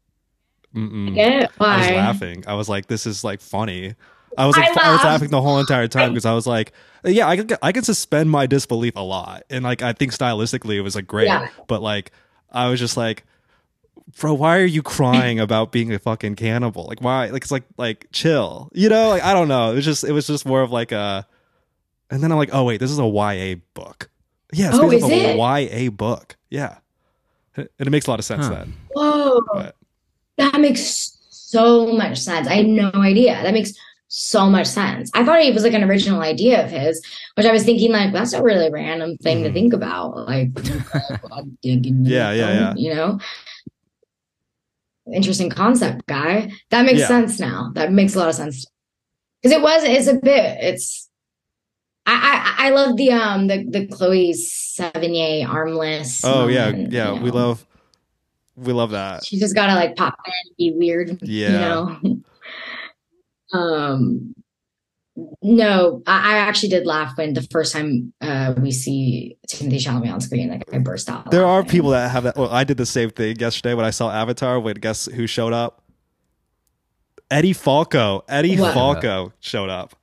It? 0.77 1.51
I 1.61 1.79
was 1.79 1.91
laughing. 1.91 2.45
I 2.47 2.55
was 2.55 2.69
like, 2.69 2.87
"This 2.87 3.07
is 3.07 3.25
like 3.25 3.41
funny." 3.41 3.95
I 4.39 4.47
was 4.47 4.55
like, 4.57 4.77
I 4.77 4.91
I, 4.91 4.93
was 4.93 5.03
laughing 5.05 5.31
the 5.31 5.41
whole 5.41 5.59
entire 5.59 5.89
time 5.89 6.11
because 6.13 6.27
I 6.27 6.35
was 6.35 6.47
like, 6.47 6.73
"Yeah, 7.05 7.27
I 7.27 7.37
can 7.39 7.57
I 7.63 7.73
can 7.73 7.83
suspend 7.85 8.31
my 8.31 8.47
disbelief 8.47 8.95
a 8.97 9.01
lot," 9.01 9.45
and 9.49 9.65
like 9.65 9.81
I 9.83 9.93
think 9.95 10.13
stylistically 10.13 10.75
it 10.77 10.83
was 10.83 10.95
like 10.95 11.07
great, 11.07 11.27
Yeah. 11.29 11.49
but 11.69 11.81
like 11.81 12.13
I 12.53 12.69
was 12.69 12.79
just 12.79 12.97
like, 12.99 13.25
"Bro, 14.21 14.35
why 14.35 14.59
are 14.59 14.65
you 14.67 14.83
crying 14.83 15.41
about 15.41 15.73
being 15.73 15.93
a 15.95 15.99
fucking 15.99 16.35
cannibal? 16.37 16.85
Like 16.87 17.01
why? 17.01 17.29
Like 17.29 17.43
it's 17.45 17.51
like 17.51 17.65
like 17.79 18.09
chill, 18.13 18.69
you 18.75 18.91
know? 18.91 19.09
Like 19.09 19.23
I 19.23 19.33
don't 19.33 19.49
know. 19.49 19.73
It 19.73 19.77
was 19.77 19.85
just 19.87 20.05
it 20.05 20.13
was 20.13 20.27
just 20.27 20.45
more 20.45 20.61
of 20.61 20.71
like 20.71 20.93
a." 20.93 21.27
And 22.11 22.23
then 22.23 22.31
I'm 22.31 22.37
like, 22.39 22.51
"Oh 22.53 22.65
wait, 22.65 22.79
this 22.79 22.91
is 22.91 22.99
a 22.99 23.07
YA 23.07 23.57
book." 23.75 24.11
Yeah, 24.53 24.69
it's 24.69 24.79
Oh, 24.79 24.91
is 24.93 25.03
a 25.03 25.31
it? 25.35 25.37
YA 25.39 25.91
book. 25.91 26.37
Yeah, 26.51 26.77
and 27.57 27.69
it 27.79 27.91
makes 27.91 28.07
a 28.07 28.11
lot 28.11 28.19
of 28.21 28.25
sense 28.27 28.47
Huh. 28.47 28.55
then. 28.55 28.75
Whoa, 28.93 29.41
But- 29.55 29.77
that 30.39 30.61
makes 30.61 31.17
so 31.31 31.93
much 31.93 32.19
sense. 32.19 32.47
I 32.49 32.55
had 32.55 32.67
no 32.67 32.91
idea. 32.95 33.41
That 33.43 33.53
makes 33.55 33.73
so 34.09 34.49
much 34.49 34.67
sense. 34.67 35.11
I 35.15 35.25
thought 35.25 35.41
it 35.41 35.53
was 35.55 35.65
like 35.65 35.73
an 35.75 35.83
original 35.85 36.21
idea 36.21 36.65
of 36.65 36.71
his, 36.71 37.03
which 37.35 37.47
I 37.47 37.53
was 37.53 37.65
thinking 37.65 37.93
like 37.93 38.13
that's 38.13 38.33
a 38.33 38.43
really 38.43 38.71
random 38.71 39.17
thing 39.19 39.43
to 39.43 39.51
Mhm. 39.51 39.55
think 39.55 39.73
about. 39.73 40.17
Like, 40.27 40.51
Yeah, 41.63 42.33
yeah, 42.33 42.33
yeah. 42.33 42.75
You 42.77 42.95
know, 42.95 43.19
interesting 45.13 45.51
concept, 45.51 46.07
guy. 46.07 46.51
That 46.71 46.85
makes 46.85 47.01
Yeah. 47.01 47.09
sense 47.09 47.39
now. 47.41 47.71
That 47.75 47.93
makes 47.93 48.15
a 48.15 48.19
lot 48.19 48.29
of 48.29 48.35
sense 48.35 48.67
because 49.43 49.57
it 49.57 49.63
was. 49.63 49.85
It's 49.85 50.09
a 50.09 50.15
bit. 50.15 50.59
It's. 50.61 51.09
I, 52.09 52.57
I 52.59 52.67
I 52.67 52.71
love 52.71 52.97
the 52.97 53.11
um 53.13 53.49
the 53.49 53.65
the 53.69 53.87
Chloe 53.89 54.33
Sevigny 54.33 55.45
armless. 55.47 56.25
Oh 56.25 56.47
yeah, 56.47 56.71
moment, 56.71 56.93
yeah. 56.93 57.15
you 57.15 57.23
We 57.23 57.31
love 57.33 57.67
we 58.57 58.73
love 58.73 58.91
that. 58.91 59.25
She 59.25 59.39
just 59.39 59.55
gotta 59.55 59.75
like 59.75 59.97
pop 59.97 60.15
in 60.27 60.33
and 60.45 60.57
be 60.57 60.73
weird. 60.77 61.19
Yeah. 61.23 61.51
You 61.53 61.59
know? 62.09 62.23
um 63.59 64.35
no, 65.41 66.03
I, 66.07 66.35
I 66.35 66.39
actually 66.39 66.69
did 66.69 66.87
laugh 66.87 67.17
when 67.17 67.33
the 67.33 67.43
first 67.51 67.73
time 67.73 68.13
uh 68.21 68.55
we 68.61 68.71
see 68.71 69.39
Timothée 69.49 69.77
Chalamet 69.79 70.13
on 70.13 70.21
screen, 70.21 70.51
like 70.51 70.65
I 70.75 70.79
burst 70.79 71.09
out. 71.09 71.31
There 71.31 71.47
are 71.47 71.65
people 71.65 71.91
that 71.91 72.11
have 72.11 72.25
that. 72.25 72.37
Well, 72.37 72.51
I 72.51 72.65
did 72.65 72.77
the 72.77 72.85
same 72.87 73.11
thing 73.11 73.37
yesterday 73.39 73.73
when 73.75 73.87
I 73.87 73.91
saw 73.91 74.11
Avatar. 74.11 74.61
Wait, 74.61 74.81
guess 74.81 75.07
who 75.07 75.27
showed 75.27 75.53
up? 75.55 75.83
Edie 77.31 77.55
Falco. 77.55 78.25
Edie 78.29 78.59
What? 78.59 78.75
Falco 78.75 79.33
showed 79.41 79.71
up 79.71 79.97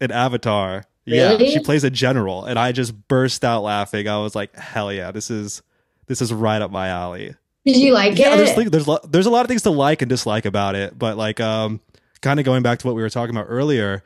in 0.00 0.10
Avatar. 0.10 0.84
Yeah, 1.06 1.30
Really? 1.30 1.50
she 1.50 1.60
plays 1.60 1.84
a 1.84 1.90
general, 1.90 2.44
and 2.44 2.58
I 2.58 2.72
just 2.72 3.08
burst 3.08 3.44
out 3.44 3.62
laughing. 3.62 4.08
I 4.08 4.18
was 4.18 4.34
like, 4.34 4.54
"Hell 4.56 4.92
yeah, 4.92 5.10
this 5.12 5.30
is 5.30 5.62
this 6.06 6.20
is 6.22 6.32
right 6.32 6.60
up 6.60 6.70
my 6.70 6.88
alley." 6.88 7.34
Did 7.64 7.76
you 7.76 7.92
like 7.94 8.18
yeah, 8.18 8.34
it? 8.34 8.36
there's 8.38 8.52
thing- 8.52 8.70
there's 8.70 8.86
lo- 8.88 9.00
there's 9.08 9.26
a 9.26 9.30
lot 9.30 9.42
of 9.42 9.48
things 9.48 9.62
to 9.62 9.70
like 9.70 10.02
and 10.02 10.08
dislike 10.08 10.44
about 10.44 10.74
it, 10.74 10.98
but 10.98 11.16
like 11.16 11.40
um 11.40 11.80
kind 12.20 12.38
of 12.40 12.44
going 12.46 12.62
back 12.62 12.78
to 12.80 12.86
what 12.86 12.94
we 12.96 13.02
were 13.02 13.10
talking 13.10 13.34
about 13.34 13.46
earlier 13.48 14.02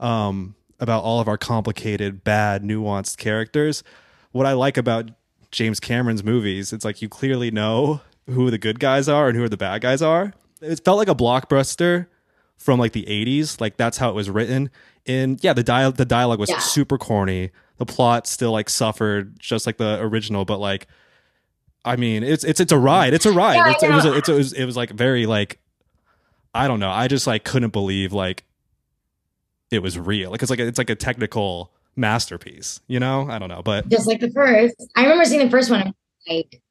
um 0.00 0.54
about 0.80 1.04
all 1.04 1.20
of 1.20 1.28
our 1.28 1.38
complicated, 1.38 2.24
bad, 2.24 2.62
nuanced 2.62 3.16
characters. 3.18 3.84
What 4.32 4.46
I 4.46 4.52
like 4.54 4.76
about 4.76 5.10
James 5.50 5.78
Cameron's 5.78 6.24
movies, 6.24 6.72
it's 6.72 6.84
like 6.84 7.00
you 7.02 7.08
clearly 7.08 7.50
know 7.50 8.00
who 8.28 8.50
the 8.50 8.58
good 8.58 8.80
guys 8.80 9.08
are 9.08 9.28
and 9.28 9.36
who 9.36 9.48
the 9.48 9.56
bad 9.56 9.80
guys 9.82 10.00
are. 10.02 10.32
It 10.60 10.80
felt 10.84 10.98
like 10.98 11.08
a 11.08 11.14
blockbuster 11.14 12.06
from 12.56 12.78
like 12.80 12.92
the 12.92 13.04
80s, 13.04 13.60
like 13.60 13.76
that's 13.76 13.98
how 13.98 14.08
it 14.08 14.14
was 14.14 14.30
written. 14.30 14.70
And 15.06 15.42
yeah, 15.44 15.52
the 15.52 15.62
dial 15.62 15.92
the 15.92 16.04
dialogue 16.04 16.38
was 16.40 16.48
Yeah. 16.50 16.58
super 16.58 16.96
corny. 16.98 17.50
The 17.76 17.86
plot 17.86 18.26
still 18.26 18.52
like 18.52 18.68
suffered 18.70 19.38
just 19.38 19.66
like 19.66 19.76
the 19.76 19.98
original, 20.00 20.44
but 20.44 20.58
like 20.60 20.86
I 21.84 21.96
mean, 21.96 22.22
it's 22.22 22.44
it's 22.44 22.60
it's 22.60 22.72
a 22.72 22.78
ride. 22.78 23.14
It's 23.14 23.26
a 23.26 23.32
ride. 23.32 23.56
Yeah, 23.56 23.70
it's, 23.72 23.82
it 23.82 23.90
was 23.90 24.04
a, 24.04 24.16
it's, 24.16 24.28
it 24.28 24.34
was 24.34 24.52
it 24.52 24.64
was 24.64 24.76
like 24.76 24.90
very 24.90 25.26
like 25.26 25.58
I 26.54 26.68
don't 26.68 26.80
know. 26.80 26.90
I 26.90 27.08
just 27.08 27.26
like 27.26 27.44
couldn't 27.44 27.72
believe 27.72 28.12
like 28.12 28.44
it 29.70 29.80
was 29.80 29.98
real. 29.98 30.30
Like 30.30 30.42
it's 30.42 30.50
like 30.50 30.60
a, 30.60 30.66
it's 30.66 30.78
like 30.78 30.90
a 30.90 30.94
technical 30.94 31.72
masterpiece. 31.96 32.80
You 32.86 33.00
know? 33.00 33.28
I 33.28 33.38
don't 33.38 33.48
know, 33.48 33.62
but 33.62 33.88
just 33.88 34.06
like 34.06 34.20
the 34.20 34.30
first. 34.30 34.76
I 34.96 35.02
remember 35.02 35.24
seeing 35.24 35.44
the 35.44 35.50
first 35.50 35.70
one. 35.70 35.92
Like, 36.28 36.62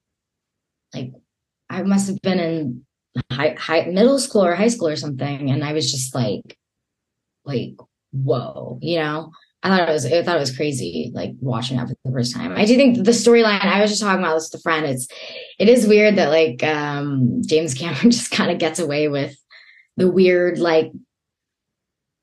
like 0.93 1.11
I 1.69 1.81
must 1.81 2.07
have 2.07 2.21
been 2.21 2.39
in 2.39 2.85
high, 3.31 3.55
high 3.59 3.85
middle 3.85 4.19
school 4.19 4.45
or 4.45 4.55
high 4.55 4.69
school 4.69 4.87
or 4.87 4.95
something, 4.95 5.49
and 5.49 5.63
I 5.63 5.73
was 5.73 5.91
just 5.91 6.15
like, 6.15 6.57
like, 7.43 7.75
whoa, 8.11 8.79
you 8.81 8.99
know. 8.99 9.31
I 9.63 9.69
thought 9.69 9.87
it 9.89 9.91
was, 9.91 10.05
I 10.07 10.23
thought 10.23 10.37
it 10.37 10.39
was 10.39 10.55
crazy, 10.55 11.11
like 11.13 11.31
watching 11.39 11.77
that 11.77 11.87
for 11.87 11.95
the 12.03 12.11
first 12.11 12.33
time. 12.35 12.53
I 12.53 12.65
do 12.65 12.75
think 12.75 12.97
the 12.97 13.11
storyline. 13.11 13.61
I 13.63 13.79
was 13.81 13.91
just 13.91 14.01
talking 14.01 14.23
about 14.23 14.33
this 14.35 14.49
with 14.51 14.59
a 14.59 14.63
friend. 14.63 14.85
It's, 14.87 15.07
it 15.59 15.69
is 15.69 15.85
weird 15.85 16.15
that 16.15 16.29
like 16.29 16.63
um 16.63 17.41
James 17.45 17.73
Cameron 17.75 18.09
just 18.17 18.31
kind 18.31 18.49
of 18.51 18.57
gets 18.57 18.79
away 18.79 19.07
with 19.07 19.35
the 19.97 20.09
weird, 20.09 20.57
like, 20.57 20.91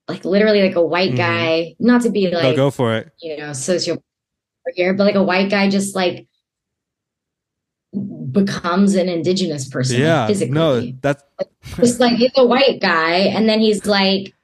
like 0.08 0.24
literally 0.24 0.62
like 0.62 0.74
a 0.74 0.84
white 0.84 1.12
Mhm. 1.12 1.16
guy. 1.16 1.74
Not 1.78 2.02
to 2.02 2.10
be 2.10 2.28
like 2.30 2.42
no, 2.42 2.56
go 2.56 2.70
for 2.72 2.96
it. 2.96 3.12
you 3.20 3.36
know, 3.36 3.50
sociopath 3.50 4.02
here, 4.74 4.94
but 4.94 5.04
like 5.04 5.14
a 5.14 5.22
white 5.22 5.48
guy 5.50 5.70
just 5.70 5.94
like 5.94 6.26
becomes 8.32 8.94
an 8.94 9.08
indigenous 9.08 9.68
person 9.68 10.00
Yeah, 10.00 10.26
physically. 10.26 10.54
no, 10.54 10.92
that's 11.00 11.22
Just 11.76 12.00
like 12.00 12.16
he's 12.16 12.32
a 12.36 12.44
white 12.46 12.80
guy, 12.80 13.16
and 13.16 13.48
then 13.48 13.60
he's 13.60 13.86
like 13.86 14.34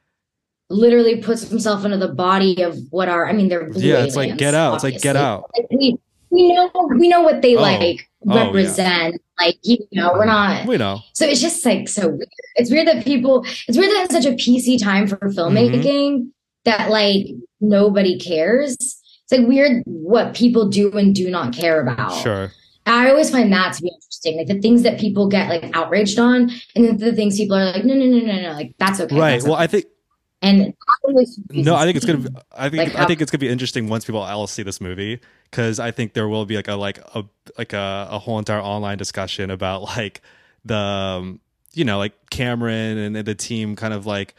literally 0.71 1.17
puts 1.21 1.49
himself 1.49 1.85
into 1.85 1.97
the 1.99 2.09
body 2.09 2.63
of 2.63 2.77
what 2.91 3.09
are 3.09 3.29
I 3.29 3.33
mean 3.33 3.49
they're 3.49 3.69
blue 3.71 3.83
yeah. 3.83 4.03
It's 4.05 4.17
like 4.17 4.37
get 4.39 4.55
out. 4.55 4.75
It's 4.75 4.85
like 4.85 5.01
get 5.01 5.17
out. 5.17 5.51
Like, 5.57 5.67
we 5.71 5.97
we 6.31 6.53
know 6.53 6.71
we 6.99 7.09
know 7.09 7.23
what 7.23 7.43
they 7.43 7.57
Oh. 7.57 7.61
like 7.63 8.09
Oh, 8.27 8.35
yeah. 8.35 8.45
represent. 8.47 9.21
Like 9.39 9.59
you 9.63 9.79
know, 9.93 10.13
we're 10.15 10.25
not 10.25 10.67
We 10.67 10.79
know. 10.79 11.01
so 11.13 11.27
it's 11.27 11.41
just 11.43 11.65
like 11.67 11.89
so 11.89 12.09
weird. 12.09 12.29
It's 12.57 12.71
weird 12.71 12.87
that 12.89 13.05
people, 13.05 13.45
it's 13.69 13.77
weird 13.77 13.91
that 13.93 14.05
it's 14.05 14.15
such 14.15 14.25
a 14.25 14.31
PC 14.35 14.83
time 14.83 15.07
for 15.07 15.17
filmmaking 15.19 15.83
Mm-hmm. 15.83 16.23
that 16.65 16.89
like 16.91 17.27
nobody 17.61 18.19
cares. 18.19 18.75
It's 18.81 19.33
like 19.33 19.47
weird 19.47 19.83
what 19.87 20.35
people 20.35 20.69
do 20.69 20.91
and 20.97 21.15
do 21.15 21.31
not 21.31 21.53
care 21.55 21.81
about. 21.83 22.13
Sure. 22.23 22.51
I 22.87 23.11
always 23.11 23.31
find 23.31 23.53
that 23.53 23.75
to 23.75 23.83
be 23.83 23.89
interesting. 23.89 24.37
Like 24.39 24.47
the 24.47 24.61
things 24.61 24.83
that 24.85 24.99
people 25.01 25.29
get 25.29 25.49
like 25.49 25.71
outraged 25.77 26.19
on, 26.19 26.51
and 26.75 26.85
then 26.87 26.97
the 26.99 27.13
things 27.15 27.37
people 27.37 27.57
are 27.57 27.65
like, 27.73 27.85
no, 27.85 27.95
no, 27.95 28.05
no, 28.07 28.19
no, 28.25 28.41
no, 28.43 28.53
like 28.53 28.75
that's 28.79 29.01
okay. 29.01 29.19
Right. 29.19 29.31
that's 29.33 29.45
Well, 29.45 29.55
okay. 29.55 29.63
I 29.65 29.67
think 29.67 29.85
and 30.45 30.75
no. 31.51 31.75
I 31.75 31.85
think 31.85 31.97
it's 31.97 32.05
gonna. 32.05 32.19
Be, 32.19 32.29
I 32.53 32.69
think 32.69 32.79
Like 32.85 32.95
I 32.95 32.99
how- 33.01 33.07
think 33.07 33.21
it's 33.21 33.31
gonna 33.31 33.41
be 33.41 33.49
interesting 33.49 33.89
once 33.89 34.05
people 34.05 34.25
else 34.25 34.53
see 34.53 34.63
this 34.63 34.81
movie 34.81 35.21
because 35.51 35.81
I 35.81 35.91
think 35.91 36.13
there 36.13 36.29
will 36.29 36.45
be 36.47 36.57
like 36.57 36.69
a 36.69 36.75
like 36.77 36.99
a 37.15 37.25
like 37.59 37.73
a, 37.73 38.09
a 38.11 38.19
whole 38.19 38.39
entire 38.39 38.61
online 38.61 38.99
discussion 38.99 39.51
about 39.51 39.83
like 39.83 40.21
the 40.65 40.77
um, 40.77 41.41
you 41.73 41.85
know 41.85 41.99
like 41.99 42.13
Cameron 42.31 42.99
and 42.99 43.17
the 43.17 43.35
team 43.35 43.75
kind 43.77 43.95
of 43.95 44.07
like 44.07 44.35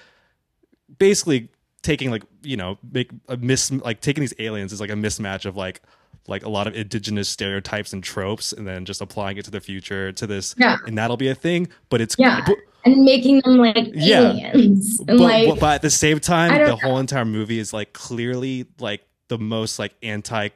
basically 0.98 1.50
taking 1.82 2.10
like 2.12 2.24
you 2.44 2.58
know 2.58 2.78
make 2.92 3.12
a 3.28 3.38
miss 3.38 3.72
like 3.72 4.02
taking 4.02 4.22
these 4.22 4.34
aliens 4.40 4.74
is 4.74 4.80
like 4.82 4.90
a 4.90 4.94
mismatch 4.96 5.46
of 5.46 5.56
like 5.56 5.82
like 6.28 6.44
a 6.44 6.50
lot 6.50 6.66
of 6.66 6.74
indigenous 6.76 7.30
stereotypes 7.30 7.94
and 7.94 8.04
tropes 8.04 8.52
and 8.52 8.66
then 8.68 8.86
just 8.86 9.02
applying 9.02 9.38
it 9.38 9.46
to 9.46 9.52
the 9.52 9.60
future 9.62 10.12
to 10.12 10.26
this 10.26 10.56
Yeah. 10.58 10.78
and 10.88 10.98
that'll 10.98 11.18
be 11.18 11.28
a 11.28 11.36
thing 11.36 11.68
but 11.90 12.02
it's 12.02 12.16
Yeah. 12.18 12.42
but, 12.46 12.58
and 12.86 13.04
making 13.04 13.42
them 13.42 13.58
like 13.58 13.90
Yeah. 13.94 14.32
aliens. 14.34 15.00
And 15.00 15.18
but, 15.18 15.20
like 15.20 15.60
but- 15.60 15.76
at 15.76 15.82
the 15.82 15.90
same 15.90 16.20
time 16.20 16.66
the 16.66 16.76
whole 16.76 17.00
entire 17.00 17.26
movie 17.26 17.60
is 17.60 17.74
like 17.74 17.94
clearly 17.94 18.68
like 18.80 19.02
the 19.28 19.38
most 19.38 19.80
like 19.80 19.94
anti 20.04 20.50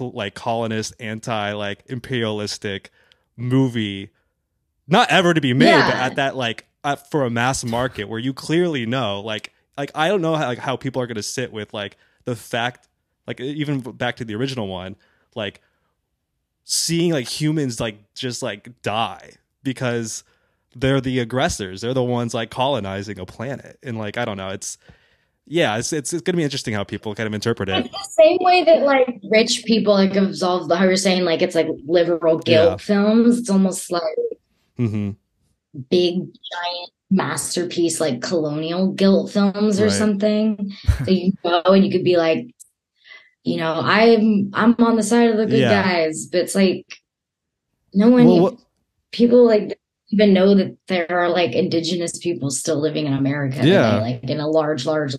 like 0.00 0.34
colonist 0.34 0.92
anti 0.98 1.52
like 1.52 1.84
imperialistic 1.86 2.90
movie 3.36 4.10
not 4.88 5.08
ever 5.10 5.32
to 5.34 5.40
be 5.40 5.52
made 5.52 5.80
but 5.82 5.94
at 5.94 6.16
that 6.16 6.34
like 6.34 6.66
at, 6.82 7.08
for 7.10 7.24
a 7.24 7.30
mass 7.30 7.64
market 7.64 8.08
where 8.08 8.18
you 8.18 8.32
clearly 8.34 8.86
know 8.86 9.20
like 9.20 9.52
like 9.78 9.90
i 9.94 10.08
don't 10.08 10.20
know 10.20 10.34
how, 10.34 10.46
like 10.46 10.58
how 10.58 10.74
people 10.76 11.00
are 11.00 11.06
going 11.06 11.14
to 11.16 11.22
sit 11.22 11.52
with 11.52 11.72
like 11.72 11.96
the 12.24 12.34
fact 12.34 12.88
like 13.28 13.40
even 13.40 13.80
back 13.80 14.16
to 14.16 14.24
the 14.24 14.34
original 14.34 14.66
one 14.66 14.96
like 15.36 15.60
seeing 16.64 17.12
like 17.12 17.28
humans 17.28 17.78
like 17.78 17.98
just 18.14 18.42
like 18.42 18.82
die 18.82 19.30
because 19.62 20.24
they're 20.78 21.00
the 21.00 21.18
aggressors 21.18 21.80
they're 21.80 21.94
the 21.94 22.02
ones 22.02 22.34
like 22.34 22.50
colonizing 22.50 23.18
a 23.18 23.26
planet 23.26 23.78
and 23.82 23.96
like 23.98 24.16
i 24.18 24.24
don't 24.24 24.36
know 24.36 24.48
it's 24.50 24.78
yeah 25.46 25.76
it's 25.78 25.92
it's, 25.92 26.12
it's 26.12 26.22
gonna 26.22 26.36
be 26.36 26.42
interesting 26.44 26.74
how 26.74 26.84
people 26.84 27.14
kind 27.14 27.26
of 27.26 27.34
interpret 27.34 27.68
it 27.68 27.86
It's 27.86 27.92
the 28.16 28.22
same 28.22 28.38
way 28.40 28.64
that 28.64 28.82
like 28.82 29.20
rich 29.30 29.64
people 29.64 29.94
like 29.94 30.14
absolve 30.16 30.70
how 30.70 30.84
you're 30.84 30.96
saying 30.96 31.24
like 31.24 31.40
it's 31.42 31.54
like 31.54 31.68
liberal 31.86 32.38
guilt 32.38 32.70
Yeah. 32.72 32.76
films. 32.76 33.38
It's 33.38 33.50
almost 33.50 33.90
like 33.90 34.02
hmm 34.76 35.10
big 35.90 36.14
giant 36.14 36.90
masterpiece 37.10 38.00
like 38.00 38.20
colonial 38.22 38.92
guilt 38.92 39.30
films 39.30 39.78
or 39.80 39.84
Right. 39.84 39.92
something. 39.92 40.72
so 41.04 41.10
you 41.10 41.32
go 41.44 41.62
and 41.66 41.84
you 41.84 41.92
could 41.92 42.02
be 42.04 42.16
like, 42.16 42.46
you 43.44 43.58
know, 43.58 43.74
I'm 43.82 44.50
I'm 44.52 44.74
on 44.78 44.96
the 44.96 45.02
side 45.02 45.30
of 45.30 45.36
the 45.36 45.46
good 45.46 45.60
Yeah. 45.60 45.82
guys, 45.82 46.26
but 46.26 46.40
it's 46.40 46.54
like 46.56 46.84
no 47.94 48.08
one 48.10 48.26
Well, 48.26 48.40
what- 48.42 48.58
people 49.12 49.46
like 49.46 49.78
even 50.10 50.32
know 50.32 50.54
that 50.54 50.76
there 50.88 51.06
are 51.10 51.28
like 51.28 51.52
indigenous 51.52 52.18
people 52.18 52.50
still 52.50 52.80
living 52.80 53.06
in 53.06 53.12
America 53.12 53.56
Yeah. 53.66 53.90
today, 53.98 54.00
like 54.20 54.30
in 54.30 54.40
a 54.40 54.48
large, 54.48 54.86
large 54.86 55.14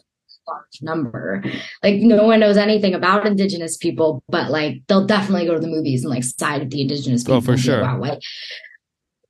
large 0.47 0.81
number. 0.81 1.43
Like 1.83 1.95
no 1.95 2.23
one 2.23 2.39
knows 2.39 2.55
anything 2.55 2.93
about 2.93 3.27
indigenous 3.27 3.75
people, 3.75 4.23
but 4.29 4.49
like 4.49 4.77
they'll 4.87 5.05
definitely 5.05 5.45
go 5.45 5.55
to 5.55 5.59
the 5.59 5.67
movies 5.67 6.03
and 6.05 6.09
like 6.13 6.23
side 6.23 6.61
with 6.61 6.71
the 6.71 6.81
indigenous 6.81 7.23
people. 7.23 7.35
Oh, 7.35 7.41
for 7.41 7.57
sure. 7.57 7.81
Like, 7.81 7.91
wow, 7.91 7.99
like 7.99 8.19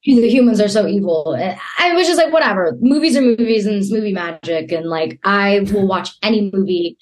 the 0.05 0.29
humans 0.29 0.61
are 0.61 0.67
so 0.69 0.85
evil. 0.87 1.35
I 1.79 1.93
was 1.93 2.05
just 2.07 2.17
like, 2.19 2.31
whatever. 2.31 2.77
Movies 2.79 3.17
are 3.17 3.21
movies 3.21 3.65
and 3.65 3.75
it's 3.75 3.91
movie 3.91 4.13
magic. 4.13 4.71
And 4.71 4.85
like 4.85 5.19
I 5.23 5.61
will 5.73 5.87
watch 5.87 6.11
any 6.21 6.51
movie. 6.53 6.97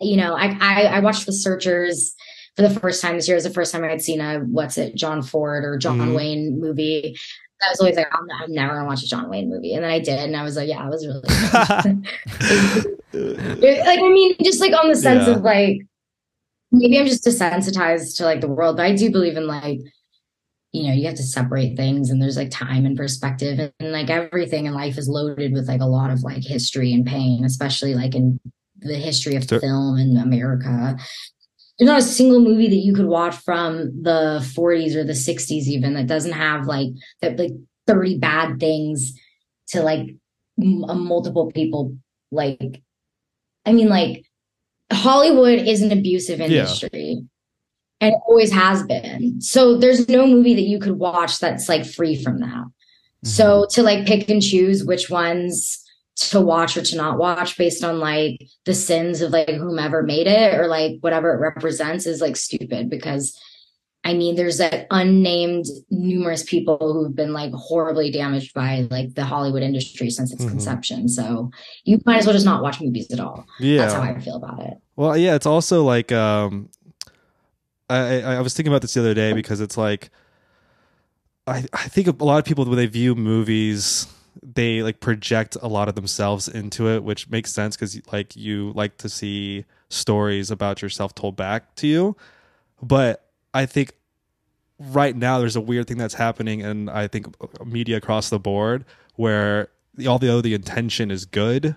You 0.00 0.16
know, 0.16 0.34
I 0.34 0.56
I, 0.60 0.82
I 0.96 1.00
watched 1.00 1.24
The 1.26 1.32
Searchers 1.32 2.14
for 2.56 2.62
the 2.62 2.70
first 2.80 3.00
time 3.00 3.14
this 3.14 3.28
year. 3.28 3.36
It 3.36 3.38
was 3.38 3.44
the 3.44 3.50
first 3.50 3.72
time 3.72 3.84
I 3.84 3.88
had 3.90 4.02
seen 4.02 4.20
a 4.20 4.40
what's 4.40 4.76
it, 4.76 4.96
John 4.96 5.22
Ford 5.22 5.64
or 5.64 5.78
John 5.78 5.98
Mhm. 6.00 6.16
Wayne 6.16 6.60
movie. 6.60 7.16
I 7.62 7.68
was 7.70 7.80
always 7.80 7.96
like, 7.96 8.06
I'm, 8.12 8.26
I'm 8.42 8.52
never 8.52 8.74
gonna 8.74 8.86
watch 8.86 9.02
a 9.02 9.06
John 9.06 9.28
Wayne 9.28 9.48
movie, 9.50 9.74
and 9.74 9.84
then 9.84 9.90
I 9.90 9.98
did, 9.98 10.18
and 10.18 10.36
I 10.36 10.42
was 10.42 10.56
like, 10.56 10.68
yeah, 10.68 10.78
I 10.84 10.88
was 10.88 11.06
really 11.06 11.20
like 13.86 13.98
I 14.00 14.08
mean, 14.08 14.34
just 14.42 14.60
like 14.60 14.72
on 14.72 14.88
the 14.88 14.96
sense 14.96 15.26
Yeah. 15.26 15.36
of 15.36 15.42
like 15.42 15.80
maybe 16.72 16.98
I'm 16.98 17.06
just 17.06 17.24
desensitized 17.24 18.16
to 18.18 18.24
like 18.24 18.40
the 18.40 18.48
world, 18.48 18.76
but 18.76 18.86
I 18.86 18.94
do 18.94 19.10
believe 19.10 19.36
in 19.36 19.46
like 19.46 19.80
you 20.72 20.84
know 20.86 20.92
you 20.94 21.06
have 21.06 21.16
to 21.16 21.22
separate 21.22 21.76
things, 21.76 22.10
and 22.10 22.22
there's 22.22 22.36
like 22.36 22.50
time 22.50 22.86
and 22.86 22.96
perspective, 22.96 23.58
and, 23.58 23.72
and 23.80 23.92
like 23.92 24.08
everything 24.10 24.66
in 24.66 24.74
life 24.74 24.96
is 24.98 25.08
loaded 25.08 25.52
with 25.52 25.68
like 25.68 25.80
a 25.80 25.86
lot 25.86 26.10
of 26.10 26.22
like 26.22 26.42
history 26.44 26.92
and 26.92 27.04
pain, 27.06 27.44
especially 27.44 27.94
like 27.94 28.14
in 28.14 28.40
the 28.78 28.94
history 28.94 29.34
of 29.36 29.44
Sure. 29.44 29.60
film 29.60 29.98
in 29.98 30.16
America. 30.16 30.96
There's 31.80 31.88
not 31.88 31.98
a 31.98 32.02
single 32.02 32.40
movie 32.40 32.68
that 32.68 32.76
you 32.76 32.92
could 32.92 33.06
watch 33.06 33.34
from 33.36 34.02
the 34.02 34.46
40s 34.54 34.94
or 34.94 35.02
the 35.02 35.14
60s 35.14 35.66
even 35.66 35.94
that 35.94 36.06
doesn't 36.06 36.32
have 36.32 36.66
like 36.66 36.88
that 37.22 37.38
like 37.38 37.52
30 37.86 38.18
bad 38.18 38.60
things 38.60 39.18
to 39.68 39.82
like 39.82 40.14
m- 40.62 40.84
uh, 40.84 40.94
multiple 40.94 41.50
people 41.50 41.96
like 42.30 42.82
I 43.64 43.72
mean 43.72 43.88
like 43.88 44.26
Hollywood 44.92 45.58
is 45.60 45.80
an 45.80 45.90
abusive 45.90 46.40
industry. 46.40 47.22
And 48.02 48.12
it 48.14 48.20
always 48.26 48.52
has 48.52 48.82
been. 48.82 49.40
So 49.40 49.76
there's 49.76 50.08
no 50.08 50.26
movie 50.26 50.54
that 50.54 50.62
you 50.62 50.78
could 50.80 50.98
watch 50.98 51.38
that's 51.38 51.68
like 51.68 51.86
free 51.86 52.22
from 52.22 52.40
that. 52.40 52.64
So 53.22 53.66
to 53.70 53.82
like 53.82 54.06
pick 54.06 54.28
and 54.28 54.42
choose 54.42 54.84
which 54.84 55.10
ones 55.10 55.79
to 56.28 56.40
watch 56.40 56.76
or 56.76 56.82
to 56.82 56.96
not 56.96 57.18
watch 57.18 57.56
based 57.56 57.82
on 57.82 57.98
like 57.98 58.40
the 58.66 58.74
sins 58.74 59.22
of 59.22 59.30
like 59.32 59.48
whomever 59.48 60.02
made 60.02 60.26
it 60.26 60.54
or 60.54 60.66
like 60.66 60.98
whatever 61.00 61.32
it 61.34 61.38
represents 61.40 62.06
is 62.06 62.20
like 62.20 62.36
stupid 62.36 62.90
because 62.90 63.38
I 64.04 64.12
mean 64.14 64.34
there's 64.36 64.60
like 64.60 64.86
unnamed 64.90 65.64
numerous 65.90 66.42
people 66.42 66.78
who've 66.92 67.14
been 67.14 67.32
like 67.32 67.52
horribly 67.52 68.10
damaged 68.10 68.52
by 68.54 68.86
like 68.90 69.14
the 69.14 69.24
Hollywood 69.24 69.62
industry 69.62 70.10
since 70.10 70.32
its 70.32 70.44
Mhm. 70.44 70.48
conception. 70.50 71.08
So 71.08 71.50
you 71.84 72.00
might 72.06 72.18
as 72.18 72.26
well 72.26 72.34
just 72.34 72.46
not 72.46 72.62
watch 72.62 72.80
movies 72.80 73.10
at 73.10 73.20
all. 73.20 73.46
Yeah. 73.58 73.78
That's 73.78 73.94
how. 73.94 74.02
I 74.02 74.18
feel 74.20 74.36
about 74.36 74.60
it. 74.60 74.74
Well, 74.96 75.16
yeah, 75.16 75.34
it's 75.34 75.46
also 75.46 75.84
like 75.84 76.12
um, 76.12 76.68
I, 77.88 78.20
I 78.22 78.34
I 78.36 78.40
was 78.40 78.54
thinking 78.54 78.72
about 78.72 78.82
this 78.82 78.94
the 78.94 79.00
other 79.00 79.14
day 79.14 79.32
because 79.32 79.60
it's 79.60 79.76
like 79.76 80.10
I 81.46 81.64
I 81.72 81.88
think 81.88 82.06
a 82.08 82.24
lot 82.24 82.38
of 82.38 82.44
people 82.44 82.64
when 82.66 82.76
they 82.76 82.86
view 82.86 83.14
movies 83.14 84.06
they 84.42 84.82
like 84.82 85.00
project 85.00 85.56
a 85.60 85.68
lot 85.68 85.88
of 85.88 85.94
themselves 85.94 86.48
into 86.48 86.88
it, 86.88 87.02
which 87.02 87.28
makes 87.28 87.52
sense 87.52 87.76
because 87.76 88.00
like 88.12 88.36
you 88.36 88.72
like 88.74 88.96
to 88.98 89.08
see 89.08 89.64
stories 89.88 90.50
about 90.50 90.82
yourself 90.82 91.14
told 91.14 91.36
back 91.36 91.74
to 91.76 91.86
you. 91.86 92.16
But 92.82 93.26
I 93.52 93.66
think 93.66 93.92
right 94.78 95.14
now 95.14 95.38
there's 95.38 95.56
a 95.56 95.60
weird 95.60 95.86
thing 95.86 95.98
that's 95.98 96.14
happening, 96.14 96.62
and 96.62 96.88
I 96.90 97.06
think 97.06 97.26
media 97.64 97.96
across 97.96 98.30
the 98.30 98.38
board 98.38 98.84
where 99.16 99.68
although 100.06 100.40
the 100.40 100.54
intention 100.54 101.10
is 101.10 101.26
good, 101.26 101.76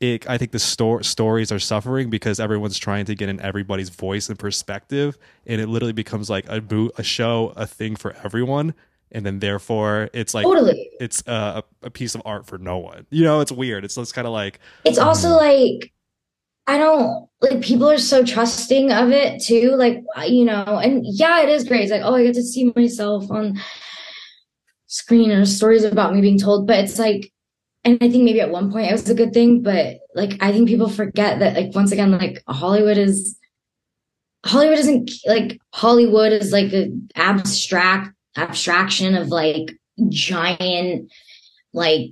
it, 0.00 0.28
I 0.28 0.38
think 0.38 0.50
the 0.50 0.58
sto- 0.58 1.00
stories 1.02 1.52
are 1.52 1.58
suffering 1.58 2.10
because 2.10 2.40
everyone's 2.40 2.78
trying 2.78 3.04
to 3.06 3.14
get 3.14 3.28
in 3.28 3.40
everybody's 3.40 3.90
voice 3.90 4.28
and 4.28 4.38
perspective, 4.38 5.16
and 5.46 5.60
it 5.60 5.68
literally 5.68 5.92
becomes 5.92 6.28
like 6.28 6.48
a 6.48 6.60
boot, 6.60 6.92
a 6.98 7.02
show, 7.02 7.52
a 7.56 7.66
thing 7.66 7.94
for 7.96 8.12
everyone, 8.24 8.74
and 9.14 9.24
then 9.24 9.38
therefore 9.38 10.10
it's 10.12 10.34
like 10.34 10.44
Totally. 10.44 10.90
it's 11.00 11.22
a, 11.26 11.62
a 11.82 11.90
piece 11.90 12.14
of 12.14 12.22
art 12.24 12.46
for 12.46 12.58
no 12.58 12.78
one. 12.78 13.06
You 13.10 13.24
know, 13.24 13.40
it's 13.40 13.52
weird. 13.52 13.84
It's, 13.84 13.96
it's 13.96 14.12
kind 14.12 14.26
of 14.26 14.32
like 14.32 14.58
It's 14.84 14.98
also 14.98 15.28
mm-hmm. 15.28 15.72
like 15.72 15.92
I 16.66 16.78
don't 16.78 17.28
like 17.40 17.60
people 17.62 17.90
are 17.90 17.98
so 17.98 18.24
trusting 18.24 18.90
of 18.90 19.10
it 19.10 19.40
too. 19.42 19.76
Like 19.76 20.02
you 20.26 20.44
know, 20.44 20.64
and 20.64 21.02
yeah, 21.06 21.42
it 21.42 21.48
is 21.48 21.64
great. 21.64 21.82
It's 21.82 21.92
like 21.92 22.02
oh, 22.04 22.14
I 22.14 22.24
get 22.24 22.34
to 22.34 22.42
see 22.42 22.72
myself 22.74 23.30
on 23.30 23.60
screen 24.86 25.30
or 25.30 25.44
stories 25.44 25.84
about 25.84 26.14
me 26.14 26.20
being 26.20 26.38
told, 26.38 26.66
but 26.66 26.78
it's 26.78 26.98
like, 26.98 27.32
and 27.84 27.98
I 28.00 28.10
think 28.10 28.24
maybe 28.24 28.40
at 28.40 28.50
one 28.50 28.72
point 28.72 28.88
it 28.88 28.92
was 28.92 29.08
a 29.08 29.14
good 29.14 29.32
thing, 29.32 29.62
but 29.62 29.98
like 30.14 30.38
I 30.40 30.52
think 30.52 30.68
people 30.68 30.88
forget 30.88 31.38
that 31.38 31.54
like 31.54 31.74
once 31.74 31.92
again, 31.92 32.12
like 32.12 32.42
Hollywood 32.48 32.98
is 32.98 33.38
Hollywood 34.46 34.78
isn't 34.78 35.10
like 35.26 35.58
Hollywood 35.72 36.32
is 36.32 36.50
like 36.50 36.72
an 36.72 37.08
abstract 37.14 38.13
abstraction 38.36 39.14
of 39.14 39.28
like 39.28 39.76
giant 40.08 41.10
like 41.72 42.10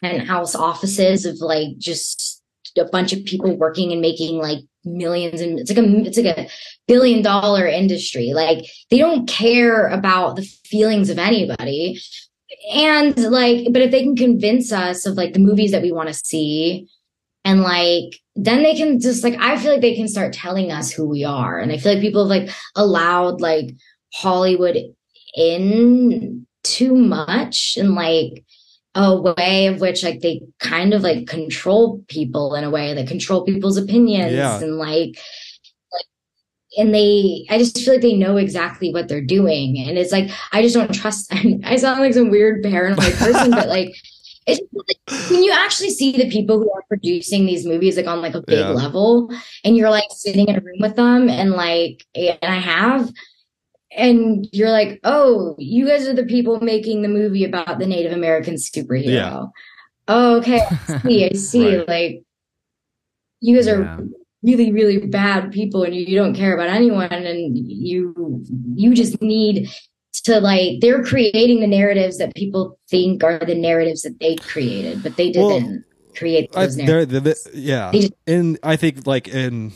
penthouse 0.00 0.54
offices 0.54 1.24
of 1.24 1.36
like 1.40 1.78
just 1.78 2.42
a 2.76 2.84
bunch 2.84 3.12
of 3.12 3.24
people 3.24 3.56
working 3.56 3.92
and 3.92 4.00
making 4.00 4.38
like 4.38 4.58
millions 4.84 5.40
and 5.40 5.58
it's 5.58 5.70
like 5.70 5.78
a 5.78 5.96
it's 6.00 6.18
like 6.18 6.36
a 6.36 6.48
billion 6.86 7.22
dollar 7.22 7.66
industry. 7.66 8.32
Like 8.34 8.66
they 8.90 8.98
don't 8.98 9.28
care 9.28 9.86
about 9.88 10.36
the 10.36 10.42
feelings 10.42 11.10
of 11.10 11.18
anybody. 11.18 12.00
And 12.72 13.16
like 13.16 13.72
but 13.72 13.82
if 13.82 13.90
they 13.90 14.02
can 14.02 14.16
convince 14.16 14.72
us 14.72 15.06
of 15.06 15.14
like 15.14 15.32
the 15.32 15.38
movies 15.38 15.70
that 15.70 15.82
we 15.82 15.92
want 15.92 16.08
to 16.08 16.14
see 16.14 16.88
and 17.44 17.62
like 17.62 18.20
then 18.36 18.62
they 18.62 18.74
can 18.74 18.98
just 19.00 19.22
like 19.22 19.34
i 19.38 19.56
feel 19.56 19.72
like 19.72 19.80
they 19.80 19.94
can 19.94 20.08
start 20.08 20.32
telling 20.32 20.72
us 20.72 20.90
who 20.90 21.08
we 21.08 21.24
are. 21.24 21.58
And 21.58 21.72
i 21.72 21.78
feel 21.78 21.92
like 21.92 22.02
people 22.02 22.28
have 22.28 22.42
like 22.42 22.54
allowed 22.74 23.40
like 23.40 23.70
hollywood 24.12 24.76
in 25.36 26.46
too 26.62 26.94
much 26.94 27.76
and 27.78 27.94
like 27.94 28.44
a 28.94 29.20
way 29.20 29.66
of 29.66 29.80
which 29.80 30.02
like 30.04 30.20
they 30.20 30.40
kind 30.60 30.94
of 30.94 31.02
like 31.02 31.26
control 31.26 32.02
people 32.08 32.54
in 32.54 32.64
a 32.64 32.70
way 32.70 32.94
that 32.94 33.08
control 33.08 33.44
people's 33.44 33.76
opinions 33.76 34.32
Yeah. 34.32 34.60
and 34.60 34.76
like 34.78 35.18
like 35.92 36.06
and 36.78 36.94
they 36.94 37.44
i 37.50 37.58
just 37.58 37.76
feel 37.78 37.94
like 37.94 38.02
they 38.02 38.14
know 38.14 38.36
exactly 38.36 38.92
what 38.92 39.08
they're 39.08 39.20
doing 39.20 39.78
and 39.88 39.98
it's 39.98 40.12
like 40.12 40.30
i 40.52 40.62
just 40.62 40.74
don't 40.76 40.94
trust 40.94 41.32
i 41.64 41.76
sound 41.76 42.00
like 42.00 42.14
some 42.14 42.30
weird 42.30 42.62
paranoid 42.62 43.12
person 43.14 43.50
but 43.50 43.68
like 43.68 43.94
it's 44.46 44.60
like, 44.72 45.30
when 45.30 45.42
you 45.42 45.50
actually 45.52 45.90
see 45.90 46.12
the 46.12 46.30
people 46.30 46.58
who 46.58 46.70
are 46.72 46.82
producing 46.88 47.46
these 47.46 47.66
movies 47.66 47.96
like 47.96 48.06
on 48.06 48.20
like 48.22 48.34
a 48.34 48.42
big 48.42 48.58
Yeah. 48.58 48.68
level 48.68 49.28
and 49.64 49.76
you're 49.76 49.90
like 49.90 50.04
sitting 50.10 50.48
in 50.48 50.56
a 50.56 50.60
room 50.60 50.76
with 50.80 50.96
them 50.96 51.28
and 51.28 51.50
like 51.52 52.04
and 52.14 52.38
i 52.42 52.58
have 52.58 53.10
and 53.96 54.48
you're 54.52 54.70
like, 54.70 55.00
oh, 55.04 55.54
you 55.58 55.86
guys 55.86 56.06
are 56.08 56.14
the 56.14 56.24
people 56.24 56.60
making 56.60 57.02
the 57.02 57.08
movie 57.08 57.44
about 57.44 57.78
the 57.78 57.86
Native 57.86 58.12
American 58.12 58.54
superhero. 58.54 59.06
Yeah. 59.06 59.44
Oh, 60.08 60.36
okay. 60.38 60.60
I 60.88 60.98
see. 61.02 61.24
I 61.24 61.32
see. 61.32 61.76
Right. 61.78 61.88
Like, 61.88 62.22
you 63.40 63.54
guys 63.56 63.68
are 63.68 64.04
really, 64.42 64.72
really 64.72 65.06
bad 65.06 65.52
people, 65.52 65.82
and 65.84 65.94
you, 65.94 66.04
you 66.04 66.16
don't 66.16 66.34
care 66.34 66.54
about 66.54 66.68
anyone, 66.68 67.12
and 67.12 67.56
you 67.58 68.42
you 68.74 68.94
just 68.94 69.20
need 69.20 69.68
to 70.24 70.40
like 70.40 70.80
they're 70.80 71.02
creating 71.04 71.60
the 71.60 71.66
narratives 71.66 72.18
that 72.18 72.34
people 72.34 72.78
think 72.88 73.22
are 73.24 73.38
the 73.38 73.54
narratives 73.54 74.02
that 74.02 74.18
they 74.20 74.36
created, 74.36 75.02
but 75.02 75.16
they 75.16 75.30
didn't 75.30 75.84
create 76.16 76.48
I, 76.54 76.64
those 76.66 76.76
they're, 76.76 76.86
narratives. 76.86 77.12
they're- 77.12 77.34
they're- 77.52 77.60
yeah, 77.60 77.90
They 77.90 78.00
just- 78.00 78.12
and 78.26 78.58
I 78.62 78.76
think 78.76 79.06
like 79.06 79.28
in 79.28 79.72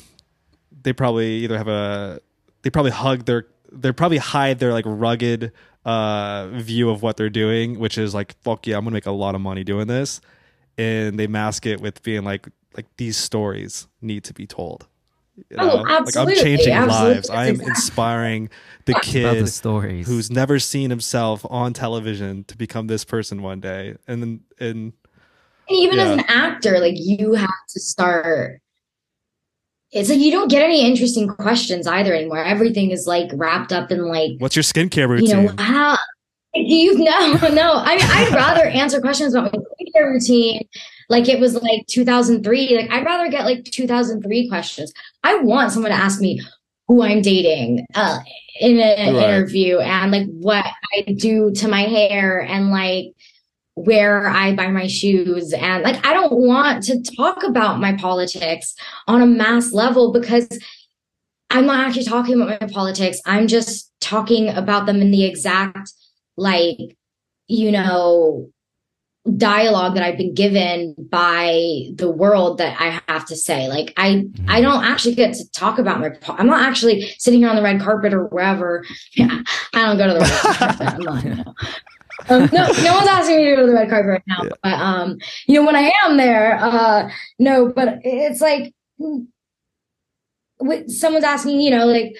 they 0.82 0.92
probably 0.92 1.44
either 1.44 1.58
have 1.58 1.68
a 1.68 2.20
they 2.62 2.70
probably 2.70 2.92
hug 2.92 3.24
their 3.26 3.46
they 3.72 3.92
probably 3.92 4.18
hide 4.18 4.58
their 4.58 4.72
like 4.72 4.84
rugged 4.86 5.52
uh 5.84 6.48
view 6.54 6.90
of 6.90 7.02
what 7.02 7.16
they're 7.16 7.30
doing, 7.30 7.78
which 7.78 7.98
is 7.98 8.14
like 8.14 8.34
fuck 8.42 8.66
yeah, 8.66 8.76
I'm 8.76 8.84
gonna 8.84 8.94
make 8.94 9.06
a 9.06 9.10
lot 9.12 9.34
of 9.34 9.40
money 9.40 9.64
doing 9.64 9.86
this, 9.86 10.20
and 10.76 11.18
they 11.18 11.26
mask 11.26 11.66
it 11.66 11.80
with 11.80 12.02
being 12.02 12.24
like 12.24 12.48
like 12.76 12.86
these 12.96 13.16
stories 13.16 13.88
need 14.02 14.24
to 14.24 14.34
be 14.34 14.46
told. 14.46 14.86
You 15.50 15.56
Oh, 15.58 15.68
know? 15.78 15.82
Like 16.04 16.16
I'm 16.16 16.32
changing 16.34 16.72
absolutely. 16.74 17.14
lives. 17.14 17.30
I'm 17.30 17.60
Exactly. 17.60 17.66
inspiring 17.68 18.50
the 18.86 18.92
About 18.92 19.02
kid 19.02 19.44
the 19.44 19.46
stories. 19.48 20.06
who's 20.06 20.30
never 20.30 20.58
seen 20.58 20.90
himself 20.90 21.44
on 21.48 21.72
television 21.72 22.44
to 22.44 22.56
become 22.56 22.86
this 22.88 23.04
person 23.04 23.42
one 23.42 23.60
day, 23.60 23.96
and 24.08 24.22
then 24.22 24.40
and 24.58 24.92
And 25.68 25.76
even 25.78 25.98
Yeah. 25.98 26.04
as 26.04 26.10
an 26.12 26.24
actor, 26.28 26.80
like 26.80 26.94
you 26.96 27.34
have 27.34 27.50
to 27.70 27.80
start. 27.80 28.60
It's 29.92 30.10
like 30.10 30.18
you 30.18 30.30
don't 30.30 30.50
get 30.50 30.62
any 30.62 30.86
interesting 30.86 31.28
questions 31.28 31.86
either 31.86 32.14
anymore. 32.14 32.44
Everything 32.44 32.90
is 32.90 33.06
like 33.06 33.30
wrapped 33.34 33.72
up 33.72 33.90
in 33.90 34.04
like 34.06 34.32
what's 34.38 34.54
your 34.56 34.62
skincare 34.62 35.08
routine? 35.08 35.28
you 35.28 35.34
know 35.46 35.54
how 35.58 35.96
you 36.54 36.98
no 36.98 37.32
no. 37.52 37.72
I 37.74 37.96
mean, 37.96 38.04
I'd 38.04 38.32
rather 38.34 38.66
answer 38.66 39.00
questions 39.00 39.34
about 39.34 39.52
my 39.52 39.58
skincare 39.58 40.10
routine 40.10 40.66
like 41.08 41.28
it 41.28 41.40
was 41.40 41.54
like 41.54 41.86
2003. 41.86 42.76
Like 42.76 42.90
I'd 42.90 43.04
rather 43.04 43.30
get 43.30 43.44
like 43.46 43.64
2003 43.64 44.48
questions. 44.48 44.92
I 45.24 45.36
want 45.36 45.72
someone 45.72 45.90
to 45.90 45.96
ask 45.96 46.20
me 46.20 46.40
who 46.86 47.02
I'm 47.02 47.22
dating 47.22 47.86
uh, 47.94 48.18
in 48.60 48.78
an 48.80 49.14
Right. 49.14 49.24
interview 49.30 49.78
and 49.78 50.10
like 50.12 50.26
what 50.28 50.66
I 50.96 51.12
do 51.12 51.50
to 51.52 51.68
my 51.68 51.82
hair 51.82 52.40
and 52.40 52.70
like 52.70 53.06
where 53.84 54.28
I 54.28 54.54
buy 54.54 54.68
my 54.68 54.86
shoes. 54.86 55.52
And 55.52 55.82
like, 55.82 56.04
I 56.06 56.12
don't 56.12 56.32
want 56.32 56.82
to 56.84 57.02
talk 57.02 57.42
about 57.42 57.80
my 57.80 57.94
politics 57.94 58.74
on 59.06 59.22
a 59.22 59.26
mass 59.26 59.72
level 59.72 60.12
because 60.12 60.48
I'm 61.50 61.66
not 61.66 61.86
actually 61.86 62.04
talking 62.04 62.40
about 62.40 62.60
my 62.60 62.66
politics. 62.68 63.20
I'm 63.24 63.46
just 63.46 63.92
talking 64.00 64.48
about 64.48 64.86
them 64.86 65.00
in 65.00 65.10
the 65.10 65.24
exact, 65.24 65.92
like, 66.36 66.78
you 67.46 67.72
know, 67.72 68.50
dialogue 69.36 69.94
that 69.94 70.02
I've 70.02 70.16
been 70.16 70.34
given 70.34 70.94
by 71.10 71.90
the 71.94 72.10
world 72.10 72.58
that 72.58 72.80
I 72.80 73.00
have 73.12 73.26
to 73.26 73.36
say. 73.36 73.68
Like 73.68 73.92
I 73.96 74.10
mm-hmm. 74.10 74.44
I 74.48 74.60
don't 74.60 74.84
actually 74.84 75.14
get 75.14 75.34
to 75.34 75.50
talk 75.50 75.78
about 75.78 76.00
my 76.00 76.10
I'm 76.28 76.46
not 76.46 76.62
actually 76.62 77.12
sitting 77.18 77.40
here 77.40 77.50
on 77.50 77.56
the 77.56 77.62
red 77.62 77.80
carpet 77.80 78.14
or 78.14 78.24
wherever. 78.26 78.84
Yeah, 79.14 79.42
I 79.74 79.86
don't 79.86 79.98
go 79.98 80.06
to 80.06 80.14
the 80.14 80.20
red 80.20 81.04
carpet. 81.04 81.46
I'm 82.28 82.40
not, 82.40 82.52
you 82.52 82.58
know. 82.58 82.64
Um, 82.64 82.76
no, 82.76 82.82
no 82.82 82.94
one's 82.94 83.08
asking 83.08 83.36
me 83.36 83.44
to 83.44 83.56
go 83.56 83.60
to 83.62 83.66
the 83.66 83.74
red 83.74 83.88
carpet 83.90 84.10
right 84.10 84.22
now. 84.26 84.44
But 84.62 84.72
um, 84.74 85.18
you 85.46 85.54
know, 85.54 85.66
when 85.66 85.76
I 85.76 85.92
am 86.04 86.16
there, 86.16 86.58
uh 86.60 87.10
no, 87.38 87.68
but 87.68 87.98
it's 88.02 88.40
like 88.40 88.74
someone's 90.88 91.24
asking, 91.24 91.60
you 91.60 91.70
know, 91.70 91.86
like 91.86 92.16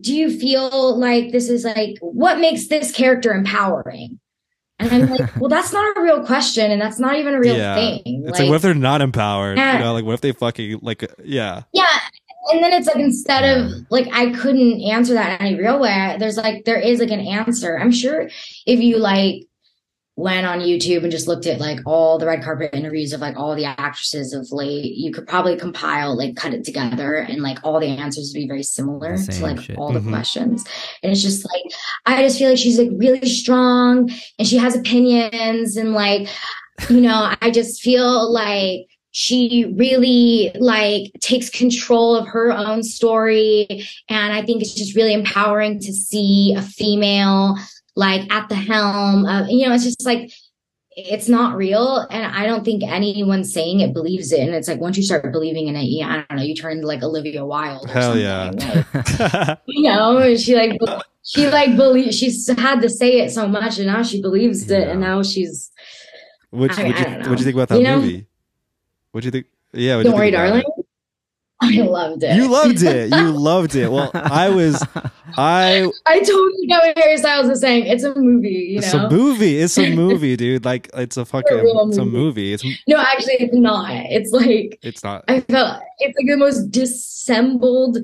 do 0.00 0.14
you 0.14 0.30
feel 0.38 0.98
like 0.98 1.30
this 1.32 1.48
is 1.48 1.64
like 1.64 1.96
what 2.00 2.38
makes 2.38 2.68
this 2.68 2.90
character 2.92 3.32
empowering? 3.32 4.18
And 4.80 4.90
I'm 4.92 5.08
like, 5.10 5.36
well, 5.40 5.48
that's 5.48 5.72
not 5.72 5.96
a 5.96 6.00
real 6.00 6.24
question, 6.24 6.70
and 6.70 6.80
that's 6.80 6.98
not 6.98 7.16
even 7.16 7.34
a 7.34 7.38
real 7.38 7.56
Yeah. 7.56 7.76
thing. 7.76 8.24
It's 8.26 8.38
like, 8.38 8.48
what 8.48 8.56
if 8.56 8.62
they're 8.62 8.74
not 8.74 9.02
empowered? 9.02 9.56
Yeah. 9.56 9.74
You 9.74 9.78
know, 9.84 9.92
like 9.92 10.04
what 10.04 10.14
if 10.14 10.20
they 10.20 10.32
fucking 10.32 10.80
like 10.82 11.04
yeah. 11.22 11.62
yeah. 11.72 11.86
And 12.52 12.62
then 12.62 12.72
it's 12.72 12.86
like 12.86 12.96
instead 12.96 13.44
of 13.44 13.70
mm. 13.70 13.86
like 13.90 14.08
I 14.12 14.30
couldn't 14.32 14.82
answer 14.82 15.14
that 15.14 15.40
in 15.40 15.46
any 15.46 15.58
real 15.58 15.80
way. 15.80 16.16
There's 16.18 16.36
like 16.36 16.64
there 16.64 16.78
is 16.78 17.00
like 17.00 17.10
an 17.10 17.20
answer. 17.20 17.78
I'm 17.78 17.92
sure 17.92 18.28
if 18.66 18.80
you 18.80 18.98
like 18.98 19.44
went 20.16 20.46
on 20.46 20.60
YouTube 20.60 21.02
and 21.02 21.10
just 21.10 21.26
looked 21.26 21.46
at 21.46 21.58
like 21.58 21.80
all 21.86 22.18
the 22.18 22.26
red 22.26 22.42
carpet 22.42 22.70
interviews 22.72 23.12
of 23.12 23.20
like 23.20 23.36
all 23.36 23.56
the 23.56 23.64
actresses 23.64 24.32
of 24.32 24.46
late, 24.52 24.94
you 24.94 25.12
could 25.12 25.26
probably 25.26 25.56
compile 25.56 26.16
like 26.16 26.36
cut 26.36 26.54
it 26.54 26.64
together 26.64 27.16
and 27.16 27.42
like 27.42 27.58
all 27.64 27.80
the 27.80 27.86
answers 27.86 28.30
would 28.32 28.40
be 28.40 28.46
very 28.46 28.62
similar 28.62 29.16
The 29.16 29.32
to 29.32 29.42
like 29.42 29.60
shit. 29.60 29.76
all 29.76 29.92
the 29.92 29.98
mm-hmm. 29.98 30.10
questions. 30.10 30.64
And 31.02 31.10
it's 31.10 31.22
just 31.22 31.44
like 31.44 31.64
I 32.06 32.22
just 32.22 32.38
feel 32.38 32.50
like 32.50 32.58
she's 32.58 32.78
like 32.78 32.90
really 32.96 33.26
strong 33.26 34.10
and 34.38 34.46
she 34.46 34.56
has 34.56 34.76
opinions 34.76 35.76
and 35.76 35.92
like 35.92 36.28
you 36.88 37.00
know, 37.00 37.34
I 37.40 37.50
just 37.50 37.82
feel 37.82 38.32
like 38.32 38.86
she 39.16 39.72
really 39.76 40.50
like 40.58 41.12
takes 41.20 41.48
control 41.48 42.16
of 42.16 42.26
her 42.26 42.50
own 42.50 42.82
story 42.82 43.86
and 44.08 44.32
I 44.32 44.42
think 44.44 44.60
it's 44.60 44.74
just 44.74 44.96
really 44.96 45.14
empowering 45.14 45.78
to 45.78 45.92
see 45.92 46.52
a 46.56 46.60
female 46.62 47.56
like 47.94 48.28
at 48.32 48.48
the 48.48 48.56
helm 48.56 49.24
of 49.24 49.48
you 49.48 49.68
know 49.68 49.72
it's 49.72 49.84
just 49.84 50.04
like 50.04 50.32
it's 50.96 51.28
not 51.28 51.56
real 51.56 51.98
and 52.10 52.26
I 52.26 52.44
don't 52.44 52.64
think 52.64 52.82
anyone 52.82 53.44
saying 53.44 53.78
it 53.80 53.94
believes 53.94 54.32
it 54.32 54.40
and 54.40 54.52
it's 54.52 54.66
like 54.66 54.80
once 54.80 54.96
you 54.96 55.04
start 55.04 55.30
believing 55.30 55.68
in 55.68 55.76
it 55.76 55.84
yeah, 55.84 56.08
I 56.08 56.24
don't 56.28 56.38
know 56.38 56.42
you 56.42 56.56
turn 56.56 56.72
into 56.72 56.88
like 56.88 57.04
Olivia 57.04 57.46
Wilde 57.46 57.88
Hell 57.88 58.18
yeah. 58.18 58.50
Like, 58.50 59.58
you 59.68 59.82
know 59.84 60.34
she 60.34 60.56
like 60.56 60.76
she 61.22 61.48
like 61.48 61.76
believe 61.76 62.12
she's 62.12 62.48
had 62.58 62.82
to 62.82 62.90
say 62.90 63.20
it 63.20 63.30
so 63.30 63.46
much 63.46 63.78
and 63.78 63.86
now 63.86 64.02
she 64.02 64.20
believes 64.20 64.68
it 64.72 64.88
and 64.88 65.00
now 65.00 65.22
she's 65.22 65.70
I- 66.52 66.56
I 66.56 66.86
you, 66.86 67.18
what'd 67.18 67.38
you 67.38 67.44
think 67.44 67.54
about 67.54 67.68
that 67.68 67.78
You 67.78 67.84
know? 67.84 68.00
movie? 68.00 68.26
What'd 69.14 69.26
you 69.26 69.30
think? 69.30 69.46
Yeah, 69.72 70.02
don't 70.02 70.16
worry 70.16 70.32
darling? 70.32 70.64
I 71.62 71.70
loved 71.82 72.24
it 72.24 72.36
You 72.36 72.48
loved 72.48 72.82
it. 72.82 73.12
You 73.14 73.30
loved 73.30 73.76
it. 73.76 73.88
Well, 73.88 74.10
I 74.12 74.48
was 74.48 74.84
I 75.36 75.88
I 76.04 76.18
totally 76.18 76.66
get 76.66 76.82
what 76.82 76.98
Harry 76.98 77.16
Styles 77.16 77.48
is 77.48 77.60
saying. 77.60 77.86
It's 77.86 78.02
a 78.02 78.12
movie, 78.16 78.48
you 78.48 78.80
know? 78.80 78.84
it's 78.84 78.92
a 78.92 79.08
movie. 79.08 79.58
It's 79.58 79.78
a 79.78 79.94
movie, 79.94 80.36
dude. 80.36 80.64
Like 80.64 80.90
it's 80.94 81.16
a 81.16 81.24
fucking 81.24 81.60
it's 81.62 81.96
a 81.96 82.04
movie. 82.04 82.18
movie. 82.18 82.52
It's 82.54 82.64
no, 82.88 82.98
actually, 82.98 83.34
it's 83.34 83.54
not. 83.54 83.88
It's 83.92 84.32
like 84.32 84.80
it's 84.82 85.04
not 85.04 85.24
I 85.28 85.42
felt 85.42 85.80
it's 86.00 86.18
like 86.18 86.26
the 86.26 86.36
most 86.36 86.72
dissembled 86.72 87.98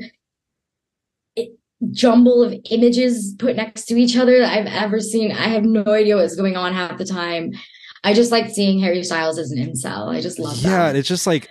jumble 1.91 2.45
of 2.45 2.55
images 2.70 3.35
put 3.37 3.57
next 3.57 3.87
to 3.87 3.97
each 3.97 4.16
other 4.16 4.39
that 4.39 4.57
I've 4.57 4.66
ever 4.73 5.01
seen. 5.01 5.32
I 5.32 5.49
have 5.49 5.65
no 5.65 5.82
idea 5.87 6.15
what's 6.15 6.37
going 6.37 6.57
on 6.57 6.73
half 6.73 6.99
the 6.99 7.05
time. 7.05 7.53
I 8.02 8.14
just 8.14 8.32
like 8.32 8.51
seeing 8.51 8.81
Harry 8.81 9.02
Styles 9.02 9.39
as 9.39 9.52
an 9.52 9.59
incel. 9.59 10.09
I 10.09 10.20
just 10.20 10.39
love 10.39 10.56
yeah, 10.59 10.70
that. 10.70 10.94
Yeah, 10.94 10.98
it's 10.98 11.09
just 11.09 11.27
like 11.27 11.51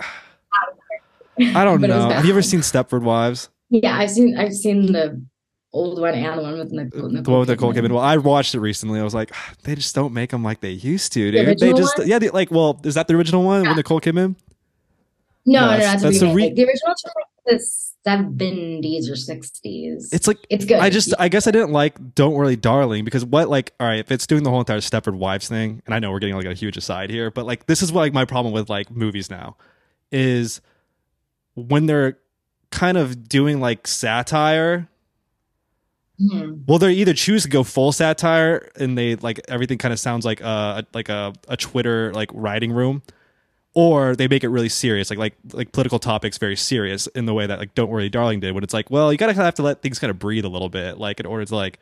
I 1.39 1.63
don't 1.63 1.81
know. 1.81 2.09
Have 2.09 2.25
you 2.25 2.31
ever 2.31 2.41
seen 2.41 2.61
Stepford 2.61 3.01
Wives? 3.01 3.49
Yeah, 3.69 3.97
I've 3.97 4.11
seen 4.11 4.37
I've 4.37 4.53
seen 4.53 4.91
the 4.91 5.21
old 5.71 6.01
one 6.01 6.15
and 6.15 6.39
the 6.39 6.41
one 6.41 6.57
with 6.57 6.71
Nicole. 6.71 7.17
Uh, 7.17 7.21
the 7.21 7.29
one 7.29 7.39
with 7.41 7.49
Nicole 7.49 7.73
Kidman. 7.73 7.91
Well, 7.91 7.99
I 7.99 8.17
watched 8.17 8.55
it 8.55 8.59
recently. 8.59 8.99
I 8.99 9.03
was 9.03 9.13
like, 9.13 9.31
ah, 9.33 9.53
they 9.63 9.75
just 9.75 9.93
don't 9.93 10.13
make 10.13 10.31
them 10.31 10.43
like 10.43 10.61
they 10.61 10.71
used 10.71 11.13
to, 11.13 11.31
dude. 11.31 11.47
The 11.47 11.55
they 11.55 11.73
just 11.73 11.97
one? 11.97 12.07
yeah, 12.07 12.19
they, 12.19 12.29
like 12.29 12.51
well, 12.51 12.79
is 12.83 12.95
that 12.95 13.07
the 13.07 13.15
original 13.15 13.43
one 13.43 13.63
yeah. 13.63 13.69
with 13.69 13.77
Nicole 13.77 14.01
Kidman? 14.01 14.35
No, 15.45 15.61
no, 15.61 15.65
no, 15.65 15.71
no 15.71 15.77
that's, 15.77 16.03
that's 16.03 16.19
the, 16.19 16.33
re- 16.33 16.53
the 16.53 16.63
original. 16.65 16.95
This 17.45 17.88
70s 18.09 19.09
or 19.09 19.13
60s. 19.13 20.13
It's 20.13 20.27
like 20.27 20.37
it's 20.49 20.65
good. 20.65 20.79
I 20.79 20.89
just 20.89 21.13
I 21.19 21.29
guess 21.29 21.47
I 21.47 21.51
didn't 21.51 21.71
like 21.71 22.15
Don't 22.15 22.33
Worry 22.33 22.55
Darling 22.55 23.05
because 23.05 23.25
what 23.25 23.49
like 23.49 23.73
all 23.79 23.87
right, 23.87 23.99
if 23.99 24.11
it's 24.11 24.27
doing 24.27 24.43
the 24.43 24.49
whole 24.49 24.59
entire 24.59 24.79
Stepford 24.79 25.15
Wives 25.15 25.47
thing, 25.47 25.81
and 25.85 25.93
I 25.93 25.99
know 25.99 26.11
we're 26.11 26.19
getting 26.19 26.35
like 26.35 26.45
a 26.45 26.53
huge 26.53 26.77
aside 26.77 27.09
here, 27.09 27.31
but 27.31 27.45
like 27.45 27.65
this 27.65 27.81
is 27.81 27.91
what, 27.91 28.01
like 28.01 28.13
my 28.13 28.25
problem 28.25 28.53
with 28.53 28.69
like 28.69 28.91
movies 28.91 29.29
now 29.29 29.57
is 30.11 30.61
when 31.55 31.85
they're 31.85 32.17
kind 32.71 32.97
of 32.97 33.27
doing 33.27 33.59
like 33.59 33.87
satire 33.87 34.89
Mm. 36.19 36.67
Well, 36.67 36.79
they 36.79 36.93
either 36.93 37.13
choose 37.13 37.43
to 37.43 37.49
go 37.49 37.63
full 37.63 37.91
satire 37.91 38.69
and 38.75 38.97
they 38.97 39.15
like 39.15 39.39
everything 39.47 39.77
kind 39.77 39.93
of 39.93 39.99
sounds 39.99 40.25
like 40.25 40.41
a 40.41 40.85
like 40.93 41.09
a, 41.09 41.33
a 41.47 41.55
Twitter 41.55 42.13
like 42.13 42.29
writing 42.33 42.73
room, 42.73 43.01
or 43.75 44.15
they 44.15 44.27
make 44.27 44.43
it 44.43 44.49
really 44.49 44.69
serious 44.69 45.09
like 45.09 45.19
like 45.19 45.35
like 45.53 45.71
political 45.71 45.99
topics 45.99 46.37
very 46.37 46.55
serious 46.55 47.07
in 47.07 47.25
the 47.25 47.33
way 47.33 47.45
that 47.45 47.59
like 47.59 47.73
don't 47.75 47.89
worry 47.89 48.09
darling 48.09 48.39
did 48.39 48.53
when 48.53 48.63
it's 48.63 48.73
like 48.73 48.89
well 48.89 49.11
you 49.11 49.17
gotta 49.17 49.33
have 49.33 49.53
to 49.53 49.61
let 49.61 49.81
things 49.81 49.99
kind 49.99 50.09
of 50.11 50.17
breathe 50.17 50.45
a 50.45 50.49
little 50.49 50.69
bit 50.69 50.97
like 50.97 51.19
in 51.19 51.25
order 51.25 51.45
to 51.45 51.55
like 51.55 51.79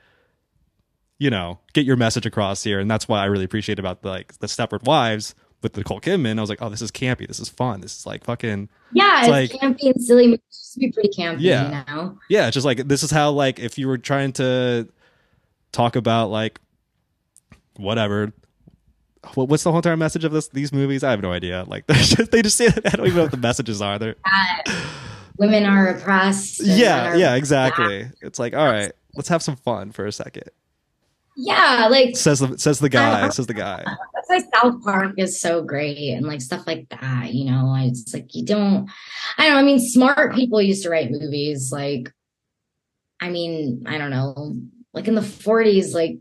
you 1.18 1.30
know 1.30 1.60
get 1.74 1.86
your 1.86 1.96
message 1.96 2.26
across 2.26 2.64
here 2.64 2.80
and 2.80 2.92
that's 2.92 3.08
why 3.08 3.22
i 3.22 3.26
really 3.26 3.46
appreciate 3.46 3.80
about 3.80 4.02
the, 4.02 4.10
like 4.10 4.38
the 4.40 4.48
stepford 4.48 4.84
wives 4.84 5.34
with 5.64 5.76
nicole 5.78 6.02
kidman 6.02 6.38
i 6.38 6.42
was 6.42 6.50
like 6.50 6.62
oh 6.62 6.70
this 6.70 6.82
is 6.82 6.92
campy 6.92 7.28
this 7.28 7.40
is 7.40 7.50
fun 7.50 7.82
this 7.82 7.98
is 7.98 8.06
like 8.06 8.24
fucking 8.24 8.70
Yeah, 8.92 9.26
It's 9.26 9.54
it's, 9.54 9.64
campy 9.64 9.92
and 9.92 10.04
silly. 10.04 10.26
It 10.34 10.42
used 10.50 10.74
to 10.74 10.80
be 10.80 10.92
pretty 10.92 11.10
campy. 11.10 11.42
Yeah. 11.42 11.84
You 11.88 11.96
know? 11.96 12.18
yeah 12.30 12.48
it's 12.48 12.54
just 12.54 12.66
like 12.66 12.88
this 12.88 13.02
is 13.02 13.12
how 13.12 13.32
like 13.32 13.60
if 13.60 13.78
you 13.78 13.88
were 13.88 13.98
trying 13.98 14.34
to 14.34 14.88
talk 15.72 15.96
about 15.96 16.30
like 16.30 16.60
whatever 17.78 18.34
what, 19.36 19.50
what's 19.50 19.64
the 19.64 19.70
whole 19.72 19.80
entire 19.80 19.98
message 19.98 20.24
of 20.24 20.32
this 20.32 20.48
these 20.50 20.72
movies 20.74 21.04
i 21.04 21.12
have 21.12 21.22
no 21.22 21.32
idea 21.32 21.64
like 21.68 21.86
just, 21.92 22.32
they 22.32 22.42
just 22.42 22.58
say 22.58 22.68
i 22.68 22.90
don't 22.90 23.06
even 23.08 23.16
know 23.18 23.24
what 23.24 23.32
the 23.32 23.38
messages 23.38 23.82
are 23.82 23.98
they're 24.00 24.16
Women 25.38 25.66
are 25.66 25.88
oppressed. 25.90 26.62
yeah 26.66 27.12
are- 27.12 27.18
yeah 27.18 27.36
exactly 27.36 28.08
it's 28.22 28.40
like 28.40 28.54
all 28.56 28.66
right 28.66 28.92
let's 29.16 29.30
have 29.30 29.44
some 29.44 29.56
fun 29.56 29.92
for 29.92 30.06
a 30.06 30.12
second 30.12 30.50
Yeah, 31.36 31.88
like 31.92 32.18
says 32.18 32.40
the 32.40 32.58
says 32.58 32.80
the 32.80 32.90
guy 32.90 33.22
Uh, 33.28 33.30
says 33.30 33.46
the 33.48 33.54
guy 33.54 33.84
that's 33.86 34.28
why 34.30 34.40
South 34.60 34.84
Park 34.84 35.14
is 35.18 35.40
so 35.40 35.62
great 35.62 36.14
and 36.14 36.26
like 36.26 36.42
stuff 36.42 36.66
like 36.66 36.90
that. 36.90 37.34
You 37.34 37.46
know, 37.52 37.76
it's 37.80 38.12
like 38.14 38.34
you 38.34 38.44
don't. 38.44 38.90
I 39.38 39.46
don't 39.46 39.54
know. 39.54 39.60
I 39.60 39.64
mean, 39.64 39.80
smart 39.80 40.34
people 40.34 40.60
used 40.62 40.84
to 40.84 40.90
write 40.90 41.12
movies. 41.12 41.72
Like, 41.72 42.12
I 43.22 43.30
mean, 43.30 43.84
I 43.86 43.98
don't 44.00 44.10
know. 44.10 44.56
Like 44.94 45.08
in 45.08 45.14
the 45.16 45.22
'40s, 45.22 45.94
like 45.94 46.18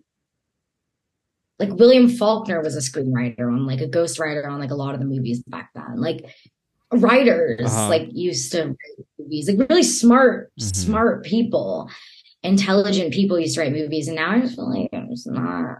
like 1.59 1.71
William 1.71 2.09
Faulkner 2.09 2.61
was 2.63 2.77
a 2.77 2.81
screenwriter 2.81 3.47
on 3.49 3.67
like 3.67 3.81
a 3.81 3.87
ghostwriter 3.89 4.47
on 4.47 4.59
like 4.61 4.71
a 4.71 4.75
lot 4.75 4.95
of 4.95 5.01
the 5.01 5.07
movies 5.07 5.43
back 5.45 5.71
then. 5.75 5.97
Like 5.97 6.25
writers 6.93 7.65
Uh-huh. 7.67 7.89
like 7.89 8.09
used 8.13 8.53
to 8.53 8.65
write 8.65 9.07
movies. 9.19 9.49
Like 9.49 9.69
really 9.69 9.83
smart, 9.83 10.53
Mhm. 10.61 10.77
smart 10.77 11.25
people, 11.25 11.91
intelligent 12.43 13.13
people 13.13 13.41
used 13.41 13.55
to 13.55 13.63
write 13.63 13.73
movies. 13.73 14.07
And 14.09 14.17
now 14.17 14.33
I 14.33 14.41
just 14.41 14.55
feel 14.57 14.69
like 14.71 14.89
it's 14.93 15.27
not 15.27 15.79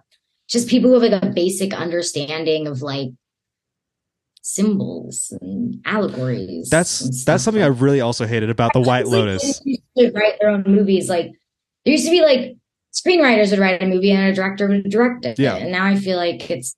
just 0.49 0.69
people 0.69 0.91
who 0.91 0.99
have 1.01 1.13
like 1.13 1.23
a 1.23 1.27
basic 1.35 1.75
understanding 1.75 2.67
of 2.67 2.81
like 2.83 3.11
symbols 4.43 5.37
and 5.41 5.81
allegories. 5.85 6.69
that's 6.71 7.01
and 7.01 7.13
that's 7.27 7.43
something 7.43 7.65
i 7.65 7.67
really 7.67 8.01
also 8.01 8.27
hated 8.27 8.49
about 8.49 8.73
the 8.73 8.81
white 8.81 9.05
like 9.07 9.13
lotus 9.13 9.59
they 9.61 9.71
used 9.73 9.83
to 9.99 10.13
write 10.13 10.35
their 10.41 10.51
own 10.51 10.63
movies. 10.67 11.09
Like 11.09 11.33
there 11.85 11.93
used 11.93 12.05
to 12.05 12.11
be 12.13 12.21
like 12.23 12.57
screenwriters 12.97 13.51
would 13.51 13.59
write 13.61 13.83
a 13.83 13.87
movie 13.87 14.11
and 14.13 14.29
a 14.29 14.33
director 14.35 14.69
would 14.69 14.89
direct 14.91 15.25
it. 15.25 15.39
Yeah. 15.39 15.57
And 15.57 15.71
now 15.73 15.85
I 15.85 15.97
feel 15.97 16.17
like 16.17 16.51
it's 16.51 16.75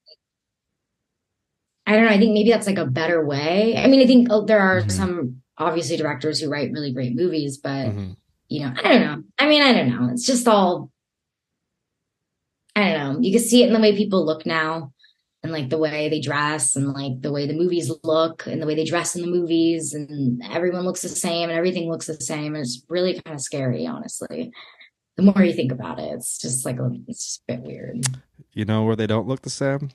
I 1.86 1.92
don't 1.92 2.04
know. 2.04 2.10
I 2.10 2.18
think 2.18 2.34
maybe 2.34 2.50
that's 2.50 2.66
like 2.66 2.76
a 2.78 2.84
better 2.84 3.24
way. 3.24 3.74
I 3.76 3.86
mean, 3.86 4.00
I 4.02 4.06
think 4.06 4.28
oh, 4.30 4.44
there 4.44 4.60
are 4.60 4.82
Mhm. 4.82 4.90
some 4.92 5.42
obviously 5.56 5.96
directors 5.96 6.38
who 6.38 6.50
write 6.50 6.70
really 6.70 6.92
great 6.92 7.14
movies, 7.16 7.56
but 7.56 7.86
Mhm. 7.86 8.16
you 8.48 8.60
know, 8.60 8.72
I 8.76 8.82
don't 8.88 9.00
know. 9.02 9.22
I 9.38 9.48
mean, 9.48 9.62
I 9.62 9.72
don't 9.72 9.88
know. 9.88 10.08
It's 10.12 10.26
just 10.26 10.46
all 10.46 10.90
I 12.76 12.92
don't 12.92 13.14
know. 13.14 13.20
You 13.20 13.32
can 13.32 13.42
see 13.42 13.62
it 13.62 13.66
in 13.68 13.72
the 13.72 13.80
way 13.80 13.96
people 13.96 14.24
look 14.24 14.46
now 14.46 14.92
and 15.42 15.50
like 15.50 15.68
the 15.68 15.78
way 15.78 16.08
they 16.08 16.20
dress 16.20 16.76
and 16.76 16.92
like 16.92 17.20
the 17.22 17.32
way 17.32 17.46
the 17.46 17.54
movies 17.54 17.90
look 18.04 18.46
and 18.46 18.60
the 18.62 18.66
way 18.66 18.74
they 18.76 18.84
dress 18.84 19.16
in 19.16 19.22
the 19.22 19.28
movies 19.28 19.94
and 19.94 20.40
everyone 20.50 20.84
looks 20.84 21.02
the 21.02 21.08
same 21.08 21.48
and 21.48 21.58
everything 21.58 21.90
looks 21.90 22.06
the 22.06 22.14
same. 22.20 22.54
And 22.54 22.62
it's 22.64 22.84
really 22.88 23.20
kind 23.20 23.34
of 23.34 23.40
scary, 23.40 23.84
honestly. 23.86 24.52
The 25.18 25.24
more 25.24 25.42
you 25.42 25.52
think 25.52 25.72
about 25.72 25.98
it, 25.98 26.12
it's 26.14 26.38
just 26.38 26.64
like 26.64 26.76
it's 27.08 27.24
just 27.24 27.42
a 27.48 27.54
bit 27.54 27.60
weird. 27.62 28.06
you 28.52 28.64
know 28.64 28.84
where 28.84 28.94
they 28.94 29.08
don't 29.08 29.26
look 29.26 29.42
the 29.42 29.50
same 29.50 29.90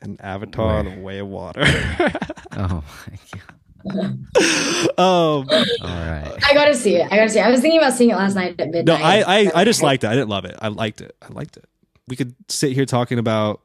An 0.00 0.16
Avatar: 0.20 0.84
Where? 0.84 0.94
The 0.94 1.00
Way 1.02 1.18
of 1.18 1.26
Water. 1.26 1.64
Oh 2.56 2.84
my 3.08 3.18
god. 3.32 3.40
um, 4.96 4.96
All 4.96 5.44
right. 5.82 6.38
I 6.44 6.54
gotta 6.54 6.74
see 6.74 6.94
it. 6.94 7.10
I 7.10 7.16
gotta 7.16 7.28
see 7.28 7.40
it. 7.40 7.42
I 7.42 7.50
was 7.50 7.60
thinking 7.60 7.80
about 7.80 7.94
seeing 7.94 8.10
it 8.10 8.16
last 8.16 8.36
night 8.36 8.54
at 8.60 8.68
no, 8.68 8.72
midnight. 8.72 9.02
I, 9.02 9.40
I, 9.40 9.50
I 9.56 9.64
just 9.64 9.82
liked 9.82 10.04
it. 10.04 10.06
I 10.06 10.14
didn't 10.14 10.28
love 10.28 10.44
it. 10.44 10.54
I 10.62 10.68
liked 10.68 11.00
it. 11.00 11.16
I 11.20 11.32
liked 11.32 11.56
it. 11.56 11.64
We 12.06 12.14
could 12.14 12.36
sit 12.48 12.72
here 12.72 12.86
talking 12.86 13.18
about 13.18 13.60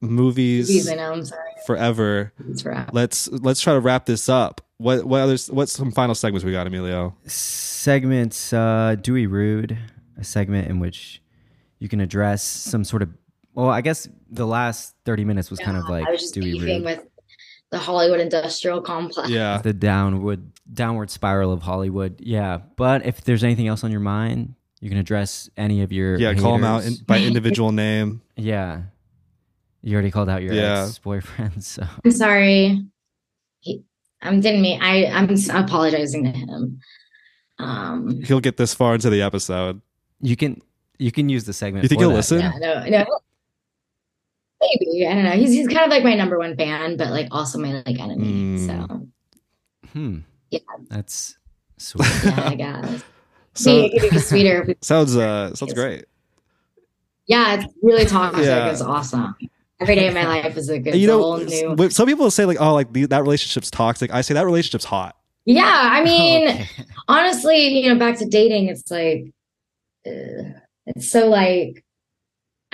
movies 0.00 0.68
Movies, 0.68 0.88
I 0.88 0.96
know. 0.96 1.12
I'm 1.12 1.24
sorry. 1.24 1.51
Forever. 1.66 2.32
It's 2.48 2.62
for 2.62 2.86
Let's 2.92 3.28
let's 3.30 3.60
try 3.60 3.74
to 3.74 3.80
wrap 3.80 4.06
this 4.06 4.28
up. 4.28 4.60
What 4.78 5.04
what 5.04 5.20
others? 5.20 5.50
What's 5.50 5.72
some 5.72 5.92
final 5.92 6.14
segments 6.14 6.44
we 6.44 6.52
got, 6.52 6.66
Emilio? 6.66 7.16
segments 7.26 8.52
uh 8.52 8.96
Dewy 9.00 9.26
Rude, 9.26 9.78
a 10.18 10.24
segment 10.24 10.68
in 10.68 10.78
which 10.80 11.22
you 11.78 11.88
can 11.88 12.00
address 12.00 12.42
some 12.42 12.84
sort 12.84 13.02
of 13.02 13.10
well, 13.54 13.68
I 13.68 13.80
guess 13.80 14.08
the 14.30 14.46
last 14.46 14.94
30 15.04 15.24
minutes 15.24 15.50
was 15.50 15.58
kind 15.58 15.76
of 15.76 15.88
like 15.88 16.06
I 16.06 16.10
was 16.10 16.20
just 16.20 16.34
Dewy 16.34 16.52
beefing 16.52 16.66
Rude. 16.78 16.84
with 16.84 17.06
the 17.70 17.78
Hollywood 17.78 18.20
industrial 18.20 18.80
complex. 18.80 19.28
Yeah. 19.30 19.58
the 19.58 19.72
downward 19.72 20.52
downward 20.72 21.10
spiral 21.10 21.52
of 21.52 21.62
Hollywood. 21.62 22.20
Yeah. 22.20 22.58
But 22.76 23.04
if 23.04 23.22
there's 23.24 23.44
anything 23.44 23.66
else 23.66 23.82
on 23.84 23.90
your 23.90 24.00
mind, 24.00 24.54
you 24.80 24.88
can 24.88 24.98
address 24.98 25.50
any 25.56 25.82
of 25.82 25.92
your 25.92 26.16
Yeah, 26.18 26.34
call 26.34 26.52
them 26.52 26.64
out 26.64 26.84
in, 26.84 26.94
by 27.06 27.18
individual 27.18 27.72
name. 27.72 28.20
Yeah. 28.36 28.82
You 29.82 29.94
already 29.94 30.10
called 30.10 30.28
out 30.28 30.42
your 30.42 30.54
Yeah. 30.54 30.84
ex-boyfriend, 30.86 31.62
so 31.72 31.84
I'm 32.04 32.10
sorry. 32.12 32.84
He, 33.60 33.82
I'm 34.22 34.40
didn't 34.40 34.62
mean. 34.62 34.80
I 34.82 35.06
I'm 35.06 35.28
apologizing 35.50 36.24
to 36.24 36.30
him. 36.30 36.80
Um. 37.58 38.22
He'll 38.22 38.40
get 38.40 38.56
this 38.56 38.74
far 38.74 38.94
into 38.94 39.10
the 39.10 39.22
episode. 39.22 39.80
you 40.20 40.36
can 40.36 40.60
you 40.98 41.10
can 41.10 41.28
use 41.28 41.44
the 41.44 41.52
segment. 41.52 41.82
You 41.82 41.88
think 41.88 42.00
he'll 42.00 42.10
that. 42.10 42.16
listen? 42.16 42.38
Yeah. 42.40 42.52
No. 42.58 42.84
No. 42.84 43.04
Maybe 44.60 45.06
I 45.06 45.14
don't 45.14 45.24
know. 45.24 45.30
He's 45.32 45.50
he's 45.52 45.66
kind 45.66 45.80
of 45.84 45.90
like 45.90 46.04
my 46.04 46.14
number 46.14 46.38
one 46.38 46.56
fan, 46.56 46.96
but 46.96 47.10
like 47.10 47.26
also 47.32 47.58
my 47.58 47.82
like 47.84 47.98
enemy. 47.98 48.58
Mm. 48.58 48.66
So 48.66 49.06
Hmm. 49.92 50.18
Yeah. 50.50 50.60
That's 50.88 51.36
sweet. 51.78 52.06
yeah, 52.24 52.48
I 52.48 52.54
guess. 52.54 53.04
So 53.54 53.64
See, 53.64 53.84
it 53.94 54.00
could 54.00 54.10
be 54.12 54.18
sweeter. 54.18 54.74
sounds 54.80 55.14
uh 55.14 55.54
sounds 55.54 55.74
great. 55.74 56.06
Yeah, 57.26 57.54
it's 57.60 57.70
really 57.82 58.06
toxic. 58.06 58.46
Yeah. 58.46 58.70
It's 58.70 58.80
awesome. 58.80 59.36
Every 59.82 59.94
day 59.96 60.08
of 60.08 60.14
my 60.14 60.26
life 60.26 60.56
is 60.56 60.68
a 60.68 60.78
good. 60.78 60.94
you 60.94 61.06
know, 61.06 61.18
whole 61.22 61.36
new. 61.38 61.76
s- 61.84 61.94
some 61.96 62.06
people 62.06 62.30
say 62.30 62.44
like, 62.44 62.58
oh, 62.60 62.74
like 62.74 62.92
that 62.92 63.22
relationship's 63.22 63.70
toxic. 63.70 64.12
I 64.12 64.20
say 64.22 64.34
that 64.34 64.46
relationship's 64.46 64.84
hot. 64.84 65.16
Yeah, 65.44 65.62
I 65.66 66.02
mean, 66.04 66.48
Okay. 66.48 66.68
honestly, 67.08 67.68
you 67.80 67.88
know, 67.92 67.98
back 67.98 68.18
to 68.18 68.26
dating, 68.26 68.68
it's 68.68 68.90
like, 68.90 69.32
uh, 70.06 70.58
it's 70.86 71.10
so 71.10 71.28
like, 71.28 71.84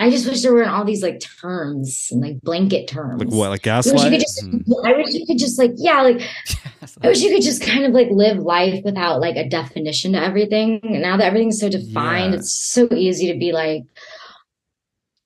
I 0.01 0.09
just 0.09 0.25
wish 0.25 0.41
there 0.43 0.53
weren't 0.53 0.69
all 0.71 0.85
these 0.85 1.03
like 1.03 1.19
terms 1.19 2.07
and 2.11 2.21
like 2.21 2.39
blanket 2.41 2.87
terms. 2.87 3.19
Like 3.21 3.33
what? 3.33 3.49
Like 3.49 3.67
I 3.67 3.77
wish 3.79 3.85
you 3.87 4.09
could 4.09 4.19
just. 4.21 4.45
I 4.85 4.93
wish 4.93 5.13
you 5.13 5.25
could 5.25 5.37
just 5.37 5.59
like, 5.59 5.71
yeah, 5.75 6.01
like, 6.01 6.21
I 7.03 7.07
wish 7.09 7.19
you 7.21 7.29
could 7.29 7.41
just 7.43 7.61
kind 7.61 7.83
of 7.83 7.91
like 7.91 8.07
live 8.09 8.37
life 8.37 8.81
without 8.85 9.19
like 9.19 9.35
a 9.35 9.49
definition 9.49 10.13
to 10.13 10.23
everything. 10.23 10.79
And 10.83 11.01
now 11.01 11.17
that 11.17 11.25
everything's 11.25 11.59
so 11.59 11.67
defined, 11.67 12.31
Yeah. 12.33 12.39
it's 12.39 12.53
so 12.53 12.87
easy 12.95 13.29
to 13.33 13.37
be 13.37 13.51
like, 13.51 13.83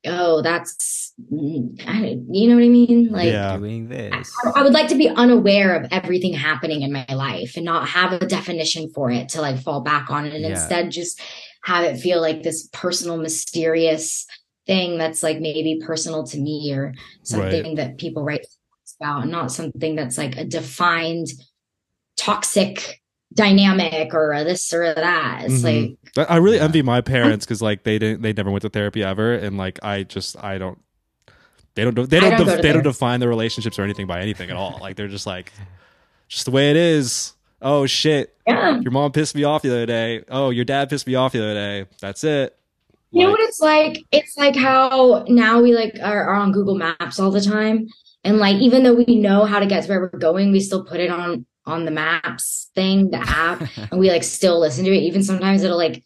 oh, 0.06 0.42
that's, 0.42 1.14
I, 1.88 2.18
you 2.30 2.50
know 2.50 2.56
what 2.56 2.64
I 2.64 2.68
mean? 2.70 3.10
Like, 3.12 3.32
Yeah. 3.32 3.58
doing 3.58 3.88
this. 3.88 4.12
I- 4.46 4.60
I 4.60 4.64
would 4.64 4.74
like 4.74 4.88
to 4.90 4.96
be 4.96 5.08
unaware 5.10 5.76
of 5.76 5.88
everything 5.92 6.34
happening 6.34 6.82
in 6.82 6.92
my 6.92 7.06
life 7.10 7.54
and 7.56 7.66
not 7.66 7.88
have 7.88 8.14
a 8.14 8.26
definition 8.26 8.90
for 8.94 9.12
it 9.12 9.30
to 9.30 9.42
like 9.42 9.60
fall 9.62 9.82
back 9.82 10.10
on 10.10 10.26
and 10.26 10.42
Yeah. 10.42 10.50
instead 10.50 10.92
just 10.92 11.20
have 11.64 11.86
it 11.86 11.98
feel 12.00 12.20
like 12.20 12.44
this 12.44 12.68
personal, 12.74 13.18
mysterious 13.18 14.26
thing 14.68 14.98
that's 14.98 15.24
like 15.24 15.40
maybe 15.40 15.80
personal 15.86 16.24
to 16.26 16.38
me 16.40 16.74
or 16.74 16.94
something 17.24 17.76
that 17.76 17.98
people 17.98 18.24
write 18.24 18.46
about, 19.00 19.28
not 19.28 19.52
something 19.52 19.96
that's 19.96 20.18
like 20.18 20.38
a 20.38 20.44
defined 20.46 21.28
toxic 22.18 23.02
dynamic 23.34 24.14
or 24.14 24.34
a 24.34 24.44
this 24.44 24.72
or 24.74 24.84
a 24.84 24.94
that. 24.94 25.44
It's 25.46 25.62
Mhm. 25.62 25.64
like 25.64 26.03
I 26.18 26.23
I 26.23 26.38
really 26.38 26.57
Yeah. 26.57 26.64
envy 26.65 26.81
my 26.81 27.02
parents 27.02 27.45
because 27.48 27.61
like 27.61 27.84
they 27.84 27.99
didn't 27.99 28.22
they 28.22 28.34
never 28.34 28.52
went 28.52 28.61
to 28.64 28.69
therapy 28.69 29.03
ever, 29.03 29.34
and 29.34 29.57
like 29.57 29.80
I 29.84 30.03
just 30.03 30.41
I 30.44 30.57
don't. 30.57 30.80
They 31.76 31.84
don't. 31.84 31.95
They 32.10 32.19
don't. 32.19 32.38
don't 32.38 32.45
def- 32.45 32.61
they 32.61 32.72
don't 32.72 32.84
define 32.84 33.19
their 33.19 33.30
relationships 33.30 33.80
or 33.80 33.84
anything 33.84 34.06
by 34.06 34.22
anything 34.22 34.49
at 34.52 34.56
all. 34.56 34.77
Like 34.80 34.95
they're 34.95 35.07
just 35.07 35.26
like, 35.26 35.52
just 36.27 36.45
the 36.45 36.52
way 36.52 36.69
it 36.69 36.77
is. 36.77 37.34
Oh 37.64 37.85
shit! 37.88 38.35
yeah. 38.45 38.80
Your 38.80 38.91
mom 38.91 39.11
pissed 39.11 39.34
me 39.35 39.44
off 39.44 39.61
the 39.64 39.69
other 39.72 39.85
day. 39.88 40.23
Oh, 40.30 40.49
your 40.52 40.65
dad 40.65 40.90
pissed 40.90 41.07
me 41.07 41.15
off 41.15 41.31
the 41.31 41.40
other 41.44 41.53
day. 41.56 41.85
That's 42.02 42.23
it. 42.23 42.56
You 43.10 43.26
know 43.26 43.31
what 43.31 43.40
it's 43.41 43.60
like? 43.60 44.03
It's 44.11 44.38
like 44.38 44.56
how 44.56 45.23
now 45.30 45.61
we 45.61 45.73
like 45.73 45.98
are, 46.03 46.23
are 46.26 46.34
on 46.35 46.52
Google 46.52 46.76
Maps 46.76 47.19
all 47.19 47.31
the 47.31 47.41
time. 47.41 47.88
And 48.23 48.38
like 48.38 48.56
even 48.57 48.84
though 48.84 48.94
we 48.95 49.06
know 49.19 49.45
how 49.45 49.60
to 49.60 49.65
get 49.65 49.84
to 49.84 49.90
where 49.90 49.99
we're 50.02 50.19
going, 50.19 50.52
we 50.52 50.60
still 50.60 50.84
put 50.84 50.99
it 50.99 51.10
on 51.10 51.45
on 51.65 51.85
the 51.85 51.91
maps 51.91 52.69
thing, 52.76 53.10
the 53.11 53.18
app, 53.18 53.61
and 53.91 53.99
we 53.99 54.10
like 54.10 54.23
still 54.23 54.60
listen 54.60 54.85
to 54.85 54.91
it. 54.91 55.02
Even 55.03 55.23
sometimes 55.23 55.64
it'll 55.64 55.77
like 55.77 56.03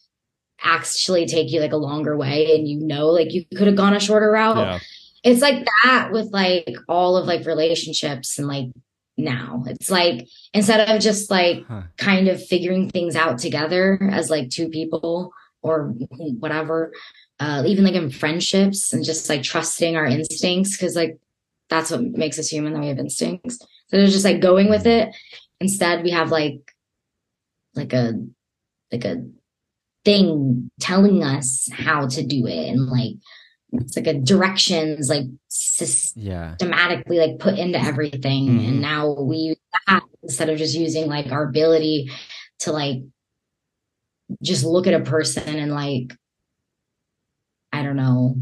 actually 0.63 1.25
take 1.25 1.51
you 1.51 1.59
like 1.61 1.71
a 1.71 1.77
longer 1.77 2.17
way 2.17 2.55
and 2.55 2.67
you 2.67 2.79
know 2.79 3.07
like 3.07 3.31
you 3.31 3.45
could 3.55 3.67
have 3.67 3.75
gone 3.75 3.93
a 3.93 3.99
shorter 3.99 4.31
route. 4.31 4.57
Yeah. 4.57 4.79
It's 5.23 5.41
like 5.41 5.65
that 5.83 6.09
with 6.11 6.31
like 6.31 6.67
all 6.87 7.17
of 7.17 7.25
like 7.27 7.45
relationships 7.45 8.39
and 8.39 8.47
like 8.47 8.67
now. 9.17 9.63
It's 9.67 9.89
like 9.91 10.27
instead 10.53 10.89
of 10.89 11.01
just 11.01 11.29
like 11.31 11.65
Huh. 11.67 11.83
kind 11.97 12.27
of 12.27 12.43
figuring 12.43 12.89
things 12.89 13.15
out 13.15 13.37
together 13.39 13.99
as 14.11 14.29
like 14.29 14.49
two 14.49 14.69
people 14.69 15.31
or 15.63 15.93
whatever 16.39 16.93
uh 17.39 17.63
even 17.65 17.83
like 17.83 17.95
in 17.95 18.09
friendships 18.11 18.93
and 18.93 19.03
just 19.03 19.27
like 19.27 19.41
trusting 19.43 19.95
our 19.95 20.05
instincts 20.05 20.77
because 20.77 20.95
like 20.95 21.17
that's 21.69 21.89
what 21.91 22.01
makes 22.01 22.37
us 22.39 22.47
human 22.47 22.73
that 22.73 22.79
we 22.79 22.87
have 22.87 22.99
instincts 22.99 23.57
so 23.59 23.65
they're 23.97 24.05
just 24.05 24.23
like 24.23 24.39
going 24.39 24.69
with 24.69 24.85
it 24.85 25.09
instead 25.59 26.03
we 26.03 26.11
have 26.11 26.31
like 26.31 26.73
like 27.75 27.93
a 27.93 28.13
like 28.91 29.05
a 29.05 29.25
thing 30.05 30.69
telling 30.79 31.23
us 31.23 31.67
how 31.73 32.07
to 32.07 32.23
do 32.25 32.45
it 32.47 32.69
and 32.69 32.87
like 32.87 33.13
it's 33.73 33.97
like 33.97 34.07
a 34.07 34.13
directions 34.13 35.09
like 35.09 35.25
sys- 35.51 36.13
Yeah. 36.15 36.55
systematically 36.57 37.17
like 37.19 37.39
put 37.39 37.59
into 37.59 37.79
everything 37.79 38.47
Mhm. 38.47 38.67
and 38.67 38.81
now 38.81 39.11
we 39.13 39.37
use 39.37 39.57
that 39.87 40.03
instead 40.23 40.49
of 40.49 40.57
just 40.57 40.75
using 40.75 41.07
like 41.07 41.31
our 41.31 41.43
ability 41.43 42.09
to 42.59 42.71
like 42.71 42.99
just 44.41 44.63
look 44.63 44.87
at 44.87 44.93
a 44.93 45.03
person 45.03 45.55
and 45.57 45.71
like 45.73 46.15
i 47.73 47.81
don't 47.83 47.97
know 47.97 48.35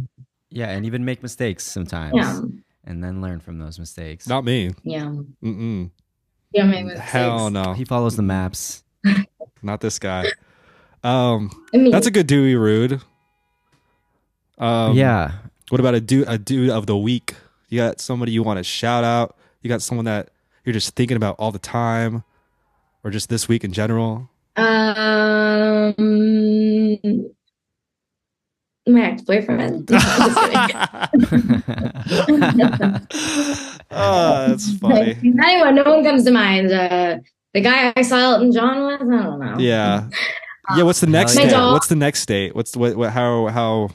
Yeah, 0.49 0.69
and 0.69 0.85
even 0.85 1.03
make 1.05 1.21
mistakes 1.23 1.63
sometimes. 1.63 2.13
yeah 2.15 2.39
And 2.87 3.03
then 3.03 3.19
learn 3.19 3.39
from 3.39 3.57
those 3.57 3.79
mistakes. 3.79 4.27
Not 4.27 4.45
me. 4.45 4.71
yeah 4.83 5.11
Mm-mm. 5.43 5.89
You 6.55 6.63
know 6.63 6.69
what 6.69 6.77
I 6.77 6.83
mean? 6.83 6.95
Hell 6.95 7.49
no. 7.49 7.73
He 7.73 7.83
follows 7.83 8.15
the 8.15 8.21
maps. 8.21 8.81
Not 9.61 9.81
this 9.81 9.99
guy. 9.99 10.27
Um, 11.03 11.51
I 11.73 11.77
mean, 11.77 11.91
that's 11.91 12.07
a 12.07 12.11
good 12.11 12.27
Dewy 12.27 12.55
Rude. 12.55 13.01
Um, 14.57 14.95
yeah. 14.95 15.33
What 15.67 15.81
about 15.81 15.95
a 15.95 15.99
dude 15.99 16.29
a 16.29 16.37
dude 16.37 16.69
of 16.69 16.85
the 16.85 16.95
week? 16.95 17.35
You 17.67 17.79
got 17.79 17.99
somebody 17.99 18.31
you 18.31 18.41
want 18.41 18.57
to 18.57 18.63
shout 18.63 19.03
out? 19.03 19.35
You 19.63 19.67
got 19.67 19.81
someone 19.81 20.05
that 20.05 20.29
you're 20.63 20.71
just 20.71 20.95
thinking 20.95 21.17
about 21.17 21.35
all 21.39 21.51
the 21.51 21.59
time, 21.59 22.23
or 23.03 23.11
just 23.11 23.27
this 23.27 23.49
week 23.49 23.65
in 23.65 23.73
general? 23.73 24.29
um 24.57 25.93
my 28.87 29.01
ex-boyfriend 29.01 29.85
Just 29.89 30.07
kidding. 32.79 33.74
Oh, 33.91 34.47
that's 34.49 34.77
funny. 34.77 35.17
anyone 35.23 35.75
no 35.75 35.83
one 35.83 36.03
comes 36.03 36.23
to 36.25 36.31
mind 36.31 36.71
uh 36.71 37.17
the 37.53 37.61
guy 37.61 37.93
i 37.95 38.01
saw 38.01 38.17
elton 38.17 38.51
john 38.51 38.85
with 38.85 39.01
i 39.01 39.23
don't 39.23 39.39
know 39.39 39.55
Yeah, 39.57 40.09
yeah. 40.75 40.83
What's 40.83 40.99
the 40.99 41.07
next 41.07 41.35
date? 41.35 41.51
What's 41.53 41.87
the 41.87 41.95
next 41.95 42.25
date? 42.25 42.55
What's 42.55 42.75
what? 42.75 42.95
what 42.95 43.11
how? 43.11 43.47
How? 43.47 43.89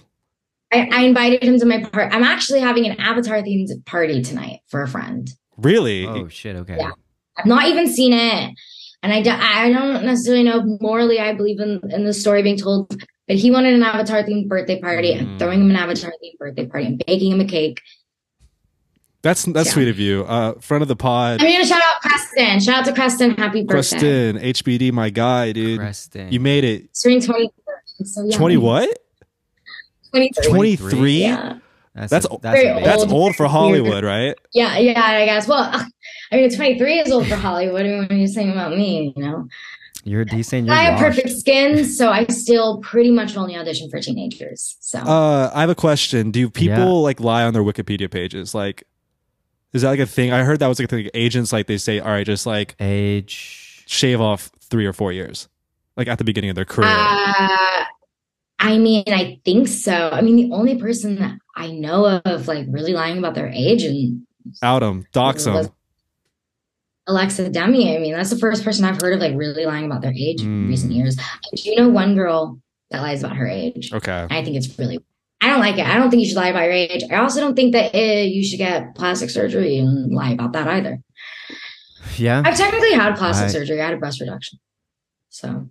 I, 0.72 0.88
I 0.92 1.02
invited 1.02 1.42
him 1.42 1.58
to 1.58 1.66
my 1.66 1.82
part. 1.82 2.14
I'm 2.14 2.22
actually 2.22 2.60
having 2.60 2.86
an 2.86 2.98
Avatar 3.00 3.42
themed 3.42 3.68
party 3.86 4.22
tonight 4.22 4.60
for 4.68 4.82
a 4.82 4.88
friend. 4.88 5.28
Really? 5.56 6.06
oh 6.06 6.28
shit. 6.28 6.54
Okay. 6.56 6.76
Yeah. 6.78 6.92
I've 7.36 7.46
not 7.46 7.66
even 7.66 7.88
seen 7.92 8.12
it, 8.12 8.54
and 9.02 9.12
I, 9.12 9.20
do, 9.22 9.30
I 9.30 9.70
don't 9.72 10.04
necessarily 10.04 10.44
know 10.44 10.62
morally 10.80 11.18
I 11.18 11.34
believe 11.34 11.58
in 11.60 11.80
in 11.90 12.04
the 12.04 12.12
story 12.14 12.42
being 12.42 12.56
told. 12.56 12.94
But 13.26 13.36
he 13.36 13.50
wanted 13.50 13.74
an 13.74 13.82
Avatar 13.82 14.22
themed 14.22 14.48
birthday 14.48 14.80
party. 14.80 15.14
I'm 15.14 15.26
Mm. 15.26 15.38
throwing 15.38 15.60
him 15.60 15.70
an 15.70 15.76
Avatar 15.76 16.10
themed 16.22 16.38
birthday 16.38 16.66
party. 16.66 16.86
I'm 16.86 16.98
baking 17.06 17.32
him 17.32 17.40
a 17.40 17.44
cake. 17.44 17.80
That's 19.22 19.44
that's 19.44 19.68
Yeah. 19.68 19.72
sweet 19.74 19.88
of 19.88 19.98
you. 19.98 20.24
Uh, 20.24 20.54
friend 20.60 20.80
of 20.82 20.88
the 20.88 20.96
pod, 20.96 21.40
I'm 21.42 21.52
gonna 21.52 21.66
shout 21.66 21.82
out 21.82 22.00
Preston. 22.02 22.60
Shout 22.60 22.74
out 22.80 22.84
to 22.86 22.92
Preston. 22.92 23.30
Happy 23.32 23.62
birthday. 23.64 23.98
Preston, 23.98 24.38
HBD, 24.38 24.92
my 24.92 25.10
guy, 25.10 25.52
dude. 25.52 25.78
Preston. 25.78 26.32
You 26.32 26.40
made 26.40 26.64
it. 26.64 26.82
He's 26.92 27.02
turning 27.02 27.20
20. 27.20 27.50
So 28.04 28.22
young. 28.22 28.30
Twenty 28.38 28.56
what? 28.56 28.88
23. 30.10 30.48
Twenty 30.52 30.76
three. 30.76 31.20
Yeah. 31.20 31.58
That's 31.94 32.10
That's 32.10 32.24
a, 32.26 32.30
o- 32.30 32.40
that's 32.40 32.58
a 32.58 32.62
Very 32.62 32.74
big- 32.76 32.84
That's 32.84 33.02
Old. 33.02 33.12
old 33.12 33.36
for 33.36 33.46
Hollywood, 33.46 34.04
right? 34.04 34.34
Yeah, 34.54 34.78
yeah, 34.78 35.02
I 35.02 35.24
guess. 35.26 35.48
Well, 35.48 35.70
I 36.32 36.36
mean, 36.36 36.48
23 36.54 37.00
is 37.00 37.10
old 37.10 37.26
for 37.26 37.34
Hollywood. 37.34 37.80
I 37.84 37.88
mean, 37.88 38.06
when 38.08 38.18
you're 38.18 38.28
saying 38.28 38.50
about 38.52 38.70
me, 38.76 39.12
you 39.16 39.22
know. 39.22 39.48
You're 40.04 40.24
decent. 40.24 40.66
You're 40.68 40.74
I 40.76 40.82
have 40.84 41.00
washed. 41.02 41.16
perfect 41.18 41.36
skin, 41.38 41.84
so 41.84 42.08
I 42.10 42.24
still 42.28 42.78
pretty 42.78 43.10
much 43.10 43.36
only 43.36 43.56
audition 43.56 43.90
for 43.90 44.00
teenagers. 44.00 44.76
So 44.80 45.00
Uh, 45.00 45.50
I 45.52 45.60
have 45.62 45.68
a 45.68 45.74
question. 45.74 46.30
Do 46.30 46.48
people 46.48 46.76
Yeah. 46.76 46.84
like 46.84 47.20
lie 47.20 47.42
on 47.42 47.52
their 47.52 47.62
Wikipedia 47.64 48.08
pages? 48.10 48.54
Like, 48.54 48.84
Is 49.72 49.82
that 49.82 49.88
like 49.90 50.00
a 50.00 50.06
thing? 50.06 50.32
I 50.32 50.42
heard 50.42 50.58
that 50.60 50.66
was 50.66 50.78
like 50.78 50.86
a 50.86 50.96
thing. 50.96 51.08
Agents 51.14 51.52
like 51.52 51.66
they 51.66 51.78
say, 51.78 52.00
all 52.00 52.08
right, 52.10 52.26
just 52.26 52.46
like 52.46 52.74
Age. 52.80 53.84
shave 53.86 54.20
off 54.20 54.50
three 54.60 54.86
or 54.86 54.92
four 54.92 55.12
years, 55.12 55.48
like 55.96 56.08
at 56.08 56.18
the 56.18 56.24
beginning 56.24 56.50
of 56.50 56.56
their 56.56 56.64
career. 56.64 56.88
Uh, 56.90 57.84
I 58.58 58.76
mean, 58.78 59.04
I 59.06 59.40
think 59.44 59.68
so. 59.68 60.10
I 60.12 60.20
mean, 60.22 60.36
the 60.36 60.54
only 60.54 60.76
person 60.78 61.16
that 61.20 61.38
I 61.56 61.70
know 61.70 62.20
of 62.24 62.48
like 62.48 62.66
really 62.68 62.92
lying 62.92 63.18
about 63.18 63.34
their 63.34 63.48
age 63.48 63.82
and 63.84 64.26
Out 64.62 64.80
them, 64.80 65.06
dox 65.12 65.44
them. 65.44 65.68
Alexa 67.06 67.48
Demie. 67.50 67.96
I 67.96 67.98
mean, 67.98 68.12
that's 68.12 68.30
the 68.30 68.38
first 68.38 68.62
person 68.64 68.84
I've 68.84 69.00
heard 69.00 69.14
of 69.14 69.20
like 69.20 69.34
really 69.36 69.64
lying 69.66 69.86
about 69.86 70.02
their 70.02 70.12
age 70.12 70.42
in 70.42 70.66
Mm. 70.66 70.68
recent 70.68 70.92
years. 70.92 71.16
I 71.18 71.56
do 71.56 71.74
know 71.76 71.88
one 71.88 72.14
girl 72.14 72.60
that 72.90 73.00
lies 73.00 73.22
about 73.24 73.36
her 73.36 73.48
age. 73.48 73.92
Okay. 73.92 74.26
I 74.30 74.44
think 74.44 74.56
it's 74.56 74.78
really. 74.78 74.98
I 75.42 75.48
don't 75.48 75.60
like 75.60 75.78
it. 75.78 75.86
I 75.86 75.94
don't 75.96 76.10
think 76.10 76.22
you 76.22 76.28
should 76.28 76.36
lie 76.36 76.48
about 76.48 76.64
your 76.64 76.72
age. 76.72 77.02
I 77.10 77.16
also 77.16 77.40
don't 77.40 77.54
think 77.54 77.72
that 77.72 77.94
eh, 77.94 78.22
you 78.24 78.44
should 78.44 78.58
get 78.58 78.94
plastic 78.94 79.30
surgery 79.30 79.78
and 79.78 80.12
lie 80.12 80.30
about 80.32 80.52
that 80.52 80.68
either. 80.68 80.98
Yeah. 82.16 82.42
I've 82.44 82.56
technically 82.56 82.92
had 82.92 83.16
plastic 83.16 83.46
I- 83.46 83.52
surgery. 83.52 83.80
I 83.80 83.86
had 83.86 83.94
a 83.94 83.98
breast 83.98 84.20
reduction, 84.20 84.58
so 85.30 85.68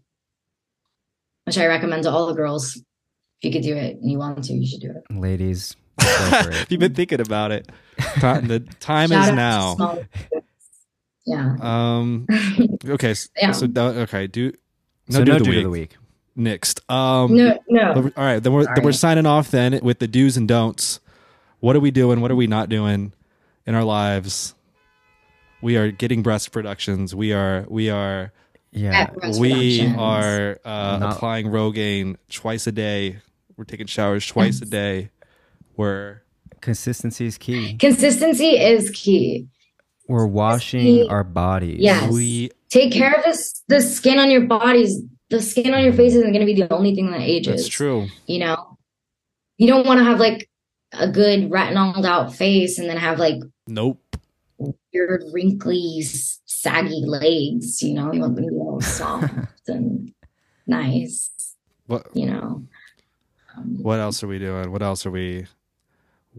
which 1.46 1.58
I 1.58 1.66
recommend 1.68 2.04
to 2.04 2.12
all 2.12 2.28
the 2.28 2.34
girls. 2.34 2.76
If 3.42 3.46
you 3.46 3.52
could 3.52 3.62
do 3.64 3.76
it 3.76 3.96
and 3.98 4.10
you 4.12 4.18
want 4.18 4.44
to, 4.46 4.54
you 4.54 4.68
should 4.68 4.82
do 4.82 4.92
it. 4.92 5.04
Ladies. 5.16 5.76
if. 6.00 6.66
You've 6.70 6.80
been 6.80 6.94
thinking 6.96 7.22
about 7.22 7.52
it. 7.52 7.70
The 8.22 8.66
time 8.80 9.10
Shout 9.10 9.30
is 9.30 9.36
now. 9.36 10.00
Yeah. 11.26 11.56
Um. 11.62 12.26
Okay. 12.86 13.12
s- 13.12 13.30
Yeah. 13.38 13.52
So 13.52 13.68
do- 13.68 13.82
okay. 13.82 14.28
Do 14.28 14.52
so 15.10 15.20
no, 15.20 15.34
no 15.34 15.40
do 15.40 15.46
do 15.46 15.52
the 15.56 15.64
the 15.64 15.70
week. 15.70 15.98
Week. 16.40 16.44
Next. 16.46 16.82
Um. 16.90 17.36
No, 17.36 17.60
no. 17.70 17.94
All 18.16 18.24
right, 18.24 18.42
then 18.42 18.54
we're 18.54 18.66
then 18.66 18.84
we're 18.84 18.92
signing 18.92 19.26
off 19.26 19.52
then 19.52 19.80
with 19.84 20.00
the 20.00 20.08
do's 20.08 20.38
and 20.38 20.48
don'ts. 20.48 21.00
What 21.60 21.76
are 21.76 21.80
we 21.80 21.92
doing? 21.92 22.22
What 22.22 22.32
are 22.32 22.36
we 22.36 22.48
not 22.48 22.70
doing 22.70 23.14
in 23.66 23.76
our 23.76 23.84
lives? 23.84 24.56
We 25.62 25.76
are 25.78 25.92
getting 25.92 26.24
breast 26.24 26.52
productions. 26.52 27.14
We 27.14 27.34
are 27.34 27.66
we 27.68 27.90
are 27.90 28.32
Yeah. 28.72 29.12
We 29.38 29.86
are 29.98 30.58
uh, 30.64 30.98
Not- 31.00 31.16
applying 31.18 31.48
Rogaine 31.48 32.16
twice 32.30 32.66
a 32.68 32.72
day. 32.72 33.18
We're 33.58 33.66
taking 33.66 33.88
showers 33.88 34.26
twice 34.26 34.62
a 34.62 34.66
day. 34.66 35.10
We're 35.76 36.22
Consistency 36.62 37.26
is 37.26 37.38
key. 37.38 37.76
Consistency 37.78 38.58
is 38.58 38.90
key. 38.92 39.48
We're 40.08 40.26
washing 40.28 40.82
key. 40.82 41.08
our 41.10 41.24
bodies. 41.24 41.80
Yes. 41.80 42.12
we 42.12 42.52
Take 42.70 42.92
care 42.94 43.14
of 43.14 43.24
this. 43.26 43.64
The 43.68 43.82
skin 43.82 44.18
on 44.20 44.30
your 44.32 44.42
bodies. 44.46 45.02
The 45.30 45.42
skin 45.42 45.74
on 45.74 45.84
your 45.84 45.94
face 45.94 46.14
isn't 46.16 46.32
going 46.34 46.46
to 46.46 46.46
be 46.46 46.60
the 46.60 46.74
only 46.74 46.96
thing 46.96 47.12
that 47.12 47.22
ages. 47.22 47.64
that's 47.64 47.68
true. 47.68 48.08
You 48.26 48.40
know, 48.40 48.78
you 49.58 49.68
don't 49.68 49.86
want 49.86 50.00
to 50.00 50.04
have 50.04 50.20
like 50.20 50.50
a 50.94 51.08
good 51.08 51.52
retinoled 51.52 52.06
out 52.06 52.34
face 52.36 52.80
and 52.80 52.90
then 52.90 52.98
have 52.98 53.20
like 53.20 53.36
Nope. 53.68 54.02
weird, 54.58 55.24
wrinkly, 55.32 56.02
saggy 56.02 57.04
legs. 57.06 57.84
You 57.84 57.94
know, 57.94 58.12
you 58.12 58.22
want 58.22 58.36
them 58.36 58.46
to 58.46 58.52
be 58.52 58.58
all 58.58 58.82
soft 58.98 59.30
and 59.68 60.12
nice. 60.66 61.30
What 61.86 62.08
You 62.14 62.28
know. 62.28 62.68
Um, 63.56 63.84
what 63.84 64.00
else 64.00 64.24
are 64.24 64.28
we 64.28 64.40
doing? 64.40 64.72
What 64.72 64.82
else 64.82 65.06
are 65.06 65.12
we? 65.12 65.46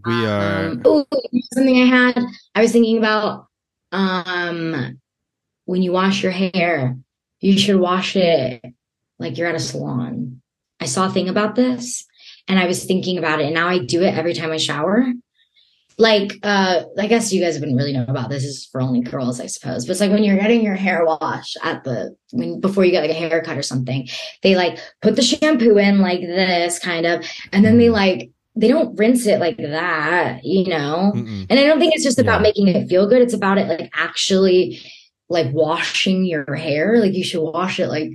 We 0.04 0.26
are. 0.26 0.68
Um, 0.70 0.82
oh, 0.84 1.06
something 1.52 1.82
I 1.82 1.86
had. 1.86 2.24
I 2.54 2.62
was 2.62 2.72
thinking 2.72 2.98
about 2.98 3.46
um 3.92 4.98
when 5.64 5.82
you 5.82 5.92
wash 5.92 6.22
your 6.22 6.32
hair, 6.32 6.96
you 7.40 7.58
should 7.58 7.78
wash 7.78 8.16
it 8.16 8.64
like 9.20 9.38
you're 9.38 9.46
at 9.48 9.54
a 9.54 9.60
salon. 9.60 10.40
I 10.80 10.86
saw 10.86 11.06
a 11.06 11.10
thing 11.10 11.28
about 11.28 11.54
this 11.54 12.04
and 12.48 12.58
I 12.58 12.66
was 12.66 12.84
thinking 12.84 13.18
about 13.18 13.40
it 13.40 13.44
and 13.46 13.54
now 13.54 13.68
I 13.68 13.78
do 13.78 14.02
it 14.02 14.14
every 14.16 14.34
time 14.34 14.50
I 14.50 14.56
shower. 14.56 15.06
Like 15.98 16.38
uh 16.42 16.84
I 16.98 17.06
guess 17.06 17.30
you 17.32 17.42
guys 17.42 17.58
wouldn't 17.60 17.76
really 17.76 17.92
know 17.92 18.06
about 18.08 18.30
this. 18.30 18.42
This 18.42 18.52
is 18.56 18.64
for 18.72 18.80
only 18.80 19.00
girls, 19.02 19.38
I 19.38 19.46
suppose. 19.46 19.84
But 19.84 19.92
it's 19.92 20.00
like 20.00 20.10
when 20.10 20.24
you're 20.24 20.38
getting 20.38 20.62
your 20.62 20.74
hair 20.74 21.04
washed 21.04 21.58
at 21.62 21.84
the 21.84 22.16
when 22.32 22.58
before 22.58 22.84
you 22.86 22.90
get 22.90 23.02
like 23.02 23.10
a 23.10 23.14
haircut 23.14 23.58
or 23.58 23.62
something, 23.62 24.08
they 24.42 24.56
like 24.56 24.78
put 25.02 25.16
the 25.16 25.22
shampoo 25.22 25.76
in 25.76 26.00
like 26.00 26.22
this 26.22 26.78
kind 26.78 27.04
of 27.04 27.26
and 27.52 27.64
then 27.64 27.76
they 27.76 27.90
like 27.90 28.30
they 28.56 28.68
don't 28.68 28.96
rinse 28.98 29.26
it 29.26 29.38
like 29.40 29.58
that, 29.58 30.42
you 30.44 30.68
know? 30.68 31.12
Mm-mm. 31.14 31.46
And 31.48 31.60
I 31.60 31.64
don't 31.66 31.78
think 31.78 31.94
it's 31.94 32.02
just 32.02 32.18
about 32.18 32.40
Yeah. 32.40 32.48
making 32.48 32.68
it 32.68 32.88
feel 32.88 33.06
good. 33.06 33.22
It's 33.22 33.34
about 33.34 33.58
it 33.58 33.68
like 33.68 33.90
actually 33.94 34.80
like 35.28 35.52
washing 35.52 36.24
your 36.24 36.54
hair. 36.54 36.98
Like 36.98 37.12
you 37.12 37.22
should 37.24 37.42
wash 37.42 37.78
it 37.78 37.88
like 37.88 38.12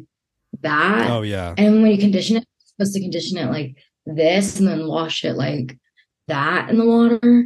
that. 0.61 1.09
Oh 1.09 1.21
yeah. 1.21 1.53
And 1.57 1.81
when 1.81 1.91
you 1.91 1.97
condition 1.97 2.37
it, 2.37 2.45
you're 2.59 2.67
supposed 2.85 2.93
to 2.95 3.01
condition 3.01 3.37
it 3.37 3.49
like 3.51 3.75
this 4.05 4.59
and 4.59 4.67
then 4.67 4.87
wash 4.87 5.23
it 5.25 5.33
like 5.33 5.77
that 6.27 6.69
in 6.69 6.77
the 6.77 6.85
water. 6.85 7.45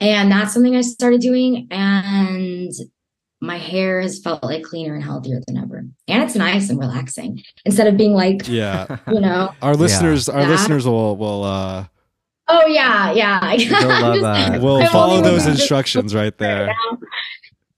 And 0.00 0.30
that's 0.30 0.52
something 0.52 0.76
I 0.76 0.82
started 0.82 1.20
doing. 1.20 1.68
And 1.70 2.70
my 3.40 3.56
hair 3.58 4.00
has 4.00 4.20
felt 4.20 4.42
like 4.42 4.62
cleaner 4.62 4.94
and 4.94 5.04
healthier 5.04 5.40
than 5.46 5.56
ever. 5.58 5.78
And 6.08 6.22
it's 6.22 6.34
nice 6.34 6.70
and 6.70 6.78
relaxing 6.78 7.42
instead 7.64 7.86
of 7.86 7.96
being 7.96 8.12
like, 8.14 8.48
Yeah. 8.48 8.98
you 9.08 9.20
know, 9.20 9.52
Our 9.62 9.74
listeners, 9.74 10.28
our 10.28 10.42
That- 10.42 10.50
listeners 10.50 10.86
will 10.86 11.16
will 11.16 11.44
uh 11.44 11.86
oh 12.48 12.66
yeah, 12.66 13.12
yeah. 13.12 13.56
They'll 13.56 13.88
love, 13.88 14.22
uh, 14.22 14.58
will 14.60 14.76
I'm 14.78 14.88
follow 14.88 15.20
those 15.20 15.46
instructions 15.46 16.14
right 16.14 16.36
there. 16.38 16.74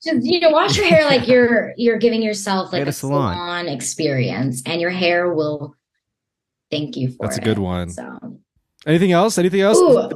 just 0.03 0.25
you 0.25 0.41
know 0.41 0.51
wash 0.51 0.77
your 0.77 0.87
hair 0.87 1.05
like 1.05 1.27
you're 1.33 1.73
you're 1.77 1.99
giving 1.99 2.23
yourself 2.23 2.73
like 2.73 2.85
a 2.87 2.89
a 2.89 2.93
salon. 2.93 3.35
salon. 3.35 3.69
experience 3.69 4.63
and 4.67 4.81
your 4.81 4.91
hair 4.91 5.33
will 5.35 5.75
thank 6.71 6.97
you 6.97 7.11
for 7.13 7.27
That's 7.27 7.39
a 7.39 7.41
good 7.41 7.59
one. 7.59 7.91
so 7.91 8.39
Anything 8.87 9.13
else? 9.13 9.39
Anything 9.39 9.61
else? 9.61 9.77
Ooh, 9.79 10.09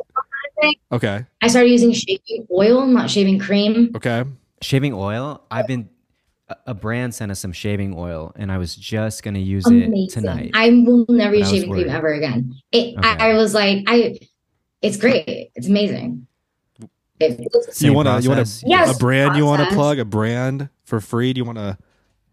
Okay. 0.93 1.27
i 1.43 1.49
started 1.49 1.71
using 1.71 1.93
shaving 1.93 2.47
oil 2.53 2.87
not 2.87 3.11
shaving 3.11 3.39
cream 3.41 3.91
Okay. 3.97 4.25
Shaving 4.61 4.93
oil. 4.95 5.43
I've 5.51 5.67
been 5.67 5.89
a- 6.49 6.57
a 6.69 6.75
brand 6.75 7.13
sent 7.15 7.33
us 7.33 7.41
some 7.41 7.51
shaving 7.53 7.95
oil, 7.97 8.33
and 8.37 8.53
I 8.53 8.59
was 8.59 8.77
just 8.77 9.25
gonna 9.25 9.41
use 9.41 9.67
amazing 9.67 9.97
it 9.97 10.11
tonight. 10.11 10.51
i 10.55 10.69
will 10.69 11.05
never 11.09 11.35
use 11.35 11.51
shaving 11.51 11.71
cream 11.73 11.89
ever 11.89 12.13
again 12.13 12.55
it 12.71 12.97
Okay. 12.97 13.09
I, 13.09 13.31
I 13.31 13.35
was 13.35 13.55
like 13.55 13.83
i 13.89 14.19
it's 14.83 14.97
great 14.97 15.51
it's 15.57 15.67
amazing 15.67 15.89
it 15.97 15.99
feels 15.99 16.11
Same 16.13 16.32
you 17.79 17.93
want 17.93 18.09
to 18.09 18.21
you 18.23 18.31
want 18.31 18.47
to 18.47 18.67
Yes, 18.67 18.97
a 18.97 18.99
brand 18.99 19.37
you 19.37 19.45
want 19.47 19.69
to 19.69 19.75
plug 19.75 19.99
a 19.99 20.05
brand 20.05 20.69
for 20.85 21.01
free? 21.01 21.33
Do 21.33 21.39
you 21.39 21.45
want 21.45 21.59
to 21.59 21.79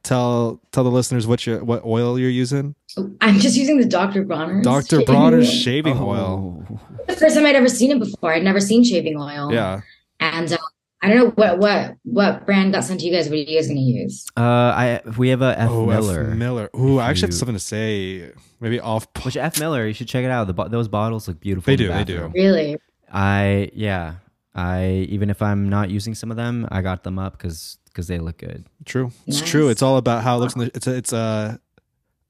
tell 0.04 0.62
tell 0.72 0.84
the 0.84 0.92
listeners 0.92 1.28
what 1.28 1.46
you 1.46 1.58
what 1.60 1.84
oil 1.86 2.18
you're 2.18 2.30
using? 2.30 2.76
i'm 3.22 3.38
just 3.40 3.56
using 3.58 3.78
the 3.78 3.86
dr 3.86 4.24
bronner's 4.24 4.64
Dr. 4.64 5.04
Bronner's 5.04 5.48
oil. 5.48 5.54
shaving 5.54 5.98
oil. 6.00 6.66
Oh. 6.72 6.80
the 7.08 7.16
first 7.16 7.36
time 7.36 7.46
i'd 7.46 7.56
ever 7.56 7.70
seen 7.70 7.92
it 7.92 8.00
before 8.00 8.34
i'd 8.34 8.44
never 8.44 8.60
seen 8.60 8.84
shaving 8.84 9.16
oil 9.20 9.52
Yeah. 9.54 9.82
and 10.22 10.52
uh, 10.54 10.58
i 11.02 11.08
don't 11.10 11.18
know 11.18 11.30
what 11.36 11.60
what 11.60 11.96
what 12.04 12.46
brand 12.46 12.74
got 12.74 12.84
sent 12.86 13.02
to 13.02 13.06
you 13.06 13.12
guys 13.14 13.26
what 13.28 13.34
are 13.36 13.38
you 13.42 13.58
guys 13.58 13.68
gonna 13.68 13.80
use 13.82 14.26
Uh, 14.38 14.42
I 14.42 15.02
we 15.18 15.30
have 15.30 15.42
a 15.42 15.54
F 15.60 15.70
oh, 15.70 15.86
Miller. 15.86 16.30
F. 16.32 16.38
Miller. 16.38 16.70
Ooh, 16.76 16.98
I 16.98 17.10
actually 17.10 17.28
have 17.28 17.36
something 17.36 17.56
to 17.56 17.60
say. 17.60 18.32
Maybe 18.62 18.80
off. 18.80 19.06
Which 19.24 19.36
F 19.38 19.60
Miller? 19.60 19.86
You 19.86 19.94
should 19.94 20.08
check 20.08 20.24
it 20.26 20.32
out. 20.32 20.48
The 20.48 20.54
bo- 20.54 20.68
those 20.70 20.88
bottles 20.88 21.28
look 21.28 21.40
beautiful. 21.40 21.66
They 21.76 21.84
in 21.84 21.90
the 21.92 22.04
do, 22.06 22.14
they 22.16 22.20
do. 22.20 22.32
really 22.34 22.78
I 23.12 23.70
yeah. 23.74 24.16
I 24.56 25.06
even 25.10 25.30
if 25.30 25.42
I'm 25.42 25.70
not 25.70 25.90
using 25.90 26.16
some 26.16 26.32
of 26.32 26.38
them, 26.38 26.68
I 26.72 26.82
got 26.82 27.04
them 27.04 27.20
up 27.20 27.38
because 27.38 27.78
because 27.86 28.08
they 28.08 28.20
look 28.20 28.38
good. 28.38 28.66
True. 28.86 29.12
It's 29.28 29.42
Nice. 29.42 29.50
true. 29.50 29.70
It's 29.70 29.82
all 29.82 29.98
about 29.98 30.24
how 30.24 30.38
it 30.38 30.40
looks. 30.40 30.56
In 30.56 30.62
the, 30.62 30.72
it's 30.74 30.88
a, 30.88 30.96
it's 30.96 31.14
a 31.14 31.60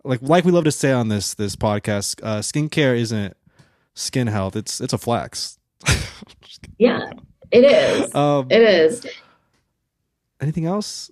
like 0.03 0.21
like 0.21 0.45
we 0.45 0.51
love 0.51 0.65
to 0.65 0.71
say 0.71 0.91
on 0.91 1.07
this 1.09 1.33
this 1.33 1.55
podcast. 1.55 2.19
Uh, 2.23 2.39
skincare 2.39 2.97
isn't 2.97 3.35
skin 3.93 4.27
health. 4.27 4.55
It's 4.55 4.81
it's 4.81 4.93
a 4.93 4.97
flex. 4.97 5.57
Yeah, 6.77 7.11
it 7.51 7.65
is. 7.65 8.13
um, 8.15 8.47
It 8.49 8.61
is. 8.61 9.05
anything 10.41 10.65
else? 10.65 11.11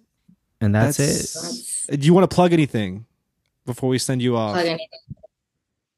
And 0.62 0.74
that's, 0.74 0.98
That's- 0.98 1.36
it. 1.88 1.92
Let's 1.92 2.02
Do 2.02 2.06
you 2.06 2.14
want 2.14 2.30
to 2.30 2.34
plug 2.34 2.54
anything 2.54 3.06
before 3.66 3.90
we 3.90 3.98
send 3.98 4.22
you 4.22 4.38
off? 4.38 4.54
plug 4.54 4.66
anything. 4.66 4.88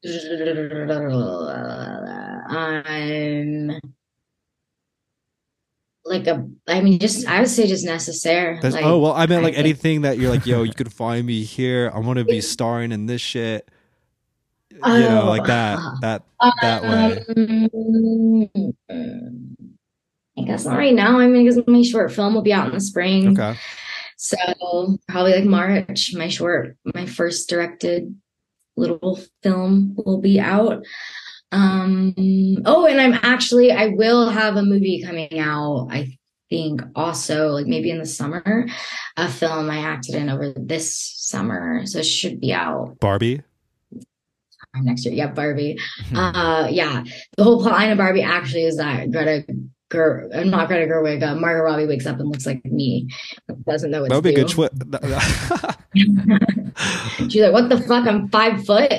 I'm 2.50 3.80
like 6.04 6.26
a. 6.26 6.48
I 6.66 6.80
mean, 6.80 6.98
just 6.98 7.26
I 7.26 7.40
would 7.40 7.48
say 7.48 7.66
just 7.66 7.84
Necessaire. 7.84 8.60
Like, 8.62 8.84
oh 8.84 8.98
well, 8.98 9.12
I 9.12 9.26
meant 9.26 9.42
like 9.42 9.54
I 9.54 9.58
anything 9.58 10.02
that 10.02 10.18
you're 10.18 10.30
like, 10.30 10.46
yo, 10.46 10.62
you 10.62 10.72
could 10.76 10.92
find 10.92 11.26
me 11.26 11.42
here. 11.44 11.88
I'm 11.88 12.04
gonna 12.04 12.24
be 12.24 12.40
starring 12.40 12.92
in 12.92 13.06
this 13.06 13.20
shit. 13.20 13.68
You 14.70 14.78
know, 14.78 15.22
Oh. 15.24 15.28
like 15.28 15.44
that, 15.44 15.78
that, 16.00 16.22
that 16.62 16.82
way. 16.82 17.24
Um, 18.88 19.56
I 20.38 20.42
guess 20.42 20.64
not 20.64 20.78
right 20.78 20.94
now. 20.94 21.18
I 21.18 21.26
mean, 21.26 21.44
because 21.44 21.60
my 21.66 21.82
short 21.82 22.12
film 22.12 22.34
will 22.34 22.42
be 22.42 22.52
out 22.52 22.68
in 22.68 22.74
the 22.74 22.80
spring. 22.80 23.38
Okay. 23.38 23.58
So 24.16 24.36
probably 25.08 25.32
like 25.34 25.44
March, 25.44 26.14
my 26.14 26.28
short, 26.28 26.76
my 26.94 27.06
first 27.06 27.48
directed 27.48 28.14
little 28.76 29.20
film 29.42 29.94
will 29.96 30.20
be 30.20 30.40
out. 30.40 30.84
Um, 31.52 32.14
oh, 32.64 32.86
and 32.86 33.00
I'm 33.00 33.14
actually, 33.22 33.72
I 33.72 33.88
will 33.88 34.30
have 34.30 34.56
a 34.56 34.62
movie 34.62 35.02
coming 35.02 35.38
out, 35.38 35.88
I 35.90 36.16
think 36.48 36.80
also 36.96 37.48
like 37.48 37.66
maybe 37.66 37.90
in 37.90 37.98
the 37.98 38.06
summer, 38.06 38.66
a 39.16 39.28
film 39.28 39.70
I 39.70 39.78
acted 39.78 40.14
in 40.16 40.28
over 40.28 40.52
this 40.56 40.94
summer. 41.16 41.86
So 41.86 41.98
it 42.00 42.06
should 42.06 42.40
be 42.40 42.52
out 42.52 42.98
Barbie. 43.00 43.42
next 44.76 45.04
year. 45.04 45.14
Yeah, 45.14 45.28
Barbie. 45.28 45.78
Hmm. 46.08 46.16
Uh, 46.16 46.68
yeah, 46.68 47.04
the 47.36 47.44
whole 47.44 47.60
plot 47.60 47.72
line 47.72 47.90
of 47.90 47.98
Barbie 47.98 48.22
actually 48.22 48.64
is 48.64 48.76
that 48.76 49.10
Greta 49.10 49.44
Ger, 49.92 50.28
uh, 50.32 50.44
not 50.44 50.68
Greta 50.68 50.86
Gerwig, 50.86 51.22
uh, 51.22 51.34
Margot 51.34 51.62
Robbie 51.64 51.86
wakes 51.86 52.06
up 52.06 52.18
and 52.20 52.28
looks 52.28 52.46
like 52.46 52.64
me. 52.64 53.08
Doesn't 53.66 53.90
know 53.90 54.02
what 54.02 54.10
That 54.10 54.16
would 54.16 54.24
be 54.24 54.30
a 54.30 54.36
good 54.36 54.48
do. 54.48 54.54
twist. 54.54 54.72
She's 57.30 57.42
like, 57.42 57.52
what 57.52 57.68
the 57.68 57.80
fuck? 57.86 58.06
I'm 58.06 58.28
five 58.28 58.64
foot 58.64 58.92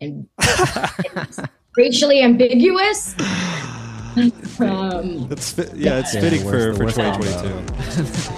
and 0.00 0.28
it's 0.38 1.40
racially 1.76 2.22
ambiguous. 2.22 3.14
Um, 4.60 5.26
It's 5.32 5.50
fit, 5.52 5.74
yeah, 5.74 5.98
it's 5.98 6.14
Yeah, 6.14 6.20
fitting 6.20 6.44
the 6.44 6.48
for, 6.48 6.72
for 6.74 6.84
2022. 6.92 7.48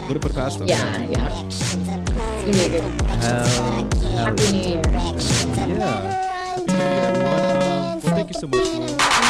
Would 0.07 0.13
have 0.15 0.21
put 0.23 0.31
it 0.31 0.35
past 0.35 0.59
them. 0.59 0.69
yeah, 0.69 1.03
yeah. 1.03 1.45
It's 1.45 1.75
gonna 1.77 2.01
be 2.47 2.61
a 2.65 2.69
good 2.71 2.83
Hell, 3.21 3.45
hell 3.45 4.25
happy 4.25 4.53
new 4.53 4.69
year. 4.71 4.83
Yeah. 4.87 6.23
Happy 6.57 6.73
New 6.73 6.79
Year, 6.79 7.05
everyone. 7.05 7.29
Um, 7.29 8.01
well, 8.01 8.01
thank 8.01 8.29
you 8.33 8.41
so 8.41 8.47
much. 8.47 8.65
Blu. 8.65 9.26